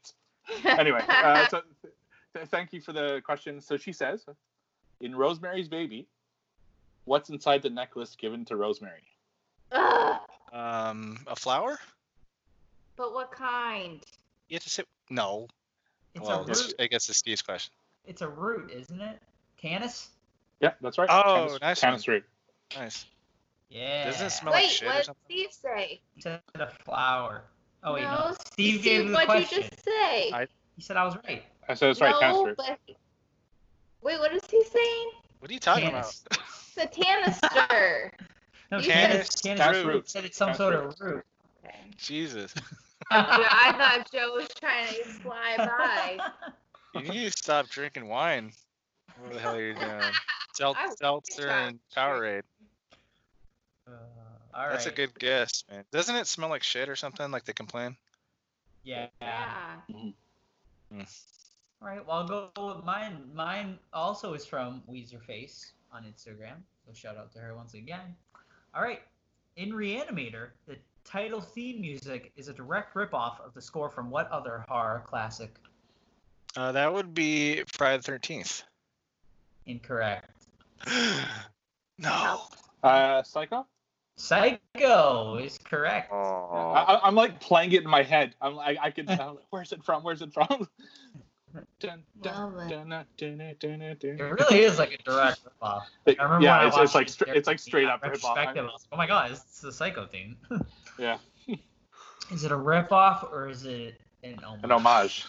anyway, 0.66 1.02
uh, 1.08 1.48
so 1.50 1.62
th- 2.34 2.48
thank 2.48 2.74
you 2.74 2.82
for 2.82 2.92
the 2.92 3.22
question. 3.24 3.62
So 3.62 3.78
she 3.78 3.92
says, 3.94 4.26
in 5.00 5.16
Rosemary's 5.16 5.68
Baby, 5.68 6.08
what's 7.06 7.30
inside 7.30 7.62
the 7.62 7.70
necklace 7.70 8.16
given 8.16 8.46
to 8.46 8.56
Rosemary? 8.56 9.04
Ugh, 9.72 10.20
Um, 10.52 11.18
a 11.28 11.36
flower? 11.36 11.80
but 12.97 13.14
what 13.14 13.32
kind? 13.32 13.99
You 14.49 14.56
have 14.56 14.64
to 14.64 14.70
say 14.70 14.84
no. 15.10 15.47
It's 16.14 16.28
well, 16.28 16.43
a 16.43 16.45
root. 16.45 16.74
I 16.80 16.88
guess 16.88 17.08
it's 17.10 17.18
Steve's 17.18 17.41
question. 17.41 17.72
It's 18.06 18.22
a 18.22 18.28
root, 18.28 18.70
isn't 18.72 18.99
it? 19.02 19.20
Tannis? 19.60 20.10
Yeah, 20.60 20.74
that's 20.82 20.97
right. 20.97 21.08
Oh, 21.10 21.47
Tannis- 21.47 21.62
nice 21.62 21.80
Tannis 21.80 22.08
root. 22.08 22.24
Nice. 22.76 23.06
Yeah. 23.70 24.06
Doesn't 24.06 24.28
it 24.28 24.30
smell 24.32 24.54
like 24.54 24.64
Wait, 24.64 24.70
shit 24.72 24.88
or 24.88 24.91
what 24.91 24.97
did 24.97 25.06
something? 25.06 25.24
Steve 25.26 25.47
say? 25.52 26.02
He 26.16 26.22
said 26.22 26.41
a 26.56 26.68
flower. 26.84 27.43
Oh 27.84 27.93
wait, 27.93 28.04
no. 28.04 28.12
no, 28.30 28.36
Steve 28.52 28.84
gave 28.84 29.08
the 29.08 29.14
what'd 29.14 29.30
question. 29.30 29.64
you 29.64 29.70
just 29.70 29.84
say? 29.86 30.32
I- 30.32 30.47
He 30.76 30.82
said 30.84 30.97
I 30.97 31.06
was 31.06 31.16
right. 31.28 31.43
I 31.70 31.74
said 31.74 31.88
that's 31.89 32.02
right. 32.02 32.14
Tannis 32.20 32.36
no, 32.38 32.45
root. 32.47 32.58
but 32.58 32.78
wait, 34.02 34.20
what 34.20 34.34
is 34.34 34.43
he 34.49 34.64
saying? 34.66 35.12
What 35.39 35.49
are 35.49 35.54
you 35.54 35.60
talking 35.60 35.89
Tannis. 35.89 36.24
about? 36.30 36.39
Satanister. 36.91 37.49
No, 37.56 37.70
You 37.72 38.12
Tannis, 38.80 39.28
said- 39.30 39.58
Tannis, 39.58 39.60
Tannis 39.60 39.78
root. 39.86 39.94
root. 39.94 40.10
said 40.10 40.26
it's 40.26 40.38
some 40.38 40.48
Tannis 40.54 40.58
sort 40.58 40.74
root. 40.76 40.86
of 40.86 41.00
root. 41.02 41.26
Okay. 41.66 41.78
Jesus. 41.98 42.54
I 43.12 43.74
thought 43.78 44.10
Joe 44.14 44.34
was 44.36 44.48
trying 44.60 44.88
to 44.88 45.04
fly 45.04 45.56
by. 45.58 46.20
You 47.00 47.08
need 47.10 47.32
to 47.32 47.38
stop 47.38 47.68
drinking 47.68 48.08
wine. 48.08 48.52
What 49.20 49.34
the 49.34 49.40
hell 49.40 49.56
are 49.56 49.62
you 49.62 49.74
doing? 49.74 50.02
Sel- 50.54 50.76
seltzer 50.96 51.50
and 51.50 51.80
Powerade. 51.96 52.44
Uh, 53.88 53.92
all 54.54 54.70
That's 54.70 54.86
a 54.86 54.92
good 54.92 55.18
guess, 55.18 55.64
man. 55.70 55.84
Doesn't 55.92 56.16
it 56.16 56.28
smell 56.28 56.50
like 56.50 56.64
shit 56.64 56.90
or 56.90 56.96
something? 56.96 57.32
Like 57.32 57.46
they 57.46 57.54
complain? 57.54 57.96
Yeah. 58.84 59.08
Yeah. 59.22 59.76
All 59.92 61.88
right. 61.88 62.06
Well, 62.06 62.18
I'll 62.18 62.28
go 62.28 62.76
with 62.76 62.86
mine. 62.86 63.30
Mine 63.34 63.80
also 63.94 64.34
is 64.34 64.46
from 64.46 64.84
Weezer 64.90 65.22
Face 65.22 65.72
on 65.92 66.04
Instagram. 66.04 66.58
So 66.86 66.94
shout 66.94 67.18
out 67.18 67.32
to 67.34 67.40
her 67.40 67.56
once 67.56 67.74
again. 67.74 68.16
All 68.74 68.82
right. 68.82 69.02
In 69.58 69.72
Reanimator, 69.72 70.50
the 70.66 70.78
title 71.04 71.42
theme 71.42 71.82
music 71.82 72.32
is 72.38 72.48
a 72.48 72.54
direct 72.54 72.94
ripoff 72.96 73.46
of 73.46 73.54
the 73.54 73.62
score 73.62 73.90
from 73.90 74.10
what 74.10 74.30
other 74.32 74.64
horror 74.70 75.04
classic? 75.06 75.56
Uh, 76.56 76.72
that 76.72 76.94
would 76.94 77.14
be 77.14 77.64
Friday 77.74 78.02
the 78.02 78.12
13th. 78.14 78.64
Incorrect. 79.66 80.30
no. 81.98 82.42
Uh, 82.84 83.24
Psycho. 83.24 83.68
Psycho 84.18 85.36
is 85.36 85.58
correct. 85.58 86.12
I, 86.12 86.16
Oh. 86.16 86.74
I, 86.76 87.08
I'm 87.08 87.16
like 87.16 87.40
playing 87.40 87.72
it 87.74 87.84
in 87.84 87.90
my 87.90 88.04
head. 88.04 88.36
I'm 88.42 88.56
like, 88.56 88.78
I 88.82 88.92
can. 88.92 89.10
I'm 89.10 89.36
like, 89.36 89.46
Where's 89.50 89.72
it 89.72 89.84
from? 89.84 90.04
Where's 90.04 90.22
it 90.22 90.34
from? 90.34 90.68
It. 94.04 94.20
really 94.20 94.62
is 94.62 94.80
like 94.80 94.93
a 94.93 94.97
direct 95.04 95.41
ripoff. 95.45 95.84
Remember 96.06 96.41
yeah, 96.41 96.68
it's, 96.68 96.78
it's 96.78 96.95
like 96.95 97.10
it 97.10 97.22
it's 97.28 97.47
like 97.47 97.60
straight 97.60 97.88
up 97.88 98.04
in 98.04 98.12
rip 98.12 98.24
I 98.26 98.52
like, 98.52 98.58
Oh 98.91 98.97
my 98.97 99.08
god, 99.08 99.32
it's 99.32 99.62
the 99.62 99.72
Psycho 99.72 100.06
theme. 100.06 100.38
Yeah, 100.99 101.18
is 102.32 102.43
it 102.43 102.52
a 102.52 102.58
ripoff 102.58 103.32
or 103.32 103.49
is 103.49 103.66
it 103.66 103.99
an 104.24 104.39
homage? 104.43 104.64
an 104.64 104.72
homage. 104.72 105.26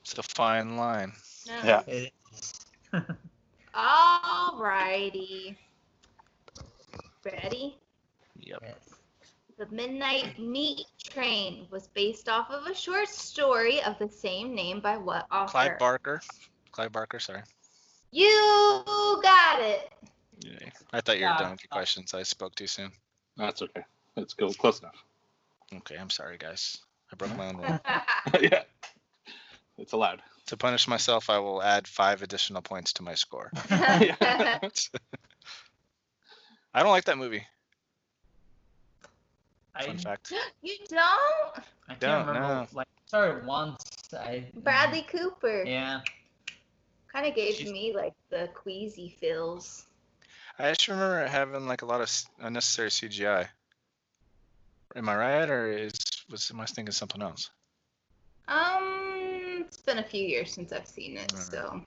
It's 0.00 0.18
a 0.18 0.22
fine 0.22 0.76
line. 0.76 1.12
No. 1.46 1.54
Yeah. 1.64 1.82
it 1.86 2.12
is. 2.32 2.52
Alrighty. 3.74 5.56
Ready? 7.24 7.78
Yep. 8.38 8.58
Yes. 8.62 8.93
The 9.56 9.66
Midnight 9.66 10.38
Meat 10.38 10.86
Train 11.02 11.66
was 11.70 11.86
based 11.88 12.28
off 12.28 12.50
of 12.50 12.66
a 12.66 12.74
short 12.74 13.08
story 13.08 13.80
of 13.82 13.96
the 13.98 14.08
same 14.08 14.52
name 14.54 14.80
by 14.80 14.96
what 14.96 15.26
author? 15.30 15.50
Clive 15.50 15.78
Barker. 15.78 16.20
Clive 16.72 16.90
Barker, 16.92 17.20
sorry. 17.20 17.42
You 18.10 18.28
got 19.22 19.60
it. 19.60 19.92
Yeah. 20.40 20.70
I 20.92 21.00
thought 21.00 21.18
you 21.18 21.24
were 21.24 21.30
Yeah. 21.30 21.38
done 21.38 21.50
with 21.52 21.62
your 21.62 21.68
questions. 21.70 22.14
I 22.14 22.24
spoke 22.24 22.54
too 22.56 22.66
soon. 22.66 22.90
That's 23.36 23.62
okay. 23.62 23.84
Let's 24.16 24.34
go 24.34 24.50
close 24.50 24.80
enough. 24.80 24.96
Okay, 25.72 25.96
I'm 25.96 26.10
sorry, 26.10 26.36
guys. 26.36 26.78
I 27.12 27.16
broke 27.16 27.36
my 27.36 27.48
own 27.48 27.56
rule. 27.58 27.80
yeah, 28.40 28.62
it's 29.78 29.92
allowed. 29.92 30.20
to 30.46 30.56
punish 30.56 30.86
myself, 30.88 31.30
I 31.30 31.38
will 31.38 31.62
add 31.62 31.86
five 31.88 32.22
additional 32.22 32.60
points 32.60 32.92
to 32.94 33.02
my 33.02 33.14
score. 33.14 33.50
Yeah. 33.70 34.58
I 36.76 36.82
don't 36.82 36.90
like 36.90 37.04
that 37.04 37.18
movie. 37.18 37.46
I, 39.74 39.86
Fun 39.86 39.98
fact. 39.98 40.32
you 40.62 40.76
don't? 40.88 41.00
I 41.88 41.88
can't 41.88 42.00
Don't, 42.00 42.26
remember. 42.26 42.48
no. 42.48 42.66
Like, 42.72 42.88
sorry, 43.06 43.44
once. 43.44 43.82
I 44.12 44.46
Bradley 44.54 45.02
Cooper. 45.02 45.64
Yeah. 45.64 46.00
Kind 47.12 47.26
of 47.26 47.34
gave 47.34 47.54
She's- 47.56 47.70
me 47.72 47.92
like 47.94 48.14
the 48.30 48.48
queasy 48.54 49.16
feels. 49.20 49.86
I 50.58 50.68
just 50.70 50.86
remember 50.86 51.26
having 51.26 51.66
like 51.66 51.82
a 51.82 51.86
lot 51.86 52.00
of 52.00 52.10
unnecessary 52.40 52.88
CGI. 52.90 53.48
Am 54.94 55.08
I 55.08 55.16
right, 55.16 55.50
or 55.50 55.72
is 55.72 55.92
was 56.30 56.48
am 56.52 56.60
I 56.60 56.66
thinking 56.66 56.92
something 56.92 57.20
else? 57.20 57.50
Um, 58.46 59.64
it's 59.66 59.78
been 59.78 59.98
a 59.98 60.02
few 60.04 60.22
years 60.24 60.52
since 60.52 60.72
I've 60.72 60.86
seen 60.86 61.16
it, 61.16 61.32
Alright. 61.32 61.46
so. 61.50 61.82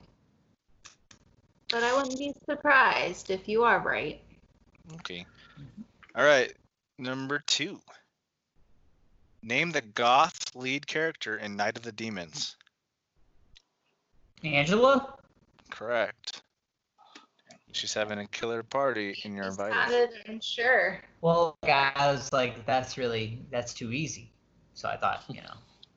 But 1.70 1.82
I 1.82 1.94
wouldn't 1.96 2.18
be 2.18 2.34
surprised 2.46 3.30
if 3.30 3.48
you 3.48 3.62
are 3.64 3.78
right. 3.80 4.20
Okay. 4.96 5.24
All 6.14 6.24
right, 6.24 6.52
number 6.98 7.42
two. 7.46 7.80
Name 9.42 9.70
the 9.70 9.80
goth 9.80 10.54
lead 10.54 10.86
character 10.86 11.36
in 11.36 11.56
Night 11.56 11.76
of 11.76 11.82
the 11.82 11.92
Demons. 11.92 12.56
Angela? 14.44 15.14
Correct. 15.70 16.42
She's 17.72 17.94
having 17.94 18.18
a 18.18 18.26
killer 18.26 18.62
party, 18.62 19.16
and 19.24 19.34
you're 19.34 19.44
Just 19.44 19.60
invited. 19.60 19.92
sounded 19.92 20.10
unsure. 20.26 21.00
Well, 21.20 21.56
I 21.64 22.10
was 22.10 22.32
like, 22.32 22.64
that's 22.66 22.96
really 22.96 23.42
that's 23.50 23.74
too 23.74 23.92
easy. 23.92 24.32
So 24.74 24.88
I 24.88 24.96
thought, 24.96 25.24
you 25.28 25.42
know. 25.42 25.54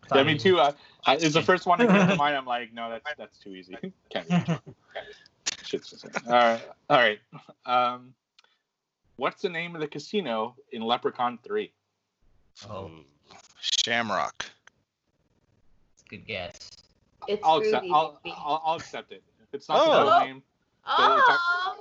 thought 0.07 0.19
I 0.19 0.23
mean, 0.23 0.37
too. 0.37 0.59
Uh, 0.59 0.73
I, 1.05 1.15
it's 1.15 1.33
the 1.33 1.41
first 1.41 1.65
one 1.65 1.79
that 1.79 1.89
came 1.89 2.07
to 2.07 2.15
mind. 2.15 2.35
I'm 2.35 2.45
like, 2.45 2.73
no, 2.73 2.89
that's 2.89 3.05
that's 3.17 3.37
too 3.37 3.55
easy. 3.55 3.77
Can't 4.09 4.27
do 4.27 4.35
it. 4.35 4.75
Shit's 5.63 5.89
just 5.89 6.05
all 6.27 6.33
right. 6.33 6.61
All 6.89 6.97
right. 6.97 7.19
Um, 7.65 8.13
what's 9.21 9.43
the 9.43 9.49
name 9.49 9.75
of 9.75 9.81
the 9.81 9.87
casino 9.87 10.55
in 10.71 10.81
Leprechaun 10.81 11.37
Three? 11.43 11.71
Oh. 12.67 12.89
Shamrock. 13.59 14.45
That's 14.47 16.03
a 16.07 16.09
good 16.09 16.25
guess. 16.25 16.71
It's 17.27 17.41
I'll 17.45 17.57
accept. 17.57 17.85
I'll. 17.85 18.19
I'll, 18.25 18.61
I'll 18.65 18.75
accept 18.77 19.11
it. 19.11 19.21
If 19.43 19.53
it's 19.53 19.69
not 19.69 19.77
Oh. 19.79 20.05
the 20.05 20.11
full 20.11 20.19
name, 20.21 20.43
Oh, 20.87 21.77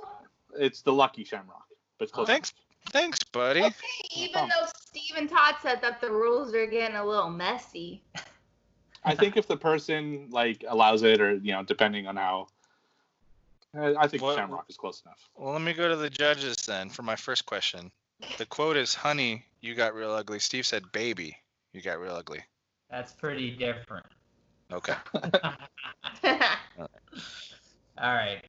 it's 0.59 0.83
the 0.83 0.93
Lucky 0.93 1.23
Shamrock. 1.23 1.65
But 1.97 2.03
it's 2.03 2.11
close. 2.11 2.27
Thanks, 2.27 2.53
thanks, 2.91 3.17
buddy. 3.23 3.61
okay. 3.61 3.75
Even 4.15 4.47
though 4.47 4.67
Steve 4.85 5.15
and 5.17 5.27
Todd 5.27 5.55
said 5.63 5.81
that 5.81 5.99
the 5.99 6.11
rules 6.11 6.53
are 6.53 6.67
getting 6.67 6.95
a 6.95 7.03
little 7.03 7.31
messy. 7.31 8.03
I 9.03 9.15
think 9.15 9.35
if 9.35 9.47
the 9.47 9.57
person 9.57 10.27
like 10.29 10.63
allows 10.67 11.01
it, 11.01 11.19
or 11.19 11.33
you 11.37 11.53
know, 11.53 11.63
depending 11.63 12.05
on 12.05 12.17
how. 12.17 12.47
Uh, 13.77 13.93
I 13.97 14.07
think 14.07 14.23
What- 14.23 14.35
Shamrock 14.35 14.65
is 14.69 14.77
close 14.77 15.01
enough. 15.05 15.19
Well, 15.35 15.53
let 15.53 15.61
me 15.61 15.73
go 15.73 15.87
to 15.89 15.95
the 15.95 16.09
judges 16.09 16.55
then 16.65 16.89
for 16.89 17.03
my 17.03 17.15
first 17.15 17.45
question. 17.45 17.91
The 18.37 18.45
quote 18.45 18.77
is, 18.77 18.93
"Honey, 18.93 19.45
you 19.61 19.73
got 19.73 19.95
real 19.95 20.11
ugly." 20.11 20.39
Steve 20.39 20.65
said, 20.65 20.91
"Baby, 20.91 21.37
you 21.73 21.81
got 21.81 21.99
real 21.99 22.15
ugly." 22.15 22.43
That's 22.89 23.13
pretty 23.13 23.51
different. 23.51 24.05
Okay. 24.71 24.93
All 27.97 28.15
right. 28.15 28.43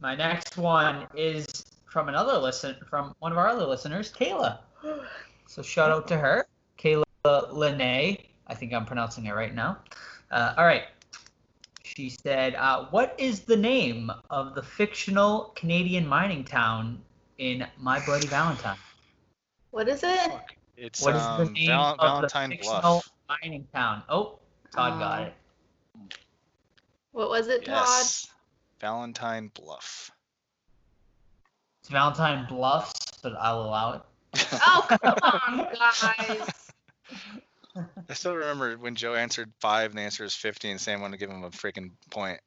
My 0.00 0.14
next 0.14 0.56
one 0.56 1.06
is 1.14 1.64
from 1.86 2.08
another 2.08 2.38
listen 2.38 2.76
from 2.88 3.14
one 3.20 3.32
of 3.32 3.38
our 3.38 3.48
other 3.48 3.66
listeners, 3.66 4.12
Kayla. 4.12 4.58
So 5.46 5.62
shout 5.62 5.90
out 5.90 6.08
to 6.08 6.16
her, 6.18 6.46
Kayla 6.78 7.04
Lene. 7.52 8.18
I 8.46 8.54
think 8.54 8.72
I'm 8.72 8.84
pronouncing 8.84 9.26
it 9.26 9.34
right 9.34 9.54
now. 9.54 9.78
Uh, 10.30 10.54
all 10.56 10.64
right. 10.64 10.84
She 11.96 12.08
said, 12.08 12.54
uh, 12.54 12.86
"What 12.90 13.14
is 13.18 13.40
the 13.40 13.56
name 13.56 14.10
of 14.30 14.54
the 14.54 14.62
fictional 14.62 15.52
Canadian 15.56 16.06
mining 16.06 16.42
town 16.44 17.02
in 17.38 17.66
My 17.78 18.02
Bloody 18.04 18.26
Valentine? 18.26 18.78
what 19.70 19.88
is 19.88 20.02
it? 20.02 20.32
It's 20.76 21.02
What 21.02 21.16
is 21.16 21.22
um, 21.22 21.38
the 21.38 21.44
name 21.52 21.66
Val- 21.68 21.92
of 21.94 21.98
Valentine 22.00 22.50
the 22.50 22.56
fictional 22.56 22.80
Bluff. 22.80 23.10
mining 23.28 23.66
town?" 23.74 24.02
Oh, 24.08 24.38
Todd 24.74 24.98
got 24.98 25.20
Oh. 25.20 25.24
it. 25.24 25.34
What 27.12 27.28
was 27.28 27.48
it, 27.48 27.64
Todd? 27.66 27.84
Yes. 27.84 28.26
Valentine 28.80 29.48
Bluff. 29.54 30.10
It's 31.82 31.90
Valentine 31.90 32.46
Bluffs, 32.48 33.18
but 33.22 33.34
I'll 33.38 33.64
allow 33.64 33.92
it. 33.94 34.02
Oh, 34.54 34.86
come 34.88 35.18
on, 35.22 35.68
guys. 35.74 36.48
I 38.08 38.14
still 38.14 38.34
remember 38.34 38.76
when 38.76 38.94
Joe 38.94 39.14
answered 39.14 39.52
five 39.60 39.90
and 39.90 39.98
the 39.98 40.02
answer 40.02 40.24
was 40.24 40.34
50 40.34 40.70
and 40.70 40.80
Sam 40.80 41.00
wanted 41.00 41.18
to 41.18 41.26
give 41.26 41.34
him 41.34 41.44
a 41.44 41.50
freaking 41.50 41.90
point. 42.10 42.40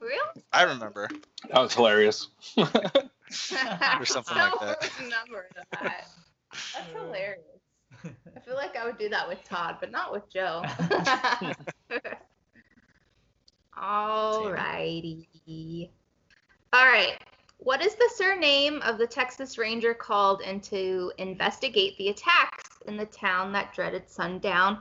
Really? 0.00 0.42
I 0.52 0.62
remember. 0.64 1.08
That 1.50 1.60
was 1.60 1.74
hilarious. 1.74 2.28
Or 4.00 4.06
something 4.06 4.38
like 4.38 4.54
I 4.62 4.64
that. 4.64 4.80
don't 4.80 5.00
remember 5.04 5.46
that. 5.54 6.06
That's 6.50 6.76
hilarious. 6.94 7.42
I 8.34 8.40
feel 8.40 8.54
like 8.54 8.74
I 8.74 8.86
would 8.86 8.96
do 8.96 9.10
that 9.10 9.28
with 9.28 9.44
Todd, 9.44 9.76
but 9.80 9.90
not 9.90 10.12
with 10.12 10.22
Joe. 10.32 10.62
Alrighty. 13.76 15.90
All 16.72 16.86
right. 16.86 17.18
What 17.58 17.84
is 17.84 17.94
the 17.96 18.10
surname 18.14 18.80
of 18.82 18.98
the 18.98 19.06
Texas 19.06 19.58
Ranger 19.58 19.92
called 19.92 20.42
in 20.42 20.60
to 20.62 21.12
investigate 21.18 21.98
the 21.98 22.08
attacks 22.08 22.78
in 22.86 22.96
the 22.96 23.06
town 23.06 23.52
that 23.52 23.74
dreaded 23.74 24.08
sundown, 24.08 24.74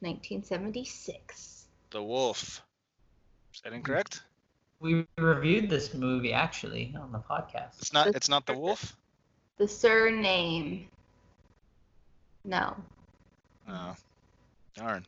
1976? 0.00 1.66
The 1.90 2.02
Wolf. 2.02 2.62
Is 3.54 3.60
that 3.62 3.72
incorrect? 3.72 4.22
We 4.80 5.06
reviewed 5.18 5.70
this 5.70 5.94
movie 5.94 6.32
actually 6.32 6.94
on 7.00 7.12
the 7.12 7.18
podcast. 7.18 7.78
It's 7.80 7.92
not. 7.92 8.08
It's 8.08 8.28
not 8.28 8.44
the 8.46 8.58
Wolf. 8.58 8.96
The 9.58 9.68
surname. 9.68 10.88
No. 12.44 12.74
Oh, 13.68 13.94
darn. 14.74 15.06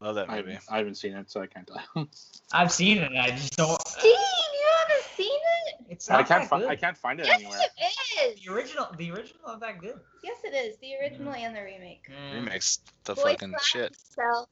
Love 0.00 0.14
that 0.14 0.30
I 0.30 0.36
movie. 0.36 0.52
haven't, 0.52 0.72
I 0.72 0.78
haven't 0.78 0.94
seen 0.96 1.12
it, 1.14 1.30
so 1.30 1.42
I 1.42 1.46
can't 1.46 1.68
tell. 1.68 2.08
I've 2.52 2.72
seen 2.72 2.98
it. 2.98 3.12
I 3.12 3.30
just 3.30 3.56
don't. 3.56 3.80
Steve, 3.86 4.04
you 4.04 4.66
haven't 4.78 5.04
seen 5.16 5.26
it? 5.30 5.47
It's 5.88 6.08
not 6.08 6.16
I 6.16 6.20
not 6.20 6.28
can't. 6.28 6.42
that 6.42 6.48
Fi- 6.50 6.58
good. 6.60 6.68
I 6.70 6.76
can't 6.76 6.96
find 6.96 7.20
it 7.20 7.26
Yes, 7.26 7.40
anywhere. 7.40 7.60
it 7.60 8.36
is. 8.38 8.44
The 8.44 8.52
original, 8.52 8.86
the 8.96 9.10
original 9.10 9.54
is 9.54 9.60
that 9.60 9.78
good. 9.80 9.98
Yes, 10.22 10.36
it 10.44 10.54
is. 10.54 10.76
The 10.78 10.96
original 11.00 11.32
and 11.32 11.54
the 11.56 11.62
remake. 11.62 12.08
Mm, 12.10 12.34
Remakes 12.44 12.80
the 13.04 13.14
Boy 13.14 13.22
fucking 13.32 13.54
shit. 13.62 13.92
itself. 13.92 14.48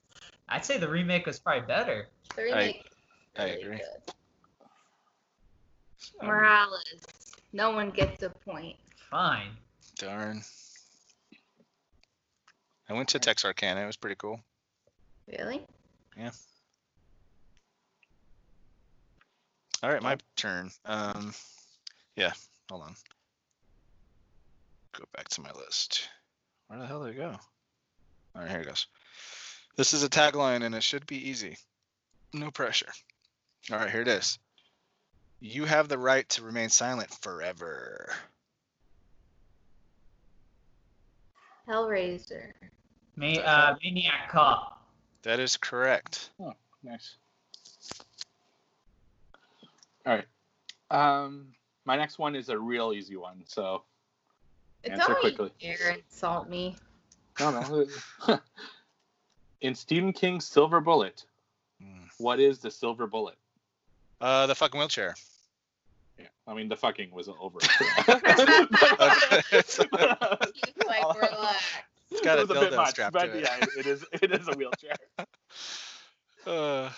I'd 0.49 0.65
say 0.65 0.79
the 0.79 0.89
remake 0.89 1.27
was 1.27 1.39
probably 1.39 1.67
better. 1.67 2.09
The 2.37 2.43
remake. 2.45 2.85
I 3.37 3.45
really 3.45 3.63
agree. 3.63 3.77
good. 3.79 4.15
Morales. 6.23 6.85
No 7.53 7.71
one 7.71 7.91
gets 7.91 8.23
a 8.23 8.31
point. 8.31 8.77
Fine. 9.11 9.51
Darn. 9.97 10.43
I 12.89 12.93
went 12.93 13.09
to 13.11 13.19
Texarkana. 13.19 13.83
It 13.83 13.87
was 13.87 13.97
pretty 13.97 14.17
cool. 14.17 14.41
Really? 15.39 15.63
All 19.83 19.91
right, 19.91 20.03
my 20.03 20.17
turn. 20.37 20.71
Um, 20.85 21.35
yeah, 22.17 22.33
hold 22.71 22.83
on. 22.83 22.95
Go 24.97 25.05
back 25.15 25.29
to 25.31 25.43
my 25.43 25.53
list. 25.53 26.09
Where 26.69 26.79
the 26.79 26.87
hell 26.87 27.05
did 27.05 27.15
it 27.15 27.19
go? 27.19 27.37
All 28.35 28.43
right, 28.43 28.51
here 28.51 28.61
it 28.61 28.67
goes. 28.67 28.87
This 29.77 29.93
is 29.93 30.03
a 30.03 30.09
tagline, 30.09 30.65
and 30.65 30.75
it 30.75 30.83
should 30.83 31.07
be 31.07 31.29
easy. 31.29 31.59
No 32.33 32.51
pressure. 32.51 32.91
All 33.71 33.79
right, 33.79 33.91
here 33.91 34.01
it 34.01 34.09
is. 34.09 34.39
You 35.41 35.67
have 35.67 35.89
the 35.89 35.99
right 35.99 36.27
to 36.31 36.43
remain 36.43 36.71
silent 36.71 37.11
forever. 37.21 38.11
Hellraiser. 41.69 42.53
Ma- 43.17 43.27
uh, 43.27 43.75
Maniac 43.83 44.31
Cop. 44.31 44.83
That 45.23 45.41
is 45.41 45.57
correct. 45.57 46.31
Oh, 46.41 46.55
nice. 46.83 47.17
All 50.07 50.15
right. 50.15 50.25
Um, 50.91 51.49
my 51.85 51.97
next 51.97 52.19
one 52.19 52.35
is 52.37 52.49
a 52.49 52.59
real 52.59 52.93
easy 52.93 53.17
one. 53.17 53.43
So 53.47 53.83
Answer 54.85 55.07
Don't 55.09 55.21
quickly. 55.21 55.51
you 55.61 55.77
dare 55.77 55.91
insult 55.97 56.49
me. 56.49 56.77
no, 57.41 57.87
no. 58.29 58.39
In 59.61 59.75
Stephen 59.75 60.13
King's 60.13 60.47
Silver 60.47 60.81
Bullet, 60.81 61.25
Mm. 61.83 62.09
what 62.17 62.41
is 62.41 62.61
the 62.61 62.71
silver 62.71 63.07
bullet? 63.07 63.35
Uh, 64.19 64.47
the 64.47 64.55
fucking 64.55 64.79
wheelchair. 64.81 65.15
Yeah, 66.19 66.25
I 66.47 66.55
mean 66.55 66.71
the 66.71 66.77
fucking 66.77 67.11
was 67.11 67.29
over. 67.29 67.59
it's 69.53 69.79
like, 69.79 71.21
relax. 71.21 71.65
It's 72.11 72.21
got 72.23 72.39
a 72.39 72.43
It 72.43 72.49
was 72.49 72.59
bit 72.59 72.73
dildo 72.73 72.77
much, 72.77 72.91
strapped 72.91 73.13
but 73.13 73.27
to 73.27 73.37
it. 73.39 73.43
yeah, 73.45 73.67
it 73.79 73.87
is. 73.87 74.05
It 74.23 74.33
is 74.33 74.49
a 74.49 74.53
wheelchair. 74.57 74.95
Uh, 76.47 76.89
did 76.89 76.93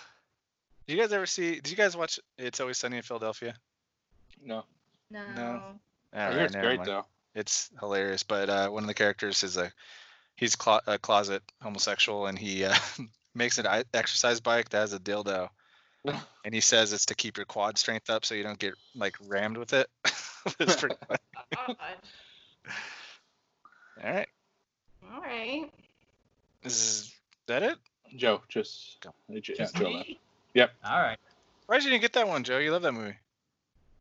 you 0.89 1.01
guys 1.01 1.13
ever 1.13 1.27
see? 1.27 1.55
Did 1.57 1.71
you 1.71 1.77
guys 1.77 1.97
watch 1.97 2.19
It's 2.39 2.61
Always 2.61 2.79
Sunny 2.79 2.97
in 2.97 3.03
Philadelphia? 3.03 3.55
No. 4.45 4.65
No. 5.11 5.21
No. 5.35 5.43
All 5.43 5.73
I 6.15 6.25
right, 6.27 6.33
hear 6.35 6.45
it's 6.45 6.55
great 6.57 6.77
mind. 6.79 6.89
though. 6.89 7.05
It's 7.35 7.71
hilarious, 7.79 8.23
but 8.23 8.49
uh, 8.49 8.69
one 8.69 8.83
of 8.83 8.89
the 8.89 8.95
characters 8.95 9.43
is 9.45 9.57
a 9.57 9.71
he's 10.37 10.57
clo- 10.57 10.81
a 10.87 10.99
closet 10.99 11.43
homosexual, 11.63 12.27
and 12.27 12.39
he 12.39 12.65
uh, 12.65 12.75
makes 13.35 13.59
an 13.59 13.67
exercise 13.95 14.41
bike 14.41 14.71
that 14.71 14.79
has 14.79 14.93
a 14.93 14.99
dildo, 14.99 15.49
and 16.45 16.55
he 16.55 16.61
says 16.61 16.93
it's 16.93 17.07
to 17.07 17.15
keep 17.15 17.37
your 17.37 17.47
quad 17.47 17.77
strength 17.79 18.09
up 18.11 18.25
so 18.25 18.35
you 18.35 18.43
don't 18.43 18.59
get 18.59 18.75
like 18.95 19.15
rammed 19.27 19.57
with 19.59 19.73
it. 19.75 19.89
it's 20.59 20.77
pretty 20.77 20.97
funny. 21.07 21.19
God. 21.55 21.77
All 24.03 24.13
right, 24.13 24.29
All 25.13 25.21
right. 25.21 25.71
is 26.65 27.13
that 27.47 27.63
it? 27.63 27.77
Joe, 28.17 28.41
just, 28.49 29.01
Go. 29.03 29.13
yeah, 29.29 29.41
Just 29.41 29.75
Joe 29.77 29.85
me? 29.91 30.19
Yep. 30.59 30.73
All 30.85 31.01
right. 31.01 31.19
Why 31.67 31.77
did 31.77 31.85
you 31.85 31.91
didn't 31.91 32.03
get 32.03 32.13
that 32.15 32.27
one, 32.27 32.43
Joe? 32.43 32.59
You 32.59 32.73
love 32.73 32.83
that 32.83 32.91
movie. 32.93 33.15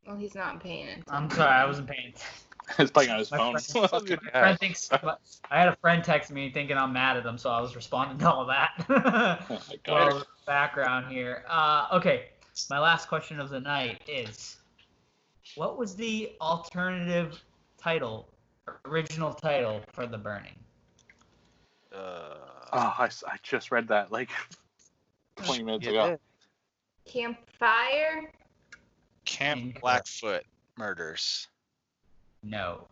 Well, 0.04 0.16
he's 0.16 0.34
not 0.34 0.60
paying 0.60 0.88
attention. 0.88 1.04
I'm 1.08 1.30
sorry, 1.30 1.52
I 1.52 1.64
wasn't 1.66 1.86
paying 1.88 2.08
attention. 2.08 2.26
He's 2.76 2.90
playing 2.90 3.10
on 3.10 3.18
his 3.20 3.30
My 3.30 3.38
phone. 3.38 3.58
friend- 3.58 3.74
My 3.94 4.30
hell. 4.32 4.42
friend 4.42 4.58
thinks 4.58 4.90
I 4.92 5.58
had 5.58 5.68
a 5.68 5.76
friend 5.76 6.02
text 6.04 6.30
me 6.30 6.50
thinking 6.50 6.76
I'm 6.76 6.92
mad 6.92 7.16
at 7.16 7.24
him, 7.24 7.38
so 7.38 7.48
I 7.48 7.60
was 7.62 7.74
responding 7.76 8.18
to 8.18 8.30
all 8.30 8.44
that. 8.46 8.84
oh 9.48 9.58
my 9.70 9.76
god. 9.84 10.24
background 10.46 11.10
here. 11.10 11.44
Uh, 11.48 11.86
okay, 11.92 12.26
my 12.68 12.78
last 12.78 13.08
question 13.08 13.38
of 13.40 13.48
the 13.50 13.60
night 13.60 14.02
is, 14.08 14.56
what 15.54 15.78
was 15.78 15.94
the 15.96 16.32
alternative 16.42 17.40
title, 17.80 18.28
original 18.84 19.32
title 19.32 19.80
for 19.92 20.06
the 20.06 20.18
burning? 20.18 20.56
Uh, 21.94 22.34
Oh, 22.72 22.94
I, 22.98 23.06
s- 23.06 23.24
I 23.26 23.36
just 23.42 23.70
read 23.70 23.88
that 23.88 24.12
like 24.12 24.28
20 25.36 25.62
minutes 25.62 25.86
ago. 25.86 26.10
did. 26.10 26.18
Campfire. 27.08 28.30
Camp 29.24 29.60
Incorrect. 29.60 29.80
Blackfoot 29.80 30.44
murders. 30.76 31.48
No. 32.42 32.86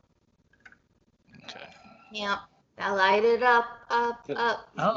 Okay. 1.45 1.67
Yep. 2.13 2.39
I 2.79 2.91
light 2.93 3.25
it 3.25 3.43
up, 3.43 3.65
up, 3.89 4.27
Th- 4.27 4.39
up. 4.39 4.69
Oh, 4.77 4.95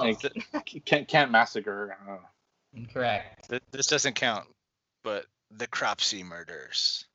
Like, 0.54 0.86
can't, 0.86 1.08
can't 1.08 1.32
massacre. 1.32 1.98
Incorrect. 2.74 3.50
This 3.72 3.88
doesn't 3.88 4.16
count, 4.16 4.46
but 5.04 5.26
the 5.52 5.68
Cropsey 5.68 6.24
murders. 6.24 7.06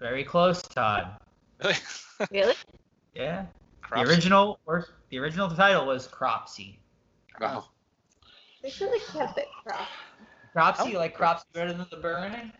Very 0.00 0.24
close, 0.24 0.62
Todd. 0.62 1.16
Really? 1.62 1.74
Really? 2.30 2.54
Yeah. 3.14 3.46
Cropsey? 3.82 4.04
The 4.06 4.10
original, 4.12 4.58
or 4.66 4.86
the 5.10 5.18
original 5.18 5.48
title 5.50 5.86
was 5.86 6.06
Cropsey. 6.06 6.76
oh. 7.40 7.68
They 8.62 8.70
should 8.70 8.90
have 8.90 9.08
kept 9.26 9.38
it 9.38 9.48
crop. 10.52 10.76
Cropsey, 10.76 10.94
like 10.94 11.14
Cropsey 11.16 11.44
better 11.52 11.72
than 11.72 11.86
the 11.90 11.96
burning? 11.96 12.52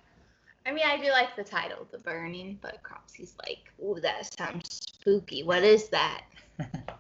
I 0.64 0.70
mean, 0.72 0.84
I 0.86 0.96
do 0.96 1.10
like 1.10 1.34
the 1.36 1.42
title, 1.44 1.88
The 1.90 1.98
Burning, 1.98 2.56
but 2.62 2.80
Cropsey's 2.84 3.34
like, 3.44 3.72
ooh, 3.82 3.98
that 4.00 4.32
sounds 4.32 4.92
spooky. 4.94 5.42
What 5.42 5.64
is 5.64 5.88
that? 5.88 6.22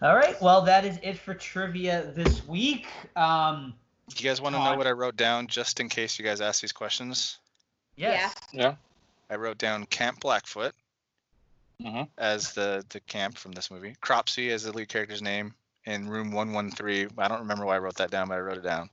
All 0.00 0.14
right. 0.14 0.40
Well, 0.40 0.62
that 0.62 0.84
is 0.84 0.98
it 1.02 1.18
for 1.18 1.34
trivia 1.34 2.12
this 2.14 2.46
week. 2.46 2.86
Um, 3.16 3.74
You 4.16 4.28
guys 4.28 4.40
want 4.40 4.54
to 4.54 4.62
know 4.62 4.76
what 4.76 4.86
I 4.86 4.92
wrote 4.92 5.16
down 5.16 5.48
just 5.48 5.80
in 5.80 5.88
case 5.88 6.18
you 6.18 6.24
guys 6.24 6.40
ask 6.40 6.60
these 6.60 6.72
questions? 6.72 7.38
yes. 7.96 8.32
Yeah. 8.52 8.76
I 9.28 9.34
wrote 9.36 9.58
down 9.58 9.84
Camp 9.86 10.20
Blackfoot 10.20 10.72
Mhm. 11.82 12.08
as 12.16 12.52
the 12.54 12.84
the 12.88 13.00
camp 13.00 13.36
from 13.36 13.52
this 13.52 13.70
movie. 13.70 13.94
Cropsey 14.00 14.50
as 14.50 14.62
the 14.62 14.72
lead 14.72 14.88
character's 14.88 15.20
name 15.20 15.52
in 15.88 16.08
room 16.08 16.30
113. 16.30 17.08
I 17.18 17.28
don't 17.28 17.40
remember 17.40 17.64
why 17.64 17.76
I 17.76 17.78
wrote 17.78 17.96
that 17.96 18.10
down, 18.10 18.28
but 18.28 18.34
I 18.34 18.40
wrote 18.40 18.58
it 18.58 18.62
down. 18.62 18.90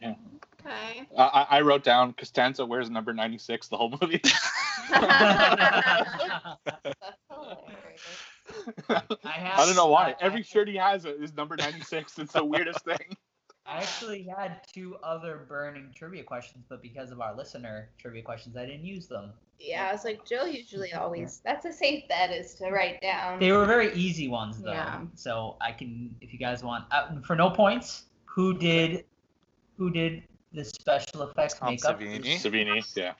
Yeah. 0.00 0.14
Okay. 0.60 1.06
I, 1.16 1.22
I 1.22 1.46
I 1.58 1.60
wrote 1.62 1.82
down 1.82 2.12
Costanza 2.12 2.64
wears 2.64 2.90
number 2.90 3.12
96 3.12 3.68
the 3.68 3.76
whole 3.76 3.90
movie. 4.00 4.20
I 4.90 6.56
have. 9.24 9.58
I 9.58 9.66
don't 9.66 9.76
know 9.76 9.88
why. 9.88 10.14
Every 10.20 10.42
shirt 10.42 10.68
he 10.68 10.76
has 10.76 11.04
is 11.04 11.34
number 11.34 11.56
96. 11.56 12.18
It's 12.18 12.32
the 12.32 12.44
weirdest 12.44 12.84
thing. 12.84 13.16
I 13.68 13.78
actually 13.78 14.22
had 14.22 14.60
two 14.72 14.96
other 15.02 15.44
burning 15.46 15.92
trivia 15.94 16.22
questions, 16.22 16.64
but 16.68 16.80
because 16.80 17.10
of 17.10 17.20
our 17.20 17.34
listener 17.36 17.90
trivia 17.98 18.22
questions, 18.22 18.56
I 18.56 18.64
didn't 18.64 18.84
use 18.86 19.06
them. 19.06 19.32
Yeah, 19.60 19.88
I 19.88 19.92
was 19.92 20.04
like, 20.04 20.24
Joe 20.24 20.46
usually 20.46 20.94
always. 20.94 21.40
That's 21.44 21.66
a 21.66 21.72
safe 21.72 22.08
bet 22.08 22.30
is 22.30 22.54
to 22.54 22.70
write 22.70 23.02
down. 23.02 23.38
They 23.38 23.52
were 23.52 23.66
very 23.66 23.92
easy 23.92 24.26
ones 24.28 24.62
though, 24.62 24.72
Yeah. 24.72 25.00
so 25.14 25.56
I 25.60 25.72
can, 25.72 26.14
if 26.22 26.32
you 26.32 26.38
guys 26.38 26.62
want, 26.62 26.86
uh, 26.92 27.20
for 27.26 27.36
no 27.36 27.50
points, 27.50 28.04
who 28.24 28.56
did, 28.56 29.04
who 29.76 29.90
did 29.90 30.22
the 30.52 30.64
special 30.64 31.22
effects 31.28 31.54
Tom 31.54 31.72
makeup? 31.72 32.00
Savini. 32.00 32.36
Savini, 32.36 32.96
yeah. 32.96 33.12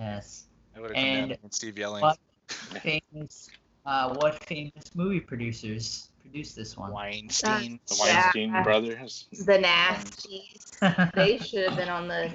Yes. 0.00 0.46
I 0.74 0.80
would 0.80 0.90
have 0.96 1.04
And- 1.04 1.38
and 1.40 1.54
Steve 1.54 1.78
yelling. 1.78 2.02
What 2.02 2.18
famous, 2.48 3.48
uh, 3.86 4.12
what 4.16 4.42
famous 4.44 4.92
movie 4.96 5.20
producers 5.20 6.10
produced 6.24 6.56
this 6.56 6.76
one? 6.76 6.90
Weinstein. 6.92 7.78
The 7.86 7.96
Yeah. 8.06 8.14
Weinstein 8.22 8.62
brothers. 8.62 9.26
the 9.32 9.58
nasties. 9.58 11.12
they 11.14 11.38
should 11.38 11.68
have 11.68 11.76
been 11.76 11.88
on 11.88 12.08
the 12.08 12.30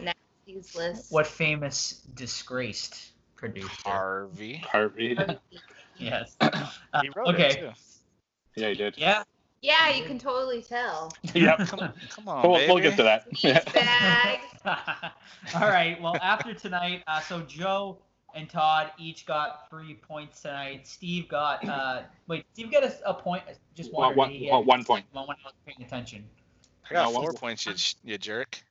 nasties 0.48 0.76
list. 0.76 1.12
what 1.12 1.28
famous 1.28 2.02
disgraced 2.14 3.12
producer? 3.36 3.68
Harvey. 3.84 4.58
Harvey. 4.58 5.18
Yes. 5.98 6.36
Uh, 6.42 7.02
He 7.02 7.10
wrote 7.16 7.28
okay. 7.36 7.50
it 7.50 7.56
too. 7.60 7.70
Yeah, 8.56 8.70
he 8.70 8.76
did. 8.76 8.96
Yeah. 8.98 9.24
Yeah, 9.62 9.90
you 9.90 10.06
can 10.06 10.18
totally 10.18 10.62
tell. 10.62 11.12
Yep. 11.34 11.58
Come 11.68 11.80
on, 11.82 11.94
come 12.10 12.28
on, 12.30 12.42
We'll, 12.44 12.56
baby. 12.60 12.74
we'll 12.74 12.82
get 12.82 12.96
to 12.98 13.04
that. 13.04 13.28
Bag. 13.74 14.40
All 15.56 15.68
right. 15.70 16.02
Well, 16.02 16.16
after 16.22 16.54
tonight, 16.54 17.04
uh, 17.08 17.20
so 17.20 17.42
Joe 17.42 17.98
and 18.36 18.50
Todd 18.50 18.92
each 18.98 19.26
got 19.26 19.70
three 19.70 19.96
points 19.96 20.42
tonight. 20.42 20.88
Steve 20.88 21.28
got 21.28 21.68
uh, 21.68 22.04
wait, 22.28 22.46
Steve 22.54 22.72
got 22.72 22.84
a, 22.84 22.94
a 23.10 23.14
point. 23.14 23.44
Just 23.76 23.92
one. 23.94 24.02
One- 24.02 24.14
or 24.14 24.16
one- 24.18 24.30
did 24.30 24.38
he 24.40 24.46
get 24.46 24.52
one- 24.54 24.66
one 24.66 24.84
point. 24.84 25.06
One 25.12 25.28
when 25.28 25.38
I 25.44 25.48
was 25.48 25.54
paying 25.66 25.82
attention. 25.86 26.26
I 26.90 26.94
got 26.94 27.06
No, 27.06 27.12
four 27.20 27.24
one- 27.26 27.36
points, 27.36 27.66
you, 27.66 27.74
you 28.12 28.18
jerk. 28.18 28.62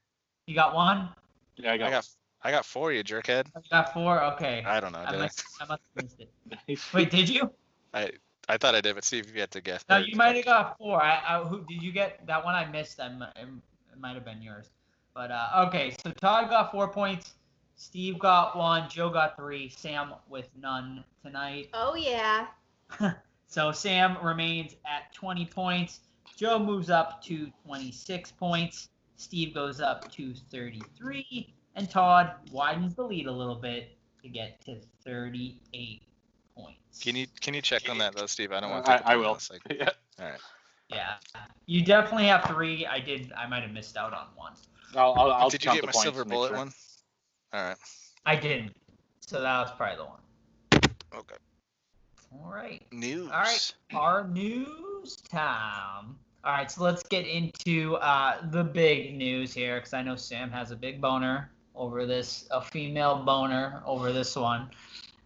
You 0.47 0.55
got 0.55 0.75
one. 0.75 1.09
Yeah, 1.57 1.71
I 1.71 1.75
I 1.75 1.79
got. 1.79 1.91
got, 1.91 2.09
I 2.43 2.51
got 2.53 2.65
four, 2.65 2.93
you 2.93 3.03
jerkhead. 3.05 3.47
I 3.57 3.61
got 3.71 3.93
four. 3.93 4.23
Okay. 4.35 4.63
I 4.67 4.81
don't 4.81 4.93
know. 4.93 5.01
I 5.05 5.11
Did 5.11 5.21
I? 5.21 5.23
must, 5.25 5.45
I 5.61 5.65
must 5.67 5.83
have 5.97 6.05
missed 6.05 6.21
it. 6.21 6.79
Wait, 6.95 7.11
did 7.11 7.29
you? 7.29 7.51
I, 7.93 8.11
I 8.49 8.57
thought 8.57 8.75
I 8.75 8.81
did, 8.81 8.95
but 8.95 9.05
Steve, 9.05 9.31
you 9.35 9.41
had 9.41 9.51
to 9.51 9.61
guess. 9.61 9.85
No, 9.89 9.99
you 9.99 10.15
might 10.17 10.37
have 10.37 10.45
got 10.45 10.79
four. 10.79 11.03
I, 11.03 11.21
I 11.27 11.43
who 11.45 11.65
did 11.69 11.83
you 11.83 11.91
get? 11.93 12.25
That 12.27 12.45
one 12.45 12.55
I 12.55 12.65
missed. 12.67 13.01
I, 13.01 13.09
mi- 13.09 13.27
it 13.37 13.99
might 14.01 14.15
have 14.15 14.25
been 14.25 14.41
yours. 14.41 14.71
But 15.15 15.31
uh, 15.33 15.65
okay, 15.67 15.95
so 16.05 16.13
Todd 16.13 16.49
got 16.49 16.71
four 16.71 16.87
points. 16.89 17.35
Steve 17.79 18.19
got 18.19 18.57
one. 18.57 18.91
Joe 18.91 19.09
got 19.09 19.37
three. 19.37 19.69
Sam 19.69 20.13
with 20.29 20.49
none 20.61 21.05
tonight. 21.25 21.71
Oh 21.75 21.95
yeah. 21.95 22.47
So 23.47 23.73
Sam 23.73 24.19
remains 24.23 24.75
at 24.85 25.13
20 25.15 25.47
points. 25.47 26.01
Joe 26.37 26.59
moves 26.59 26.91
up 26.91 27.23
to 27.25 27.51
26 27.65 28.33
points. 28.33 28.89
Steve 29.17 29.55
goes 29.55 29.81
up 29.81 30.11
to 30.13 30.35
33. 30.51 31.55
And 31.77 31.89
Todd 31.89 32.33
widens 32.51 32.95
the 32.95 33.05
lead 33.05 33.27
a 33.27 33.33
little 33.33 33.55
bit 33.55 33.97
to 34.23 34.29
get 34.29 34.61
to 34.67 34.77
38 35.05 36.03
points. 36.57 37.01
Can 37.01 37.15
you 37.17 37.27
can 37.41 37.55
you 37.55 37.63
check 37.63 37.89
on 37.89 37.99
that 37.99 38.15
though, 38.17 38.27
Steve? 38.27 38.53
I 38.53 38.61
don't 38.61 38.71
want. 38.71 38.89
I, 38.89 38.99
to 38.99 39.09
I 39.09 39.17
will. 39.17 39.39
Like, 39.51 39.63
Yeah. 39.71 39.91
all 40.21 40.27
right. 40.27 40.41
Yeah. 40.89 41.15
You 41.67 41.85
definitely 41.85 42.27
have 42.27 42.45
three. 42.45 42.87
I 42.87 42.99
did. 42.99 43.33
I 43.37 43.47
might 43.47 43.63
have 43.63 43.73
missed 43.73 43.97
out 43.97 44.13
on 44.13 44.27
one. 44.35 44.53
I'll, 44.97 45.13
I'll, 45.17 45.31
I'll 45.33 45.51
Did 45.51 45.65
you 45.65 45.73
get 45.73 45.83
the 45.83 45.87
my 45.89 45.93
silver 45.93 46.25
to 46.25 46.29
bullet 46.29 46.49
sure. 46.49 46.57
one? 46.57 46.73
All 47.53 47.63
right. 47.63 47.77
I 48.27 48.37
didn't. 48.37 48.73
So 49.21 49.41
that 49.41 49.61
was 49.61 49.71
probably 49.77 49.97
the 49.97 50.05
one. 50.05 50.21
Okay. 51.15 51.37
All 52.33 52.53
right. 52.53 52.83
News. 52.93 53.31
All 53.31 53.41
right. 53.41 53.75
Our 53.95 54.29
news 54.29 55.17
time. 55.17 56.17
All 56.45 56.53
right, 56.53 56.71
so 56.71 56.85
let's 56.85 57.03
get 57.03 57.27
into 57.27 57.97
uh, 57.97 58.49
the 58.51 58.63
big 58.63 59.17
news 59.17 59.53
here 59.53 59.77
because 59.77 59.93
I 59.93 60.03
know 60.03 60.15
Sam 60.15 60.51
has 60.51 60.71
a 60.71 60.77
big 60.77 61.01
boner 61.01 61.51
over 61.75 62.07
this, 62.07 62.47
a 62.51 62.63
female 62.63 63.25
boner 63.25 63.83
over 63.85 64.13
this 64.13 64.37
one. 64.37 64.71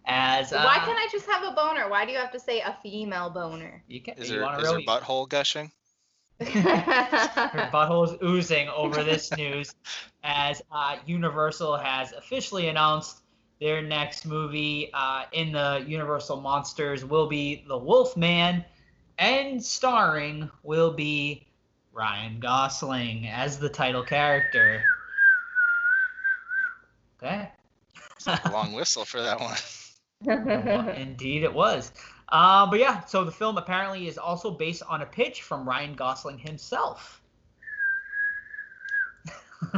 As 0.05 0.51
uh, 0.51 0.63
Why 0.63 0.79
can't 0.79 0.97
I 0.97 1.07
just 1.11 1.25
have 1.27 1.43
a 1.43 1.55
boner? 1.55 1.89
Why 1.89 2.05
do 2.05 2.11
you 2.11 2.17
have 2.17 2.31
to 2.31 2.39
say 2.39 2.59
a 2.61 2.75
female 2.83 3.29
boner? 3.29 3.83
You 3.87 4.01
can. 4.01 4.15
Is 4.17 4.29
you 4.29 4.37
her 4.37 4.43
want 4.43 4.61
is 4.61 4.69
to 4.69 4.79
butthole 4.79 5.29
gushing? 5.29 5.71
Her 6.47 7.69
butthole 7.73 8.07
is 8.07 8.17
oozing 8.23 8.69
over 8.69 9.03
this 9.03 9.35
news 9.35 9.73
as 10.23 10.61
uh, 10.71 10.97
Universal 11.05 11.77
has 11.77 12.11
officially 12.13 12.67
announced 12.67 13.23
their 13.59 13.81
next 13.81 14.25
movie 14.25 14.89
uh, 14.93 15.23
in 15.31 15.51
the 15.51 15.83
Universal 15.87 16.41
Monsters 16.41 17.05
will 17.05 17.27
be 17.27 17.63
The 17.67 17.77
Wolfman, 17.77 18.65
and 19.17 19.63
starring 19.63 20.49
will 20.63 20.91
be 20.91 21.45
Ryan 21.93 22.39
Gosling 22.39 23.27
as 23.27 23.59
the 23.59 23.69
title 23.69 24.03
character. 24.03 24.83
Okay. 27.21 27.49
A 28.27 28.51
long 28.51 28.73
whistle 28.73 29.05
for 29.05 29.21
that 29.21 29.39
one. 29.39 29.57
Indeed, 30.95 31.43
it 31.43 31.53
was. 31.53 31.91
Uh, 32.29 32.69
but 32.69 32.79
yeah, 32.79 33.03
so 33.05 33.23
the 33.23 33.31
film 33.31 33.57
apparently 33.57 34.07
is 34.07 34.17
also 34.17 34.51
based 34.51 34.83
on 34.87 35.01
a 35.01 35.05
pitch 35.05 35.43
from 35.43 35.67
Ryan 35.67 35.93
Gosling 35.93 36.37
himself. 36.37 37.21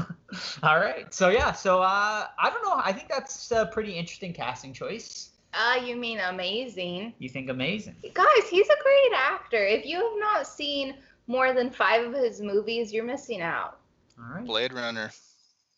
All 0.64 0.80
right. 0.80 1.14
So 1.14 1.30
yeah. 1.30 1.52
So 1.52 1.82
uh, 1.82 2.28
I 2.38 2.50
don't 2.50 2.64
know. 2.64 2.82
I 2.84 2.92
think 2.92 3.10
that's 3.10 3.52
a 3.52 3.66
pretty 3.68 3.94
interesting 3.94 4.34
casting 4.34 4.74
choice. 4.74 5.32
Uh, 5.54 5.80
you 5.84 5.96
mean 5.96 6.20
amazing? 6.20 7.14
You 7.20 7.30
think 7.30 7.50
amazing? 7.50 7.96
Guys, 8.14 8.50
he's 8.50 8.68
a 8.68 8.84
great 8.84 9.12
actor. 9.16 9.66
If 9.66 9.86
you 9.86 9.98
have 9.98 10.20
not 10.20 10.48
seen 10.48 10.96
more 11.28 11.54
than 11.54 11.72
five 11.72 12.06
of 12.06 12.14
his 12.14 12.42
movies, 12.42 12.92
you're 12.92 13.06
missing 13.06 13.42
out. 13.42 13.80
All 14.20 14.36
right. 14.36 14.46
Blade 14.46 14.74
Runner. 14.74 15.12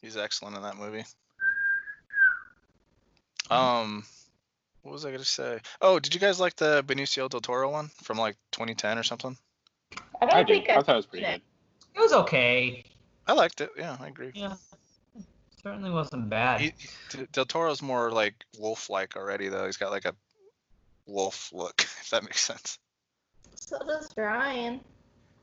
He's 0.02 0.18
excellent 0.18 0.56
in 0.56 0.64
that 0.64 0.78
movie. 0.78 1.06
Um, 3.50 4.04
what 4.88 4.94
was 4.94 5.04
I 5.06 5.12
gonna 5.12 5.26
say? 5.26 5.60
Oh, 5.82 6.00
did 6.00 6.14
you 6.14 6.20
guys 6.22 6.40
like 6.40 6.56
the 6.56 6.82
Benicio 6.88 7.30
del 7.30 7.42
Toro 7.42 7.70
one 7.70 7.90
from 8.04 8.18
like 8.18 8.38
2010 8.54 8.98
or 8.98 9.04
something? 9.04 9.38
I 10.22 10.26
don't 10.26 10.34
I 10.34 10.44
do. 10.44 10.54
think 10.54 10.70
I 10.70 10.78
I've 10.78 10.86
thought 10.86 10.94
it 10.94 10.96
was 10.96 11.06
pretty 11.06 11.26
seen 11.26 11.34
good. 11.34 11.42
It 11.96 12.00
was 12.00 12.14
okay. 12.14 12.86
I 13.28 13.34
liked 13.34 13.60
it. 13.60 13.70
Yeah, 13.78 13.98
I 14.00 14.08
agree. 14.08 14.32
Yeah. 14.34 14.56
Certainly 15.62 15.92
wasn't 15.92 16.30
bad. 16.30 16.62
He, 16.62 16.74
Del 17.34 17.44
Toro's 17.44 17.82
more 17.82 18.12
like 18.12 18.46
wolf-like 18.58 19.18
already, 19.18 19.50
though. 19.50 19.66
He's 19.66 19.76
got 19.76 19.92
like 19.92 20.06
a 20.06 20.16
wolf 21.06 21.52
look, 21.52 21.82
if 22.02 22.10
that 22.12 22.24
makes 22.24 22.42
sense. 22.42 22.80
So 23.56 23.78
does 23.86 24.08
Ryan. 24.16 24.80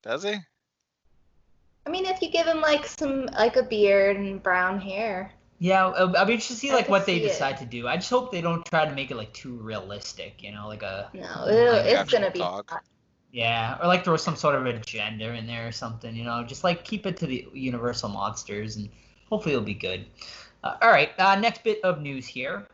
Does 0.02 0.22
he? 0.22 0.36
I 1.86 1.90
mean, 1.90 2.06
if 2.06 2.22
you 2.22 2.30
give 2.30 2.46
him 2.46 2.62
like 2.62 2.86
some 2.86 3.26
like 3.26 3.56
a 3.56 3.62
beard 3.62 4.16
and 4.16 4.42
brown 4.42 4.80
hair. 4.80 5.33
Yeah, 5.58 5.86
I'll 5.86 6.08
be 6.26 6.32
interested 6.34 6.54
to 6.54 6.60
see 6.60 6.70
I 6.70 6.74
like 6.74 6.84
can 6.86 6.92
what 6.92 7.06
they 7.06 7.18
see 7.20 7.24
it. 7.24 7.28
decide 7.28 7.56
to 7.58 7.64
do. 7.64 7.86
I 7.88 7.96
just 7.96 8.10
hope 8.10 8.32
they 8.32 8.40
don't 8.40 8.64
try 8.66 8.84
to 8.84 8.92
make 8.94 9.10
it 9.10 9.16
like 9.16 9.32
too 9.32 9.54
realistic, 9.56 10.42
you 10.42 10.52
know, 10.52 10.66
like 10.68 10.82
a 10.82 11.08
No, 11.14 11.20
Like 11.20 11.86
it's 11.86 12.12
gonna 12.12 12.30
be. 12.30 12.40
dog. 12.40 12.70
yeah, 13.32 13.78
or 13.80 13.86
like 13.86 14.04
throw 14.04 14.16
some 14.16 14.36
sort 14.36 14.56
of 14.56 14.66
agenda 14.66 15.32
in 15.34 15.46
there 15.46 15.66
or 15.68 15.72
something, 15.72 16.14
you 16.14 16.24
know, 16.24 16.42
just 16.44 16.64
like 16.64 16.84
keep 16.84 17.06
it 17.06 17.16
to 17.18 17.26
the 17.26 17.46
Universal 17.54 18.10
monsters 18.10 18.76
and 18.76 18.88
hopefully 19.28 19.54
it'll 19.54 19.64
be 19.64 19.74
good. 19.74 20.06
Uh, 20.62 20.76
all 20.82 20.90
right, 20.90 21.10
uh, 21.18 21.36
next 21.36 21.62
bit 21.62 21.80
of 21.84 22.00
news 22.00 22.26
here 22.26 22.66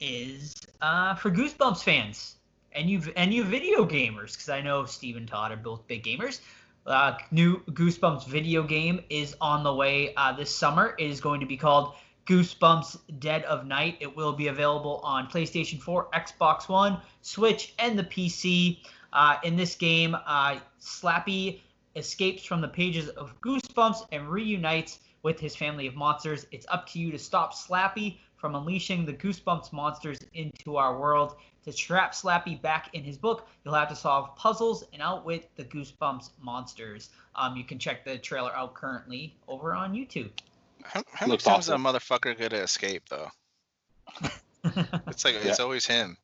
is 0.00 0.54
uh, 0.80 1.14
for 1.16 1.30
Goosebumps 1.30 1.82
fans 1.82 2.36
and 2.72 2.88
you 2.88 3.02
and 3.16 3.32
you 3.34 3.42
video 3.44 3.84
gamers, 3.84 4.32
because 4.32 4.48
I 4.48 4.60
know 4.60 4.84
Steve 4.84 5.16
and 5.16 5.26
Todd 5.26 5.50
are 5.52 5.56
both 5.56 5.86
big 5.88 6.04
gamers. 6.04 6.40
Uh, 6.86 7.16
new 7.30 7.58
Goosebumps 7.70 8.26
video 8.26 8.62
game 8.62 9.00
is 9.10 9.34
on 9.40 9.62
the 9.64 9.74
way 9.74 10.14
uh, 10.16 10.32
this 10.32 10.54
summer. 10.54 10.94
It 10.98 11.10
is 11.10 11.20
going 11.20 11.40
to 11.40 11.46
be 11.46 11.56
called 11.56 11.94
Goosebumps 12.28 12.98
Dead 13.20 13.42
of 13.44 13.66
Night. 13.66 13.96
It 14.00 14.14
will 14.14 14.34
be 14.34 14.48
available 14.48 15.00
on 15.02 15.28
PlayStation 15.28 15.80
4, 15.80 16.10
Xbox 16.12 16.68
One, 16.68 17.00
Switch, 17.22 17.72
and 17.78 17.98
the 17.98 18.04
PC. 18.04 18.80
Uh, 19.14 19.36
in 19.44 19.56
this 19.56 19.74
game, 19.74 20.14
uh, 20.26 20.58
Slappy 20.78 21.60
escapes 21.96 22.44
from 22.44 22.60
the 22.60 22.68
pages 22.68 23.08
of 23.08 23.40
Goosebumps 23.40 24.08
and 24.12 24.28
reunites 24.28 24.98
with 25.22 25.40
his 25.40 25.56
family 25.56 25.86
of 25.86 25.94
monsters. 25.94 26.46
It's 26.52 26.66
up 26.68 26.86
to 26.90 26.98
you 26.98 27.10
to 27.12 27.18
stop 27.18 27.54
Slappy 27.54 28.18
from 28.36 28.54
unleashing 28.54 29.06
the 29.06 29.14
Goosebumps 29.14 29.72
monsters 29.72 30.18
into 30.34 30.76
our 30.76 31.00
world. 31.00 31.36
To 31.64 31.72
trap 31.72 32.12
Slappy 32.12 32.60
back 32.60 32.90
in 32.92 33.04
his 33.04 33.16
book, 33.16 33.48
you'll 33.64 33.74
have 33.74 33.88
to 33.88 33.96
solve 33.96 34.36
puzzles 34.36 34.84
and 34.92 35.00
outwit 35.00 35.50
the 35.56 35.64
Goosebumps 35.64 36.30
monsters. 36.42 37.08
Um, 37.34 37.56
you 37.56 37.64
can 37.64 37.78
check 37.78 38.04
the 38.04 38.18
trailer 38.18 38.54
out 38.54 38.74
currently 38.74 39.34
over 39.48 39.74
on 39.74 39.94
YouTube. 39.94 40.30
How, 40.84 41.02
how 41.12 41.26
many 41.26 41.32
Looks 41.32 41.44
times 41.44 41.64
is 41.64 41.70
a 41.70 41.76
motherfucker 41.76 42.38
gonna 42.38 42.62
escape 42.62 43.04
though? 43.08 43.30
It's 45.06 45.24
like 45.24 45.36
it's 45.36 45.60
always 45.60 45.86
him. 45.86 46.16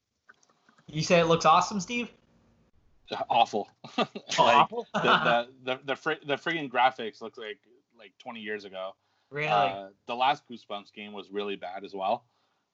you 0.86 1.02
say 1.02 1.20
it 1.20 1.26
looks 1.26 1.46
awesome, 1.46 1.80
Steve? 1.80 2.10
Awful. 3.30 3.68
like, 3.96 4.08
Awful? 4.38 4.86
the 4.94 5.00
the 5.00 5.48
the 5.64 5.80
the, 5.84 5.96
fr- 5.96 6.24
the 6.26 6.34
friggin' 6.34 6.70
graphics 6.70 7.22
looks 7.22 7.38
like 7.38 7.58
like 7.98 8.12
20 8.18 8.40
years 8.40 8.64
ago. 8.64 8.94
really? 9.30 9.48
Uh, 9.48 9.88
the 10.06 10.16
last 10.16 10.42
Goosebumps 10.48 10.92
game 10.92 11.12
was 11.12 11.30
really 11.30 11.56
bad 11.56 11.84
as 11.84 11.94
well, 11.94 12.24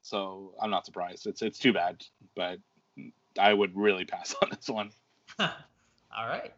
so 0.03 0.55
I'm 0.61 0.71
not 0.71 0.87
surprised. 0.87 1.27
It's 1.27 1.43
it's 1.43 1.59
too 1.59 1.73
bad, 1.73 2.05
but 2.35 2.59
I 3.39 3.53
would 3.53 3.77
really 3.77 4.05
pass 4.07 4.35
on 4.43 4.51
this 4.51 4.69
one. 4.69 4.91
all 5.39 5.49
right. 6.27 6.53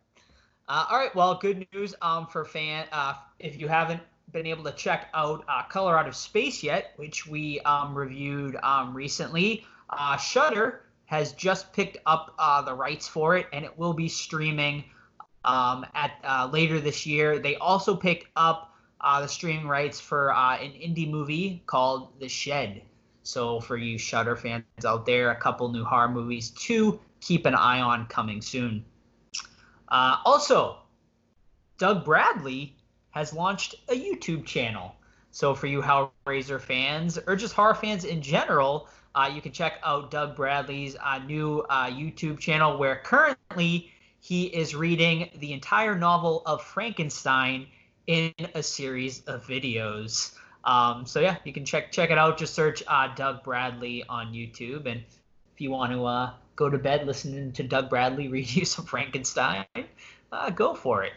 Uh, 0.68 0.86
all 0.90 0.96
right. 0.96 1.14
Well, 1.14 1.34
good 1.34 1.66
news 1.72 1.94
um, 2.00 2.26
for 2.26 2.44
fan. 2.44 2.86
Uh, 2.92 3.14
if 3.38 3.60
you 3.60 3.68
haven't 3.68 4.00
been 4.32 4.46
able 4.46 4.64
to 4.64 4.72
check 4.72 5.08
out 5.14 5.44
uh, 5.48 5.62
Color 5.64 5.98
Out 5.98 6.08
of 6.08 6.16
Space 6.16 6.62
yet, 6.62 6.92
which 6.96 7.26
we 7.26 7.60
um, 7.60 7.94
reviewed 7.94 8.56
um, 8.62 8.94
recently, 8.94 9.64
uh, 9.90 10.16
Shudder 10.16 10.82
has 11.04 11.32
just 11.32 11.72
picked 11.72 11.98
up 12.06 12.34
uh, 12.38 12.62
the 12.62 12.72
rights 12.72 13.06
for 13.06 13.36
it, 13.36 13.46
and 13.52 13.64
it 13.64 13.78
will 13.78 13.92
be 13.92 14.08
streaming 14.08 14.84
um, 15.44 15.84
at 15.94 16.12
uh, 16.24 16.48
later 16.50 16.80
this 16.80 17.04
year. 17.06 17.38
They 17.38 17.56
also 17.56 17.94
picked 17.94 18.28
up 18.36 18.74
uh, 19.00 19.20
the 19.20 19.28
streaming 19.28 19.68
rights 19.68 20.00
for 20.00 20.32
uh, 20.32 20.56
an 20.56 20.72
indie 20.72 21.10
movie 21.10 21.62
called 21.66 22.18
The 22.20 22.28
Shed. 22.28 22.82
So 23.24 23.60
for 23.60 23.76
you 23.76 23.98
Shudder 23.98 24.36
fans 24.36 24.64
out 24.84 25.06
there, 25.06 25.30
a 25.30 25.36
couple 25.36 25.68
new 25.68 25.84
horror 25.84 26.08
movies 26.08 26.50
to 26.50 27.00
keep 27.20 27.46
an 27.46 27.54
eye 27.54 27.80
on 27.80 28.06
coming 28.06 28.40
soon. 28.40 28.84
Uh, 29.88 30.16
also, 30.24 30.78
Doug 31.78 32.04
Bradley 32.04 32.76
has 33.12 33.32
launched 33.32 33.76
a 33.88 33.94
YouTube 33.94 34.44
channel. 34.44 34.94
So 35.30 35.54
for 35.54 35.66
you 35.66 35.80
Hellraiser 35.80 36.60
fans 36.60 37.18
or 37.26 37.36
just 37.36 37.54
horror 37.54 37.74
fans 37.74 38.04
in 38.04 38.20
general, 38.20 38.88
uh, 39.14 39.30
you 39.32 39.40
can 39.40 39.52
check 39.52 39.78
out 39.82 40.10
Doug 40.10 40.36
Bradley's 40.36 40.96
uh, 41.02 41.18
new 41.18 41.60
uh, 41.70 41.86
YouTube 41.86 42.38
channel 42.38 42.76
where 42.76 42.96
currently 42.96 43.90
he 44.20 44.44
is 44.44 44.74
reading 44.74 45.30
the 45.38 45.52
entire 45.52 45.94
novel 45.96 46.42
of 46.46 46.62
Frankenstein 46.62 47.66
in 48.06 48.32
a 48.54 48.62
series 48.62 49.22
of 49.24 49.46
videos. 49.46 50.34
Um, 50.64 51.06
so 51.06 51.20
yeah, 51.20 51.36
you 51.44 51.52
can 51.52 51.64
check 51.64 51.92
check 51.92 52.10
it 52.10 52.18
out. 52.18 52.38
Just 52.38 52.54
search 52.54 52.82
uh, 52.86 53.14
Doug 53.14 53.42
Bradley 53.42 54.04
on 54.08 54.32
YouTube, 54.32 54.86
and 54.86 55.02
if 55.54 55.60
you 55.60 55.70
want 55.70 55.92
to 55.92 56.04
uh, 56.04 56.32
go 56.56 56.70
to 56.70 56.78
bed 56.78 57.06
listening 57.06 57.52
to 57.52 57.62
Doug 57.62 57.90
Bradley 57.90 58.28
read 58.36 58.48
you 58.48 58.64
some 58.64 58.84
Frankenstein, 58.84 59.66
uh, 60.30 60.50
go 60.50 60.74
for 60.74 61.02
it. 61.02 61.12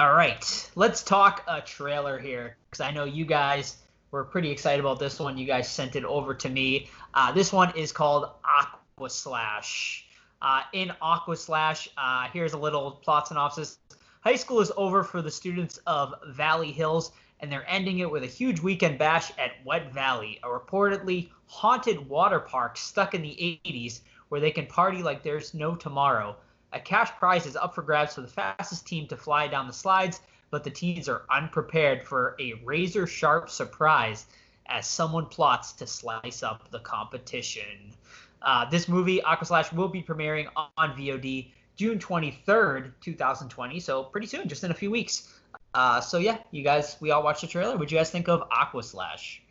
All 0.00 0.14
right, 0.14 0.70
let's 0.76 1.02
talk 1.02 1.44
a 1.46 1.60
trailer 1.60 2.18
here 2.18 2.56
because 2.70 2.80
I 2.80 2.90
know 2.90 3.04
you 3.04 3.26
guys 3.26 3.76
were 4.10 4.24
pretty 4.24 4.50
excited 4.50 4.80
about 4.80 4.98
this 4.98 5.20
one. 5.20 5.36
You 5.36 5.44
guys 5.44 5.68
sent 5.68 5.94
it 5.94 6.06
over 6.06 6.32
to 6.36 6.48
me. 6.48 6.88
Uh, 7.12 7.32
this 7.32 7.52
one 7.52 7.76
is 7.76 7.92
called 7.92 8.30
Aqua 8.42 9.10
Slash. 9.10 10.06
Uh, 10.40 10.62
in 10.72 10.90
Aqua 11.02 11.36
Slash, 11.36 11.90
uh, 11.98 12.28
here's 12.32 12.54
a 12.54 12.56
little 12.56 12.92
plot 12.92 13.28
synopsis. 13.28 13.76
High 14.22 14.36
school 14.36 14.60
is 14.60 14.72
over 14.74 15.04
for 15.04 15.20
the 15.20 15.30
students 15.30 15.78
of 15.86 16.14
Valley 16.28 16.72
Hills, 16.72 17.12
and 17.40 17.52
they're 17.52 17.68
ending 17.68 17.98
it 17.98 18.10
with 18.10 18.22
a 18.22 18.26
huge 18.26 18.58
weekend 18.58 18.98
bash 18.98 19.30
at 19.36 19.62
Wet 19.66 19.92
Valley, 19.92 20.40
a 20.42 20.46
reportedly 20.48 21.28
haunted 21.44 22.08
water 22.08 22.40
park 22.40 22.78
stuck 22.78 23.12
in 23.12 23.20
the 23.20 23.60
80s 23.66 24.00
where 24.30 24.40
they 24.40 24.50
can 24.50 24.64
party 24.64 25.02
like 25.02 25.22
there's 25.22 25.52
no 25.52 25.74
tomorrow. 25.74 26.36
A 26.72 26.80
cash 26.80 27.10
prize 27.18 27.46
is 27.46 27.56
up 27.56 27.74
for 27.74 27.82
grabs 27.82 28.14
for 28.14 28.20
the 28.20 28.28
fastest 28.28 28.86
team 28.86 29.06
to 29.08 29.16
fly 29.16 29.48
down 29.48 29.66
the 29.66 29.72
slides, 29.72 30.20
but 30.50 30.62
the 30.64 30.70
teens 30.70 31.08
are 31.08 31.22
unprepared 31.30 32.02
for 32.02 32.36
a 32.40 32.54
razor 32.64 33.06
sharp 33.06 33.50
surprise 33.50 34.26
as 34.66 34.86
someone 34.86 35.26
plots 35.26 35.72
to 35.72 35.86
slice 35.86 36.42
up 36.42 36.70
the 36.70 36.78
competition. 36.80 37.92
Uh, 38.42 38.68
this 38.70 38.88
movie, 38.88 39.20
Aqua 39.22 39.46
Slash, 39.46 39.72
will 39.72 39.88
be 39.88 40.02
premiering 40.02 40.46
on 40.56 40.96
VOD 40.96 41.50
June 41.76 41.98
23rd, 41.98 42.92
2020, 43.00 43.80
so 43.80 44.04
pretty 44.04 44.26
soon, 44.26 44.48
just 44.48 44.62
in 44.64 44.70
a 44.70 44.74
few 44.74 44.90
weeks. 44.90 45.38
Uh, 45.74 46.00
so 46.00 46.18
yeah, 46.18 46.38
you 46.50 46.62
guys, 46.62 46.96
we 47.00 47.10
all 47.10 47.22
watched 47.22 47.40
the 47.40 47.46
trailer. 47.46 47.76
What 47.76 47.88
do 47.88 47.94
you 47.94 47.98
guys 47.98 48.10
think 48.10 48.28
of 48.28 48.42
Aqua 48.50 48.82
Slash? 48.82 49.42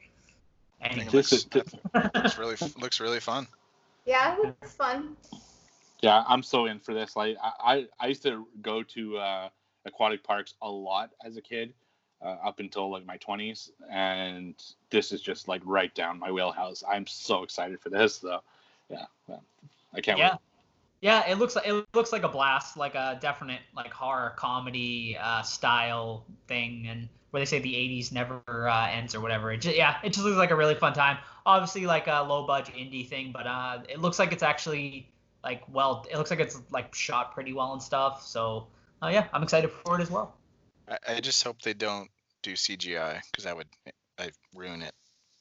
I 0.82 0.88
Anyway. 0.88 1.08
it 1.08 1.14
looks, 1.14 1.30
This 1.32 1.46
is- 1.46 1.48
looks 2.16 2.38
really 2.38 2.56
looks 2.80 3.00
really 3.00 3.20
fun. 3.20 3.48
Yeah, 4.06 4.36
it 4.38 4.46
looks 4.62 4.74
fun. 4.74 5.16
Yeah, 6.02 6.24
I'm 6.28 6.44
so 6.44 6.66
in 6.66 6.80
for 6.80 6.94
this. 6.94 7.16
Like 7.16 7.38
I, 7.44 7.52
I, 7.60 7.88
I 8.00 8.08
used 8.08 8.24
to 8.24 8.48
go 8.62 8.84
to 8.84 9.18
uh, 9.18 9.50
aquatic 9.86 10.24
parks 10.24 10.54
a 10.62 10.70
lot 10.70 11.12
as 11.26 11.38
a 11.38 11.42
kid, 11.42 11.74
uh, 12.22 12.38
up 12.44 12.60
until 12.60 12.92
like 12.92 13.06
my 13.06 13.18
20s, 13.18 13.70
and 13.92 14.56
this 14.90 15.12
is 15.12 15.22
just 15.22 15.48
like 15.48 15.62
right 15.66 15.94
down 15.96 16.20
my 16.20 16.32
wheelhouse. 16.32 16.84
I'm 16.90 17.08
so 17.08 17.44
excited 17.44 17.80
for 17.80 17.90
this, 17.90 18.20
though. 18.20 18.42
Yeah, 18.90 19.06
yeah. 19.28 19.38
I 19.94 20.02
can't 20.02 20.18
Yeah. 20.18 20.32
wait. 20.32 20.40
Yeah, 21.02 21.30
it 21.30 21.36
looks 21.36 21.56
like 21.56 21.66
it 21.66 21.86
looks 21.94 22.12
like 22.12 22.24
a 22.24 22.28
blast, 22.28 22.76
like 22.76 22.94
a 22.94 23.18
definite 23.22 23.62
like 23.74 23.94
horror 23.94 24.34
comedy 24.36 25.18
uh, 25.18 25.42
style 25.44 26.26
thing, 26.48 26.88
and 26.90 27.08
where 27.32 27.40
they 27.40 27.46
say 27.46 27.60
the 27.60 27.74
'80s 27.74 28.12
never 28.12 28.42
uh, 28.68 28.90
ends 28.90 29.16
or 29.16 29.22
whatever. 29.22 29.54
It 29.54 29.62
just, 29.62 29.78
yeah, 29.78 29.96
it 30.04 30.12
just 30.12 30.26
looks 30.26 30.36
like 30.36 30.52
a 30.52 30.58
really 30.58 30.76
fun 30.76 30.92
time. 30.92 31.18
Obviously, 31.46 31.86
like 31.86 32.08
a 32.08 32.22
low 32.28 32.46
budget 32.46 32.76
indie 32.76 33.08
thing, 33.08 33.32
but 33.32 33.48
uh, 33.48 33.80
it 33.88 34.00
looks 34.02 34.20
like 34.20 34.34
it's 34.34 34.44
actually 34.44 35.10
like 35.44 35.64
well, 35.72 36.06
it 36.12 36.18
looks 36.18 36.30
like 36.30 36.40
it's 36.40 36.62
like 36.72 36.94
shot 36.94 37.34
pretty 37.34 37.54
well 37.54 37.74
and 37.74 37.82
stuff. 37.82 38.26
So 38.26 38.68
uh, 39.02 39.08
yeah, 39.08 39.28
I'm 39.34 39.44
excited 39.44 39.72
for 39.72 40.00
it 40.00 40.02
as 40.02 40.12
well. 40.12 40.36
I, 40.88 40.98
I 41.16 41.20
just 41.20 41.44
hope 41.44 41.62
they 41.62 41.74
don't 41.74 42.10
do 42.44 42.54
CGI 42.54 43.22
because 43.32 43.44
that 43.46 43.56
would 43.56 43.68
I 44.18 44.32
ruin 44.54 44.82
it. 44.82 44.94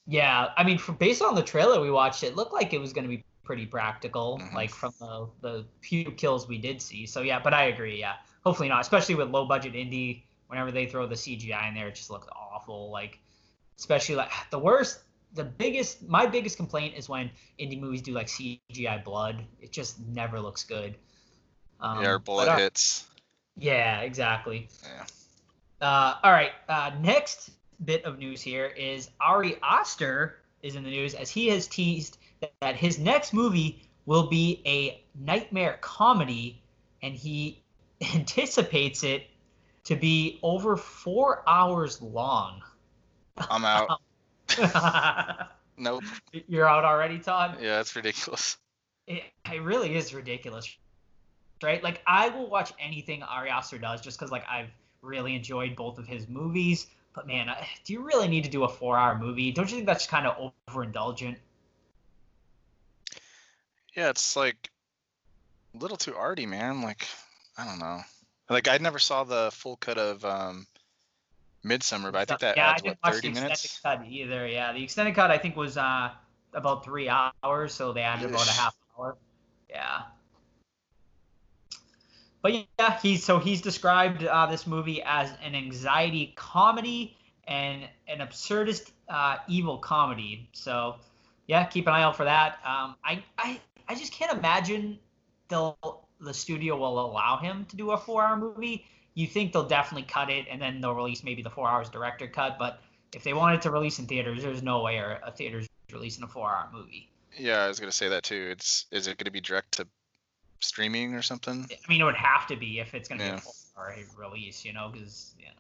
Yeah, 0.07 0.49
I 0.57 0.65
mean, 0.65 0.79
for, 0.79 0.93
based 0.93 1.21
on 1.21 1.35
the 1.35 1.43
trailer 1.43 1.81
we 1.81 1.91
watched, 1.91 2.23
it 2.23 2.35
looked 2.35 2.53
like 2.55 2.73
it 2.73 2.79
was 2.81 2.93
going 2.93 3.05
to 3.05 3.15
be 3.15 3.25
pretty 3.45 3.67
practical, 3.67 4.39
Mhm. 4.39 4.55
like 4.55 4.71
from 4.71 4.93
the 5.01 5.29
the 5.41 5.67
few 5.81 6.11
kills 6.13 6.49
we 6.49 6.59
did 6.59 6.81
see. 6.81 7.07
So 7.07 7.23
yeah, 7.23 7.41
but 7.41 7.53
I 7.55 7.65
agree. 7.65 7.99
Yeah, 7.99 8.15
hopefully 8.45 8.69
not, 8.69 8.81
especially 8.81 9.15
with 9.17 9.29
low 9.31 9.47
budget 9.47 9.75
indie. 9.75 10.25
Whenever 10.47 10.71
they 10.71 10.87
throw 10.87 11.07
the 11.07 11.15
CGI 11.15 11.69
in 11.69 11.75
there, 11.75 11.89
it 11.89 11.95
just 11.95 12.09
looks 12.09 12.27
awful. 12.33 12.91
Like, 12.91 13.19
especially 13.79 14.15
like 14.15 14.31
the 14.51 14.59
worst, 14.59 15.01
the 15.35 15.45
biggest, 15.45 16.09
my 16.09 16.27
biggest 16.27 16.57
complaint 16.57 16.95
is 16.97 17.09
when 17.09 17.31
indie 17.61 17.81
movies 17.81 18.03
do 18.03 18.13
like 18.13 18.27
CGI 18.27 19.05
blood. 19.05 19.45
It 19.61 19.73
just 19.73 20.01
never 20.01 20.41
looks 20.41 20.65
good. 20.65 20.97
Um, 21.81 22.03
yeah, 22.03 22.19
bullet 22.19 22.49
uh, 22.49 22.57
hits. 22.57 23.07
Yeah, 23.57 24.01
exactly. 24.01 24.69
Yeah. 24.83 25.05
Uh, 25.81 26.15
all 26.23 26.33
right. 26.33 26.53
Uh, 26.69 26.93
next 27.01 27.51
bit 27.85 28.05
of 28.05 28.19
news 28.19 28.41
here 28.41 28.67
is 28.67 29.11
Ari 29.21 29.57
Aster 29.63 30.39
is 30.63 30.75
in 30.75 30.83
the 30.83 30.91
news 30.91 31.15
as 31.15 31.31
he 31.31 31.49
has 31.49 31.67
teased 31.67 32.19
that, 32.41 32.53
that 32.61 32.77
his 32.77 32.99
next 32.99 33.33
movie 33.33 33.89
will 34.07 34.27
be 34.27 34.63
a 34.67 35.05
nightmare 35.15 35.79
comedy, 35.81 36.63
and 37.03 37.15
he 37.15 37.63
anticipates 38.15 39.05
it 39.05 39.27
to 39.85 39.97
be 39.97 40.39
over 40.43 40.77
four 40.77 41.43
hours 41.47 42.03
long. 42.03 42.63
I'm 43.37 43.65
out. 43.65 44.01
nope. 45.79 46.05
You're 46.47 46.69
out 46.69 46.85
already, 46.85 47.19
Todd. 47.19 47.59
Yeah, 47.61 47.81
it's 47.81 47.95
ridiculous. 47.95 48.57
It, 49.07 49.23
it 49.51 49.63
really 49.63 49.97
is 49.97 50.13
ridiculous, 50.13 50.77
right? 51.63 51.83
Like 51.83 52.03
I 52.07 52.29
will 52.29 52.49
watch 52.49 52.73
anything 52.79 53.23
Ari 53.23 53.51
Aster 53.51 53.79
does 53.79 54.01
just 54.01 54.19
because 54.19 54.31
like 54.31 54.45
I've 54.49 54.71
really 55.03 55.35
enjoyed 55.35 55.77
both 55.77 55.99
of 55.99 56.07
his 56.07 56.29
movies. 56.29 56.87
But 57.15 57.27
man, 57.27 57.49
do 57.85 57.93
you 57.93 58.03
really 58.03 58.29
need 58.29 58.45
to 58.45 58.51
do 58.51 58.65
a 58.65 58.69
four-hour 58.69 59.19
movie? 59.19 59.51
Don't 59.51 59.69
you 59.71 59.77
think 59.77 59.87
that's 59.87 60.07
kind 60.07 60.27
of 60.27 60.53
overindulgent? 60.69 61.37
Yeah, 63.95 64.11
it's 64.11 64.37
like 64.37 64.71
a 65.75 65.79
little 65.79 65.97
too 65.97 66.15
arty, 66.15 66.47
man. 66.47 66.83
Like, 66.83 67.09
I 67.57 67.65
don't 67.65 67.81
know. 67.81 68.03
Like, 68.49 68.69
I 68.69 68.79
never 68.79 68.99
saw 68.99 69.25
the 69.25 69.51
full 69.53 69.77
cut 69.77 69.99
of 69.99 70.25
um, 70.25 70.67
Midsommar, 71.65 72.13
but 72.13 72.17
I 72.17 72.25
think 72.25 72.41
that 72.41 72.57
yeah, 72.57 72.71
adds 72.71 72.83
I 72.83 72.85
didn't 72.85 72.99
what 73.03 73.13
watch 73.13 73.23
30 73.23 73.29
the 73.29 73.41
minutes. 73.41 73.65
extended 73.65 74.05
cut 74.05 74.13
either. 74.13 74.47
Yeah, 74.47 74.73
the 74.73 74.83
extended 74.83 75.15
cut 75.15 75.31
I 75.31 75.39
think 75.39 75.57
was 75.57 75.77
uh 75.77 76.11
about 76.55 76.85
three 76.85 77.09
hours, 77.09 77.75
so 77.75 77.93
they 77.93 78.03
added 78.03 78.31
about 78.31 78.49
a 78.49 78.53
half 78.53 78.77
hour. 78.99 79.17
Yeah. 79.69 80.03
But 82.41 82.53
yeah, 82.79 82.99
he's 83.01 83.25
so 83.25 83.39
he's 83.39 83.61
described 83.61 84.25
uh, 84.25 84.47
this 84.47 84.67
movie 84.67 85.03
as 85.03 85.33
an 85.43 85.55
anxiety 85.55 86.33
comedy 86.37 87.17
and 87.47 87.83
an 88.07 88.19
absurdist 88.19 88.93
uh, 89.09 89.39
evil 89.49 89.79
comedy. 89.79 90.49
So 90.53 90.97
yeah, 91.47 91.65
keep 91.65 91.87
an 91.87 91.95
eye 91.95 92.03
out 92.03 92.17
for 92.17 92.25
that. 92.25 92.59
Um, 92.65 92.95
I, 93.05 93.25
I 93.37 93.61
I 93.89 93.95
just 93.95 94.13
can't 94.13 94.37
imagine 94.37 94.99
they'll 95.49 96.07
the 96.21 96.35
studio 96.35 96.77
will 96.77 97.01
allow 97.01 97.39
him 97.39 97.65
to 97.67 97.77
do 97.77 97.91
a 97.91 97.99
four 97.99 98.23
hour 98.23 98.37
movie. 98.37 98.85
You 99.19 99.27
think 99.27 99.53
they'll 99.53 99.67
definitely 99.67 100.07
cut 100.07 100.31
it 100.31 100.47
and 100.51 100.63
then 100.63 100.81
they'll 100.81 100.95
release 100.95 101.25
maybe 101.25 101.43
the 101.43 101.51
four 101.51 101.69
hours 101.69 101.89
director 101.89 102.29
cut. 102.29 102.57
But 102.59 102.81
if 103.13 103.25
they 103.25 103.35
wanted 103.35 103.63
to 103.63 103.71
release 103.71 103.99
in 103.99 104.07
theaters, 104.07 104.43
there's 104.43 104.63
no 104.63 104.83
way 104.83 104.99
a, 104.99 105.33
theater's 105.33 105.67
releasing 105.93 106.23
a 106.23 106.29
four 106.29 106.49
hour 106.49 106.69
movie. 106.73 107.11
Yeah, 107.37 107.65
I 107.65 107.69
was 107.69 107.81
gonna 107.81 107.93
say 107.93 108.09
that 108.09 108.23
too. 108.23 108.49
It's 108.53 108.87
is 108.91 109.09
it 109.09 109.19
gonna 109.19 109.31
be 109.31 109.41
direct 109.41 109.73
to 109.73 109.87
streaming 110.61 111.15
or 111.15 111.23
something? 111.23 111.69
I 111.71 111.89
mean, 111.89 112.01
it 112.01 112.05
would 112.05 112.15
have 112.15 112.47
to 112.49 112.57
be 112.57 112.79
if 112.79 112.95
it's 112.95 113.09
going 113.09 113.21
to 113.21 113.27
be 113.27 113.31
a 113.33 113.39
four 113.39 113.53
hour 113.77 113.97
release, 114.17 114.65
you 114.65 114.73
know, 114.73 114.91
because 114.93 115.35
yeah. 115.41 115.51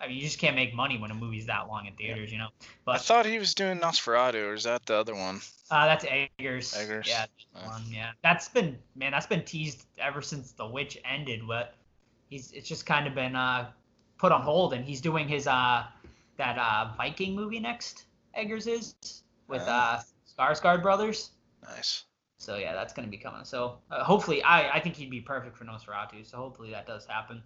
I 0.00 0.08
mean, 0.08 0.16
you 0.16 0.22
just 0.22 0.38
can't 0.38 0.56
make 0.56 0.74
money 0.74 0.98
when 0.98 1.10
a 1.10 1.14
movie's 1.14 1.46
that 1.46 1.68
long 1.68 1.86
in 1.86 1.94
theaters, 1.94 2.30
you 2.32 2.38
know. 2.38 2.48
But 2.84 2.96
I 2.96 2.98
thought 2.98 3.26
he 3.26 3.38
was 3.38 3.54
doing 3.54 3.78
Nosferatu, 3.78 4.48
or 4.48 4.54
is 4.54 4.64
that 4.64 4.84
the 4.86 4.96
other 4.96 5.14
one? 5.14 5.40
uh, 5.70 5.86
that's 5.86 6.04
Eggers. 6.04 6.76
Eggers. 6.76 7.06
Yeah, 7.08 7.26
Uh. 7.54 7.68
one, 7.68 7.84
yeah. 7.88 8.10
That's 8.22 8.48
been 8.48 8.76
man, 8.96 9.12
that's 9.12 9.26
been 9.26 9.44
teased 9.44 9.86
ever 9.98 10.20
since 10.20 10.52
The 10.52 10.66
Witch 10.66 10.98
ended, 11.04 11.42
but 11.46 11.74
he's 12.28 12.52
it's 12.52 12.68
just 12.68 12.86
kind 12.86 13.06
of 13.06 13.14
been 13.14 13.36
uh 13.36 13.70
put 14.18 14.32
on 14.32 14.42
hold, 14.42 14.74
and 14.74 14.84
he's 14.84 15.00
doing 15.00 15.28
his 15.28 15.46
uh 15.46 15.84
that 16.38 16.58
uh 16.58 16.92
Viking 16.96 17.34
movie 17.34 17.60
next. 17.60 18.06
Eggers 18.34 18.66
is 18.66 18.94
with 19.48 19.62
uh 19.62 20.00
Skarsgård 20.38 20.82
brothers. 20.82 21.30
Nice. 21.62 22.04
So 22.38 22.56
yeah, 22.56 22.74
that's 22.74 22.92
going 22.92 23.06
to 23.06 23.10
be 23.10 23.16
coming. 23.16 23.44
So 23.44 23.78
uh, 23.90 24.04
hopefully, 24.04 24.42
I 24.42 24.76
I 24.76 24.80
think 24.80 24.96
he'd 24.96 25.10
be 25.10 25.20
perfect 25.20 25.56
for 25.56 25.64
Nosferatu. 25.64 26.26
So 26.26 26.36
hopefully 26.36 26.70
that 26.72 26.86
does 26.86 27.06
happen. 27.06 27.42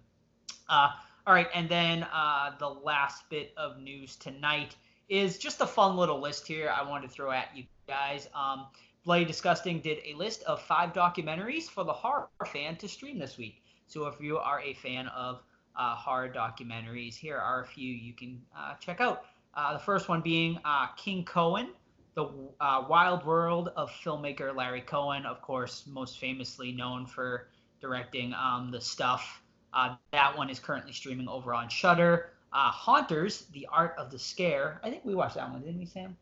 Uh, 0.67 0.89
all 1.25 1.33
right, 1.33 1.47
and 1.53 1.69
then 1.69 2.03
uh, 2.13 2.51
the 2.59 2.67
last 2.67 3.29
bit 3.29 3.53
of 3.57 3.79
news 3.79 4.15
tonight 4.15 4.75
is 5.09 5.37
just 5.37 5.61
a 5.61 5.67
fun 5.67 5.95
little 5.95 6.19
list 6.19 6.47
here 6.47 6.73
I 6.75 6.87
wanted 6.87 7.07
to 7.07 7.13
throw 7.13 7.31
at 7.31 7.49
you 7.55 7.63
guys. 7.87 8.27
Um, 8.33 8.67
Bloody 9.05 9.25
Disgusting 9.25 9.79
did 9.79 9.99
a 10.05 10.13
list 10.15 10.43
of 10.43 10.61
five 10.61 10.93
documentaries 10.93 11.63
for 11.63 11.83
the 11.83 11.93
horror 11.93 12.29
fan 12.51 12.75
to 12.77 12.87
stream 12.87 13.17
this 13.17 13.37
week. 13.37 13.63
So 13.89 14.05
if 14.05 14.21
you 14.21 14.37
are 14.37 14.61
a 14.61 14.75
fan 14.75 15.07
of 15.07 15.41
uh, 15.75 15.95
horror 15.95 16.29
documentaries, 16.29 17.15
here 17.15 17.37
are 17.37 17.63
a 17.63 17.67
few 17.67 17.91
you 17.91 18.13
can 18.13 18.39
uh, 18.55 18.75
check 18.75 19.01
out. 19.01 19.25
Uh, 19.55 19.73
the 19.73 19.79
first 19.79 20.07
one 20.07 20.21
being 20.21 20.59
uh, 20.63 20.87
King 20.95 21.25
Cohen, 21.25 21.69
the 22.13 22.29
uh, 22.61 22.85
Wild 22.87 23.25
World 23.25 23.71
of 23.75 23.89
filmmaker 23.89 24.55
Larry 24.55 24.81
Cohen, 24.81 25.25
of 25.25 25.41
course, 25.41 25.85
most 25.87 26.19
famously 26.19 26.71
known 26.71 27.07
for 27.07 27.47
directing 27.81 28.31
um, 28.35 28.69
the 28.69 28.79
stuff. 28.79 29.41
Uh, 29.73 29.95
that 30.11 30.37
one 30.37 30.51
is 30.51 30.59
currently 30.59 30.93
streaming 30.93 31.27
over 31.27 31.53
on 31.55 31.67
Shudder. 31.67 32.29
Uh, 32.53 32.69
Haunters, 32.71 33.45
The 33.53 33.67
Art 33.71 33.95
of 33.97 34.11
the 34.11 34.19
Scare. 34.19 34.79
I 34.83 34.91
think 34.91 35.03
we 35.03 35.15
watched 35.15 35.35
that 35.35 35.49
one, 35.49 35.61
didn't 35.61 35.79
we, 35.79 35.85
Sam? 35.85 36.15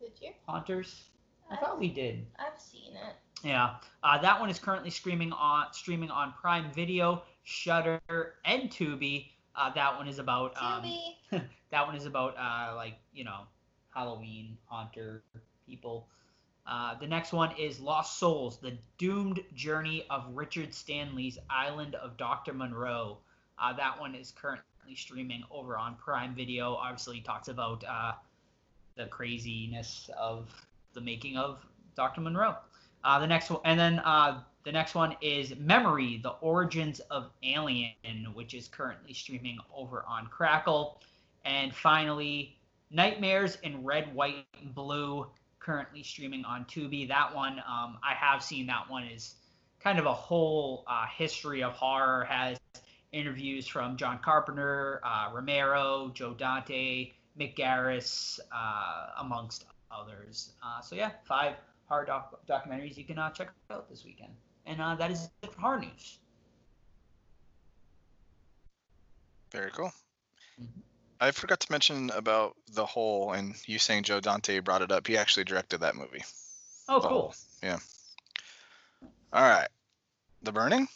Did 0.00 0.12
you? 0.20 0.30
Haunters. 0.48 1.04
I 1.52 1.56
thought 1.56 1.78
we 1.78 1.88
did. 1.88 2.26
I've 2.38 2.60
seen 2.60 2.92
it. 2.92 3.14
Yeah, 3.44 3.74
uh, 4.02 4.18
that 4.22 4.40
one 4.40 4.48
is 4.48 4.58
currently 4.58 4.90
streaming 4.90 5.32
on 5.32 5.66
streaming 5.72 6.10
on 6.10 6.32
Prime 6.40 6.72
Video, 6.72 7.22
Shudder, 7.42 8.00
and 8.44 8.70
Tubi. 8.70 9.28
Uh, 9.54 9.72
that 9.74 9.96
one 9.96 10.08
is 10.08 10.18
about 10.18 10.54
um, 10.56 10.82
Tubi. 10.82 11.42
that 11.70 11.86
one 11.86 11.94
is 11.94 12.06
about 12.06 12.36
uh, 12.38 12.74
like 12.74 12.94
you 13.12 13.24
know 13.24 13.40
Halloween 13.94 14.56
haunter 14.66 15.22
people. 15.66 16.08
Uh, 16.66 16.94
the 17.00 17.06
next 17.06 17.32
one 17.32 17.52
is 17.58 17.80
Lost 17.80 18.18
Souls: 18.18 18.58
The 18.58 18.78
Doomed 18.96 19.40
Journey 19.54 20.06
of 20.08 20.24
Richard 20.32 20.72
Stanley's 20.72 21.38
Island 21.50 21.96
of 21.96 22.16
Dr. 22.16 22.54
Moreau. 22.54 23.18
Uh, 23.58 23.72
that 23.74 24.00
one 24.00 24.14
is 24.14 24.30
currently 24.30 24.94
streaming 24.94 25.42
over 25.50 25.76
on 25.76 25.96
Prime 25.96 26.34
Video. 26.34 26.74
Obviously, 26.74 27.20
talks 27.20 27.48
about 27.48 27.84
uh, 27.84 28.12
the 28.96 29.06
craziness 29.06 30.08
of 30.18 30.48
the 30.94 31.00
making 31.00 31.36
of 31.36 31.64
Dr. 31.94 32.20
Moreau. 32.20 32.56
Uh, 33.04 33.18
the 33.18 33.26
next 33.26 33.50
one, 33.50 33.60
and 33.64 33.78
then 33.78 33.98
uh, 34.00 34.40
the 34.64 34.72
next 34.72 34.94
one 34.94 35.16
is 35.20 35.56
Memory: 35.56 36.20
The 36.22 36.30
Origins 36.40 37.00
of 37.10 37.30
Alien, 37.42 37.94
which 38.34 38.54
is 38.54 38.68
currently 38.68 39.12
streaming 39.12 39.58
over 39.74 40.04
on 40.08 40.26
Crackle. 40.26 41.00
And 41.44 41.74
finally, 41.74 42.56
Nightmares 42.90 43.58
in 43.62 43.82
Red, 43.82 44.14
White, 44.14 44.46
and 44.60 44.74
Blue, 44.74 45.26
currently 45.58 46.02
streaming 46.02 46.44
on 46.44 46.64
Tubi. 46.66 47.08
That 47.08 47.34
one, 47.34 47.58
um, 47.60 47.98
I 48.04 48.14
have 48.14 48.42
seen. 48.42 48.66
That 48.66 48.88
one 48.88 49.04
is 49.04 49.34
kind 49.80 49.98
of 49.98 50.06
a 50.06 50.14
whole 50.14 50.84
uh, 50.86 51.06
history 51.06 51.62
of 51.62 51.72
horror. 51.72 52.24
Has 52.24 52.58
interviews 53.12 53.66
from 53.66 53.96
John 53.96 54.18
Carpenter, 54.24 55.00
uh, 55.04 55.30
Romero, 55.32 56.10
Joe 56.14 56.34
Dante, 56.34 57.12
Mick 57.38 57.56
Garris, 57.56 58.40
uh, 58.54 59.06
amongst 59.18 59.64
others. 59.96 60.52
Uh, 60.64 60.80
so 60.80 60.94
yeah, 60.96 61.10
five 61.24 61.54
horror 61.86 62.04
doc- 62.04 62.46
documentaries 62.46 62.96
you 62.96 63.04
can 63.04 63.18
uh, 63.18 63.30
check 63.30 63.50
out 63.70 63.88
this 63.88 64.04
weekend. 64.04 64.32
And 64.66 64.80
uh, 64.80 64.94
that 64.96 65.10
is 65.10 65.28
it 65.42 65.52
for 65.52 65.60
horror 65.60 65.80
news. 65.80 66.18
Very 69.50 69.70
cool. 69.72 69.92
Mhm. 70.60 70.66
I 71.20 71.30
forgot 71.30 71.60
to 71.60 71.70
mention 71.70 72.10
about 72.10 72.56
the 72.72 72.84
hole, 72.86 73.32
and 73.32 73.54
you 73.66 73.78
saying 73.78 74.02
Joe 74.04 74.18
Dante 74.20 74.58
brought 74.58 74.82
it 74.82 74.90
up. 74.90 75.06
He 75.06 75.16
actually 75.16 75.44
directed 75.44 75.78
that 75.80 75.94
movie. 75.94 76.24
Oh, 76.88 77.00
The 77.00 77.08
cool. 77.08 77.34
Hole. 77.62 77.80
All 79.32 79.42
right, 79.48 79.68
The 80.42 80.52
Burning. 80.52 80.88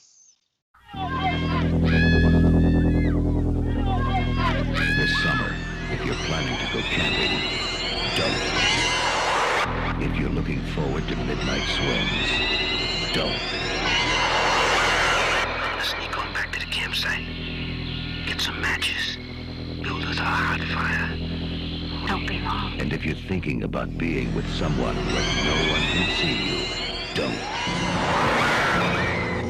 This 4.97 5.12
summer, 5.23 5.55
if 5.93 6.05
you're 6.05 6.14
planning 6.27 6.59
to 6.59 6.73
go 6.73 6.81
camping, 6.81 7.65
forward 10.77 11.09
to 11.09 11.16
midnight 11.16 11.66
swims, 11.74 12.31
don't. 13.15 13.40
Sneak 15.82 16.19
on 16.19 16.31
back 16.35 16.53
to 16.53 16.61
the 16.61 16.66
campsite. 16.66 17.24
Get 18.27 18.43
some 18.43 18.61
matches. 18.61 19.16
Build 19.82 20.05
us 20.05 20.19
a 20.19 20.23
hot 20.23 20.61
fire. 20.61 21.16
Don't 22.07 22.27
be 22.27 22.40
long. 22.40 22.78
And 22.78 22.93
if 22.93 23.07
you're 23.07 23.15
thinking 23.15 23.62
about 23.62 23.97
being 23.97 24.35
with 24.35 24.47
someone 24.53 24.94
where 24.97 25.44
no 25.47 25.57
one 25.73 25.81
can 25.94 26.09
see 26.20 26.36
you, 26.44 26.61
don't. 27.15 27.40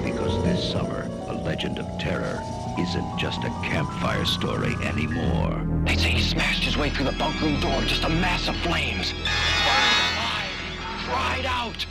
Because 0.05 0.45
this 0.45 0.71
summer, 0.71 1.11
a 1.27 1.35
legend 1.35 1.81
of 1.81 1.87
terror 1.99 2.41
isn't 2.79 3.19
just 3.19 3.43
a 3.43 3.51
campfire 3.65 4.25
story 4.27 4.75
anymore. 4.85 5.67
They'd 5.87 5.99
say 5.99 6.11
he 6.11 6.23
smashed 6.23 6.63
his 6.63 6.77
way 6.77 6.91
through 6.91 7.07
the 7.07 7.19
bunk 7.19 7.41
room 7.41 7.59
door, 7.59 7.81
just 7.83 8.05
a 8.05 8.09
mass 8.09 8.47
of 8.47 8.57
flames. 8.59 9.13
Burned 11.07 11.19
cried 11.19 11.47
out, 11.47 11.87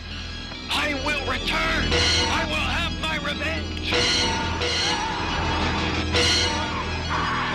I 0.70 0.94
will 1.06 1.22
return! 1.32 1.94
I 2.32 2.46
will 2.50 2.56
have 2.56 3.00
my 3.00 3.18
revenge! 3.18 3.94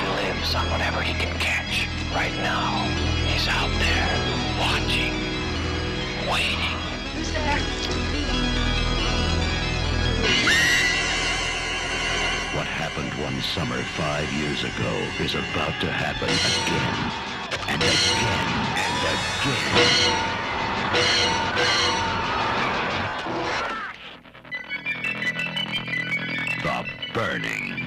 He 0.00 0.06
lives 0.24 0.54
on 0.54 0.70
whatever 0.70 1.02
he 1.02 1.12
can 1.12 1.38
catch. 1.38 1.86
Right 2.14 2.34
now, 2.36 2.88
he's 3.28 3.46
out 3.48 3.70
there, 3.78 4.16
watching, 4.58 5.12
waiting. 6.30 6.78
Who's 7.14 7.32
there? 7.32 7.60
What 12.56 12.66
happened 12.66 13.12
one 13.22 13.40
summer 13.42 13.82
five 13.82 14.32
years 14.32 14.64
ago 14.64 14.92
is 15.20 15.34
about 15.34 15.78
to 15.80 15.90
happen 15.90 16.28
again 16.28 17.12
and 17.68 17.82
again 17.82 18.48
and 18.76 19.00
again. 20.24 20.39
The 26.62 26.84
Burning. 27.14 27.86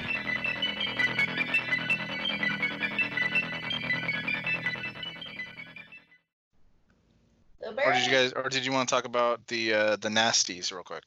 The 7.60 7.68
Or 7.70 7.92
did 7.92 8.04
you 8.06 8.12
guys, 8.12 8.32
or 8.32 8.48
did 8.48 8.64
you 8.66 8.72
want 8.72 8.88
to 8.88 8.94
talk 8.94 9.04
about 9.04 9.46
the 9.46 9.72
uh, 9.74 9.96
the 9.96 10.08
nasties 10.08 10.70
real 10.72 10.82
quick 10.82 11.04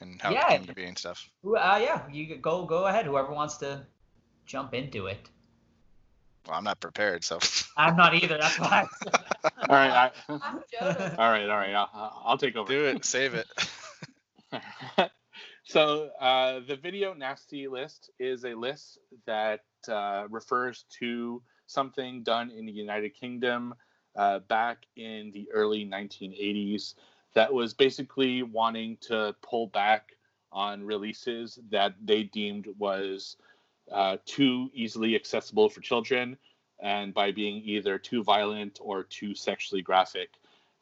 and 0.00 0.20
how 0.20 0.30
Yeah. 0.30 0.46
it 0.46 0.58
came 0.58 0.66
to 0.66 0.74
be 0.74 0.84
and 0.84 0.96
stuff? 0.98 1.28
Who- 1.42 1.56
Uh, 1.56 1.78
yeah, 1.82 2.08
you 2.10 2.36
go 2.36 2.64
go 2.64 2.86
ahead. 2.86 3.06
Whoever 3.06 3.32
wants 3.32 3.56
to 3.58 3.86
jump 4.46 4.72
into 4.74 5.06
it. 5.06 5.28
Well, 6.46 6.56
I'm 6.56 6.64
not 6.64 6.80
prepared, 6.80 7.24
so. 7.24 7.38
I'm 7.76 7.96
not 7.96 8.14
either. 8.14 8.38
That's 8.38 8.58
why. 8.58 8.86
All 9.44 9.76
right, 9.76 9.90
I, 9.90 10.10
I'm 10.42 10.62
Jonas. 10.72 11.14
all 11.18 11.30
right, 11.30 11.48
all 11.48 11.56
right. 11.56 11.74
I'll, 11.74 12.22
I'll 12.24 12.38
take 12.38 12.56
over. 12.56 12.70
Do 12.70 12.86
it. 12.86 13.04
Save 13.04 13.34
it. 13.34 13.46
so 15.64 16.10
uh, 16.20 16.60
the 16.66 16.76
video 16.76 17.14
nasty 17.14 17.68
list 17.68 18.10
is 18.18 18.44
a 18.44 18.54
list 18.54 18.98
that 19.26 19.60
uh, 19.88 20.26
refers 20.28 20.84
to 20.98 21.42
something 21.66 22.22
done 22.22 22.50
in 22.50 22.66
the 22.66 22.72
United 22.72 23.14
Kingdom 23.14 23.74
uh, 24.16 24.40
back 24.40 24.78
in 24.96 25.30
the 25.32 25.48
early 25.52 25.86
1980s 25.86 26.94
that 27.34 27.52
was 27.52 27.74
basically 27.74 28.42
wanting 28.42 28.98
to 29.02 29.34
pull 29.42 29.68
back 29.68 30.10
on 30.52 30.82
releases 30.82 31.58
that 31.70 31.94
they 32.04 32.24
deemed 32.24 32.66
was 32.78 33.36
uh, 33.92 34.16
too 34.24 34.70
easily 34.74 35.14
accessible 35.14 35.68
for 35.68 35.80
children 35.80 36.36
and 36.82 37.12
by 37.12 37.30
being 37.30 37.62
either 37.64 37.98
too 37.98 38.22
violent 38.22 38.78
or 38.82 39.02
too 39.04 39.34
sexually 39.34 39.82
graphic 39.82 40.30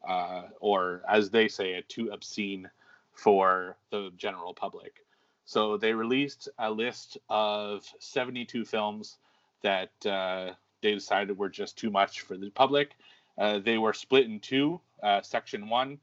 uh, 0.07 0.43
or 0.59 1.01
as 1.09 1.29
they 1.29 1.47
say 1.47 1.73
it 1.73 1.89
too 1.89 2.09
obscene 2.11 2.69
for 3.13 3.75
the 3.91 4.11
general 4.17 4.53
public. 4.53 5.05
So 5.45 5.77
they 5.77 5.93
released 5.93 6.47
a 6.57 6.71
list 6.71 7.17
of 7.27 7.83
72 7.99 8.65
films 8.65 9.17
that 9.61 9.91
uh, 10.05 10.51
they 10.81 10.93
decided 10.93 11.37
were 11.37 11.49
just 11.49 11.77
too 11.77 11.89
much 11.89 12.21
for 12.21 12.37
the 12.37 12.49
public. 12.49 12.91
Uh, 13.37 13.59
they 13.59 13.77
were 13.77 13.93
split 13.93 14.25
in 14.25 14.39
two 14.39 14.79
uh, 15.03 15.21
section 15.21 15.69
one 15.69 15.99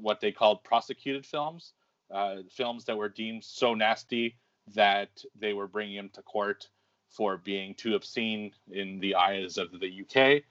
what 0.00 0.20
they 0.20 0.32
called 0.32 0.64
prosecuted 0.64 1.26
films 1.26 1.74
uh, 2.10 2.36
films 2.50 2.84
that 2.84 2.96
were 2.96 3.08
deemed 3.08 3.44
so 3.44 3.74
nasty 3.74 4.36
that 4.74 5.22
they 5.38 5.52
were 5.52 5.66
bringing 5.66 5.96
him 5.96 6.10
to 6.10 6.22
court 6.22 6.68
for 7.08 7.36
being 7.36 7.74
too 7.74 7.94
obscene 7.94 8.52
in 8.70 8.98
the 9.00 9.14
eyes 9.14 9.58
of 9.58 9.70
the 9.80 10.02
UK. 10.02 10.42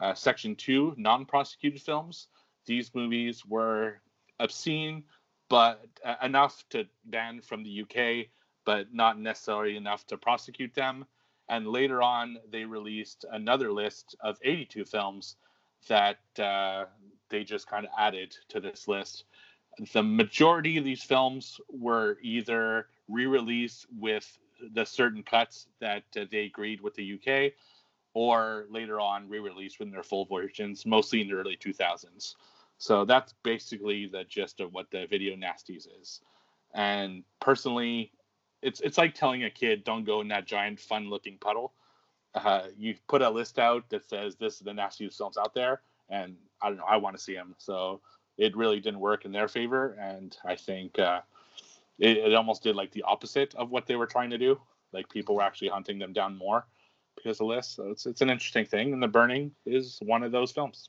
Uh, 0.00 0.14
section 0.14 0.54
two, 0.54 0.94
non 0.96 1.24
prosecuted 1.24 1.80
films. 1.80 2.28
These 2.66 2.94
movies 2.94 3.44
were 3.44 4.00
obscene, 4.38 5.04
but 5.48 5.86
uh, 6.04 6.16
enough 6.22 6.64
to 6.70 6.86
ban 7.04 7.40
from 7.40 7.62
the 7.62 7.82
UK, 7.82 8.28
but 8.64 8.92
not 8.94 9.18
necessarily 9.18 9.76
enough 9.76 10.06
to 10.06 10.16
prosecute 10.16 10.74
them. 10.74 11.04
And 11.48 11.66
later 11.66 12.00
on, 12.02 12.38
they 12.50 12.64
released 12.64 13.24
another 13.30 13.72
list 13.72 14.14
of 14.20 14.38
82 14.42 14.84
films 14.84 15.36
that 15.88 16.18
uh, 16.38 16.84
they 17.28 17.44
just 17.44 17.66
kind 17.66 17.84
of 17.84 17.92
added 17.98 18.36
to 18.48 18.60
this 18.60 18.86
list. 18.86 19.24
The 19.92 20.02
majority 20.02 20.76
of 20.78 20.84
these 20.84 21.02
films 21.02 21.60
were 21.68 22.18
either 22.22 22.86
re 23.10 23.26
released 23.26 23.86
with 23.98 24.38
the 24.74 24.84
certain 24.84 25.22
cuts 25.22 25.66
that 25.80 26.04
uh, 26.16 26.24
they 26.30 26.44
agreed 26.44 26.80
with 26.80 26.94
the 26.94 27.14
UK, 27.14 27.52
or 28.14 28.66
later 28.70 29.00
on 29.00 29.28
re-release 29.28 29.76
in 29.80 29.90
their 29.90 30.02
full 30.02 30.24
versions, 30.24 30.84
mostly 30.84 31.20
in 31.20 31.28
the 31.28 31.34
early 31.34 31.56
2000s. 31.56 32.34
So 32.78 33.04
that's 33.04 33.34
basically 33.42 34.06
the 34.06 34.24
gist 34.24 34.60
of 34.60 34.72
what 34.72 34.90
the 34.90 35.06
video 35.06 35.36
nasties 35.36 35.86
is. 36.00 36.20
And 36.74 37.24
personally, 37.40 38.12
it's 38.62 38.80
it's 38.80 38.98
like 38.98 39.14
telling 39.14 39.44
a 39.44 39.50
kid 39.50 39.84
don't 39.84 40.04
go 40.04 40.20
in 40.20 40.28
that 40.28 40.46
giant 40.46 40.80
fun 40.80 41.08
looking 41.10 41.36
puddle. 41.38 41.72
Uh, 42.34 42.68
you 42.76 42.94
put 43.08 43.22
a 43.22 43.30
list 43.30 43.58
out 43.58 43.88
that 43.90 44.08
says 44.08 44.36
this 44.36 44.54
is 44.54 44.60
the 44.60 44.72
nastiest 44.72 45.18
films 45.18 45.36
out 45.36 45.54
there, 45.54 45.82
and 46.08 46.36
I 46.62 46.68
don't 46.68 46.78
know, 46.78 46.84
I 46.88 46.96
want 46.96 47.16
to 47.16 47.22
see 47.22 47.34
them. 47.34 47.54
So 47.58 48.00
it 48.38 48.56
really 48.56 48.80
didn't 48.80 49.00
work 49.00 49.24
in 49.24 49.32
their 49.32 49.48
favor, 49.48 49.96
and 50.00 50.36
I 50.44 50.54
think 50.54 50.98
uh, 50.98 51.20
it, 52.00 52.16
it 52.16 52.34
almost 52.34 52.62
did 52.64 52.74
like 52.74 52.90
the 52.92 53.02
opposite 53.04 53.54
of 53.54 53.70
what 53.70 53.86
they 53.86 53.94
were 53.96 54.06
trying 54.06 54.30
to 54.30 54.38
do. 54.38 54.60
Like 54.92 55.08
people 55.08 55.36
were 55.36 55.42
actually 55.42 55.68
hunting 55.68 55.98
them 55.98 56.12
down 56.12 56.36
more 56.36 56.66
because 57.16 57.40
of 57.40 57.48
this. 57.48 57.68
So 57.68 57.90
it's 57.90 58.06
it's 58.06 58.20
an 58.22 58.30
interesting 58.30 58.64
thing, 58.64 58.92
and 58.92 59.02
The 59.02 59.08
Burning 59.08 59.52
is 59.66 59.98
one 60.02 60.22
of 60.24 60.32
those 60.32 60.50
films, 60.50 60.88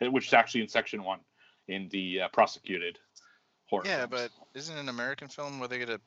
eh, 0.00 0.08
which 0.08 0.26
is 0.26 0.32
actually 0.34 0.62
in 0.62 0.68
section 0.68 1.04
one 1.04 1.20
in 1.68 1.88
the 1.90 2.22
uh, 2.22 2.28
prosecuted 2.28 2.98
horror. 3.66 3.84
Yeah, 3.86 4.06
films. 4.06 4.10
but 4.54 4.58
isn't 4.58 4.76
an 4.76 4.88
American 4.88 5.28
film 5.28 5.58
where 5.60 5.68
they 5.68 5.78
get 5.78 5.86
to 5.88 6.00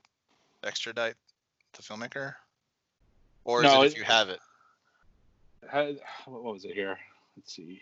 extradite 0.63 1.15
the 1.73 1.83
filmmaker? 1.83 2.33
Or 3.45 3.63
is 3.63 3.71
No, 3.71 3.81
it 3.83 3.87
if 3.87 3.91
it- 3.93 3.97
you 3.99 4.03
have 4.03 4.29
it? 4.29 4.39
What 6.25 6.43
was 6.43 6.65
it 6.65 6.73
here? 6.73 6.97
Let's 7.37 7.53
see. 7.53 7.81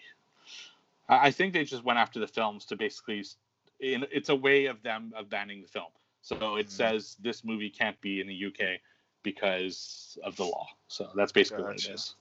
I 1.07 1.27
I 1.27 1.31
think 1.31 1.53
they 1.53 1.63
just 1.63 1.83
went 1.83 1.97
after 1.99 2.19
the 2.19 2.27
films 2.27 2.65
to 2.65 2.75
basically, 2.75 3.23
in, 3.79 4.05
it's 4.11 4.29
a 4.29 4.35
way 4.35 4.65
of 4.65 4.81
them 4.83 5.13
of 5.15 5.29
banning 5.29 5.61
the 5.61 5.67
film. 5.67 5.91
So 6.29 6.57
it 6.57 6.67
Mhm. 6.67 6.71
says 6.71 7.15
this 7.19 7.43
movie 7.43 7.71
can't 7.71 7.99
be 8.01 8.21
in 8.21 8.27
the 8.27 8.35
UK 8.35 8.79
because 9.23 10.19
of 10.23 10.35
the 10.35 10.45
law. 10.45 10.67
So 10.87 11.09
that's 11.15 11.31
basically 11.31 11.63
what 11.63 11.77
Gotcha. 11.77 11.91
it 11.91 11.95
is. 11.95 12.15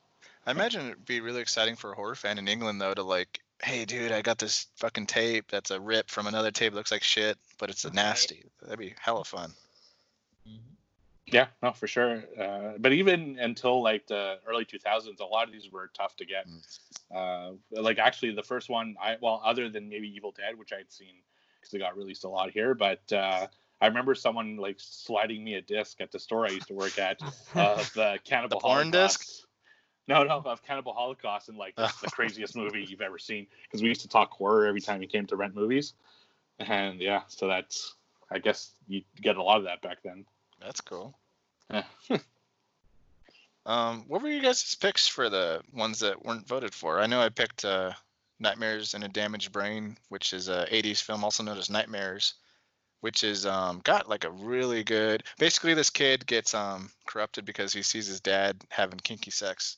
I 0.46 0.50
imagine 0.52 0.86
it'd 0.86 1.04
be 1.04 1.20
really 1.20 1.42
exciting 1.42 1.76
for 1.76 1.92
a 1.92 1.94
horror 1.94 2.14
fan 2.14 2.38
in 2.38 2.48
England 2.48 2.80
though 2.80 2.94
to 2.94 3.02
like, 3.02 3.40
hey 3.62 3.84
dude, 3.84 4.12
I 4.12 4.22
got 4.22 4.38
this 4.38 4.66
fucking 4.76 5.06
tape 5.06 5.50
that's 5.50 5.70
a 5.70 5.78
rip 5.78 6.08
from 6.08 6.26
another 6.26 6.50
tape. 6.50 6.72
Looks 6.72 6.90
like 6.90 7.02
shit, 7.02 7.36
but 7.58 7.68
it's 7.68 7.84
a 7.84 7.90
nasty. 7.90 8.44
That'd 8.62 8.78
be 8.78 8.94
hella 8.98 9.24
fun. 9.24 9.52
Yeah, 11.26 11.48
no, 11.62 11.72
for 11.72 11.86
sure. 11.86 12.24
Uh, 12.40 12.78
but 12.78 12.92
even 12.92 13.38
until 13.38 13.82
like 13.82 14.06
the 14.06 14.38
early 14.46 14.64
2000s, 14.64 15.20
a 15.20 15.24
lot 15.24 15.46
of 15.46 15.52
these 15.52 15.70
were 15.70 15.90
tough 15.92 16.16
to 16.16 16.24
get. 16.24 16.46
Uh, 17.14 17.52
like 17.70 17.98
actually, 17.98 18.32
the 18.32 18.42
first 18.42 18.70
one, 18.70 18.96
I 18.98 19.18
well, 19.20 19.42
other 19.44 19.68
than 19.68 19.90
maybe 19.90 20.08
Evil 20.08 20.32
Dead, 20.32 20.58
which 20.58 20.72
I'd 20.72 20.90
seen 20.90 21.16
because 21.60 21.74
it 21.74 21.78
got 21.80 21.96
released 21.96 22.24
a 22.24 22.28
lot 22.28 22.50
here, 22.50 22.74
but 22.74 23.12
uh, 23.12 23.48
I 23.80 23.86
remember 23.86 24.14
someone 24.14 24.56
like 24.56 24.76
sliding 24.78 25.44
me 25.44 25.54
a 25.54 25.60
disc 25.60 26.00
at 26.00 26.10
the 26.10 26.18
store 26.18 26.46
I 26.46 26.50
used 26.50 26.68
to 26.68 26.74
work 26.74 26.98
at 26.98 27.20
of 27.54 27.92
the 27.94 28.18
Cannibal 28.24 28.58
The 28.58 28.62
porn 28.62 28.92
Holocaust. 28.92 29.18
disc? 29.20 29.44
No, 30.08 30.24
no, 30.24 30.42
of 30.44 30.62
Cannibal 30.62 30.94
Holocaust, 30.94 31.48
and 31.48 31.58
like 31.58 31.76
the 31.76 32.10
craziest 32.10 32.56
movie 32.56 32.84
you've 32.88 33.02
ever 33.02 33.18
seen 33.18 33.46
because 33.64 33.82
we 33.82 33.88
used 33.88 34.00
to 34.00 34.08
talk 34.08 34.30
horror 34.32 34.66
every 34.66 34.80
time 34.80 35.00
we 35.00 35.06
came 35.06 35.26
to 35.26 35.36
rent 35.36 35.54
movies, 35.54 35.92
and 36.58 37.00
yeah, 37.00 37.22
so 37.28 37.46
that's 37.46 37.94
I 38.30 38.38
guess 38.38 38.70
you 38.88 39.02
get 39.20 39.36
a 39.36 39.42
lot 39.42 39.58
of 39.58 39.64
that 39.64 39.82
back 39.82 39.98
then. 40.02 40.24
That's 40.60 40.80
cool. 40.80 41.16
Yeah. 41.70 41.84
Um, 43.66 44.04
what 44.08 44.22
were 44.22 44.30
you 44.30 44.40
guys' 44.40 44.74
picks 44.76 45.06
for 45.06 45.28
the 45.28 45.60
ones 45.74 45.98
that 45.98 46.24
weren't 46.24 46.48
voted 46.48 46.72
for? 46.74 47.00
I 47.00 47.06
know 47.06 47.20
I 47.20 47.28
picked 47.28 47.66
uh, 47.66 47.92
Nightmares 48.40 48.94
in 48.94 49.02
a 49.02 49.08
Damaged 49.08 49.52
Brain, 49.52 49.98
which 50.08 50.32
is 50.32 50.48
a 50.48 50.66
80s 50.72 51.02
film, 51.02 51.22
also 51.22 51.42
known 51.42 51.58
as 51.58 51.68
Nightmares, 51.68 52.32
which 53.00 53.24
is 53.24 53.46
um, 53.46 53.80
got 53.84 54.08
like 54.08 54.24
a 54.24 54.30
really 54.30 54.84
good. 54.84 55.22
Basically, 55.38 55.74
this 55.74 55.90
kid 55.90 56.26
gets 56.26 56.54
um, 56.54 56.90
corrupted 57.06 57.44
because 57.44 57.72
he 57.72 57.82
sees 57.82 58.06
his 58.06 58.20
dad 58.20 58.62
having 58.68 58.98
kinky 58.98 59.30
sex, 59.30 59.76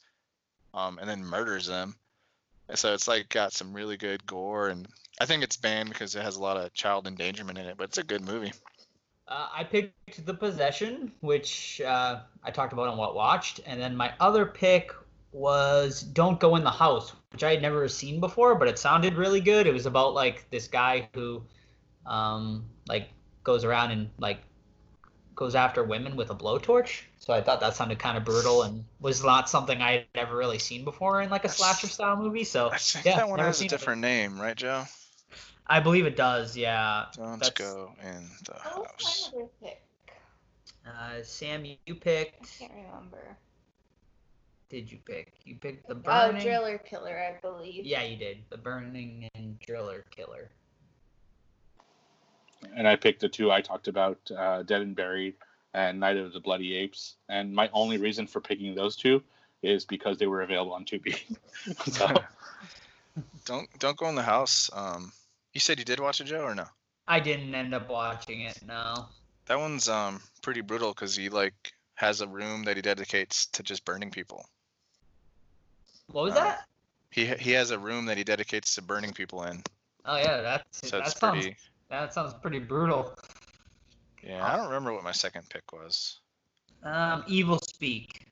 um, 0.74 0.98
and 0.98 1.09
then 1.09 1.24
murders 1.24 1.68
him. 1.68 1.94
And 2.68 2.78
so 2.78 2.94
it's 2.94 3.09
like 3.09 3.28
got 3.28 3.52
some 3.52 3.72
really 3.72 3.97
good 3.97 4.26
gore, 4.26 4.68
and 4.68 4.86
I 5.20 5.26
think 5.26 5.42
it's 5.42 5.56
banned 5.56 5.88
because 5.88 6.14
it 6.14 6.22
has 6.22 6.36
a 6.36 6.42
lot 6.42 6.56
of 6.56 6.72
child 6.72 7.06
endangerment 7.06 7.59
in 7.59 7.66
it. 7.66 7.76
But 7.76 7.84
it's 7.84 7.98
a 7.98 8.05
good 8.05 8.24
movie. 8.24 8.52
Uh, 9.30 9.48
I 9.55 9.62
picked 9.62 10.26
The 10.26 10.34
Possession, 10.34 11.12
which 11.20 11.80
uh, 11.80 12.20
I 12.42 12.51
talked 12.51 12.72
about 12.72 12.88
on 12.88 12.98
What 12.98 13.14
Watched, 13.14 13.60
and 13.64 13.80
then 13.80 13.94
my 13.94 14.12
other 14.18 14.44
pick 14.44 14.92
was 15.30 16.02
Don't 16.02 16.40
Go 16.40 16.56
in 16.56 16.64
the 16.64 16.70
House, 16.70 17.12
which 17.30 17.44
I 17.44 17.52
had 17.52 17.62
never 17.62 17.86
seen 17.86 18.18
before, 18.18 18.56
but 18.56 18.66
it 18.66 18.76
sounded 18.76 19.14
really 19.14 19.40
good. 19.40 19.68
It 19.68 19.72
was 19.72 19.86
about 19.86 20.14
like 20.14 20.51
this 20.51 20.66
guy 20.66 21.09
who, 21.14 21.44
um, 22.06 22.64
like 22.90 23.08
goes 23.44 23.64
around 23.64 23.92
and 23.92 24.10
like 24.18 24.38
goes 25.36 25.54
after 25.54 25.82
women 25.84 26.16
with 26.16 26.30
a 26.30 26.34
blowtorch. 26.34 27.02
So 27.18 27.32
I 27.32 27.40
thought 27.40 27.60
that 27.60 27.74
sounded 27.76 27.98
kind 27.98 28.18
of 28.18 28.24
brutal 28.24 28.62
and 28.64 28.84
was 29.00 29.22
not 29.24 29.48
something 29.48 29.80
I 29.80 29.92
had 29.92 30.06
ever 30.16 30.36
really 30.36 30.58
seen 30.58 30.84
before 30.84 31.22
in 31.22 31.30
like 31.30 31.44
a 31.44 31.48
slasher 31.48 31.86
style 31.86 32.16
movie. 32.16 32.44
So 32.44 32.68
I 32.70 32.76
think 32.78 33.04
yeah, 33.06 33.16
that 33.16 33.28
one 33.28 33.38
has 33.38 33.56
a 33.56 33.58
seen 33.60 33.66
it. 33.66 33.70
different 33.70 34.00
name, 34.02 34.40
right, 34.40 34.56
Joe? 34.56 34.84
I 35.66 35.78
believe 35.80 36.04
it 36.04 36.16
does. 36.16 36.56
Yeah. 36.56 37.06
Don't 37.14 37.38
That's- 37.40 37.50
go 37.50 37.92
in 38.02 38.28
the 38.44 38.52
What 38.54 38.96
was 38.98 39.30
house. 39.32 39.32
my? 39.62 39.74
Uh, 40.90 41.22
Sam, 41.22 41.64
you 41.64 41.76
I 41.88 41.92
picked. 41.92 42.58
can't 42.58 42.72
remember. 42.74 43.36
did 44.68 44.90
you 44.90 44.98
pick? 45.04 45.34
You 45.44 45.54
picked 45.56 45.86
the 45.88 45.94
burning. 45.94 46.18
Oh, 46.20 46.28
burning. 46.32 46.42
Driller 46.46 46.78
Killer, 46.78 47.16
I 47.18 47.40
believe. 47.40 47.86
Yeah, 47.86 48.02
you 48.02 48.16
did. 48.16 48.38
The 48.50 48.56
burning 48.58 49.28
and 49.34 49.58
driller 49.60 50.04
killer. 50.10 50.50
And 52.77 52.87
I 52.87 52.97
picked 52.97 53.20
the 53.20 53.28
two 53.28 53.51
I 53.51 53.61
talked 53.61 53.89
about, 53.89 54.19
uh, 54.37 54.62
Dead 54.62 54.82
and 54.82 54.95
Buried 54.95 55.35
and 55.74 55.99
Night 56.01 56.16
of 56.16 56.32
the 56.32 56.41
Bloody 56.41 56.77
Apes. 56.77 57.16
And 57.28 57.55
my 57.55 57.70
only 57.73 57.99
reason 57.99 58.27
for 58.27 58.41
picking 58.41 58.74
those 58.74 58.97
two 58.97 59.23
is 59.62 59.85
because 59.85 60.19
they 60.19 60.27
were 60.27 60.43
available 60.43 60.73
on 60.73 60.85
Tubi. 60.85 61.16
so 61.93 62.07
Don't 63.45 63.69
don't 63.78 63.97
go 63.97 64.09
in 64.09 64.15
the 64.15 64.23
house. 64.23 64.70
Um, 64.73 65.12
you 65.53 65.61
said 65.61 65.78
you 65.78 65.85
did 65.85 66.01
watch 66.01 66.20
it, 66.20 66.24
Joe, 66.24 66.43
or 66.43 66.55
no? 66.55 66.66
I 67.09 67.19
didn't 67.20 67.55
end 67.55 67.74
up 67.74 67.89
watching 67.89 68.43
it. 68.43 68.61
No. 68.66 69.07
That 69.47 69.59
one's 69.59 69.89
um 69.89 70.20
pretty 70.43 70.61
brutal 70.61 70.91
because 70.91 71.16
he 71.16 71.28
like 71.28 71.73
has 71.95 72.20
a 72.20 72.28
room 72.28 72.65
that 72.65 72.77
he 72.77 72.82
dedicates 72.82 73.47
to 73.47 73.62
just 73.62 73.85
burning 73.85 74.11
people. 74.11 74.47
What 76.12 76.24
was 76.24 76.35
Uh, 76.35 76.45
that? 76.45 76.69
He 77.11 77.27
he 77.27 77.53
has 77.53 77.70
a 77.73 77.78
room 77.78 78.07
that 78.07 78.16
he 78.16 78.24
dedicates 78.24 78.74
to 78.77 78.82
burning 78.82 79.12
people 79.12 79.43
in. 79.45 79.62
Oh 80.05 80.16
yeah, 80.16 80.41
that's 80.41 80.89
So 80.89 80.99
that 80.99 81.19
sounds 81.19 81.47
pretty. 81.47 81.57
That 81.90 82.14
sounds 82.14 82.32
pretty 82.34 82.58
brutal. 82.58 83.14
Yeah, 84.22 84.44
I 84.44 84.56
don't 84.56 84.66
remember 84.66 84.92
what 84.92 85.04
my 85.04 85.12
second 85.12 85.48
pick 85.48 85.72
was. 85.72 86.20
Um, 86.82 87.24
evil 87.26 87.58
speak. 87.58 88.26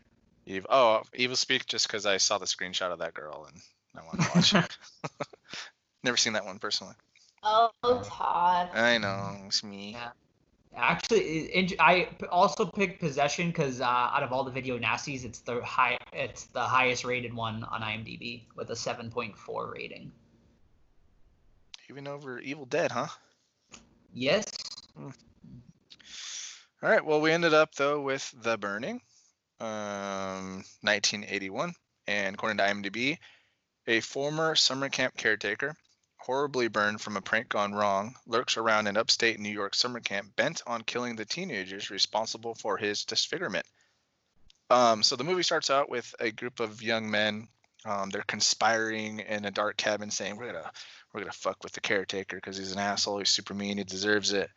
Eve. 0.49 0.67
Oh, 0.71 1.03
Evil 1.15 1.37
Speak, 1.37 1.67
just 1.67 1.87
because 1.87 2.07
I 2.07 2.17
saw 2.17 2.39
the 2.39 2.47
screenshot 2.47 2.91
of 2.91 3.01
that 3.01 3.13
girl 3.13 3.47
and 3.53 3.61
I 3.95 4.07
wanted 4.07 4.23
to 4.25 4.31
watch 4.35 4.55
it. 4.55 4.79
Never 6.05 6.17
seen 6.17 6.33
that 6.33 6.47
one 6.47 6.59
personally. 6.59 6.95
Oh, 7.43 7.71
Todd. 7.83 8.71
I 8.73 8.97
know 8.97 9.37
it's 9.47 9.63
me. 9.63 9.93
Yeah. 9.93 10.11
Actually, 10.75 11.21
it, 11.21 11.73
it- 11.73 11.81
I 11.81 12.09
p- 12.19 12.27
also 12.31 12.65
picked 12.65 13.01
Possession 13.01 13.49
because 13.49 13.81
uh, 13.83 13.85
out 13.85 14.23
of 14.23 14.33
all 14.33 14.43
the 14.43 14.51
video 14.51 14.79
nasties, 14.79 15.25
it's 15.25 15.41
the 15.41 15.63
high, 15.63 15.99
it's 16.15 16.45
the 16.47 16.63
highest 16.63 17.05
rated 17.05 17.35
one 17.35 17.65
on 17.65 17.83
IMDb 17.83 18.45
with 18.57 18.71
a 18.71 18.75
7.4 18.75 19.73
rating. 19.75 20.11
Even 21.91 22.07
over 22.09 22.39
Evil 22.39 22.65
Dead, 22.65 22.91
huh? 22.91 23.09
Yes. 24.13 24.45
All 24.97 25.13
right. 26.83 27.05
Well, 27.05 27.21
we 27.21 27.33
ended 27.33 27.55
up 27.55 27.75
though 27.75 28.01
with 28.01 28.33
The 28.43 28.57
Burning, 28.57 29.01
um, 29.61 30.65
1981, 30.83 31.75
and 32.07 32.35
according 32.35 32.59
to 32.59 32.65
IMDb, 32.65 33.19
a 33.87 34.01
former 34.01 34.55
summer 34.55 34.89
camp 34.89 35.17
caretaker, 35.17 35.75
horribly 36.19 36.69
burned 36.69 37.01
from 37.01 37.17
a 37.17 37.21
prank 37.21 37.49
gone 37.49 37.73
wrong, 37.73 38.15
lurks 38.27 38.57
around 38.57 38.87
an 38.87 38.97
upstate 38.97 39.41
New 39.41 39.49
York 39.49 39.75
summer 39.75 40.01
camp 40.01 40.37
bent 40.37 40.63
on 40.67 40.83
killing 40.83 41.17
the 41.17 41.25
teenagers 41.25 41.91
responsible 41.91 42.55
for 42.55 42.77
his 42.77 43.05
disfigurement. 43.05 43.67
Um, 44.71 45.03
so 45.03 45.17
the 45.17 45.25
movie 45.25 45.43
starts 45.43 45.71
out 45.71 45.89
with 45.89 46.15
a 46.21 46.31
group 46.31 46.61
of 46.61 46.83
young 46.83 47.11
men. 47.11 47.49
Um, 47.85 48.11
they're 48.11 48.23
conspiring 48.23 49.21
in 49.21 49.45
a 49.45 49.51
dark 49.51 49.77
cabin, 49.77 50.11
saying 50.11 50.37
we're 50.37 50.53
gonna 50.53 50.71
we're 51.13 51.21
gonna 51.21 51.33
fuck 51.33 51.63
with 51.63 51.73
the 51.73 51.81
caretaker 51.81 52.37
because 52.37 52.57
he's 52.57 52.73
an 52.73 52.79
asshole. 52.79 53.19
He's 53.19 53.31
super 53.31 53.55
mean. 53.55 53.79
He 53.79 53.85
deserves 53.85 54.33
it. 54.33 54.51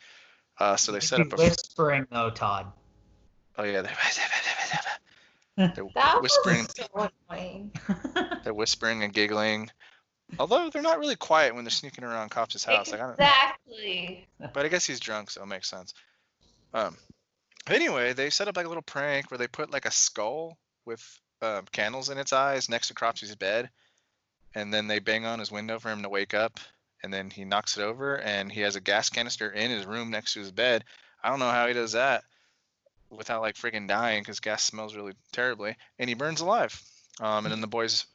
Uh, 0.60 0.76
so 0.76 0.92
they 0.92 1.00
set 1.00 1.20
up 1.22 1.34
a 1.34 1.36
whispering 1.38 2.06
though, 2.12 2.30
Todd. 2.30 2.68
Oh 3.58 3.64
yeah, 3.64 3.82
they're, 3.82 3.94
they're 5.58 5.86
That 5.96 6.22
whispering. 6.22 6.68
so. 6.68 7.10
They're 8.44 8.54
whispering 8.54 9.04
and 9.04 9.14
giggling. 9.14 9.70
Although 10.40 10.70
they're 10.70 10.82
not 10.82 11.00
really 11.00 11.16
quiet 11.18 11.54
when 11.54 11.64
they're 11.66 11.72
sneaking 11.72 12.04
around 12.06 12.30
Cropsy's 12.32 12.64
house. 12.64 12.92
Like, 12.92 13.02
I 13.02 13.04
don't, 13.06 13.14
Exactly. 13.20 14.28
but 14.54 14.66
I 14.66 14.70
guess 14.70 14.86
he's 14.86 15.00
drunk, 15.00 15.30
so 15.30 15.44
it 15.44 15.48
makes 15.48 15.70
sense. 15.70 15.94
Um. 16.74 16.96
Anyway, 17.68 18.14
they 18.14 18.30
set 18.32 18.48
up 18.48 18.58
like 18.58 18.66
a 18.66 18.70
little 18.70 18.82
prank 18.82 19.30
where 19.30 19.38
they 19.38 19.48
put 19.48 19.72
like 19.72 19.86
a 19.86 19.92
skull 19.92 20.58
with 20.86 21.04
um, 21.44 21.66
candles 21.72 22.10
in 22.10 22.18
its 22.18 22.34
eyes 22.34 22.70
next 22.70 22.88
to 22.88 22.94
Cropsy's 22.96 23.36
bed, 23.36 23.70
and 24.56 24.74
then 24.74 24.88
they 24.88 25.00
bang 25.00 25.26
on 25.26 25.40
his 25.40 25.52
window 25.52 25.80
for 25.80 25.90
him 25.90 26.04
to 26.04 26.10
wake 26.10 26.34
up, 26.34 26.60
and 27.04 27.14
then 27.14 27.30
he 27.30 27.46
knocks 27.46 27.78
it 27.78 27.84
over, 27.84 28.18
and 28.18 28.52
he 28.52 28.62
has 28.62 28.76
a 28.76 28.82
gas 28.82 29.10
canister 29.10 29.50
in 29.50 29.72
his 29.72 29.86
room 29.86 30.12
next 30.12 30.34
to 30.34 30.40
his 30.40 30.52
bed. 30.52 30.84
I 31.24 31.30
don't 31.30 31.40
know 31.40 31.50
how 31.52 31.68
he 31.68 31.74
does 31.74 31.94
that 31.94 32.24
without 33.10 33.42
like 33.42 33.56
freaking 33.56 33.88
dying 33.88 34.22
because 34.22 34.40
gas 34.40 34.64
smells 34.64 34.96
really 34.96 35.14
terribly, 35.32 35.76
and 36.00 36.10
he 36.10 36.16
burns 36.16 36.42
alive. 36.42 36.82
Um, 37.20 37.46
and 37.46 37.52
then 37.52 37.62
the 37.62 37.68
boys 37.68 38.06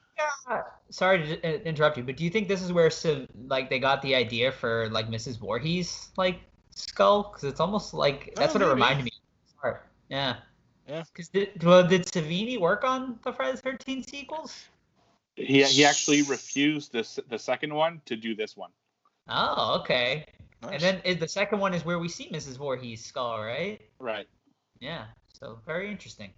yeah. 0.49 0.63
Sorry 0.91 1.19
to 1.27 1.69
interrupt 1.69 1.97
you, 1.97 2.05
but 2.05 2.17
do 2.17 2.25
you 2.25 2.31
think 2.31 2.49
this 2.49 2.63
is 2.63 2.73
where 2.73 2.91
like 3.49 3.69
they 3.69 3.79
got 3.79 4.03
the 4.03 4.15
idea 4.15 4.53
for 4.53 4.89
like 4.91 5.11
Mrs. 5.11 5.39
Voorhees 5.39 6.11
like 6.17 6.41
skull? 6.75 7.25
Because 7.25 7.45
it's 7.45 7.61
almost 7.61 7.93
like 7.93 8.33
that's 8.37 8.55
Oh, 8.55 8.59
what 8.59 8.67
it 8.67 8.73
reminded 8.73 9.05
me. 9.05 9.11
Sorry. 9.61 9.77
Yeah. 10.09 10.37
Yeah. 10.89 11.03
Because 11.13 11.29
did 11.29 11.63
well, 11.63 11.87
did 11.87 12.07
Savini 12.07 12.59
work 12.59 12.85
on 12.85 13.19
the 13.25 13.33
Friday 13.33 13.57
the 13.57 13.63
Thirteenth 13.63 14.09
sequels? 14.09 14.69
He, 15.37 15.63
he 15.63 15.85
actually 15.85 16.23
refused 16.23 16.93
this 16.93 17.21
the 17.29 17.39
second 17.39 17.75
one 17.75 18.01
to 18.07 18.17
do 18.17 18.35
this 18.35 18.57
one. 18.57 18.71
Oh, 19.29 19.81
okay. 19.81 20.27
Nice. 20.63 20.73
And 20.73 20.83
then 20.83 21.01
is 21.05 21.19
the 21.19 21.29
second 21.29 21.61
one 21.61 21.75
is 21.75 21.85
where 21.85 21.99
we 21.99 22.09
see 22.09 22.29
Mrs. 22.31 22.57
Voorhees' 22.57 23.05
skull, 23.05 23.39
right? 23.41 23.81
Right. 23.99 24.27
Yeah. 24.81 25.05
So 25.39 25.59
very 25.67 25.91
interesting. 25.91 26.33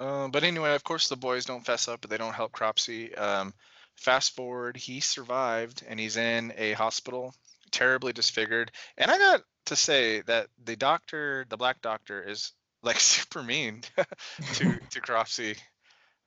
Uh, 0.00 0.28
but 0.28 0.44
anyway, 0.44 0.74
of 0.74 0.84
course, 0.84 1.08
the 1.08 1.16
boys 1.16 1.44
don't 1.44 1.64
fess 1.64 1.88
up, 1.88 2.00
but 2.00 2.10
they 2.10 2.18
don't 2.18 2.34
help 2.34 2.52
Cropsy. 2.52 3.14
Um, 3.14 3.54
fast 3.94 4.34
forward, 4.34 4.76
he 4.76 5.00
survived 5.00 5.84
and 5.88 5.98
he's 5.98 6.16
in 6.16 6.52
a 6.56 6.72
hospital, 6.72 7.34
terribly 7.70 8.12
disfigured. 8.12 8.72
And 8.98 9.10
I 9.10 9.18
got 9.18 9.42
to 9.66 9.76
say 9.76 10.22
that 10.22 10.48
the 10.64 10.76
doctor, 10.76 11.46
the 11.48 11.56
black 11.56 11.80
doctor, 11.80 12.22
is 12.22 12.52
like 12.82 13.00
super 13.00 13.42
mean 13.42 13.82
to 14.54 14.78
to 14.90 15.00
Cropsy. 15.00 15.56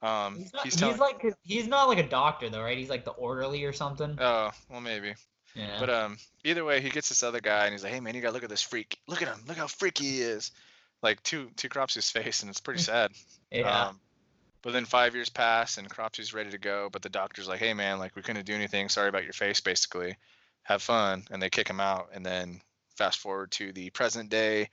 Um, 0.02 0.38
He's, 0.38 0.54
not, 0.54 0.64
he's 0.64 0.80
he's, 0.80 0.98
like 0.98 1.26
he's 1.44 1.68
not 1.68 1.90
like 1.90 1.98
a 1.98 2.08
doctor 2.08 2.50
though, 2.50 2.62
right? 2.62 2.78
He's 2.78 2.90
like 2.90 3.04
the 3.04 3.12
orderly 3.12 3.66
or 3.66 3.74
something. 3.74 4.18
Oh, 4.20 4.52
well, 4.70 4.82
maybe. 4.82 5.14
yeah. 5.56 5.78
But 5.80 5.90
um, 5.90 6.18
either 6.46 6.64
way, 6.64 6.80
he 6.80 6.90
gets 6.90 7.10
this 7.10 7.22
other 7.24 7.42
guy, 7.42 7.66
and 7.66 7.74
he's 7.74 7.84
like, 7.84 7.92
"Hey, 7.94 8.00
man, 8.00 8.16
you 8.16 8.22
gotta 8.22 8.34
look 8.34 8.44
at 8.44 8.50
this 8.50 8.62
freak. 8.62 8.98
Look 9.08 9.22
at 9.22 9.28
him. 9.28 9.44
Look 9.48 9.58
how 9.58 9.68
freaky 9.68 10.06
he 10.06 10.22
is." 10.22 10.52
Like 11.02 11.22
to 11.24 11.50
to 11.58 11.70
Cropsy's 11.70 12.10
face, 12.12 12.42
and 12.44 12.50
it's 12.50 12.62
pretty 12.62 12.82
sad. 12.82 13.12
yeah. 13.52 13.88
Um, 13.88 14.00
but 14.62 14.74
then 14.74 14.86
five 14.86 15.16
years 15.16 15.30
pass 15.30 15.78
and 15.78 15.90
Cropsy's 15.90 16.34
ready 16.34 16.52
to 16.52 16.58
go, 16.58 16.90
but 16.92 17.02
the 17.02 17.10
doctor's 17.10 17.48
like, 17.48 17.60
"Hey 17.60 17.74
man, 17.74 18.00
like 18.00 18.16
we 18.16 18.22
couldn't 18.22 18.46
do 18.46 18.56
anything. 18.56 18.88
Sorry 18.90 19.10
about 19.10 19.24
your 19.24 19.34
face, 19.34 19.60
basically. 19.60 20.16
Have 20.64 20.82
fun." 20.82 21.26
And 21.30 21.42
they 21.42 21.50
kick 21.50 21.70
him 21.70 21.80
out. 21.82 22.10
And 22.14 22.26
then 22.26 22.62
fast 22.96 23.20
forward 23.20 23.52
to 23.52 23.72
the 23.74 23.90
present 23.90 24.30
day, 24.30 24.70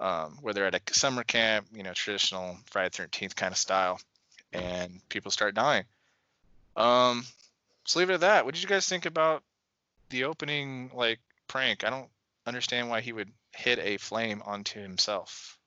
um, 0.00 0.38
where 0.42 0.54
they're 0.54 0.66
at 0.66 0.74
a 0.74 0.94
summer 0.94 1.22
camp, 1.24 1.66
you 1.72 1.82
know, 1.82 1.92
traditional 1.92 2.56
Friday 2.66 2.90
Thirteenth 2.92 3.34
kind 3.36 3.52
of 3.52 3.58
style, 3.58 4.00
and 4.52 5.00
people 5.08 5.30
start 5.30 5.54
dying. 5.54 5.84
Um, 6.76 7.24
so 7.84 7.98
leave 7.98 8.10
it 8.10 8.14
at 8.14 8.20
that. 8.20 8.44
What 8.44 8.54
did 8.54 8.62
you 8.62 8.68
guys 8.68 8.88
think 8.88 9.06
about 9.06 9.42
the 10.10 10.24
opening 10.24 10.90
like 10.94 11.20
prank? 11.48 11.84
I 11.84 11.90
don't 11.90 12.08
understand 12.46 12.88
why 12.88 13.00
he 13.00 13.12
would 13.12 13.30
hit 13.52 13.78
a 13.78 13.96
flame 13.98 14.42
onto 14.44 14.80
himself. 14.80 15.58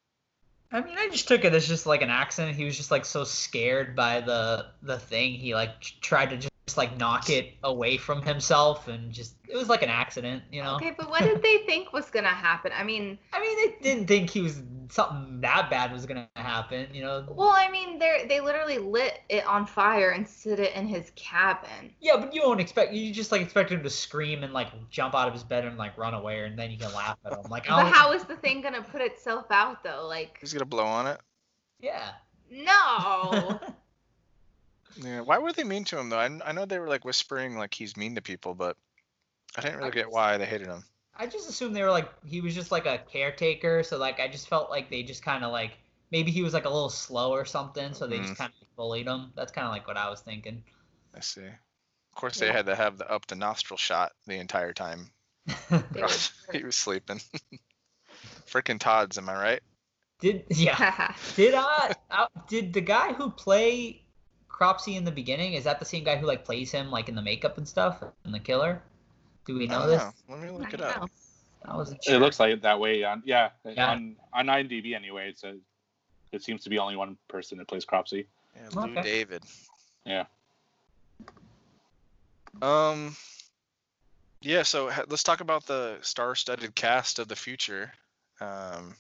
I 0.72 0.81
mean, 0.81 0.97
I 0.97 1.07
just 1.10 1.27
took 1.27 1.45
it 1.45 1.53
as 1.53 1.68
just 1.68 1.85
like 1.85 2.01
an 2.01 2.10
accident. 2.10 2.55
He 2.55 2.65
was 2.65 2.76
just 2.76 2.89
like 2.89 3.05
so 3.05 3.23
scared 3.23 3.95
by 3.95 4.22
the 4.22 4.68
the 4.81 4.97
thing. 4.97 5.34
He 5.34 5.53
like 5.53 5.81
tried 6.01 6.31
to 6.31 6.38
just 6.38 6.52
like 6.77 6.98
knock 6.98 7.30
it 7.30 7.53
away 7.64 7.98
from 7.98 8.22
himself, 8.22 8.88
and 8.88 9.11
just 9.11 9.35
it 9.49 9.56
was 9.56 9.68
like 9.69 9.84
an 9.84 9.90
accident, 9.90 10.44
you 10.52 10.64
know. 10.64 10.76
Okay, 10.76 10.94
but 10.98 11.10
what 11.10 11.22
did 11.22 11.44
they 11.44 11.57
think 11.65 11.91
was 11.91 12.10
gonna 12.10 12.27
happen? 12.27 12.72
I 12.73 12.84
mean, 12.84 13.19
I 13.34 13.41
mean, 13.41 13.57
they 13.57 13.90
didn't 13.90 14.07
think 14.07 14.30
he 14.30 14.41
was 14.41 14.61
something 14.90 15.41
that 15.41 15.69
bad 15.69 15.91
was 15.91 16.06
gonna 16.06 16.30
happen, 16.35 16.88
you 16.94 17.02
know. 17.02 17.26
well, 17.30 17.53
I 17.53 17.69
mean, 17.69 17.99
they 17.99 18.26
they 18.30 18.40
literally 18.40 18.77
lit 18.77 19.19
it 19.30 19.45
on 19.45 19.65
fire 19.65 20.11
and 20.11 20.27
set 20.27 20.60
it 20.60 20.73
in 20.73 20.88
his 20.88 21.11
cabin. 21.15 21.94
Yeah, 21.99 22.18
but 22.18 22.34
you 22.34 22.41
don't 22.41 22.61
expect 22.61 22.94
you 22.94 23.14
just 23.14 23.31
like 23.31 23.41
expect 23.41 23.69
him 23.72 23.84
to 23.84 23.90
scream 23.90 24.44
and 24.44 24.53
like 24.53 24.68
jump 24.90 25.15
out 25.15 25.27
of 25.27 25.34
his 25.34 25.44
bed 25.44 25.65
and 25.65 25.77
like 25.77 25.98
run 25.98 26.14
away, 26.14 26.45
and 26.45 26.57
then 26.57 26.72
you 26.72 26.77
can 26.77 26.94
laugh 26.94 27.18
at 27.26 27.34
him. 27.34 27.44
Like, 27.49 27.68
But 27.68 27.88
how 27.91 28.14
is 28.14 28.23
the 28.23 28.38
thing 28.38 28.61
gonna 28.61 28.81
put 28.81 29.02
itself 29.02 29.48
out 29.52 29.84
though? 29.84 30.07
Like, 30.07 30.38
He's 30.40 30.53
gonna 30.53 30.65
blow 30.65 30.85
on 30.85 31.07
it. 31.07 31.19
Yeah. 31.80 32.11
no. 32.49 33.60
Yeah, 34.95 35.21
why 35.21 35.37
were 35.37 35.53
they 35.53 35.63
mean 35.63 35.83
to 35.85 35.99
him 35.99 36.09
though? 36.09 36.17
I, 36.19 36.25
I 36.43 36.51
know 36.51 36.65
they 36.65 36.79
were 36.79 36.87
like 36.87 37.05
whispering 37.05 37.57
like 37.57 37.73
he's 37.75 37.95
mean 37.95 38.15
to 38.15 38.21
people, 38.23 38.55
but 38.55 38.75
I 39.55 39.61
didn't 39.61 39.79
really 39.79 39.91
get 39.91 40.11
why 40.11 40.37
they 40.37 40.45
hated 40.47 40.67
him. 40.67 40.85
I 41.15 41.25
just 41.27 41.49
assumed 41.49 41.75
they 41.75 41.81
were 41.81 41.89
like 41.91 42.11
he 42.23 42.39
was 42.41 42.53
just 42.55 42.71
like 42.71 42.85
a 42.85 42.99
caretaker, 42.99 43.81
so 43.83 43.97
like 43.97 44.19
I 44.19 44.27
just 44.27 44.47
felt 44.47 44.69
like 44.69 44.89
they 44.91 45.01
just 45.03 45.23
kind 45.23 45.43
of 45.43 45.51
like 45.51 45.77
maybe 46.11 46.29
he 46.31 46.43
was 46.43 46.53
like 46.53 46.65
a 46.65 46.69
little 46.69 46.89
slow 46.89 47.31
or 47.31 47.45
something, 47.45 47.93
so 47.95 48.05
they 48.07 48.19
just 48.19 48.35
kind 48.35 48.51
of 48.61 48.75
bullied 48.75 49.07
him. 49.07 49.31
That's 49.35 49.51
kind 49.51 49.65
of 49.65 49.71
like 49.73 49.87
what 49.87 49.97
I 49.97 50.09
was 50.09 50.21
thinking. 50.21 50.63
I 51.15 51.21
see. 51.21 51.47
Of 51.47 52.15
course, 52.15 52.37
they 52.37 52.47
Yeah. 52.47 52.53
had 52.53 52.67
to 52.67 52.75
have 52.75 52.97
the 52.99 53.09
up 53.09 53.25
the 53.25 53.35
nostril 53.35 53.77
shot 53.77 54.11
the 54.27 54.35
entire 54.35 54.73
time 54.73 55.11
he 56.51 56.63
was 56.63 56.75
sleeping. 56.75 57.21
Freaking 58.47 58.79
Todd's, 58.79 59.17
am 59.17 59.29
I 59.29 59.35
right? 59.35 59.63
Did 60.19 60.45
yeah? 60.49 61.15
Did 61.35 61.53
I, 61.53 61.93
uh 62.09 62.27
did 62.47 62.73
the 62.73 62.81
guy 62.81 63.13
who 63.13 63.29
play 63.31 64.02
Cropsy 64.53 64.95
in 64.95 65.03
the 65.03 65.11
beginning 65.11 65.53
is 65.55 65.63
that 65.65 65.80
the 65.80 65.85
same 65.85 66.03
guy 66.05 66.15
who 66.15 66.27
like 66.27 66.45
plays 66.45 66.71
him 66.71 66.89
like 66.91 67.09
in 67.09 67.15
the 67.15 67.21
makeup 67.21 67.57
and 67.57 67.67
stuff 67.67 68.01
and 68.23 68.34
the 68.34 68.39
killer? 68.39 68.81
Do 69.45 69.55
we 69.57 69.67
know 69.67 69.80
don't 69.80 69.89
this? 69.89 69.99
know. 70.01 70.13
Let 70.30 70.39
me 70.39 70.49
look 70.51 70.67
I 70.67 70.69
it 70.69 70.77
don't 70.77 71.03
up. 71.03 71.11
I 71.65 71.75
wasn't 71.75 71.99
It 72.07 72.19
looks 72.19 72.39
like 72.39 72.51
it 72.53 72.61
that 72.61 72.80
way 72.80 73.03
on 73.03 73.23
yeah, 73.25 73.49
Yeah. 73.65 73.91
on 73.91 74.15
on 74.31 74.45
IMDb 74.45 74.95
anyway. 74.95 75.30
It's 75.30 75.43
a 75.43 75.57
it 76.31 76.43
seems 76.43 76.63
to 76.63 76.69
be 76.69 76.77
only 76.80 76.95
one 76.95 77.17
person 77.27 77.57
that 77.57 77.67
plays 77.67 77.84
Cropsy. 77.84 78.25
Yeah, 78.55 78.69
Lou 78.80 78.91
Okay. 78.91 79.01
David. 79.01 79.43
Yeah. 80.05 80.25
Um. 82.61 83.15
Yeah, 84.41 84.63
so 84.63 84.89
ha- 84.89 85.05
let's 85.09 85.23
talk 85.23 85.39
about 85.41 85.65
the 85.65 85.97
star-studded 86.01 86.75
cast 86.75 87.17
of 87.17 87.27
the 87.27 87.35
future. 87.35 87.91
Um, 88.41 88.95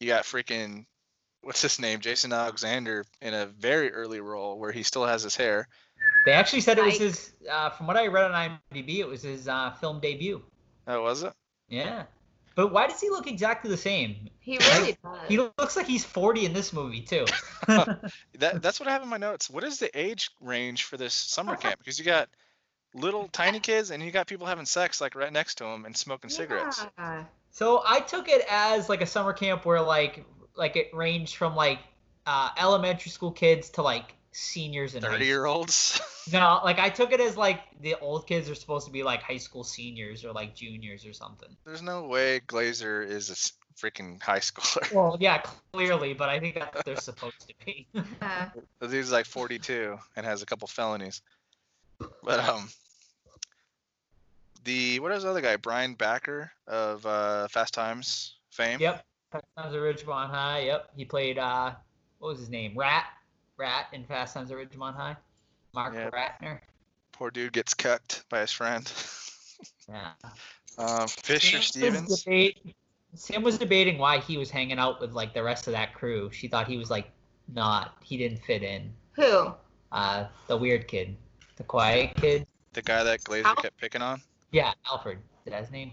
you 0.00 0.08
got 0.08 0.24
freaking 0.24 0.84
what's 1.42 1.62
his 1.62 1.78
name, 1.80 2.00
Jason 2.00 2.32
Alexander, 2.32 3.04
in 3.20 3.34
a 3.34 3.46
very 3.46 3.92
early 3.92 4.20
role 4.20 4.58
where 4.58 4.72
he 4.72 4.82
still 4.82 5.06
has 5.06 5.22
his 5.22 5.36
hair. 5.36 5.68
They 6.24 6.32
actually 6.32 6.60
said 6.60 6.78
it 6.78 6.84
was 6.84 6.98
his. 6.98 7.32
Uh, 7.50 7.70
from 7.70 7.86
what 7.86 7.96
I 7.96 8.06
read 8.06 8.30
on 8.30 8.60
IMDb, 8.72 8.98
it 8.98 9.08
was 9.08 9.22
his 9.22 9.48
uh, 9.48 9.72
film 9.80 10.00
debut. 10.00 10.42
Oh, 10.86 11.02
was 11.02 11.22
it? 11.22 11.32
Yeah. 11.68 12.04
But 12.54 12.72
why 12.72 12.88
does 12.88 13.00
he 13.00 13.08
look 13.08 13.26
exactly 13.26 13.70
the 13.70 13.76
same? 13.76 14.28
He 14.40 14.58
really 14.58 14.96
does. 15.02 15.18
He 15.28 15.38
looks 15.38 15.76
like 15.76 15.86
he's 15.86 16.04
40 16.04 16.46
in 16.46 16.52
this 16.52 16.72
movie 16.72 17.00
too. 17.00 17.24
That 18.38 18.62
that's 18.62 18.80
what 18.80 18.88
I 18.88 18.92
have 18.92 19.02
in 19.02 19.08
my 19.08 19.18
notes. 19.18 19.48
What 19.50 19.64
is 19.64 19.78
the 19.78 19.90
age 19.98 20.30
range 20.40 20.84
for 20.84 20.96
this 20.96 21.14
summer 21.14 21.56
camp? 21.56 21.78
Because 21.78 21.98
you 21.98 22.04
got 22.04 22.28
little 22.94 23.28
tiny 23.28 23.60
kids 23.60 23.90
and 23.90 24.02
you 24.02 24.10
got 24.10 24.26
people 24.26 24.46
having 24.46 24.66
sex 24.66 25.00
like 25.00 25.14
right 25.14 25.32
next 25.32 25.56
to 25.56 25.64
them 25.64 25.84
and 25.84 25.96
smoking 25.96 26.30
cigarettes. 26.30 26.84
Yeah. 26.98 27.24
So 27.50 27.82
I 27.86 28.00
took 28.00 28.28
it 28.28 28.44
as 28.50 28.88
like 28.88 29.02
a 29.02 29.06
summer 29.06 29.32
camp 29.32 29.64
where 29.64 29.80
like 29.80 30.24
like 30.60 30.76
it 30.76 30.90
ranged 30.94 31.34
from 31.34 31.56
like 31.56 31.80
uh, 32.26 32.50
elementary 32.56 33.10
school 33.10 33.32
kids 33.32 33.70
to 33.70 33.82
like 33.82 34.14
seniors 34.30 34.94
and 34.94 35.04
Thirty 35.04 35.26
year 35.26 35.46
olds. 35.46 36.00
No, 36.32 36.60
like 36.62 36.78
I 36.78 36.90
took 36.90 37.12
it 37.12 37.20
as 37.20 37.36
like 37.36 37.62
the 37.80 37.96
old 38.00 38.26
kids 38.26 38.48
are 38.48 38.54
supposed 38.54 38.86
to 38.86 38.92
be 38.92 39.02
like 39.02 39.20
high 39.20 39.38
school 39.38 39.64
seniors 39.64 40.24
or 40.24 40.32
like 40.32 40.54
juniors 40.54 41.04
or 41.04 41.12
something. 41.12 41.48
There's 41.64 41.82
no 41.82 42.04
way 42.04 42.40
Glazer 42.46 43.04
is 43.04 43.30
a 43.30 43.80
freaking 43.80 44.22
high 44.22 44.38
schooler. 44.38 44.94
Well, 44.94 45.16
yeah, 45.20 45.42
clearly, 45.72 46.12
but 46.12 46.28
I 46.28 46.38
think 46.38 46.54
that's 46.54 46.72
what 46.72 46.84
they're 46.84 46.96
supposed 46.96 47.48
to 47.48 47.54
be. 47.64 47.88
Yeah. 48.22 48.50
The 48.78 49.02
like 49.10 49.26
42 49.26 49.98
and 50.14 50.26
has 50.26 50.42
a 50.42 50.46
couple 50.46 50.68
felonies. 50.68 51.22
But 52.22 52.38
um, 52.40 52.68
the 54.64 55.00
what 55.00 55.10
is 55.12 55.24
the 55.24 55.30
other 55.30 55.40
guy? 55.40 55.56
Brian 55.56 55.94
Backer 55.94 56.52
of 56.68 57.04
uh, 57.06 57.48
Fast 57.48 57.74
Times 57.74 58.36
fame. 58.50 58.78
yep. 58.78 59.04
Fast 59.30 59.44
Times 59.56 59.74
at 59.74 59.80
Ridgemont 59.80 60.30
High. 60.30 60.60
Yep. 60.60 60.90
He 60.96 61.04
played 61.04 61.38
uh 61.38 61.72
what 62.18 62.28
was 62.28 62.38
his 62.38 62.50
name? 62.50 62.76
Rat. 62.76 63.06
Rat 63.56 63.86
in 63.92 64.04
Fast 64.04 64.34
Times 64.34 64.50
at 64.50 64.56
Ridgemont 64.56 64.94
High. 64.94 65.16
Mark 65.74 65.94
Yeah. 65.94 66.10
Ratner. 66.10 66.60
Poor 67.12 67.30
dude 67.30 67.52
gets 67.52 67.74
cucked 67.74 68.24
by 68.28 68.40
his 68.40 68.50
friend. 68.52 68.90
Yeah. 69.88 70.12
um, 70.78 71.06
Fisher 71.08 71.60
Sam 71.60 71.60
was 71.60 71.66
Stevens. 71.66 72.22
debate- 72.22 72.74
Sam 73.14 73.42
was 73.42 73.58
debating 73.58 73.98
why 73.98 74.18
he 74.18 74.36
was 74.38 74.50
hanging 74.50 74.78
out 74.78 75.00
with 75.00 75.12
like 75.12 75.34
the 75.34 75.42
rest 75.42 75.66
of 75.66 75.72
that 75.72 75.94
crew. 75.94 76.30
She 76.32 76.46
thought 76.48 76.68
he 76.68 76.76
was 76.76 76.90
like 76.90 77.10
not 77.52 77.96
he 78.02 78.16
didn't 78.16 78.38
fit 78.44 78.62
in. 78.62 78.92
Who? 79.12 79.52
Uh 79.92 80.26
the 80.46 80.56
weird 80.56 80.86
kid. 80.88 81.16
The 81.56 81.64
quiet 81.64 82.14
kid. 82.16 82.46
The 82.72 82.82
guy 82.82 83.02
that 83.02 83.20
Glazer 83.24 83.44
Al- 83.44 83.56
kept 83.56 83.76
picking 83.78 84.00
on. 84.02 84.22
Yeah, 84.52 84.72
Alfred. 84.90 85.18
Is 85.44 85.50
that 85.52 85.60
his 85.62 85.70
name? 85.72 85.90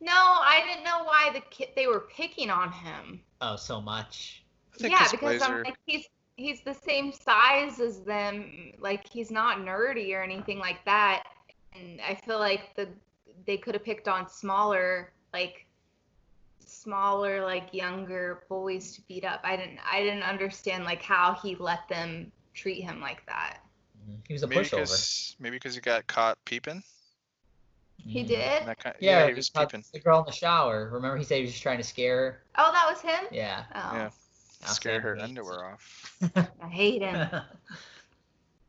No, 0.00 0.12
I 0.12 0.62
didn't 0.66 0.84
know 0.84 1.04
why 1.04 1.30
the 1.32 1.40
kid 1.50 1.68
they 1.76 1.86
were 1.86 2.00
picking 2.00 2.50
on 2.50 2.72
him. 2.72 3.20
Oh, 3.40 3.56
so 3.56 3.80
much. 3.80 4.42
Yeah, 4.78 4.78
think 4.78 4.92
Yeah, 4.92 4.98
'cause 4.98 5.10
because 5.12 5.42
I'm 5.42 5.50
Glazer- 5.52 5.64
like 5.64 5.76
he's 5.86 6.08
he's 6.36 6.60
the 6.62 6.74
same 6.74 7.12
size 7.12 7.80
as 7.80 8.00
them. 8.02 8.72
Like 8.78 9.06
he's 9.06 9.30
not 9.30 9.58
nerdy 9.58 10.14
or 10.16 10.22
anything 10.22 10.58
like 10.58 10.84
that. 10.86 11.24
And 11.74 12.00
I 12.00 12.14
feel 12.14 12.38
like 12.38 12.74
the 12.76 12.88
they 13.46 13.56
could 13.56 13.74
have 13.74 13.84
picked 13.84 14.08
on 14.08 14.28
smaller 14.28 15.12
like 15.32 15.66
smaller 16.60 17.42
like 17.44 17.72
younger 17.74 18.44
boys 18.48 18.94
to 18.94 19.02
beat 19.02 19.24
up. 19.24 19.40
I 19.44 19.56
didn't 19.56 19.80
I 19.90 20.00
didn't 20.02 20.22
understand 20.22 20.84
like 20.84 21.02
how 21.02 21.34
he 21.34 21.56
let 21.56 21.88
them 21.88 22.32
treat 22.54 22.82
him 22.82 23.00
like 23.00 23.24
that. 23.26 23.58
Mm-hmm. 24.02 24.20
He 24.28 24.32
was 24.34 24.42
a 24.42 24.46
maybe 24.46 24.64
pushover. 24.64 24.76
because 24.80 25.36
maybe 25.38 25.56
because 25.56 25.74
he 25.74 25.80
got 25.80 26.06
caught 26.06 26.42
peeping. 26.44 26.82
He 28.06 28.24
Mhm. 28.24 28.28
did? 28.28 28.66
That 28.66 28.78
kind, 28.78 28.96
Yeah, 29.00 29.20
yeah, 29.20 29.28
he 29.28 29.34
was 29.34 29.50
caught 29.50 29.70
peeping. 29.70 29.84
The 29.92 30.00
girl 30.00 30.20
in 30.20 30.26
the 30.26 30.32
shower. 30.32 30.88
Remember, 30.92 31.16
he 31.16 31.24
said 31.24 31.36
he 31.36 31.42
was 31.42 31.52
just 31.52 31.62
trying 31.62 31.78
to 31.78 31.84
scare 31.84 32.16
her. 32.16 32.42
Oh, 32.56 32.72
that 32.72 32.86
was 32.90 33.00
him? 33.00 33.26
Yeah. 33.30 33.64
Oh, 33.74 33.90
Yeah. 33.94 34.10
Now 34.62 34.66
Scare 34.68 34.94
Sam 34.96 35.02
her 35.02 35.14
hates- 35.14 35.24
underwear 35.28 35.64
off. 35.72 36.20
I 36.62 36.68
hate 36.68 37.02
him. 37.02 37.28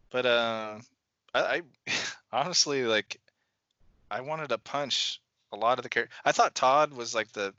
But 0.10 0.26
uh, 0.26 0.80
I, 1.34 1.40
I 1.40 1.62
honestly 2.34 2.84
like, 2.84 3.20
I 4.10 4.22
wanted 4.22 4.50
to 4.50 4.58
punch 4.58 5.22
a 5.54 5.56
lot 5.58 5.80
of 5.80 5.84
the 5.84 5.90
characters. 5.90 6.16
I 6.26 6.32
thought 6.34 6.54
Todd 6.56 6.94
was 6.94 7.16
like 7.16 7.32
the, 7.32 7.54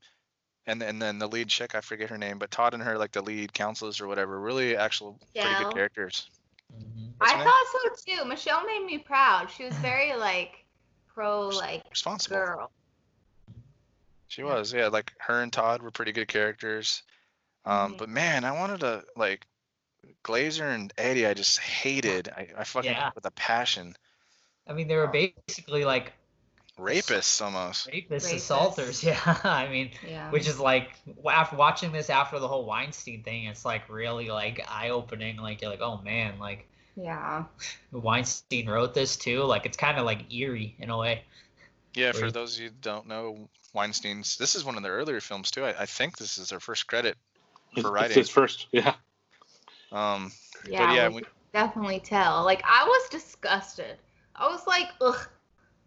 and 0.66 0.82
and 0.82 1.00
then 1.00 1.18
the 1.18 1.26
lead 1.28 1.48
chick, 1.48 1.74
I 1.74 1.80
forget 1.80 2.10
her 2.10 2.18
name, 2.18 2.38
but 2.38 2.50
Todd 2.50 2.74
and 2.74 2.82
her 2.82 2.98
like 2.98 3.12
the 3.12 3.22
lead 3.22 3.52
counselors 3.54 4.00
or 4.00 4.06
whatever, 4.06 4.38
really 4.38 4.76
actual 4.76 5.18
pretty 5.34 5.64
good 5.64 5.74
characters. 5.74 6.28
Mhm. 6.74 7.12
I 7.20 7.34
name? 7.36 7.44
thought 7.44 7.66
so 7.96 8.16
too. 8.16 8.24
Michelle 8.26 8.66
made 8.66 8.84
me 8.84 8.98
proud. 8.98 9.50
She 9.50 9.64
was 9.64 9.74
very 9.76 10.14
like 10.14 10.61
pro 11.14 11.48
like 11.48 11.82
Responsible. 11.90 12.36
girl. 12.36 12.70
She 14.28 14.42
was, 14.42 14.72
yeah. 14.72 14.88
Like 14.88 15.12
her 15.20 15.42
and 15.42 15.52
Todd 15.52 15.82
were 15.82 15.90
pretty 15.90 16.12
good 16.12 16.28
characters. 16.28 17.02
Um, 17.64 17.94
Mhm. 17.94 17.98
but 17.98 18.08
man, 18.08 18.44
I 18.44 18.52
wanted 18.52 18.80
to 18.80 19.04
like 19.16 19.46
Glazer 20.24 20.74
and 20.74 20.92
Eddie. 20.98 21.26
I 21.26 21.34
just 21.34 21.58
hated. 21.60 22.28
I, 22.28 22.48
I 22.56 22.64
fucking 22.64 22.90
Yeah. 22.90 23.10
with 23.14 23.26
a 23.26 23.30
passion. 23.32 23.96
I 24.66 24.72
mean, 24.72 24.88
they 24.88 24.96
were 24.96 25.06
basically 25.08 25.84
like 25.84 26.12
Rapists 26.78 27.42
almost. 27.42 27.88
rapists, 27.88 28.08
Rapists. 28.08 28.34
assaulters. 28.36 29.04
Yeah. 29.04 29.38
I 29.44 29.68
mean, 29.68 29.90
Yeah. 30.08 30.30
which 30.30 30.48
is 30.48 30.58
like 30.58 30.90
after 31.30 31.56
watching 31.56 31.92
this 31.92 32.08
after 32.08 32.38
the 32.38 32.48
whole 32.48 32.64
Weinstein 32.64 33.22
thing, 33.22 33.44
it's 33.44 33.64
like 33.66 33.88
really 33.90 34.30
like 34.30 34.64
eye 34.68 34.88
opening. 34.88 35.36
Like 35.36 35.60
you're 35.60 35.70
like, 35.70 35.82
oh 35.82 36.00
man, 36.02 36.38
like 36.38 36.66
yeah. 36.96 37.44
Weinstein 37.92 38.68
wrote 38.68 38.94
this 38.94 39.16
too. 39.16 39.42
Like 39.44 39.66
it's 39.66 39.76
kind 39.76 39.98
of 39.98 40.04
like 40.04 40.32
eerie 40.32 40.74
in 40.78 40.90
a 40.90 40.96
way. 40.98 41.24
Yeah, 41.94 42.12
for 42.12 42.24
Wait. 42.24 42.34
those 42.34 42.56
of 42.56 42.62
you 42.62 42.68
who 42.70 42.74
don't 42.80 43.06
know, 43.06 43.48
Weinstein's. 43.74 44.36
This 44.38 44.54
is 44.54 44.64
one 44.64 44.76
of 44.76 44.82
their 44.82 44.92
earlier 44.92 45.20
films 45.20 45.50
too. 45.50 45.64
I, 45.64 45.82
I 45.82 45.86
think 45.86 46.16
this 46.16 46.38
is 46.38 46.48
their 46.48 46.60
first 46.60 46.86
credit 46.86 47.16
It's, 47.72 47.82
for 47.82 47.88
it's 47.88 47.90
writing. 48.02 48.16
his 48.16 48.28
first. 48.30 48.66
Yeah. 48.72 48.94
Um, 49.90 50.32
Yeah. 50.66 50.94
yeah, 50.94 51.08
we 51.08 51.16
we- 51.16 51.22
definitely 51.52 52.00
tell. 52.00 52.44
Like 52.44 52.62
I 52.64 52.84
was 52.84 53.08
disgusted. 53.10 53.96
I 54.34 54.48
was 54.48 54.66
like, 54.66 54.88
ugh, 55.02 55.28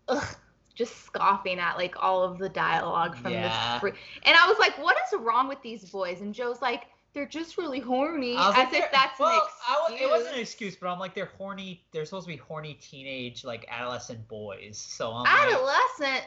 ugh, 0.08 0.36
just 0.76 1.06
scoffing 1.06 1.58
at 1.60 1.76
like 1.78 1.96
all 2.02 2.22
of 2.24 2.38
the 2.38 2.50
dialogue 2.50 3.16
from 3.16 3.32
Yeah. 3.32 3.74
this. 3.74 3.82
Free- 3.82 4.00
and 4.24 4.36
I 4.38 4.48
was 4.48 4.60
like, 4.60 4.78
what 4.78 4.96
is 5.12 5.20
wrong 5.20 5.48
with 5.48 5.62
these 5.64 5.90
boys? 5.90 6.22
And 6.22 6.34
Joe's 6.36 6.62
like, 6.62 6.84
they're 7.16 7.26
just 7.26 7.58
really 7.58 7.80
horny. 7.80 8.36
As 8.36 8.54
like, 8.56 8.74
if 8.74 8.92
that's 8.92 9.20
well, 9.20 9.32
an 9.34 9.42
I 9.68 9.88
wa- 9.90 9.98
it 10.00 10.08
wasn't 10.08 10.36
an 10.36 10.42
excuse, 10.42 10.76
but 10.76 10.88
I'm 10.90 11.00
like 11.00 11.16
they're 11.16 11.32
horny. 11.38 11.84
They're 11.92 12.06
supposed 12.06 12.28
to 12.28 12.34
be 12.34 12.38
horny 12.38 12.76
teenage 12.76 13.44
like 13.44 13.66
adolescent 13.72 14.28
boys. 14.28 14.78
So 14.78 15.12
I'm 15.12 15.24
like, 15.24 15.54
Adolescent, 15.54 16.26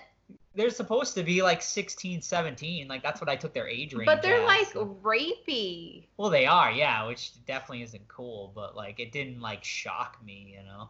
they're 0.54 0.70
supposed 0.70 1.14
to 1.14 1.22
be 1.22 1.42
like 1.42 1.62
16, 1.62 2.22
17. 2.22 2.88
Like 2.88 3.02
that's 3.02 3.20
what 3.20 3.28
I 3.30 3.36
took 3.36 3.52
their 3.52 3.68
age 3.68 3.94
range. 3.94 4.06
but 4.06 4.22
they're 4.22 4.40
as, 4.40 4.46
like 4.46 4.66
so- 4.72 4.98
rapey. 5.02 6.06
well, 6.16 6.30
they 6.30 6.46
are, 6.46 6.72
yeah, 6.72 7.06
which 7.06 7.32
definitely 7.46 7.82
isn't 7.82 8.08
cool. 8.08 8.50
But 8.54 8.74
like 8.74 8.98
it 8.98 9.12
didn't 9.12 9.40
like 9.40 9.62
shock 9.62 10.18
me, 10.24 10.56
you 10.58 10.64
know. 10.66 10.88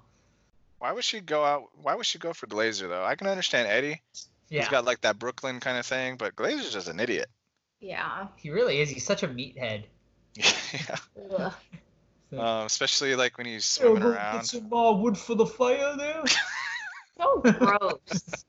why 0.79 0.93
would 0.93 1.05
she 1.05 1.21
go 1.21 1.45
out? 1.45 1.65
Why 1.83 1.95
would 1.97 2.07
she 2.07 2.19
go 2.19 2.33
for 2.33 2.47
Glazer 2.47 2.89
though? 2.89 3.05
I 3.05 3.17
can 3.17 3.27
understand 3.27 3.69
Eddie. 3.69 4.01
Yeah, 4.49 4.61
He's 4.63 4.71
got 4.71 4.87
like 4.87 5.03
that 5.03 5.19
Brooklyn 5.19 5.61
kind 5.61 5.77
of 5.77 5.85
thing, 5.85 6.17
but 6.17 6.35
Glazer's 6.35 6.73
just 6.73 6.89
an 6.89 7.01
idiot. 7.01 7.29
Yeah. 7.81 8.27
he 8.37 8.51
really 8.51 8.81
is. 8.81 8.91
He's 8.91 9.05
such 9.05 9.23
a 9.23 9.29
meathead. 9.29 9.85
yeah. 10.37 11.51
Um, 12.31 12.67
especially 12.67 13.17
like 13.17 13.39
when 13.39 13.47
he's 13.47 13.65
swimming 13.65 14.03
go 14.03 14.09
around. 14.11 14.35
Get 14.41 14.47
some 14.47 14.71
uh, 14.71 14.93
wood 14.93 15.17
for 15.17 15.35
the 15.35 15.47
fire 15.47 15.97
there. 15.97 16.23
So 17.17 17.41
gross. 17.41 18.45